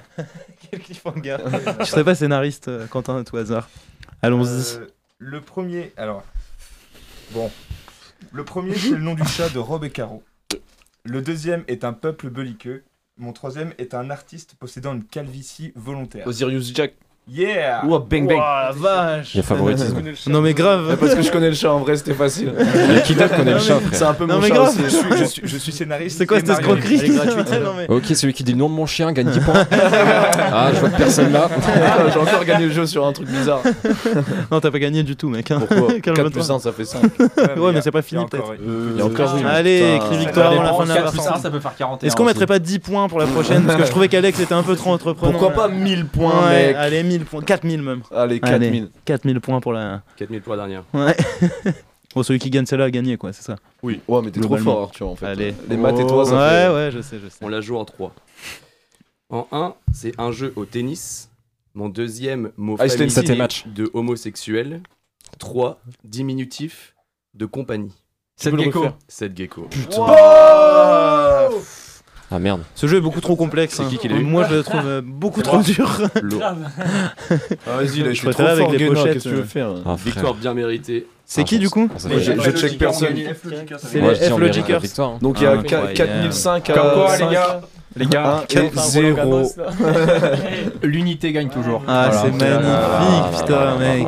Quel 0.69 0.79
cliffhanger 0.79 1.37
Je 1.79 1.85
serais 1.85 2.03
pas 2.03 2.15
scénariste, 2.15 2.67
euh, 2.67 2.87
Quentin, 2.87 3.17
à 3.17 3.23
tout 3.23 3.37
hasard. 3.37 3.69
Allons-y. 4.21 4.77
Euh, 4.77 4.87
le 5.17 5.41
premier, 5.41 5.93
alors. 5.97 6.23
Bon. 7.31 7.51
Le 8.31 8.43
premier, 8.43 8.75
c'est 8.75 8.89
le 8.89 8.99
nom 8.99 9.13
du 9.13 9.25
chat 9.25 9.49
de 9.49 9.59
Rob 9.59 9.83
et 9.83 9.89
Caro. 9.89 10.23
Le 11.03 11.21
deuxième 11.21 11.63
est 11.67 11.83
un 11.83 11.93
peuple 11.93 12.29
belliqueux. 12.29 12.83
Mon 13.17 13.31
troisième 13.31 13.73
est 13.77 13.93
un 13.93 14.09
artiste 14.09 14.55
possédant 14.55 14.93
une 14.93 15.05
calvitie 15.05 15.71
volontaire. 15.75 16.27
Osiris 16.27 16.73
Jack. 16.73 16.95
Yeah 17.27 17.81
Ouah, 17.83 18.05
bang 18.07 18.27
bang. 18.27 18.37
Ouah, 18.37 18.65
la 18.67 18.71
vache 18.71 19.33
Il 19.33 19.37
y 19.37 19.39
a 19.39 19.43
favoritisme. 19.43 19.97
Non 20.27 20.41
mais 20.41 20.53
grave 20.53 20.95
Parce 20.99 21.15
que 21.15 21.23
je 21.23 21.31
connais 21.31 21.49
le 21.49 21.55
chat 21.55 21.71
en 21.73 21.79
vrai, 21.79 21.95
c'était 21.97 22.13
facile. 22.13 22.53
Et 22.97 23.01
qui 23.01 23.15
d'autre 23.15 23.35
connaît 23.35 23.53
le 23.55 23.59
chat, 23.59 23.79
C'est 23.91 24.03
un 24.03 24.13
peu 24.13 24.27
Non, 24.27 24.35
mon 24.35 24.41
mais 24.41 24.47
chat 24.49 24.53
grave. 24.53 24.67
aussi. 24.69 24.83
je 24.83 24.89
suis, 24.89 25.17
je, 25.17 25.23
suis, 25.23 25.41
je 25.43 25.57
suis 25.57 25.71
scénariste. 25.71 26.19
C'est 26.19 26.27
quoi 26.27 26.37
et 26.37 26.41
cette 26.41 26.49
escroquerie 26.49 27.01
mais- 27.79 27.87
Ok, 27.89 28.03
celui 28.13 28.31
qui 28.33 28.43
dit 28.43 28.51
le 28.51 28.59
nom 28.59 28.69
de 28.69 28.75
mon 28.75 28.85
chien 28.85 29.11
gagne 29.11 29.31
10 29.31 29.39
points. 29.39 29.65
Ah, 29.71 30.69
je 30.71 30.79
vois 30.79 30.89
que 30.89 30.97
personne 30.97 31.31
là. 31.33 31.49
Ah, 31.51 31.97
J'ai 32.13 32.19
encore 32.19 32.45
gagné 32.45 32.65
le 32.67 32.71
jeu 32.71 32.85
sur 32.85 33.03
un 33.07 33.11
truc 33.11 33.27
bizarre. 33.27 33.61
Non, 34.51 34.59
t'as 34.59 34.69
pas 34.69 34.77
gagné 34.79 35.01
du 35.01 35.15
tout, 35.15 35.27
mec. 35.29 35.49
hein. 35.49 35.57
Pourquoi 35.67 35.93
4 35.99 36.01
Calme-toi. 36.01 36.29
plus 36.29 36.51
1, 36.51 36.59
ça 36.59 36.71
fait 36.71 36.85
5. 36.85 37.01
Ouais, 37.57 37.71
mais 37.73 37.81
c'est 37.81 37.89
pas 37.91 38.03
fini, 38.03 38.21
encore- 38.21 38.51
peut-être. 38.51 38.61
Il 38.93 38.99
y 38.99 39.01
a 39.01 39.05
encore 39.05 39.35
une. 39.37 39.47
Allez, 39.47 39.95
écris 39.95 40.17
victoire 40.17 40.51
avant 40.51 40.61
la 40.61 40.73
fin 40.73 40.83
de 40.83 40.89
la 40.89 40.95
4 40.95 41.09
plus 41.11 41.17
partie. 41.17 41.39
1, 41.39 41.41
ça 41.41 41.49
peut 41.49 41.59
faire 41.59 41.75
41. 41.75 42.07
Est-ce 42.07 42.15
qu'on 42.15 42.25
mettrait 42.25 42.45
pas 42.45 42.59
10 42.59 42.77
points 42.79 43.07
pour 43.09 43.17
la 43.19 43.25
prochaine? 43.25 43.63
Parce 43.63 43.79
que 43.79 43.85
je 43.85 43.89
trouvais 43.89 44.07
qu'Alex 44.09 44.39
était 44.39 44.53
un 44.53 44.61
peu 44.63 44.75
trop 44.75 44.91
entreprenant. 44.91 45.31
Pourquoi 45.31 45.51
pas 45.51 45.67
1000 45.69 46.05
points, 46.05 46.49
mec? 46.51 46.75
Allez, 46.77 47.03
1000 47.17 47.25
points. 47.25 47.41
4000 47.43 47.81
même. 47.81 48.01
Allez, 48.11 48.39
Allez, 48.41 48.59
4000. 48.69 48.89
4000 49.05 49.41
points 49.41 49.59
pour 49.61 49.73
la. 49.73 50.01
4000 50.17 50.41
pour 50.41 50.55
la 50.55 50.67
dernière. 50.67 50.83
Ouais. 50.93 51.15
bon, 52.15 52.23
celui 52.23 52.39
qui 52.39 52.49
gagne 52.49 52.65
celle-là 52.65 52.85
a 52.85 52.91
gagné, 52.91 53.17
quoi, 53.17 53.33
c'est 53.33 53.43
ça. 53.43 53.55
Oui, 53.83 54.01
ouais, 54.07 54.21
mais 54.23 54.31
t'es 54.31 54.39
trop 54.41 54.57
fort, 54.57 54.83
Arthur, 54.83 55.07
en 55.09 55.15
fait. 55.15 55.25
Allez. 55.27 55.53
Les 55.69 55.77
maths 55.77 55.99
et 55.99 56.05
toi, 56.07 56.25
ça 56.25 56.35
Ouais, 56.37 56.49
fait. 56.49 56.73
ouais, 56.73 56.89
je 56.91 57.01
sais, 57.01 57.17
je 57.23 57.29
sais. 57.29 57.37
On 57.43 57.47
la 57.49 57.61
joue 57.61 57.77
en 57.77 57.85
3. 57.85 58.13
En 59.29 59.47
1, 59.51 59.73
c'est 59.93 60.13
un 60.19 60.31
jeu 60.31 60.53
au 60.55 60.65
tennis. 60.65 61.29
Mon 61.73 61.89
deuxième 61.89 62.51
mot 62.57 62.77
Ah, 62.79 62.85
match. 63.35 63.65
de 63.67 63.89
homosexuel. 63.93 64.81
3. 65.39 65.81
Diminutif 66.03 66.95
de 67.33 67.45
compagnie. 67.45 67.91
C'est 68.37 68.51
peux 68.51 68.57
le 68.57 68.63
gecko. 68.63 68.79
refaire. 68.79 68.97
7 69.07 69.37
gecko. 69.37 69.67
Ah 72.31 72.39
merde. 72.39 72.61
Ce 72.73 72.87
jeu 72.87 72.97
est 72.97 73.01
beaucoup 73.01 73.21
trop 73.21 73.35
complexe. 73.35 73.75
C'est 73.75 73.83
hein. 73.83 73.87
qui 73.89 73.97
qui 73.97 74.07
l'a 74.07 74.15
eu 74.17 74.23
Moi, 74.23 74.45
je 74.49 74.55
le 74.55 74.63
trouve 74.63 74.81
euh, 74.85 75.01
beaucoup 75.03 75.41
trop 75.43 75.59
dur. 75.61 76.01
Ah, 77.67 77.77
vas-y, 77.77 77.99
là, 77.99 78.05
je 78.09 78.13
Je 78.13 78.13
suis 78.13 78.29
trop 78.29 78.43
avec 78.43 78.63
fort, 78.65 78.71
les 78.73 78.85
pochettes, 78.87 79.13
qu'est-ce 79.13 79.23
que 79.25 79.29
tu 79.29 79.35
veux 79.35 79.41
euh. 79.41 79.45
faire 79.45 79.69
Ah. 79.85 79.95
Victoire 80.03 80.33
bien 80.33 80.53
méritée. 80.53 81.07
C'est 81.25 81.41
Ah, 81.41 81.43
qui 81.43 81.59
du 81.59 81.69
coup 81.69 81.89
ah, 81.93 81.97
je, 82.17 82.19
je 82.19 82.51
check 82.51 82.77
personne. 82.77 83.15
Ça 83.15 83.77
C'est 83.79 83.99
les 84.01 84.15
je 84.15 84.19
dis, 84.19 84.25
F 84.25 84.33
on 84.33 84.37
mérite 84.37 84.55
Logickers. 84.55 84.69
la 84.75 84.79
victoire. 84.79 85.09
hein. 85.11 85.17
Donc 85.21 85.39
il 85.39 85.43
y 85.43 85.47
a 85.47 85.51
Ah, 85.51 85.53
qua- 85.55 85.59
incroyable. 85.61 85.93
4005 85.93 86.65
Comme 86.67 86.75
quoi, 86.75 87.11
à 87.11 87.17
les 87.17 87.33
gars 87.33 87.61
Les 87.97 88.05
gars, 88.07 88.43
1 88.53 88.59
et 88.61 88.71
0. 88.73 89.43
l'unité 90.83 91.31
gagne 91.31 91.49
toujours. 91.49 91.81
Ah, 91.87 92.09
Voilà. 92.11 92.21
c'est 92.21 92.31
magnifique, 92.31 93.39
putain, 93.41 93.77
mec. 93.77 94.07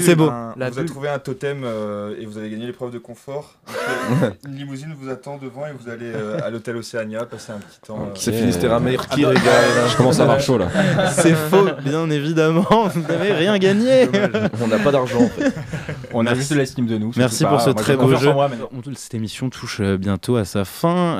C'est 0.00 0.14
beau. 0.14 0.28
un- 0.30 0.52
La 0.56 0.70
Vous 0.70 0.78
avez 0.78 0.86
trouvé 0.88 1.08
un 1.08 1.18
totem 1.18 1.62
euh, 1.64 2.14
et 2.20 2.26
vous 2.26 2.38
avez 2.38 2.48
gagné 2.50 2.66
l'épreuve 2.66 2.92
de 2.92 2.98
confort. 2.98 3.54
Une 4.46 4.54
limousine 4.56 4.94
vous 5.00 5.10
attend 5.10 5.36
devant 5.38 5.66
et 5.66 5.72
vous 5.72 5.90
allez 5.90 6.12
euh, 6.14 6.38
à 6.44 6.50
l'hôtel 6.50 6.76
Océania 6.76 7.24
passer 7.24 7.52
un 7.52 7.58
petit 7.58 7.80
temps. 7.84 7.98
euh, 8.02 8.12
C'est 8.14 8.32
Finistère 8.32 8.78
Meir 8.80 9.08
qui 9.08 9.24
régale. 9.24 9.42
Je 9.90 9.96
commence 9.96 10.20
à 10.20 10.24
avoir 10.24 10.40
chaud 10.40 10.58
là. 10.58 10.68
C'est 11.10 11.34
faux, 11.34 11.66
bien 11.84 12.08
évidemment. 12.10 12.64
Vous 12.94 13.00
n'avez 13.08 13.32
rien 13.32 13.58
gagné. 13.58 14.08
On 14.62 14.68
n'a 14.68 14.78
pas 14.78 14.92
d'argent 14.92 15.22
en 15.22 15.28
fait. 15.28 15.52
On 16.12 16.24
a 16.26 16.34
juste 16.34 16.54
l'estime 16.54 16.86
de 16.86 16.98
nous. 16.98 17.10
Merci 17.16 17.44
pour 17.44 17.60
ce 17.60 17.70
très 17.70 17.96
beau 17.96 18.14
jeu. 18.14 18.30
Cette 18.96 19.14
émission 19.14 19.50
touche 19.50 19.80
bientôt 19.80 20.36
à 20.36 20.44
sa 20.44 20.64
fin. 20.64 21.18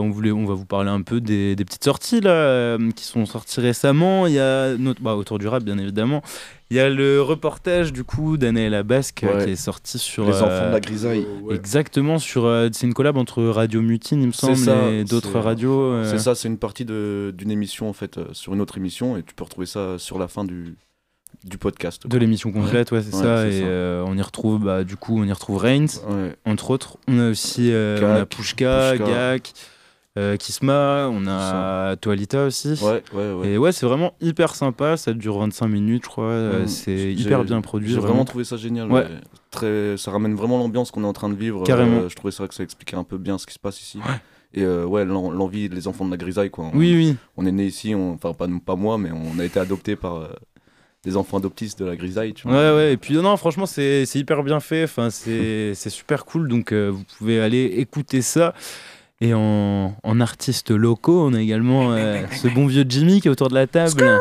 On, 0.00 0.10
voulait, 0.10 0.32
on 0.32 0.44
va 0.46 0.54
vous 0.54 0.64
parler 0.66 0.90
un 0.90 1.02
peu 1.02 1.20
des, 1.20 1.41
des 1.56 1.64
petites 1.64 1.84
sorties 1.84 2.20
là, 2.20 2.30
euh, 2.30 2.90
qui 2.94 3.04
sont 3.04 3.26
sorties 3.26 3.60
récemment. 3.60 4.26
Il 4.26 4.34
y 4.34 4.38
a 4.40 4.76
notre, 4.76 5.00
bah, 5.02 5.14
autour 5.14 5.38
du 5.38 5.46
rap, 5.48 5.62
bien 5.62 5.78
évidemment. 5.78 6.22
Il 6.70 6.76
y 6.76 6.80
a 6.80 6.88
le 6.88 7.20
reportage 7.20 7.92
du 7.92 8.02
coup 8.02 8.36
d'Anaël 8.38 8.82
Basque 8.82 9.24
euh, 9.24 9.36
Ouais. 9.38 9.44
qui 9.44 9.50
est 9.52 9.56
sorti 9.56 9.98
sur. 9.98 10.24
Les 10.26 10.36
enfants 10.36 10.46
euh, 10.48 10.68
de 10.68 10.72
la 10.72 10.80
grisaille. 10.80 11.26
Exactement, 11.50 12.18
sur, 12.18 12.46
euh, 12.46 12.68
c'est 12.72 12.86
une 12.86 12.94
collab 12.94 13.16
entre 13.18 13.42
Radio 13.44 13.82
Mutine, 13.82 14.22
il 14.22 14.28
me 14.28 14.32
semble, 14.32 14.56
ça, 14.56 14.88
et 14.90 15.04
d'autres 15.04 15.38
radios. 15.38 15.80
euh, 15.82 16.10
C'est 16.10 16.18
ça, 16.18 16.34
c'est 16.34 16.48
une 16.48 16.58
partie 16.58 16.84
de- 16.86 17.34
d'une 17.36 17.50
émission 17.50 17.88
en 17.88 17.92
fait, 17.92 18.16
euh, 18.18 18.24
sur 18.32 18.54
une 18.54 18.60
autre 18.60 18.78
émission 18.78 19.16
et 19.18 19.22
tu 19.22 19.34
peux 19.34 19.44
retrouver 19.44 19.66
ça 19.66 19.98
sur 19.98 20.18
la 20.18 20.28
fin 20.28 20.44
du, 20.44 20.76
du 21.44 21.58
podcast. 21.58 22.06
De 22.06 22.16
l'émission 22.16 22.50
complète, 22.52 22.90
ouais, 22.92 23.02
c'est 23.02 23.14
Ouais, 23.16 23.22
ça. 23.22 23.42
c'est 23.42 23.48
et 23.56 23.60
ça. 23.60 23.66
euh, 23.66 24.04
on 24.06 24.16
y 24.16 24.22
retrouve, 24.22 24.64
bah, 24.64 24.82
du 24.84 24.96
coup, 24.96 25.18
on 25.20 25.24
y 25.24 25.32
retrouve 25.32 25.58
Reigns, 25.58 25.86
Ouais. 26.08 26.34
entre 26.46 26.70
autres. 26.70 26.96
On 27.08 27.18
a 27.18 27.28
aussi 27.30 27.70
euh, 27.72 27.98
on 28.00 28.14
a 28.14 28.18
Gak, 28.20 28.28
Pushka, 28.30 28.92
Pushka. 28.92 29.04
Gak, 29.34 29.52
euh, 30.18 30.36
Kisma, 30.36 31.08
on 31.10 31.26
a 31.26 31.96
Toalita 31.96 32.44
aussi. 32.46 32.78
Ouais, 32.82 33.02
ouais, 33.14 33.32
ouais. 33.32 33.48
Et 33.48 33.58
ouais, 33.58 33.72
c'est 33.72 33.86
vraiment 33.86 34.14
hyper 34.20 34.54
sympa. 34.54 34.96
Ça 34.96 35.12
dure 35.14 35.38
25 35.38 35.68
minutes, 35.68 36.02
je 36.04 36.08
crois. 36.10 36.24
euh, 36.24 36.64
Mm. 36.64 36.68
C'est 36.68 37.12
hyper 37.14 37.44
bien 37.44 37.60
produit. 37.62 37.88
J'ai 37.92 37.98
vraiment 38.00 38.24
trouvé 38.24 38.44
ça 38.44 38.56
génial. 38.56 38.90
Ouais. 38.90 39.02
ouais. 39.02 39.08
Très, 39.50 39.96
ça 39.96 40.10
ramène 40.10 40.34
vraiment 40.34 40.58
l'ambiance 40.58 40.90
qu'on 40.90 41.04
est 41.04 41.06
en 41.06 41.12
train 41.12 41.28
de 41.30 41.34
vivre. 41.34 41.62
Carrément. 41.64 42.02
Euh, 42.02 42.08
je 42.08 42.14
trouvais 42.16 42.32
ça 42.32 42.46
que 42.48 42.54
ça 42.54 42.62
expliquait 42.62 42.96
un 42.96 43.04
peu 43.04 43.18
bien 43.18 43.38
ce 43.38 43.46
qui 43.46 43.54
se 43.54 43.58
passe 43.58 43.80
ici. 43.80 43.98
Et 44.54 44.62
euh, 44.64 44.84
ouais, 44.84 45.04
l'en- 45.06 45.30
l'envie 45.30 45.68
des 45.70 45.88
enfants 45.88 46.04
de 46.04 46.10
la 46.10 46.18
grisaille 46.18 46.50
quoi. 46.50 46.66
On- 46.72 46.76
Oui, 46.76 46.94
oui. 46.94 47.16
On 47.38 47.46
est 47.46 47.52
né 47.52 47.64
ici, 47.64 47.94
enfin 47.94 48.34
pas, 48.34 48.46
pas 48.64 48.76
moi, 48.76 48.98
mais 48.98 49.10
on 49.12 49.38
a 49.38 49.44
été 49.46 49.58
adopté 49.58 49.96
par 49.96 50.16
euh, 50.16 50.28
des 51.04 51.16
enfants 51.16 51.38
adoptistes 51.38 51.78
de 51.78 51.86
la 51.86 51.96
grisaille. 51.96 52.34
Tu 52.34 52.46
vois. 52.46 52.56
Ouais, 52.56 52.76
ouais, 52.76 52.92
et 52.92 52.96
puis 52.98 53.14
non, 53.14 53.34
franchement, 53.38 53.64
c'est 53.66 54.04
hyper 54.14 54.42
bien 54.42 54.60
fait, 54.60 54.84
enfin, 54.84 55.08
c'est 55.10 55.72
c'est 55.74 55.88
super 55.90 56.26
cool, 56.26 56.48
donc 56.48 56.70
euh, 56.72 56.90
vous 56.90 57.02
pouvez 57.18 57.40
aller 57.40 57.64
écouter 57.78 58.20
ça. 58.20 58.52
Et 59.22 59.34
en, 59.34 59.94
en 60.02 60.20
artistes 60.20 60.72
locaux, 60.72 61.24
on 61.24 61.32
a 61.32 61.40
également 61.40 61.92
euh, 61.92 62.22
ce 62.32 62.48
bon 62.48 62.66
vieux 62.66 62.84
Jimmy 62.88 63.20
qui 63.20 63.28
est 63.28 63.30
autour 63.30 63.50
de 63.50 63.54
la 63.54 63.68
table, 63.68 64.18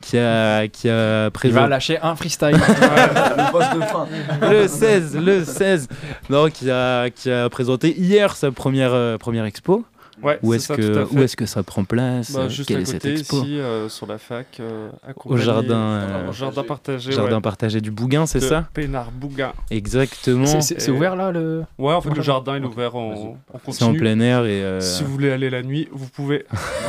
qui 0.00 0.16
a, 0.18 0.68
qui 0.68 0.88
a 0.88 1.24
Il 1.24 1.24
va 1.24 1.30
présenté 1.30 1.68
lâcher 1.68 1.98
un 2.00 2.14
freestyle. 2.14 2.52
Le 2.56 3.50
boss 3.50 3.64
de 3.74 3.80
fin. 3.80 4.06
le 4.48 4.68
16, 4.68 5.16
le 5.16 5.44
16, 5.44 5.88
non, 6.30 6.48
qui 6.48 6.70
a, 6.70 7.10
qui 7.10 7.28
a 7.28 7.48
présenté 7.48 7.98
hier 7.98 8.36
sa 8.36 8.52
première, 8.52 8.94
euh, 8.94 9.18
première 9.18 9.46
expo. 9.46 9.84
Ouais, 10.22 10.38
où 10.42 10.54
est-ce 10.54 10.72
que, 10.72 11.06
où 11.14 11.20
est-ce 11.22 11.36
que 11.36 11.44
ça 11.44 11.62
prend 11.62 11.84
place 11.84 12.32
Bah, 12.32 12.48
juste 12.48 12.68
Quelle 12.68 12.78
à 12.78 12.80
est 12.80 12.84
cette 12.86 13.04
expo 13.04 13.42
ici, 13.42 13.58
euh, 13.60 13.88
sur 13.90 14.06
la 14.06 14.16
fac, 14.16 14.46
euh, 14.60 14.88
Au 15.26 15.36
jardin, 15.36 15.74
euh, 15.76 16.28
au 16.30 16.32
jardin 16.32 16.62
partagé. 16.62 17.12
jardin 17.12 17.36
ouais. 17.36 17.40
partagé 17.42 17.80
du 17.82 17.90
Bougain, 17.90 18.24
c'est 18.24 18.40
ça 18.40 18.64
Pénard 18.72 19.10
Bougain. 19.12 19.52
Exactement. 19.70 20.46
C'est- 20.46 20.88
ouvert 20.90 21.16
là 21.16 21.30
le. 21.32 21.64
Ouais, 21.78 21.92
en 21.92 22.00
fait, 22.00 22.10
le 22.14 22.22
jardin 22.22 22.56
il 22.56 22.62
est 22.62 22.66
ouvert 22.66 22.96
en, 22.96 23.36
en 23.52 23.72
C'est 23.72 23.84
en 23.84 23.92
plein 23.92 24.18
air 24.20 24.44
et. 24.46 24.62
euh, 24.62 24.80
Si 24.80 25.02
vous 25.04 25.12
voulez 25.12 25.30
aller 25.32 25.50
la 25.50 25.62
nuit, 25.62 25.88
vous 25.92 26.06
pouvez 26.08 26.46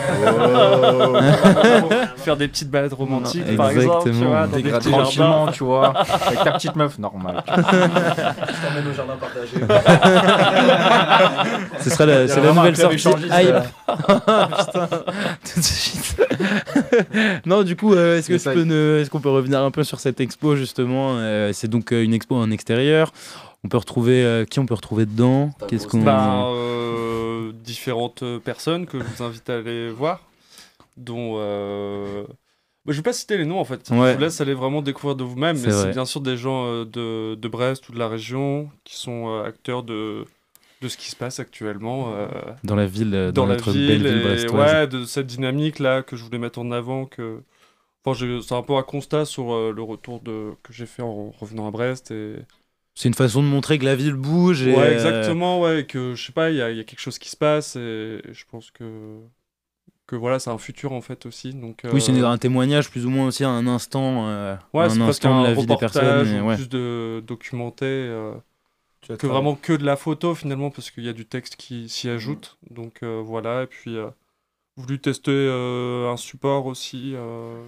Oh. 0.10 1.18
faire 2.18 2.38
des 2.38 2.48
petites 2.48 2.70
balades 2.72 2.94
romantiques, 2.94 3.56
par 3.58 3.70
exemple. 3.72 4.04
Tu 4.04 4.10
Exactement. 4.10 4.30
vois, 4.30 4.48
dans 4.48 4.58
des 4.58 4.70
tranquillement, 4.70 5.06
jardins. 5.12 5.52
tu 5.52 5.64
vois, 5.64 5.88
avec 6.28 6.44
ta 6.44 6.52
petite 6.54 6.76
meuf, 6.76 6.98
normal. 7.00 7.44
Je 7.48 7.54
t'emmène 7.62 8.88
au 8.90 8.94
jardin 8.96 9.16
partagé. 9.20 9.58
Ce 11.82 11.90
sera 11.90 12.06
la, 12.06 12.28
c'est 12.28 12.42
la 12.42 12.54
nouvelle 12.54 12.78
sortie 12.78 12.98
hype. 13.26 13.56
Putain, 13.88 14.88
tout 14.88 15.60
de 15.60 15.64
suite. 15.66 16.18
non, 17.46 17.64
du 17.64 17.76
coup, 17.76 17.94
euh, 17.94 18.18
est-ce 18.18 18.28
que 18.28 18.34
Le 18.34 18.40
tu 18.40 18.50
peux 18.50 18.64
ne- 18.64 19.00
est-ce 19.02 19.10
qu'on 19.10 19.20
peut 19.20 19.30
revenir 19.30 19.62
un 19.62 19.72
peu 19.72 19.84
sur 19.84 20.00
cette 20.00 20.20
expo 20.20 20.56
justement 20.56 21.18
Euh, 21.18 21.52
C'est 21.54 21.68
donc 21.68 21.92
euh, 21.94 22.04
une 22.04 22.14
expo 22.14 22.36
en 22.36 22.52
extérieur. 22.52 23.12
On 23.64 23.70
peut 23.70 23.78
retrouver 23.78 24.24
euh, 24.24 24.46
qui 24.46 24.60
on 24.60 24.66
peut 24.66 24.76
retrouver 24.76 25.06
dedans? 25.06 25.52
Qu'est-ce 25.68 25.88
qu'on 25.88 26.02
Ben, 26.04 26.46
euh, 26.54 27.52
différentes 27.64 28.24
personnes 28.40 28.86
que 28.86 29.00
je 29.00 29.04
vous 29.04 29.24
invite 29.24 29.50
à 29.50 29.56
aller 29.58 29.90
voir, 29.90 30.22
dont. 30.96 31.36
euh, 31.38 32.24
bah, 32.86 32.94
je 32.94 32.98
vais 32.98 33.04
pas 33.04 33.14
citer 33.14 33.38
les 33.38 33.46
noms 33.46 33.60
en 33.60 33.66
fait. 33.66 33.90
Ouais. 33.90 34.12
Je 34.12 34.14
vous 34.16 34.22
laisse 34.22 34.40
aller 34.40 34.54
vraiment 34.54 34.82
découvrir 34.82 35.16
de 35.18 35.24
vous-même, 35.24 35.58
C'est 35.58 35.68
mais 35.68 35.74
c'est 35.74 35.92
bien 35.92 36.06
sûr 36.06 36.22
des 36.22 36.38
gens 36.38 36.66
euh, 36.68 36.86
de, 36.86 37.36
de 37.36 37.48
Brest 37.50 37.90
ou 37.90 37.92
de 37.94 38.00
la 38.00 38.08
région 38.08 38.70
qui 38.86 38.96
sont 38.96 39.28
euh, 39.28 39.44
acteurs 39.44 39.84
de, 39.84 40.24
de 40.82 40.88
ce 40.88 40.98
qui 40.98 41.10
se 41.10 41.16
passe 41.16 41.40
actuellement. 41.40 42.14
euh, 42.16 42.28
Dans 42.64 42.76
la 42.76 42.86
ville, 42.86 43.12
dans, 43.12 43.32
dans 43.32 43.48
notre 43.48 43.72
ville, 43.72 43.88
belle 44.02 44.14
ville 44.14 44.24
brestoise. 44.24 44.74
ouais, 44.74 44.88
de 44.88 45.06
cette 45.06 45.28
dynamique 45.28 45.80
là 45.80 46.04
que 46.04 46.16
je 46.16 46.24
voulais 46.24 46.38
mettre 46.40 46.60
en 46.60 46.72
avant 46.72 47.06
que 47.06 47.42
enfin, 48.06 48.26
c'est 48.42 48.54
un 48.56 48.62
peu 48.64 48.76
un 48.76 48.84
constat 48.84 49.26
sur 49.26 49.54
euh, 49.54 49.74
le 49.76 49.82
retour 49.82 50.22
de, 50.22 50.52
que 50.64 50.72
j'ai 50.74 50.86
fait 50.86 51.02
en 51.02 51.32
revenant 51.32 51.68
à 51.68 51.72
Brest. 51.72 52.12
Et... 52.12 52.36
C'est 52.96 53.08
une 53.10 53.14
façon 53.16 53.44
de 53.44 53.48
montrer 53.48 53.78
que 53.80 53.86
la 53.86 53.96
ville 53.96 54.14
bouge. 54.14 54.62
Et, 54.66 54.74
Ouais, 54.76 54.80
euh, 54.88 54.94
exactement, 54.94 55.60
ouais, 55.62 55.86
que 55.86 56.16
je 56.16 56.26
sais 56.26 56.32
pas, 56.32 56.50
il 56.52 56.58
y 56.58 56.62
a, 56.62 56.72
il 56.72 56.78
y 56.78 56.80
a 56.80 56.84
quelque 56.84 57.02
chose 57.02 57.20
qui 57.20 57.30
se 57.30 57.38
passe 57.38 57.76
et, 57.76 58.22
et 58.28 58.34
je 58.34 58.46
pense 58.50 58.72
que, 58.72 59.20
que 60.08 60.16
voilà, 60.16 60.40
c'est 60.40 60.50
un 60.50 60.58
futur 60.58 60.94
en 60.94 61.02
fait 61.02 61.26
aussi. 61.26 61.54
Donc, 61.54 61.82
Oui, 61.92 62.02
c'est 62.02 62.12
un 62.18 62.38
témoignage 62.38 62.90
plus 62.90 63.06
ou 63.06 63.10
moins 63.10 63.28
aussi 63.28 63.44
à 63.44 63.50
un 63.50 63.68
instant, 63.68 64.28
euh, 64.30 64.56
Ouais, 64.74 64.86
un 64.86 65.02
instant 65.02 65.42
de 65.42 65.48
la 65.48 65.54
vie 65.54 65.66
des 65.66 65.76
personnes. 65.78 66.42
ou 66.42 66.48
ouais. 66.48 66.56
plus 66.56 66.70
de 66.70 67.22
documenté 67.28 67.86
euh, 67.86 68.32
que 69.18 69.28
travaillé. 69.28 69.28
vraiment 69.28 69.56
que 69.56 69.74
de 69.74 69.86
la 69.86 69.96
photo 69.96 70.36
finalement 70.36 70.72
parce 70.72 70.92
qu'il 70.92 71.04
y 71.04 71.10
a 71.10 71.14
du 71.14 71.26
texte 71.28 71.56
qui 71.56 71.90
s'y 71.90 72.10
ajoute. 72.10 72.58
Donc 72.72 73.04
euh, 73.04 73.22
voilà, 73.26 73.64
et 73.64 73.68
puis 73.68 73.96
euh, 73.98 74.10
voulu 74.78 75.00
tester 75.02 75.32
euh, 75.34 76.12
un 76.12 76.18
support 76.18 76.68
aussi. 76.68 77.14
euh, 77.16 77.66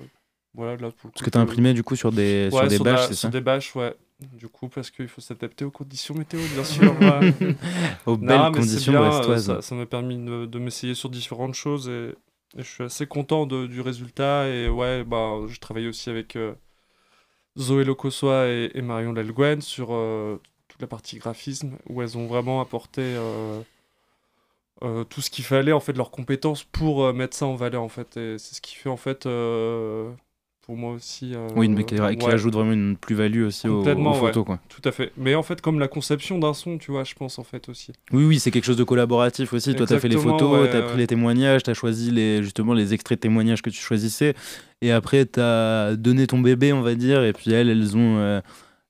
voilà, 0.55 0.77
là, 0.77 0.91
pour 0.91 1.09
le 1.09 1.13
Ce 1.15 1.21
coup, 1.21 1.25
que 1.25 1.29
tu 1.29 1.37
as 1.37 1.41
imprimé 1.41 1.73
du 1.73 1.83
coup 1.83 1.95
sur 1.95 2.11
des, 2.11 2.49
sur 2.51 2.67
des 2.67 2.77
sur 2.77 2.85
bâches, 2.85 3.07
c'est 3.07 3.15
sur 3.15 3.29
ça 3.29 3.29
des 3.29 3.41
bâches, 3.41 3.75
ouais. 3.75 3.95
Du 4.19 4.49
coup, 4.49 4.69
parce 4.69 4.91
qu'il 4.91 5.07
faut 5.07 5.21
s'adapter 5.21 5.65
aux 5.65 5.71
conditions 5.71 6.15
météo, 6.15 6.39
bien 6.49 6.63
sûr. 6.63 6.97
ouais. 7.01 7.23
Aux 8.05 8.17
Non, 8.17 8.27
belles 8.27 8.51
conditions 8.51 8.93
bien, 8.93 9.03
euh. 9.03 9.37
Ça 9.37 9.61
ça 9.61 9.75
m'a 9.75 9.85
permis 9.85 10.17
de, 10.17 10.45
de 10.45 10.59
m'essayer 10.59 10.93
sur 10.95 11.09
différentes 11.09 11.53
choses 11.55 11.89
et, 11.89 12.15
et 12.57 12.63
je 12.63 12.69
suis 12.69 12.83
assez 12.83 13.07
content 13.07 13.45
de- 13.45 13.67
du 13.67 13.81
résultat. 13.81 14.47
Et 14.49 14.69
ouais, 14.69 15.03
bah, 15.05 15.39
je 15.47 15.59
travaille 15.59 15.87
aussi 15.87 16.09
avec 16.09 16.35
euh, 16.35 16.53
Zoé 17.57 17.83
Locossois 17.83 18.47
et, 18.47 18.71
et 18.73 18.81
Marion 18.81 19.13
Lelguen 19.13 19.61
sur 19.61 19.93
euh, 19.93 20.41
toute 20.79 20.83
la 20.83 20.87
partie 20.87 21.17
graphisme 21.17 21.71
où 21.89 22.01
elles 22.01 22.17
ont 22.17 22.25
vraiment 22.25 22.61
apporté 22.61 23.01
euh, 23.01 23.59
euh, 24.81 25.03
tout 25.03 25.19
ce 25.19 25.29
qu'il 25.29 25.43
fallait, 25.43 25.73
en 25.73 25.81
fait, 25.81 25.91
leurs 25.91 26.09
compétences 26.09 26.63
pour 26.63 27.03
euh, 27.03 27.11
mettre 27.11 27.35
ça 27.35 27.45
en 27.45 27.55
valeur, 27.55 27.83
en 27.83 27.89
fait. 27.89 28.15
Et 28.15 28.37
c'est 28.37 28.55
ce 28.55 28.61
qui 28.61 28.75
fait, 28.75 28.87
en 28.87 28.95
fait, 28.95 29.23
pour 30.61 30.77
moi 30.77 30.93
aussi. 30.93 31.33
Oui, 31.57 31.67
mais 31.67 31.83
qui, 31.83 31.95
qui 31.95 32.01
ouais. 32.01 32.33
ajoute 32.33 32.53
vraiment 32.53 32.71
une 32.71 32.95
plus-value 32.95 33.43
aussi 33.43 33.67
aux, 33.67 33.83
photos. 33.83 34.37
ouais. 34.37 34.43
Quoi. 34.45 34.59
Tout 34.69 34.81
à 34.85 34.93
fait. 34.93 35.11
Mais 35.17 35.35
en 35.35 35.43
fait, 35.43 35.59
comme 35.59 35.79
la 35.79 35.89
conception 35.89 36.39
d'un 36.39 36.53
son, 36.53 36.77
tu 36.77 36.91
vois, 36.91 37.03
je 37.03 37.13
pense, 37.13 37.39
en 37.39 37.43
fait, 37.43 37.67
aussi. 37.67 37.91
Oui, 38.13 38.23
oui, 38.23 38.39
c'est 38.39 38.49
quelque 38.49 38.65
chose 38.65 38.77
de 38.77 38.85
collaboratif 38.85 39.51
aussi. 39.51 39.75
Toi, 39.75 39.85
tu 39.85 39.93
as 39.93 39.99
fait 39.99 40.07
les 40.07 40.15
Exactement, 40.15 40.39
photos, 40.39 40.61
ouais, 40.61 40.71
tu 40.71 40.77
as 40.77 40.79
ouais. 40.79 40.87
pris 40.87 40.97
les 40.97 41.07
témoignages, 41.07 41.63
tu 41.63 41.71
as 41.71 41.73
choisi 41.73 42.09
les, 42.09 42.41
justement 42.41 42.73
les 42.73 42.93
extraits 42.93 43.19
de 43.19 43.21
témoignages 43.21 43.61
que 43.61 43.69
tu 43.69 43.81
choisissais. 43.81 44.33
Et 44.81 44.93
après, 44.93 45.25
tu 45.25 45.41
as 45.41 45.97
donné 45.97 46.25
ton 46.25 46.39
bébé, 46.39 46.71
on 46.71 46.81
va 46.81 46.95
dire. 46.95 47.21
Et 47.25 47.33
puis 47.33 47.51
elles, 47.51 47.67
elles 47.67 47.97
ont. 47.97 48.41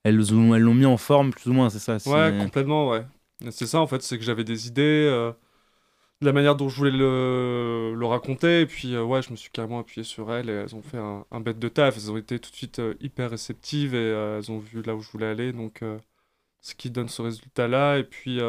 Elles 0.04 0.34
ont 0.34 0.56
elles 0.56 0.62
l'ont 0.62 0.74
mis 0.74 0.86
en 0.86 0.98
forme 0.98 1.32
plus 1.32 1.50
ou 1.50 1.54
moins 1.54 1.70
c'est 1.70 1.80
ça 1.80 1.98
Ouais, 2.10 2.38
complètement, 2.40 2.90
ouais. 2.90 3.06
C'est 3.52 3.68
ça, 3.68 3.80
en 3.80 3.88
fait, 3.88 4.02
c'est 4.02 4.18
que 4.18 4.24
j'avais 4.24 4.44
des 4.44 4.68
idées, 4.68 5.08
euh, 5.10 5.32
la 6.22 6.34
manière 6.34 6.56
dont 6.56 6.70
je 6.70 6.76
voulais 6.78 6.92
le, 6.92 7.94
le 7.96 8.06
raconter, 8.06 8.62
et 8.62 8.66
puis, 8.66 8.96
euh, 8.96 9.04
ouais, 9.04 9.22
je 9.22 9.32
me 9.32 9.36
suis 9.38 9.50
carrément 9.52 9.80
appuyé 9.80 10.04
sur 10.04 10.34
elles, 10.34 10.50
et 10.50 10.54
elles 10.54 10.76
ont 10.76 10.82
fait 10.82 10.98
un, 10.98 11.26
un 11.32 11.40
bête 11.40 11.60
de 11.60 11.70
taf. 11.70 11.96
Elles 11.98 12.12
ont 12.12 12.18
été 12.18 12.40
tout 12.40 12.52
de 12.52 12.56
suite 12.56 12.80
euh, 12.80 12.96
hyper 13.02 13.32
réceptives, 13.32 13.96
et 13.96 14.10
elles 14.38 14.52
ont 14.52 14.60
vu 14.60 14.82
là 14.84 14.96
où 14.96 15.02
je 15.02 15.10
voulais 15.12 15.28
aller, 15.28 15.54
donc, 15.54 15.84
ce 16.62 16.76
qui 16.76 16.90
donne 16.92 17.10
ce 17.10 17.22
résultat-là. 17.22 17.98
Et 18.00 18.04
puis, 18.04 18.40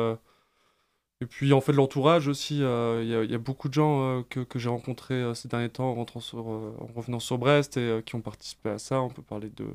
et 1.23 1.27
puis, 1.27 1.53
en 1.53 1.61
fait, 1.61 1.73
l'entourage 1.73 2.29
aussi, 2.29 2.57
il 2.59 3.05
y, 3.05 3.31
y 3.31 3.35
a 3.35 3.39
beaucoup 3.39 3.69
de 3.69 3.75
gens 3.75 4.25
que, 4.31 4.41
que 4.41 4.59
j'ai 4.59 4.71
rencontrés 4.71 5.35
ces 5.35 5.49
derniers 5.49 5.69
temps 5.69 5.91
en, 5.91 5.95
rentrant 5.95 6.21
sur, 6.21 6.47
en 6.49 6.89
revenant 6.97 7.21
sur 7.21 7.39
Brest, 7.39 7.77
et 7.77 8.03
qui 8.05 8.15
ont 8.17 8.23
participé 8.23 8.71
à 8.71 8.79
ça. 8.79 9.01
On 9.03 9.11
peut 9.11 9.23
parler 9.23 9.51
de 9.51 9.67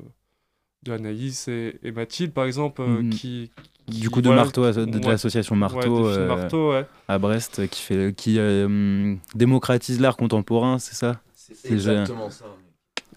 de 0.86 0.92
Anaïs 0.92 1.48
et, 1.48 1.78
et 1.82 1.92
Mathilde 1.92 2.32
par 2.32 2.44
exemple 2.46 2.82
euh, 2.82 3.02
Mhm. 3.02 3.10
qui, 3.10 3.50
du 3.88 4.10
coup 4.10 4.20
de 4.22 4.26
voilà, 4.28 4.42
Marteau 4.42 4.70
de, 4.70 4.84
de 4.84 4.98
ouais. 4.98 5.06
l'association 5.12 5.54
Marteau, 5.56 6.06
euh, 6.08 6.26
Marteau, 6.28 6.72
ouais. 6.72 6.84
à 7.08 7.18
Brest 7.18 7.68
qui 7.68 7.80
fait 7.82 8.14
qui 8.16 8.38
euh, 8.38 9.14
démocratise 9.34 10.00
l'art 10.00 10.16
contemporain 10.16 10.78
c'est 10.78 10.94
ça? 10.94 11.20
C'est 11.34 11.72
exactement 11.72 12.28
ça. 12.30 12.46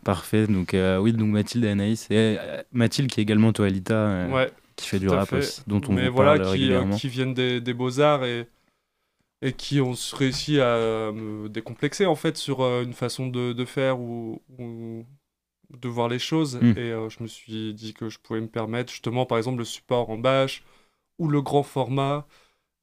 parfait 0.04 0.48
donc 0.48 0.74
euh, 0.74 1.00
oui 1.00 1.14
donc 1.14 1.30
Mathilde 1.30 1.66
et 1.66 1.70
Anaïs 1.70 2.08
et 2.12 2.38
Mathilde 2.72 3.10
qui 3.12 3.20
est 3.20 3.24
également 3.24 3.52
Toalita 3.52 3.94
euh, 3.96 4.32
Ouais, 4.34 4.52
qui 4.76 4.88
fait 4.88 5.00
du 5.00 5.10
rap 5.10 5.28
fait. 5.30 5.38
aussi, 5.38 5.62
dont 5.68 5.82
on 5.90 5.94
mais 5.94 6.08
vous 6.08 6.16
voilà 6.16 6.32
parle 6.38 6.42
qui, 6.42 6.48
euh, 6.48 6.52
régulièrement 6.52 6.96
qui 6.96 7.08
viennent 7.10 7.34
des, 7.34 7.60
des 7.60 7.74
beaux-arts 7.74 8.24
et, 8.26 8.48
et 9.42 9.54
qui 9.54 9.82
ont 9.82 9.94
réussi 10.14 10.60
à 10.62 11.12
me 11.12 11.50
décomplexer 11.50 12.06
en 12.06 12.16
fait 12.16 12.38
sur 12.38 12.62
euh, 12.62 12.84
une 12.84 12.94
façon 12.94 13.28
de, 13.28 13.54
de 13.54 13.66
faire 13.66 14.00
ou, 14.00 14.42
ou 14.60 15.06
de 15.72 15.88
voir 15.90 16.08
les 16.10 16.20
choses 16.20 16.58
Mm. 16.62 16.76
et 16.76 16.92
euh, 16.92 17.10
je 17.10 17.22
me 17.24 17.28
suis 17.28 17.74
dit 17.74 17.94
que 17.94 18.10
je 18.10 18.20
pouvais 18.20 18.42
me 18.42 18.48
permettre 18.50 18.92
justement 18.92 19.26
par 19.26 19.38
exemple 19.38 19.60
le 19.60 19.66
support 19.66 20.10
en 20.10 20.18
bâche 20.18 20.64
ou 21.20 21.30
le 21.30 21.42
grand 21.42 21.64
format 21.64 22.28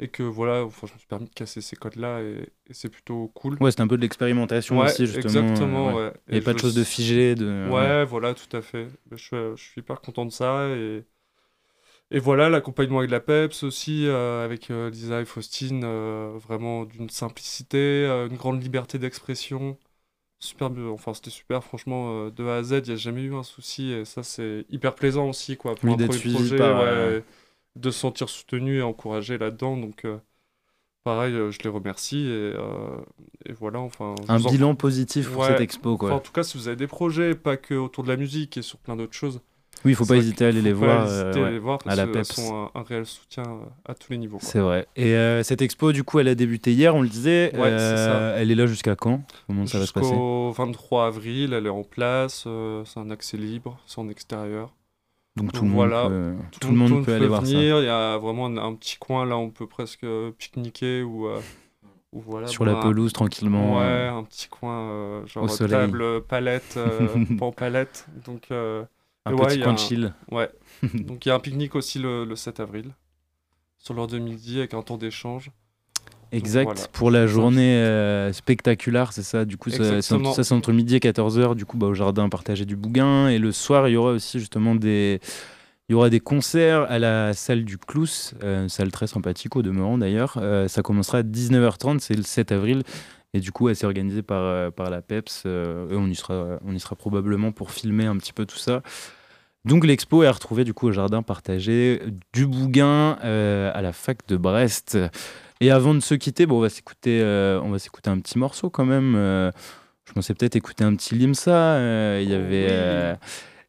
et 0.01 0.09
que 0.09 0.23
voilà 0.25 0.65
enfin 0.65 0.87
je 0.89 0.95
me 0.95 0.99
suis 0.99 1.09
permis 1.09 1.27
de 1.27 1.35
casser 1.35 1.61
ces 1.63 1.77
codes 1.77 1.97
là 1.97 2.23
et, 2.23 2.51
et 2.69 2.75
c'est 2.75 2.91
plutôt 2.91 3.29
cool 3.31 3.61
Ouais, 3.61 3.71
c'est 3.71 3.81
un 3.81 3.89
peu 3.89 3.97
de 3.97 4.03
l'expérimentation 4.03 4.81
Ouais, 4.81 4.83
aussi, 4.83 5.07
justement. 5.07 5.41
exactement 5.43 5.93
euh, 5.93 5.97
ouais. 6.09 6.13
Il 6.31 6.35
y 6.35 6.39
a 6.39 6.41
Et 6.41 6.43
pas 6.43 6.53
de 6.53 6.59
je 6.59 6.59
chose 6.59 6.75
de 6.75 6.85
s- 6.85 6.85
figé, 6.85 7.35
de- 7.35 7.47
ouais, 7.65 8.05
voilà 8.05 8.35
tout 8.35 8.55
à 8.57 8.63
fait 8.63 8.89
je 9.13 9.17
suis, 9.17 9.37
je 9.57 9.63
suis 9.63 9.81
hyper 9.81 10.01
content 10.01 10.25
de 10.27 10.31
ça 10.33 10.69
et 10.71 11.05
et 12.11 12.19
voilà, 12.21 12.49
l'accompagnement 12.49 12.99
avec 13.01 13.11
la 13.11 13.21
PEPS 13.21 13.63
aussi, 13.65 14.07
euh, 14.07 14.45
avec 14.45 14.71
euh, 14.71 14.91
Lisa 14.91 15.21
et 15.21 15.25
Faustine, 15.25 15.83
euh, 15.85 16.33
vraiment 16.39 16.85
d'une 16.85 17.11
simplicité, 17.11 17.79
euh, 17.79 18.29
une 18.29 18.37
grande 18.37 18.63
liberté 18.63 18.99
d'expression. 18.99 19.77
Super, 20.39 20.69
bien- 20.71 20.89
enfin 20.89 21.15
c'était 21.15 21.31
super, 21.31 21.65
franchement, 21.65 22.27
euh, 22.27 22.31
de 22.31 22.45
A 22.47 22.57
à 22.59 22.63
Z, 22.63 22.73
il 22.73 22.83
n'y 22.89 22.91
a 22.93 22.97
jamais 22.97 23.23
eu 23.23 23.35
un 23.35 23.43
souci, 23.43 23.91
et 23.91 24.05
ça 24.05 24.23
c'est 24.23 24.67
hyper 24.69 24.95
plaisant 24.95 25.29
aussi, 25.29 25.57
quoi, 25.57 25.75
pour 25.79 25.91
Oui, 25.91 25.95
un 25.95 25.99
premier 25.99 26.21
projet, 26.21 26.57
par, 26.57 26.79
ouais, 26.81 26.87
euh, 26.89 27.21
de 27.77 27.91
se 27.91 27.99
sentir 28.01 28.29
soutenu 28.29 28.79
et 28.79 28.83
encouragé 28.83 29.39
là-dedans, 29.39 29.77
donc 29.79 30.05
euh, 30.07 30.19
pareil, 31.05 31.35
euh, 31.35 31.51
je 31.53 31.61
les 31.63 31.71
remercie, 31.71 32.19
et, 32.27 32.31
euh, 32.57 32.99
et 33.47 33.53
voilà, 33.55 33.81
enfin... 33.81 34.15
Un 34.29 34.39
en- 34.45 34.53
bilan 34.53 34.75
positif 34.77 35.33
pour 35.33 35.45
cette 35.45 35.61
expo, 35.61 35.97
quoi. 35.97 36.11
Enfin, 36.11 36.17
en 36.17 36.21
tout 36.21 36.33
cas, 36.33 36.45
si 36.45 36.59
vous 36.59 36.69
avez 36.69 36.77
des 36.77 36.87
projets, 36.89 37.35
pas 37.37 37.57
que 37.59 37.75
autour 37.75 38.05
de 38.05 38.09
la 38.11 38.17
musique, 38.19 38.57
et 38.59 38.63
sur 38.63 38.79
plein 38.81 38.97
d'autres 38.97 39.15
choses, 39.15 39.43
Oui, 39.87 39.93
il 39.93 39.95
faut 39.95 40.05
c'est 40.05 40.15
pas 40.15 40.17
hésiter 40.19 40.45
à 40.45 40.49
aller 40.49 40.61
les 40.63 40.73
faut 40.73 40.79
voir, 40.81 41.05
hésiter 41.07 41.41
euh, 41.41 41.47
à 41.47 41.49
les 41.51 41.55
ouais, 41.55 41.59
voir 41.61 41.75
à 41.77 41.85
parce 41.85 41.97
la 41.97 42.05
qu'elles 42.05 42.13
PEPS. 42.13 42.33
sont 42.35 42.71
un, 42.75 42.81
un 42.81 42.83
réel 42.83 43.07
soutien 43.07 43.45
euh, 43.45 43.91
à 43.91 43.95
tous 43.95 44.13
les 44.13 44.19
niveaux. 44.19 44.39
C'est 44.43 44.59
vrai. 44.59 44.87
Et 44.97 45.15
euh, 45.15 45.43
cette 45.43 45.63
expo, 45.63 45.93
du 45.93 46.05
coup, 46.05 46.19
elle 46.19 46.29
a 46.29 46.35
débuté 46.35 46.73
hier, 46.73 46.95
on 46.95 47.03
le 47.03 47.09
disait. 47.09 47.51
Ouais, 47.55 47.61
c'est 47.63 47.65
Euh, 47.65 48.33
ça. 48.35 48.39
Elle 48.41 48.51
est 48.51 48.55
là 48.55 48.67
jusqu'à 48.67 48.97
quand? 48.97 49.23
Comment 49.47 49.67
ça 49.67 49.79
va 49.79 49.87
se 49.87 49.93
passer? 49.93 50.09
Jusqu'au 50.09 50.51
23 50.53 51.07
avril, 51.07 51.53
elle 51.55 51.67
est 51.67 51.71
en 51.71 51.83
place, 51.85 52.45
euh, 52.47 52.85
c'est 52.85 53.01
un 53.01 53.11
accès 53.11 53.37
libre, 53.37 53.79
c'est 53.87 53.99
en 54.01 54.09
extérieur. 54.09 54.75
Donc 55.37 55.53
tout 55.53 55.65
le 55.65 55.71
monde 55.71 55.91
peut- 55.91 56.35
tout 56.61 56.69
le 56.69 56.75
monde 56.77 57.05
peut 57.05 57.15
aller 57.15 57.27
voir 57.29 57.45
ça. 57.45 57.53
venir, 57.53 57.79
Il 57.81 57.85
y 57.85 57.89
a 57.89 58.17
vraiment 58.17 58.47
un, 58.47 58.57
un 58.57 58.75
petit 58.75 58.97
coin 58.97 59.27
là, 59.27 59.37
on 59.37 59.51
peut 59.51 59.67
presque 59.67 60.05
euh, 60.05 60.31
pique-niquer 60.37 61.03
ou, 61.03 61.27
euh, 61.27 61.41
ou 62.13 62.21
voilà. 62.21 62.47
Sur 62.47 62.65
la 62.65 62.77
pelouse, 62.77 63.13
tranquillement, 63.13 63.77
Ouais, 63.77 63.83
euh, 63.85 64.13
un 64.15 64.25
petit 64.25 64.49
coin, 64.49 64.89
euh, 64.89 65.27
genre 65.27 65.47
table, 65.59 66.01
euh, 66.01 66.21
palette, 66.27 66.75
euh, 66.79 67.09
en 67.43 67.53
palette. 67.53 68.07
Donc, 68.25 68.45
euh, 68.51 68.83
Un 69.27 69.35
ouais, 69.35 69.47
petit 69.47 69.61
coin 69.61 69.73
de 69.75 69.79
chill. 69.79 70.15
Ouais. 70.31 70.51
donc 70.95 71.27
il 71.27 71.29
y 71.29 71.33
a 71.33 71.35
un 71.35 71.41
pique-nique 71.41 71.75
aussi 71.75 71.99
le, 71.99 72.25
le 72.25 72.37
7 72.37 72.61
avril, 72.61 72.95
sur 73.79 73.95
l'heure 73.95 74.07
de 74.07 74.19
midi 74.19 74.59
avec 74.59 74.73
un 74.75 74.83
temps 74.83 74.97
d'échange. 74.97 75.51
Exact, 76.33 76.65
Donc, 76.67 76.75
voilà. 76.77 76.89
pour 76.93 77.11
la 77.11 77.27
journée 77.27 77.77
euh, 77.77 78.33
spectaculaire, 78.33 79.13
c'est 79.13 79.23
ça. 79.23 79.45
Du 79.45 79.57
coup, 79.57 79.71
ça, 79.71 79.77
c'est 79.77 79.83
entre, 79.85 79.95
Exactement. 79.95 80.33
ça, 80.33 80.45
c'est 80.45 80.55
entre 80.55 80.73
midi 80.73 80.97
et 80.97 80.99
14h, 80.99 81.55
du 81.55 81.65
coup, 81.65 81.77
bah, 81.77 81.87
au 81.87 81.95
jardin, 81.95 82.29
partager 82.29 82.65
du 82.65 82.77
bougain. 82.77 83.29
Et 83.29 83.39
le 83.39 83.53
soir, 83.53 83.89
il 83.89 83.93
y 83.93 83.97
aura 83.97 84.13
aussi 84.13 84.39
justement 84.39 84.75
des. 84.75 85.21
Il 85.89 85.93
y 85.93 85.95
aura 85.95 86.11
des 86.11 86.19
concerts 86.19 86.83
à 86.91 86.99
la 86.99 87.33
salle 87.33 87.65
du 87.65 87.79
Clous, 87.79 88.33
euh, 88.43 88.67
salle 88.67 88.91
très 88.91 89.07
sympathique 89.07 89.55
au 89.55 89.63
demeurant 89.63 89.99
d'ailleurs. 89.99 90.37
Euh, 90.39 90.67
ça 90.67 90.83
commencera 90.83 91.19
à 91.19 91.23
19h30, 91.23 92.01
c'est 92.01 92.17
le 92.17 92.25
7 92.25 92.51
avril. 92.51 92.83
Et 93.37 93.41
du 93.41 93.53
coup, 93.53 93.69
elle 93.69 93.77
s'est 93.77 93.85
organisée 93.85 94.23
par, 94.23 94.43
euh, 94.43 94.71
par 94.71 94.89
la 94.89 95.03
PEPS. 95.03 95.43
euh, 95.45 95.91
et 95.91 95.95
on 95.95 96.07
y, 96.07 96.15
sera, 96.15 96.59
on 96.65 96.75
y 96.75 96.81
sera 96.81 96.97
probablement 96.97 97.53
pour 97.53 97.71
filmer 97.71 98.07
un 98.07 98.17
petit 98.17 98.33
peu 98.33 98.47
tout 98.47 98.57
ça. 98.57 98.81
Donc 99.67 99.85
l'expo 99.85 100.23
est 100.23 100.27
à 100.27 100.33
retrouver 100.33 100.65
du 100.65 100.73
coup 100.73 100.87
au 100.87 100.93
jardin 100.93 101.23
partagé 101.23 102.01
du 102.33 102.47
Bougain 102.47 103.19
euh, 103.25 103.71
à 103.75 103.83
la 103.83 103.93
fac 103.93 104.27
de 104.27 104.39
Brest. 104.39 104.97
Et 105.61 105.71
avant 105.71 105.93
de 105.93 106.01
se 106.01 106.15
quitter, 106.15 106.47
bon, 106.47 106.59
on 106.59 106.61
va 106.61 106.71
s'écouter, 106.71 107.21
euh, 107.21 107.61
on 107.63 107.71
va 107.71 107.79
s'écouter 107.79 108.09
un 108.09 108.19
petit 108.21 108.39
morceau 108.39 108.71
quand 108.71 108.87
même. 108.87 109.15
euh, 109.17 109.51
je 110.07 110.13
pensais 110.15 110.33
peut-être 110.33 110.57
écouter 110.57 110.85
un 110.85 110.95
petit 110.95 111.15
Limsa. 111.15 111.79
Il 112.23 112.31
y 112.31 112.35
avait, 112.35 113.17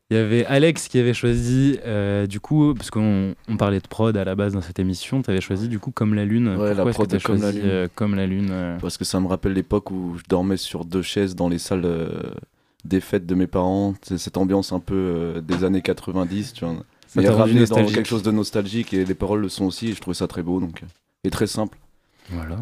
il 0.10 0.16
y 0.18 0.20
avait 0.20 0.46
Alex 0.46 0.88
qui 0.88 1.00
avait 1.00 1.14
choisi 1.14 1.80
euh, 1.86 2.28
du 2.28 2.40
coup 2.40 2.74
parce 2.74 2.90
qu'on 2.90 3.36
on 3.50 3.58
parlait 3.58 3.80
de 3.80 3.88
prod 3.88 4.16
à 4.16 4.24
la 4.24 4.36
base 4.36 4.54
dans 4.54 4.62
cette 4.62 4.80
émission. 4.80 5.22
Tu 5.22 5.30
avais 5.32 5.42
choisi 5.42 5.68
du 5.68 5.80
coup 5.80 5.92
comme 5.92 6.14
la 6.14 6.24
lune. 6.26 6.48
Ouais, 6.58 6.74
la 6.74 6.84
Pourquoi 6.84 7.06
que 7.06 7.10
prod 7.10 7.10
de 7.10 7.18
Comme 7.24 7.36
la 7.42 7.42
choisi, 7.52 7.58
Lune. 7.60 7.70
euh, 7.70 7.88
comme 7.94 8.16
la 8.16 8.26
lune. 8.28 8.48
euh 8.52 8.78
Parce 8.80 8.98
que 8.98 9.04
ça 9.06 9.20
me 9.20 9.28
rappelle 9.28 9.54
l'époque 9.54 9.92
où 9.92 10.16
je 10.18 10.24
dormais 10.30 10.58
sur 10.58 10.86
deux 10.86 11.02
chaises 11.02 11.36
dans 11.36 11.50
les 11.50 11.60
salles 11.60 11.86
des 12.86 13.02
fêtes 13.02 13.26
de 13.26 13.36
mes 13.36 13.48
parents. 13.48 13.96
C'est 14.02 14.18
cette 14.18 14.38
ambiance 14.38 14.72
un 14.72 14.80
peu 14.80 15.44
des 15.46 15.64
années 15.66 15.82
90, 15.82 16.54
tu 16.54 16.64
vois. 16.66 16.76
Ça 17.08 17.22
Mais 17.22 17.30
ramené 17.30 17.66
dans 17.66 17.86
quelque 17.86 18.08
chose 18.08 18.24
de 18.24 18.32
nostalgique 18.32 18.94
et 18.94 19.04
les 19.06 19.14
paroles 19.16 19.42
le 19.42 19.50
sont 19.50 19.66
aussi. 19.66 19.90
Et 19.90 19.94
je 19.94 20.00
trouvais 20.02 20.14
ça 20.16 20.28
très 20.28 20.44
beau 20.44 20.60
donc 20.60 20.84
et 21.24 21.30
très 21.30 21.48
simple. 21.48 21.78
Voilà. 22.30 22.58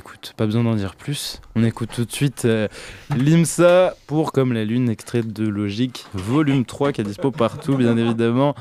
Écoute, 0.00 0.32
pas 0.38 0.46
besoin 0.46 0.64
d'en 0.64 0.76
dire 0.76 0.94
plus. 0.94 1.42
On 1.56 1.62
écoute 1.62 1.90
tout 1.94 2.06
de 2.06 2.10
suite 2.10 2.46
euh, 2.46 2.68
Limsa 3.14 3.94
pour 4.06 4.32
Comme 4.32 4.54
la 4.54 4.64
Lune, 4.64 4.88
extrait 4.88 5.22
de 5.22 5.46
Logique, 5.46 6.06
volume 6.14 6.64
3 6.64 6.92
qui 6.92 7.02
est 7.02 7.04
dispo 7.04 7.30
partout, 7.30 7.76
bien 7.76 7.98
évidemment. 7.98 8.54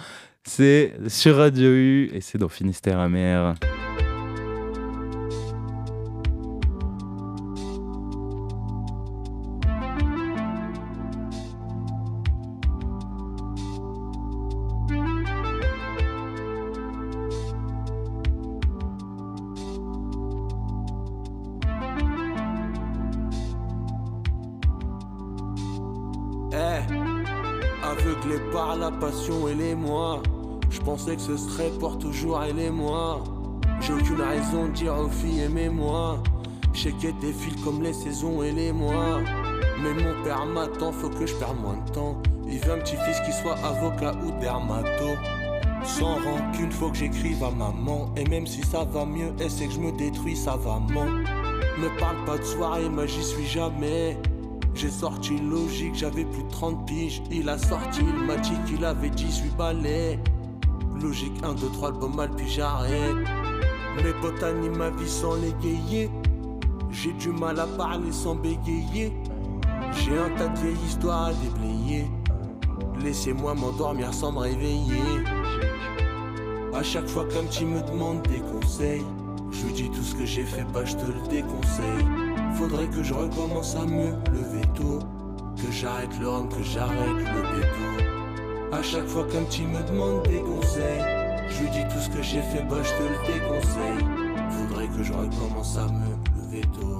C'est 0.43 0.93
sur 1.07 1.37
Radio 1.37 1.69
U 1.69 2.11
et 2.13 2.19
c'est 2.19 2.39
dans 2.39 2.49
Finistère 2.49 2.99
amer. 2.99 3.55
Pensais 30.99 31.15
que 31.15 31.21
ce 31.21 31.37
serait 31.37 31.71
pour 31.79 31.97
toujours 31.97 32.43
elle 32.43 32.59
et 32.59 32.69
moi. 32.69 33.23
J'ai 33.79 33.93
aucune 33.93 34.21
raison 34.21 34.65
de 34.65 34.71
dire 34.71 34.95
aux 34.97 35.09
filles 35.09 35.41
aimez-moi. 35.41 36.21
Je 36.73 36.83
sais 36.83 36.91
qu'elle 36.93 37.17
défile 37.19 37.55
comme 37.63 37.81
les 37.81 37.93
saisons 37.93 38.43
et 38.43 38.51
les 38.51 38.71
mois. 38.71 39.19
Mais 39.81 39.93
mon 39.93 40.23
père 40.23 40.45
m'attend, 40.45 40.91
faut 40.91 41.09
que 41.09 41.25
je 41.25 41.33
perde 41.35 41.57
moins 41.59 41.77
de 41.85 41.91
temps. 41.91 42.21
Il 42.47 42.59
veut 42.59 42.73
un 42.73 42.79
petit-fils 42.79 43.19
qui 43.25 43.31
soit 43.31 43.55
avocat 43.63 44.13
ou 44.25 44.31
dermato. 44.41 45.15
Sans 45.83 46.15
rancune, 46.15 46.71
faut 46.71 46.89
que 46.89 46.97
j'écrive 46.97 47.43
à 47.43 47.51
maman. 47.51 48.13
Et 48.17 48.25
même 48.25 48.45
si 48.45 48.61
ça 48.63 48.83
va 48.83 49.05
mieux, 49.05 49.31
elle 49.39 49.51
sait 49.51 49.67
que 49.67 49.73
je 49.73 49.79
me 49.79 49.91
détruis 49.91 50.35
savamment. 50.35 51.05
Me 51.05 51.99
parle 51.99 52.25
pas 52.25 52.37
de 52.37 52.43
soirée, 52.43 52.89
moi 52.89 53.05
j'y 53.05 53.23
suis 53.23 53.45
jamais. 53.45 54.17
J'ai 54.75 54.89
sorti 54.89 55.37
logique, 55.37 55.95
j'avais 55.95 56.25
plus 56.25 56.43
de 56.43 56.49
30 56.49 56.85
piges. 56.85 57.21
Il 57.31 57.47
a 57.47 57.57
sorti, 57.57 58.01
il 58.01 58.25
m'a 58.25 58.35
dit 58.35 58.57
qu'il 58.67 58.83
avait 58.83 59.09
18 59.09 59.55
balais. 59.55 60.19
Logique 61.01 61.41
1, 61.43 61.53
2, 61.53 61.69
3, 61.73 61.87
album 61.89 62.15
mal, 62.15 62.29
puis 62.35 62.47
j'arrête. 62.47 63.15
Mes 64.03 64.13
potes 64.21 64.43
animent 64.43 64.77
ma 64.77 64.89
vie 64.89 65.09
sans 65.09 65.35
l'égayer. 65.35 66.09
J'ai 66.91 67.13
du 67.13 67.29
mal 67.29 67.59
à 67.59 67.67
parler 67.67 68.11
sans 68.11 68.35
bégayer. 68.35 69.13
J'ai 69.93 70.17
un 70.17 70.29
tas 70.37 70.47
de 70.49 70.59
vieilles 70.59 70.85
histoires 70.85 71.27
à 71.27 71.33
déblayer. 71.33 72.05
Laissez-moi 73.01 73.53
m'endormir 73.53 74.13
sans 74.13 74.33
me 74.33 74.39
réveiller. 74.39 75.23
À 76.73 76.83
chaque 76.83 77.07
fois 77.07 77.25
qu'un 77.25 77.45
petit 77.45 77.65
me 77.65 77.81
demande 77.81 78.21
des 78.23 78.39
conseils, 78.39 79.05
je 79.51 79.65
lui 79.65 79.73
dis 79.73 79.89
tout 79.89 80.03
ce 80.03 80.15
que 80.15 80.25
j'ai 80.25 80.43
fait, 80.43 80.65
pas 80.73 80.83
je 80.83 80.95
te 80.95 81.05
le 81.05 81.27
déconseille. 81.29 82.05
Faudrait 82.55 82.87
que 82.87 83.03
je 83.03 83.13
recommence 83.13 83.75
à 83.75 83.85
me 83.85 84.11
lever 84.31 84.67
tôt. 84.75 84.99
Que 85.55 85.71
j'arrête 85.71 86.17
le 86.19 86.27
rhum, 86.27 86.49
que 86.49 86.63
j'arrête 86.63 87.17
le 87.17 87.23
béto. 87.23 88.18
À 88.71 88.83
chaque 88.83 89.07
fois 89.07 89.23
qu'un 89.23 89.43
petit 89.43 89.63
me 89.63 89.81
demande 89.87 90.23
des 90.27 90.41
conseils, 90.41 91.01
je 91.49 91.63
lui 91.63 91.69
dis 91.71 91.83
tout 91.91 91.99
ce 91.99 92.09
que 92.09 92.21
j'ai 92.21 92.41
fait, 92.41 92.63
bah 92.69 92.77
je 92.83 92.89
te 92.89 93.03
le 93.03 93.33
déconseille. 93.33 94.05
Faudrait 94.51 94.87
que 94.87 95.03
je 95.03 95.11
recommence 95.11 95.77
à 95.77 95.87
me 95.87 96.15
lever 96.37 96.61
tôt. 96.79 96.99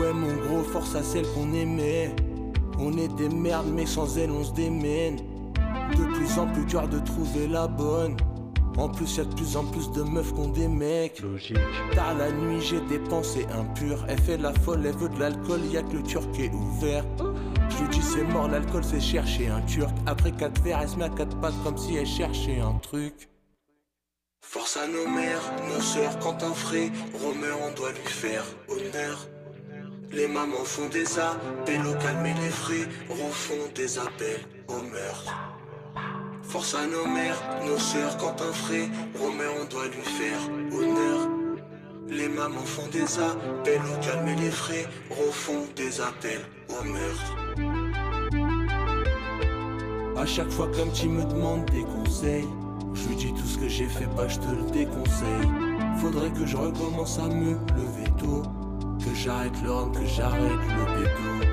Ouais, 0.00 0.12
mon 0.12 0.34
gros, 0.46 0.62
force 0.62 0.94
à 0.94 1.02
celle 1.02 1.26
qu'on 1.34 1.52
aimait. 1.52 2.14
On 2.78 2.96
est 2.96 3.12
des 3.16 3.28
merdes, 3.28 3.66
mais 3.74 3.84
sans 3.84 4.16
elle, 4.16 4.30
on 4.30 4.44
se 4.44 4.52
démène. 4.52 5.16
De 5.96 6.04
plus 6.14 6.38
en 6.38 6.46
plus 6.46 6.64
dur 6.64 6.88
de 6.88 7.00
trouver 7.00 7.48
la 7.48 7.66
bonne. 7.66 8.16
En 8.78 8.88
plus, 8.88 9.16
y'a 9.16 9.24
de 9.24 9.34
plus 9.34 9.56
en 9.56 9.64
plus 9.64 9.90
de 9.90 10.02
meufs 10.02 10.32
qu'on 10.32 10.48
des 10.48 10.68
mecs. 10.68 11.20
Logique. 11.20 11.58
Tard 11.94 12.14
la 12.16 12.32
nuit, 12.32 12.60
j'ai 12.60 12.80
des 12.82 12.98
pensées 12.98 13.46
impures. 13.58 14.04
Elle 14.08 14.20
fait 14.20 14.38
la 14.38 14.52
folle, 14.52 14.86
elle 14.86 14.96
veut 14.96 15.08
de 15.08 15.18
l'alcool, 15.18 15.60
y'a 15.70 15.82
que 15.82 15.96
le 15.96 16.02
turc 16.02 16.30
qui 16.32 16.44
est 16.44 16.52
ouvert. 16.54 17.04
C'est 18.12 18.24
mort, 18.24 18.48
l'alcool 18.48 18.84
c'est 18.84 19.00
chercher 19.00 19.48
un 19.48 19.60
turc. 19.62 19.90
Après 20.06 20.32
quatre 20.32 20.60
verres, 20.62 20.80
elle 20.82 20.88
se 20.88 20.96
met 20.96 21.04
à 21.04 21.08
quatre 21.08 21.38
pattes 21.40 21.54
comme 21.64 21.78
si 21.78 21.96
elle 21.96 22.06
cherchait 22.06 22.60
un 22.60 22.78
truc. 22.78 23.28
Force 24.44 24.76
à 24.76 24.86
nos 24.86 25.08
mères, 25.08 25.40
nos 25.68 25.80
sœurs, 25.80 26.18
quand 26.18 26.42
un 26.42 26.52
frais, 26.52 26.90
Romer, 27.22 27.54
on 27.66 27.74
doit 27.74 27.92
lui 27.92 28.06
faire 28.06 28.44
honneur. 28.68 29.26
Les 30.10 30.28
mamans 30.28 30.64
font 30.64 30.88
des 30.88 31.18
appels 31.18 31.86
au 31.86 31.94
calme 31.94 32.26
et 32.26 32.34
les 32.34 32.50
frais, 32.50 32.86
refont 33.08 33.72
des 33.74 33.98
appels 33.98 34.44
au 34.68 34.82
meurtre. 34.82 35.32
Force 36.42 36.74
à 36.74 36.86
nos 36.86 37.06
mères, 37.06 37.40
nos 37.64 37.78
sœurs, 37.78 38.16
quand 38.18 38.42
un 38.42 38.52
frais, 38.52 38.90
Romer, 39.18 39.48
on 39.60 39.64
doit 39.64 39.86
lui 39.86 40.02
faire 40.02 40.40
honneur. 40.70 41.41
Les 42.14 42.28
mamans 42.28 42.60
font 42.66 42.88
des 42.92 43.18
appels 43.18 43.80
au 43.80 44.04
calme 44.04 44.28
et 44.28 44.36
les 44.36 44.50
frais, 44.50 44.86
refont 45.08 45.64
des 45.74 45.98
appels 45.98 46.44
au 46.68 46.84
meurtre. 46.84 47.36
À 50.18 50.26
chaque 50.26 50.50
fois 50.50 50.68
qu'un 50.68 50.88
petit 50.88 51.08
me 51.08 51.24
demande 51.24 51.64
des 51.70 51.84
conseils, 51.84 52.44
je 52.92 53.08
lui 53.08 53.16
dis 53.16 53.32
tout 53.32 53.46
ce 53.46 53.56
que 53.56 53.66
j'ai 53.66 53.86
fait, 53.86 54.04
pas 54.14 54.28
je 54.28 54.38
te 54.38 54.50
le 54.50 54.70
déconseille. 54.70 55.48
Faudrait 56.02 56.30
que 56.32 56.44
je 56.44 56.54
recommence 56.54 57.18
à 57.18 57.28
me 57.28 57.52
lever 57.52 58.10
tôt. 58.18 58.42
Que 58.98 59.14
j'arrête 59.14 59.56
rhum, 59.66 59.90
que 59.92 60.04
j'arrête 60.04 60.42
le 60.42 61.00
béto. 61.00 61.48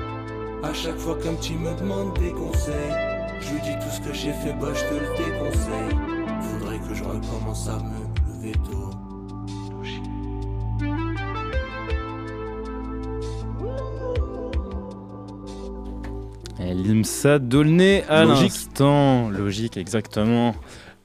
À 0.62 0.74
chaque 0.74 0.98
fois 0.98 1.16
qu'un 1.22 1.34
petit 1.36 1.54
me 1.54 1.74
demande 1.74 2.18
des 2.18 2.32
conseils, 2.32 2.92
je 3.40 3.54
lui 3.54 3.62
dis 3.62 3.78
tout 3.82 3.90
ce 3.90 4.00
que 4.02 4.12
j'ai 4.12 4.34
fait, 4.34 4.52
bah 4.60 4.68
je 4.74 4.84
te 4.84 4.94
le 4.94 5.08
déconseille. 5.16 5.96
Faudrait 6.42 6.78
que 6.80 6.94
je 6.94 7.02
recommence 7.02 7.66
à 7.66 7.78
me 7.78 8.42
lever 8.42 8.52
tôt. 8.70 8.89
Et 16.90 16.92
Limsa 16.92 17.38
Dolné 17.38 18.02
à 18.08 18.24
l'instant. 18.24 19.30
Logique, 19.30 19.76
exactement. 19.76 20.56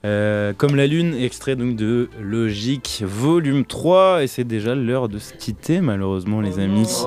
Euh, 0.04 0.52
comme 0.58 0.76
la 0.76 0.88
lune, 0.88 1.14
extrait 1.14 1.56
donc 1.56 1.76
de 1.76 2.10
Logique 2.20 3.04
volume 3.06 3.66
3. 3.66 4.24
Et 4.24 4.28
c'est 4.28 4.44
déjà 4.44 4.74
l'heure 4.74 5.10
de 5.10 5.20
se 5.20 5.34
quitter, 5.34 5.82
malheureusement, 5.82 6.42
les 6.42 6.58
amis. 6.60 6.90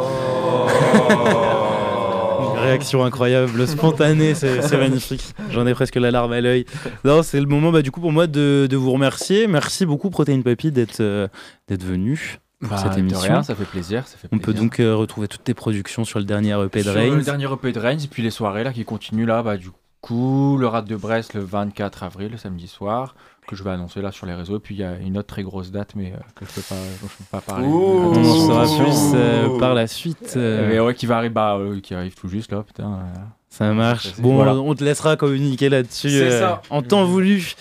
Une 2.41 2.59
réaction 2.61 3.05
incroyable, 3.05 3.67
spontanée, 3.67 4.35
c'est 4.35 4.63
c'est 4.63 4.79
magnifique. 4.79 5.35
J'en 5.51 5.67
ai 5.67 5.75
presque 5.75 5.97
la 5.97 6.11
larme 6.11 6.33
à 6.33 6.41
l'œil. 6.41 6.65
Non, 7.05 7.23
c'est 7.23 7.41
le 7.41 7.47
moment, 7.47 7.73
bah, 7.73 7.83
du 7.83 7.91
coup, 7.91 8.01
pour 8.01 8.13
moi 8.13 8.29
de, 8.29 8.69
de 8.71 8.77
vous 8.77 8.93
remercier. 8.93 9.49
Merci 9.49 9.87
beaucoup, 9.87 10.11
Protein 10.11 10.41
Papy, 10.43 10.71
d'être 10.71 11.01
euh, 11.01 11.27
d'être 11.67 11.85
venu. 11.85 12.39
Bah, 12.61 12.77
cette 12.79 12.95
de 12.95 12.99
émission. 12.99 13.21
rien, 13.21 13.43
ça 13.45 13.55
fait 13.55 13.65
plaisir, 13.65 14.07
ça 14.09 14.17
fait 14.17 14.29
On 14.33 14.39
peut 14.39 14.53
donc 14.53 14.81
euh, 14.81 14.97
retrouver 14.97 15.29
toutes 15.29 15.45
tes 15.45 15.55
productions 15.55 16.05
sur 16.05 16.19
le 16.19 16.25
dernier 16.25 16.61
EP 16.65 16.79
de 16.81 16.85
Sur 16.85 16.95
Reigns. 16.95 17.15
le 17.15 17.23
dernier 17.23 17.45
EP 17.53 17.73
de 17.73 17.79
Reigns, 17.79 17.99
et 18.03 18.09
puis 18.09 18.23
les 18.23 18.31
soirées 18.31 18.65
là 18.65 18.73
qui 18.73 18.85
continuent 18.85 19.27
là, 19.27 19.43
bah 19.45 19.57
du 19.57 19.71
coup, 20.01 20.57
le 20.59 20.67
Rat 20.67 20.83
de 20.83 20.97
Brest 20.97 21.35
le 21.35 21.41
24 21.41 22.03
avril, 22.03 22.31
le 22.33 22.37
samedi 22.37 22.67
soir, 22.67 23.15
que 23.47 23.55
je 23.57 23.63
vais 23.63 23.71
annoncer 23.71 24.03
là 24.03 24.11
sur 24.13 24.27
les 24.27 24.35
réseaux. 24.35 24.57
Et 24.57 24.61
puis 24.61 24.75
il 24.75 24.79
y 24.79 24.85
a 24.85 24.97
une 24.99 25.19
autre 25.19 25.29
très 25.29 25.43
grosse 25.43 25.71
date, 25.71 25.93
mais 25.97 26.13
euh, 26.13 26.17
que 26.35 26.45
je 26.47 26.53
peux 26.53 26.61
pas, 26.63 26.75
dont 27.01 27.09
je 27.09 27.17
peux 27.19 27.25
pas 27.31 27.41
parler. 27.41 27.67
Ouh. 27.67 28.13
On 28.15 28.25
en 28.25 28.47
saura 28.47 28.65
plus, 28.85 29.13
euh, 29.15 29.59
par 29.59 29.75
la 29.75 29.87
suite, 29.87 30.35
euh. 30.37 30.69
Mais 30.69 30.81
ouais, 30.81 30.95
qui 30.95 31.07
va 31.07 31.17
arriver, 31.19 31.33
bah, 31.35 31.57
euh, 31.59 31.81
qui 31.81 31.95
arrive 31.95 32.15
tout 32.15 32.29
juste 32.29 32.51
là, 32.53 32.63
putain. 32.65 32.93
euh, 32.95 33.19
Ça 33.51 33.73
marche. 33.73 34.15
Bon, 34.19 34.35
voilà. 34.35 34.55
on 34.55 34.75
te 34.75 34.85
laissera 34.85 35.17
communiquer 35.17 35.69
là-dessus 35.69 36.11
C'est 36.11 36.23
euh, 36.23 36.41
ça. 36.41 36.63
en 36.71 36.83
temps 36.83 37.05
voulu. 37.05 37.55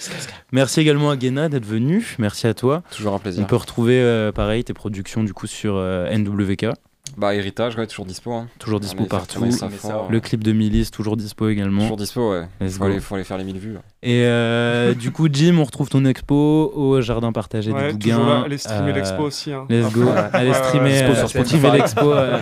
Merci 0.51 0.81
également 0.81 1.09
à 1.09 1.15
Guéna 1.17 1.49
d'être 1.49 1.65
venu. 1.65 2.15
Merci 2.19 2.45
à 2.47 2.53
toi. 2.53 2.83
Toujours 2.95 3.13
un 3.15 3.19
plaisir. 3.19 3.41
On 3.43 3.47
peut 3.47 3.55
retrouver 3.55 3.99
euh, 4.01 4.31
pareil 4.31 4.63
tes 4.63 4.73
productions 4.73 5.23
du 5.23 5.33
coup 5.33 5.47
sur 5.47 5.75
euh, 5.77 6.09
NWK. 6.15 6.67
Bah, 7.15 7.33
Héritage, 7.33 7.75
ouais, 7.77 7.87
toujours 7.87 8.05
dispo. 8.05 8.33
hein. 8.33 8.47
Toujours 8.59 8.79
dispo 8.81 9.05
partout. 9.05 9.49
ça. 9.49 9.69
Le 10.09 10.19
clip 10.19 10.43
de 10.43 10.51
Milice 10.51 10.91
toujours 10.91 11.15
dispo 11.17 11.47
également. 11.47 11.81
Toujours 11.81 11.97
dispo, 11.97 12.31
ouais. 12.31 12.47
Let's 12.59 12.73
Faut 12.73 12.79
go. 12.79 12.85
aller, 12.85 12.99
faut 12.99 13.15
aller 13.15 13.23
faire 13.23 13.37
les 13.37 13.45
1000 13.45 13.57
vues. 13.57 13.73
là. 13.73 13.79
Et 14.03 14.23
euh, 14.25 14.93
du 14.93 15.11
coup, 15.11 15.27
Jim, 15.31 15.55
on 15.57 15.63
retrouve 15.63 15.89
ton 15.89 16.03
expo 16.05 16.71
au 16.75 16.99
jardin 17.01 17.31
partagé 17.31 17.71
Ouais, 17.71 17.93
Bougains. 17.93 18.19
là. 18.19 18.41
Allez 18.45 18.57
streamer 18.57 18.93
l'expo 18.93 19.23
aussi, 19.23 19.51
hein. 19.53 19.65
Let's 19.69 19.91
go. 19.93 20.03
Allez 20.33 20.53
streamer, 20.53 21.01
euh, 21.03 21.71
l'expo 21.73 22.11
euh, 22.11 22.37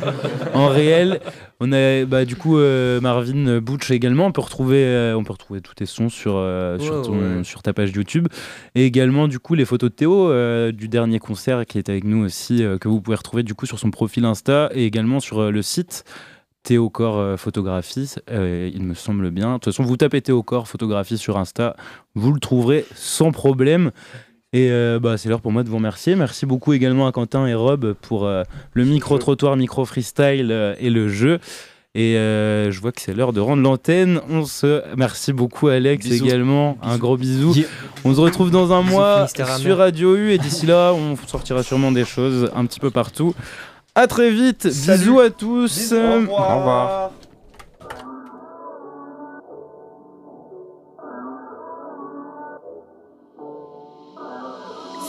en 0.56 0.68
réel. 0.68 1.22
On 1.62 1.72
a 1.72 2.04
bah, 2.06 2.26
du 2.26 2.36
coup 2.36 2.58
euh, 2.58 3.00
Marvin 3.00 3.60
Butch 3.60 3.90
également. 3.92 4.26
On 4.26 4.32
peut 4.32 4.42
retrouver, 4.42 4.84
euh, 4.84 5.16
on 5.18 5.24
peut 5.24 5.32
retrouver 5.34 5.62
tous 5.62 5.74
tes 5.74 5.86
sons 5.86 6.10
sur, 6.10 6.34
euh, 6.36 6.78
sur, 6.80 7.02
ton- 7.02 7.44
ta 7.64 7.74
page 7.74 7.92
YouTube. 7.96 8.28
Et 8.76 8.86
également 8.86 9.28
du 9.28 9.40
coup 9.40 9.56
les 9.56 9.66
photos 9.66 9.90
de 9.90 9.96
Théo 9.96 10.72
du 10.72 10.88
dernier 10.90 11.20
concert 11.20 11.66
qui 11.66 11.78
est 11.78 11.90
avec 11.90 12.04
nous 12.04 12.26
aussi, 12.26 12.64
que 12.82 12.88
vous 12.88 13.00
pouvez 13.02 13.16
retrouver 13.18 13.44
du 13.44 13.54
coup 13.56 13.66
sur 13.66 13.80
son 13.80 13.90
profil 13.92 14.26
Insta 14.26 14.70
et 14.74 14.86
également 14.86 15.20
sur 15.20 15.52
le 15.52 15.62
site. 15.62 16.04
Photographie, 17.38 18.16
euh, 18.32 18.72
il 18.74 18.82
me 18.84 18.96
semble 18.96 19.30
bien. 19.30 19.50
De 19.50 19.54
toute 19.60 19.66
façon, 19.66 19.84
vous 19.84 19.98
tapez 19.98 20.22
Théocor 20.22 20.68
photographie 20.68 21.18
sur 21.20 21.38
Insta, 21.38 21.76
vous 22.16 22.34
le 22.34 22.40
trouverez 22.40 22.86
sans 22.96 23.32
problème. 23.32 23.92
Et 24.56 24.72
euh, 24.72 25.00
bah, 25.02 25.18
c'est 25.18 25.28
l'heure 25.28 25.42
pour 25.42 25.52
moi 25.52 25.64
de 25.64 25.70
vous 25.70 25.76
remercier. 25.76 26.16
Merci 26.16 26.46
beaucoup 26.46 26.72
également 26.72 27.08
à 27.08 27.12
Quentin 27.12 27.46
et 27.46 27.54
Rob 27.54 27.94
pour 28.02 28.26
euh, 28.26 28.44
le 28.72 28.86
micro-trottoir, 28.86 29.58
micro-freestyle 29.58 30.50
euh, 30.50 30.76
et 30.80 30.90
le 30.90 31.10
jeu. 31.10 31.40
Et 31.94 32.16
euh, 32.16 32.72
je 32.72 32.80
vois 32.80 32.94
que 32.94 33.02
c'est 33.02 33.14
l'heure 33.14 33.34
de 33.34 33.42
rendre 33.42 33.62
l'antenne. 33.62 34.22
On 34.30 34.46
se 34.46 34.82
merci 34.96 35.34
beaucoup 35.34 35.68
Alex 35.68 36.06
Bisous. 36.06 36.24
également. 36.24 36.78
Un 36.82 36.98
gros 36.98 37.18
bisou. 37.18 37.54
Yeah. 37.54 37.68
On 38.06 38.16
se 38.16 38.22
retrouve 38.22 38.50
dans 38.50 38.72
un 38.72 38.82
Bisous, 38.82 38.94
mois 38.94 39.28
sur 39.28 39.78
Radio 39.78 40.16
U 40.16 40.32
et 40.32 40.38
d'ici 40.38 40.66
là, 40.66 40.94
on 40.94 41.18
sortira 41.28 41.62
sûrement 41.62 41.92
des 41.92 42.06
choses 42.06 42.50
un 42.56 42.66
petit 42.66 42.80
peu 42.80 42.92
partout. 42.92 43.36
À 43.94 44.08
très 44.08 44.32
vite. 44.32 44.68
Bisous 44.68 45.20
à 45.20 45.32
tous. 45.32 45.92
Au 45.92 46.24
revoir. 46.24 47.12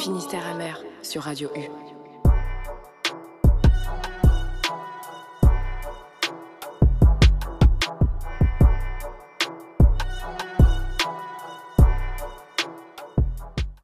Finistère 0.07 0.47
amer 0.47 0.81
sur 1.03 1.23
Radio 1.23 1.49
U. 1.57 1.86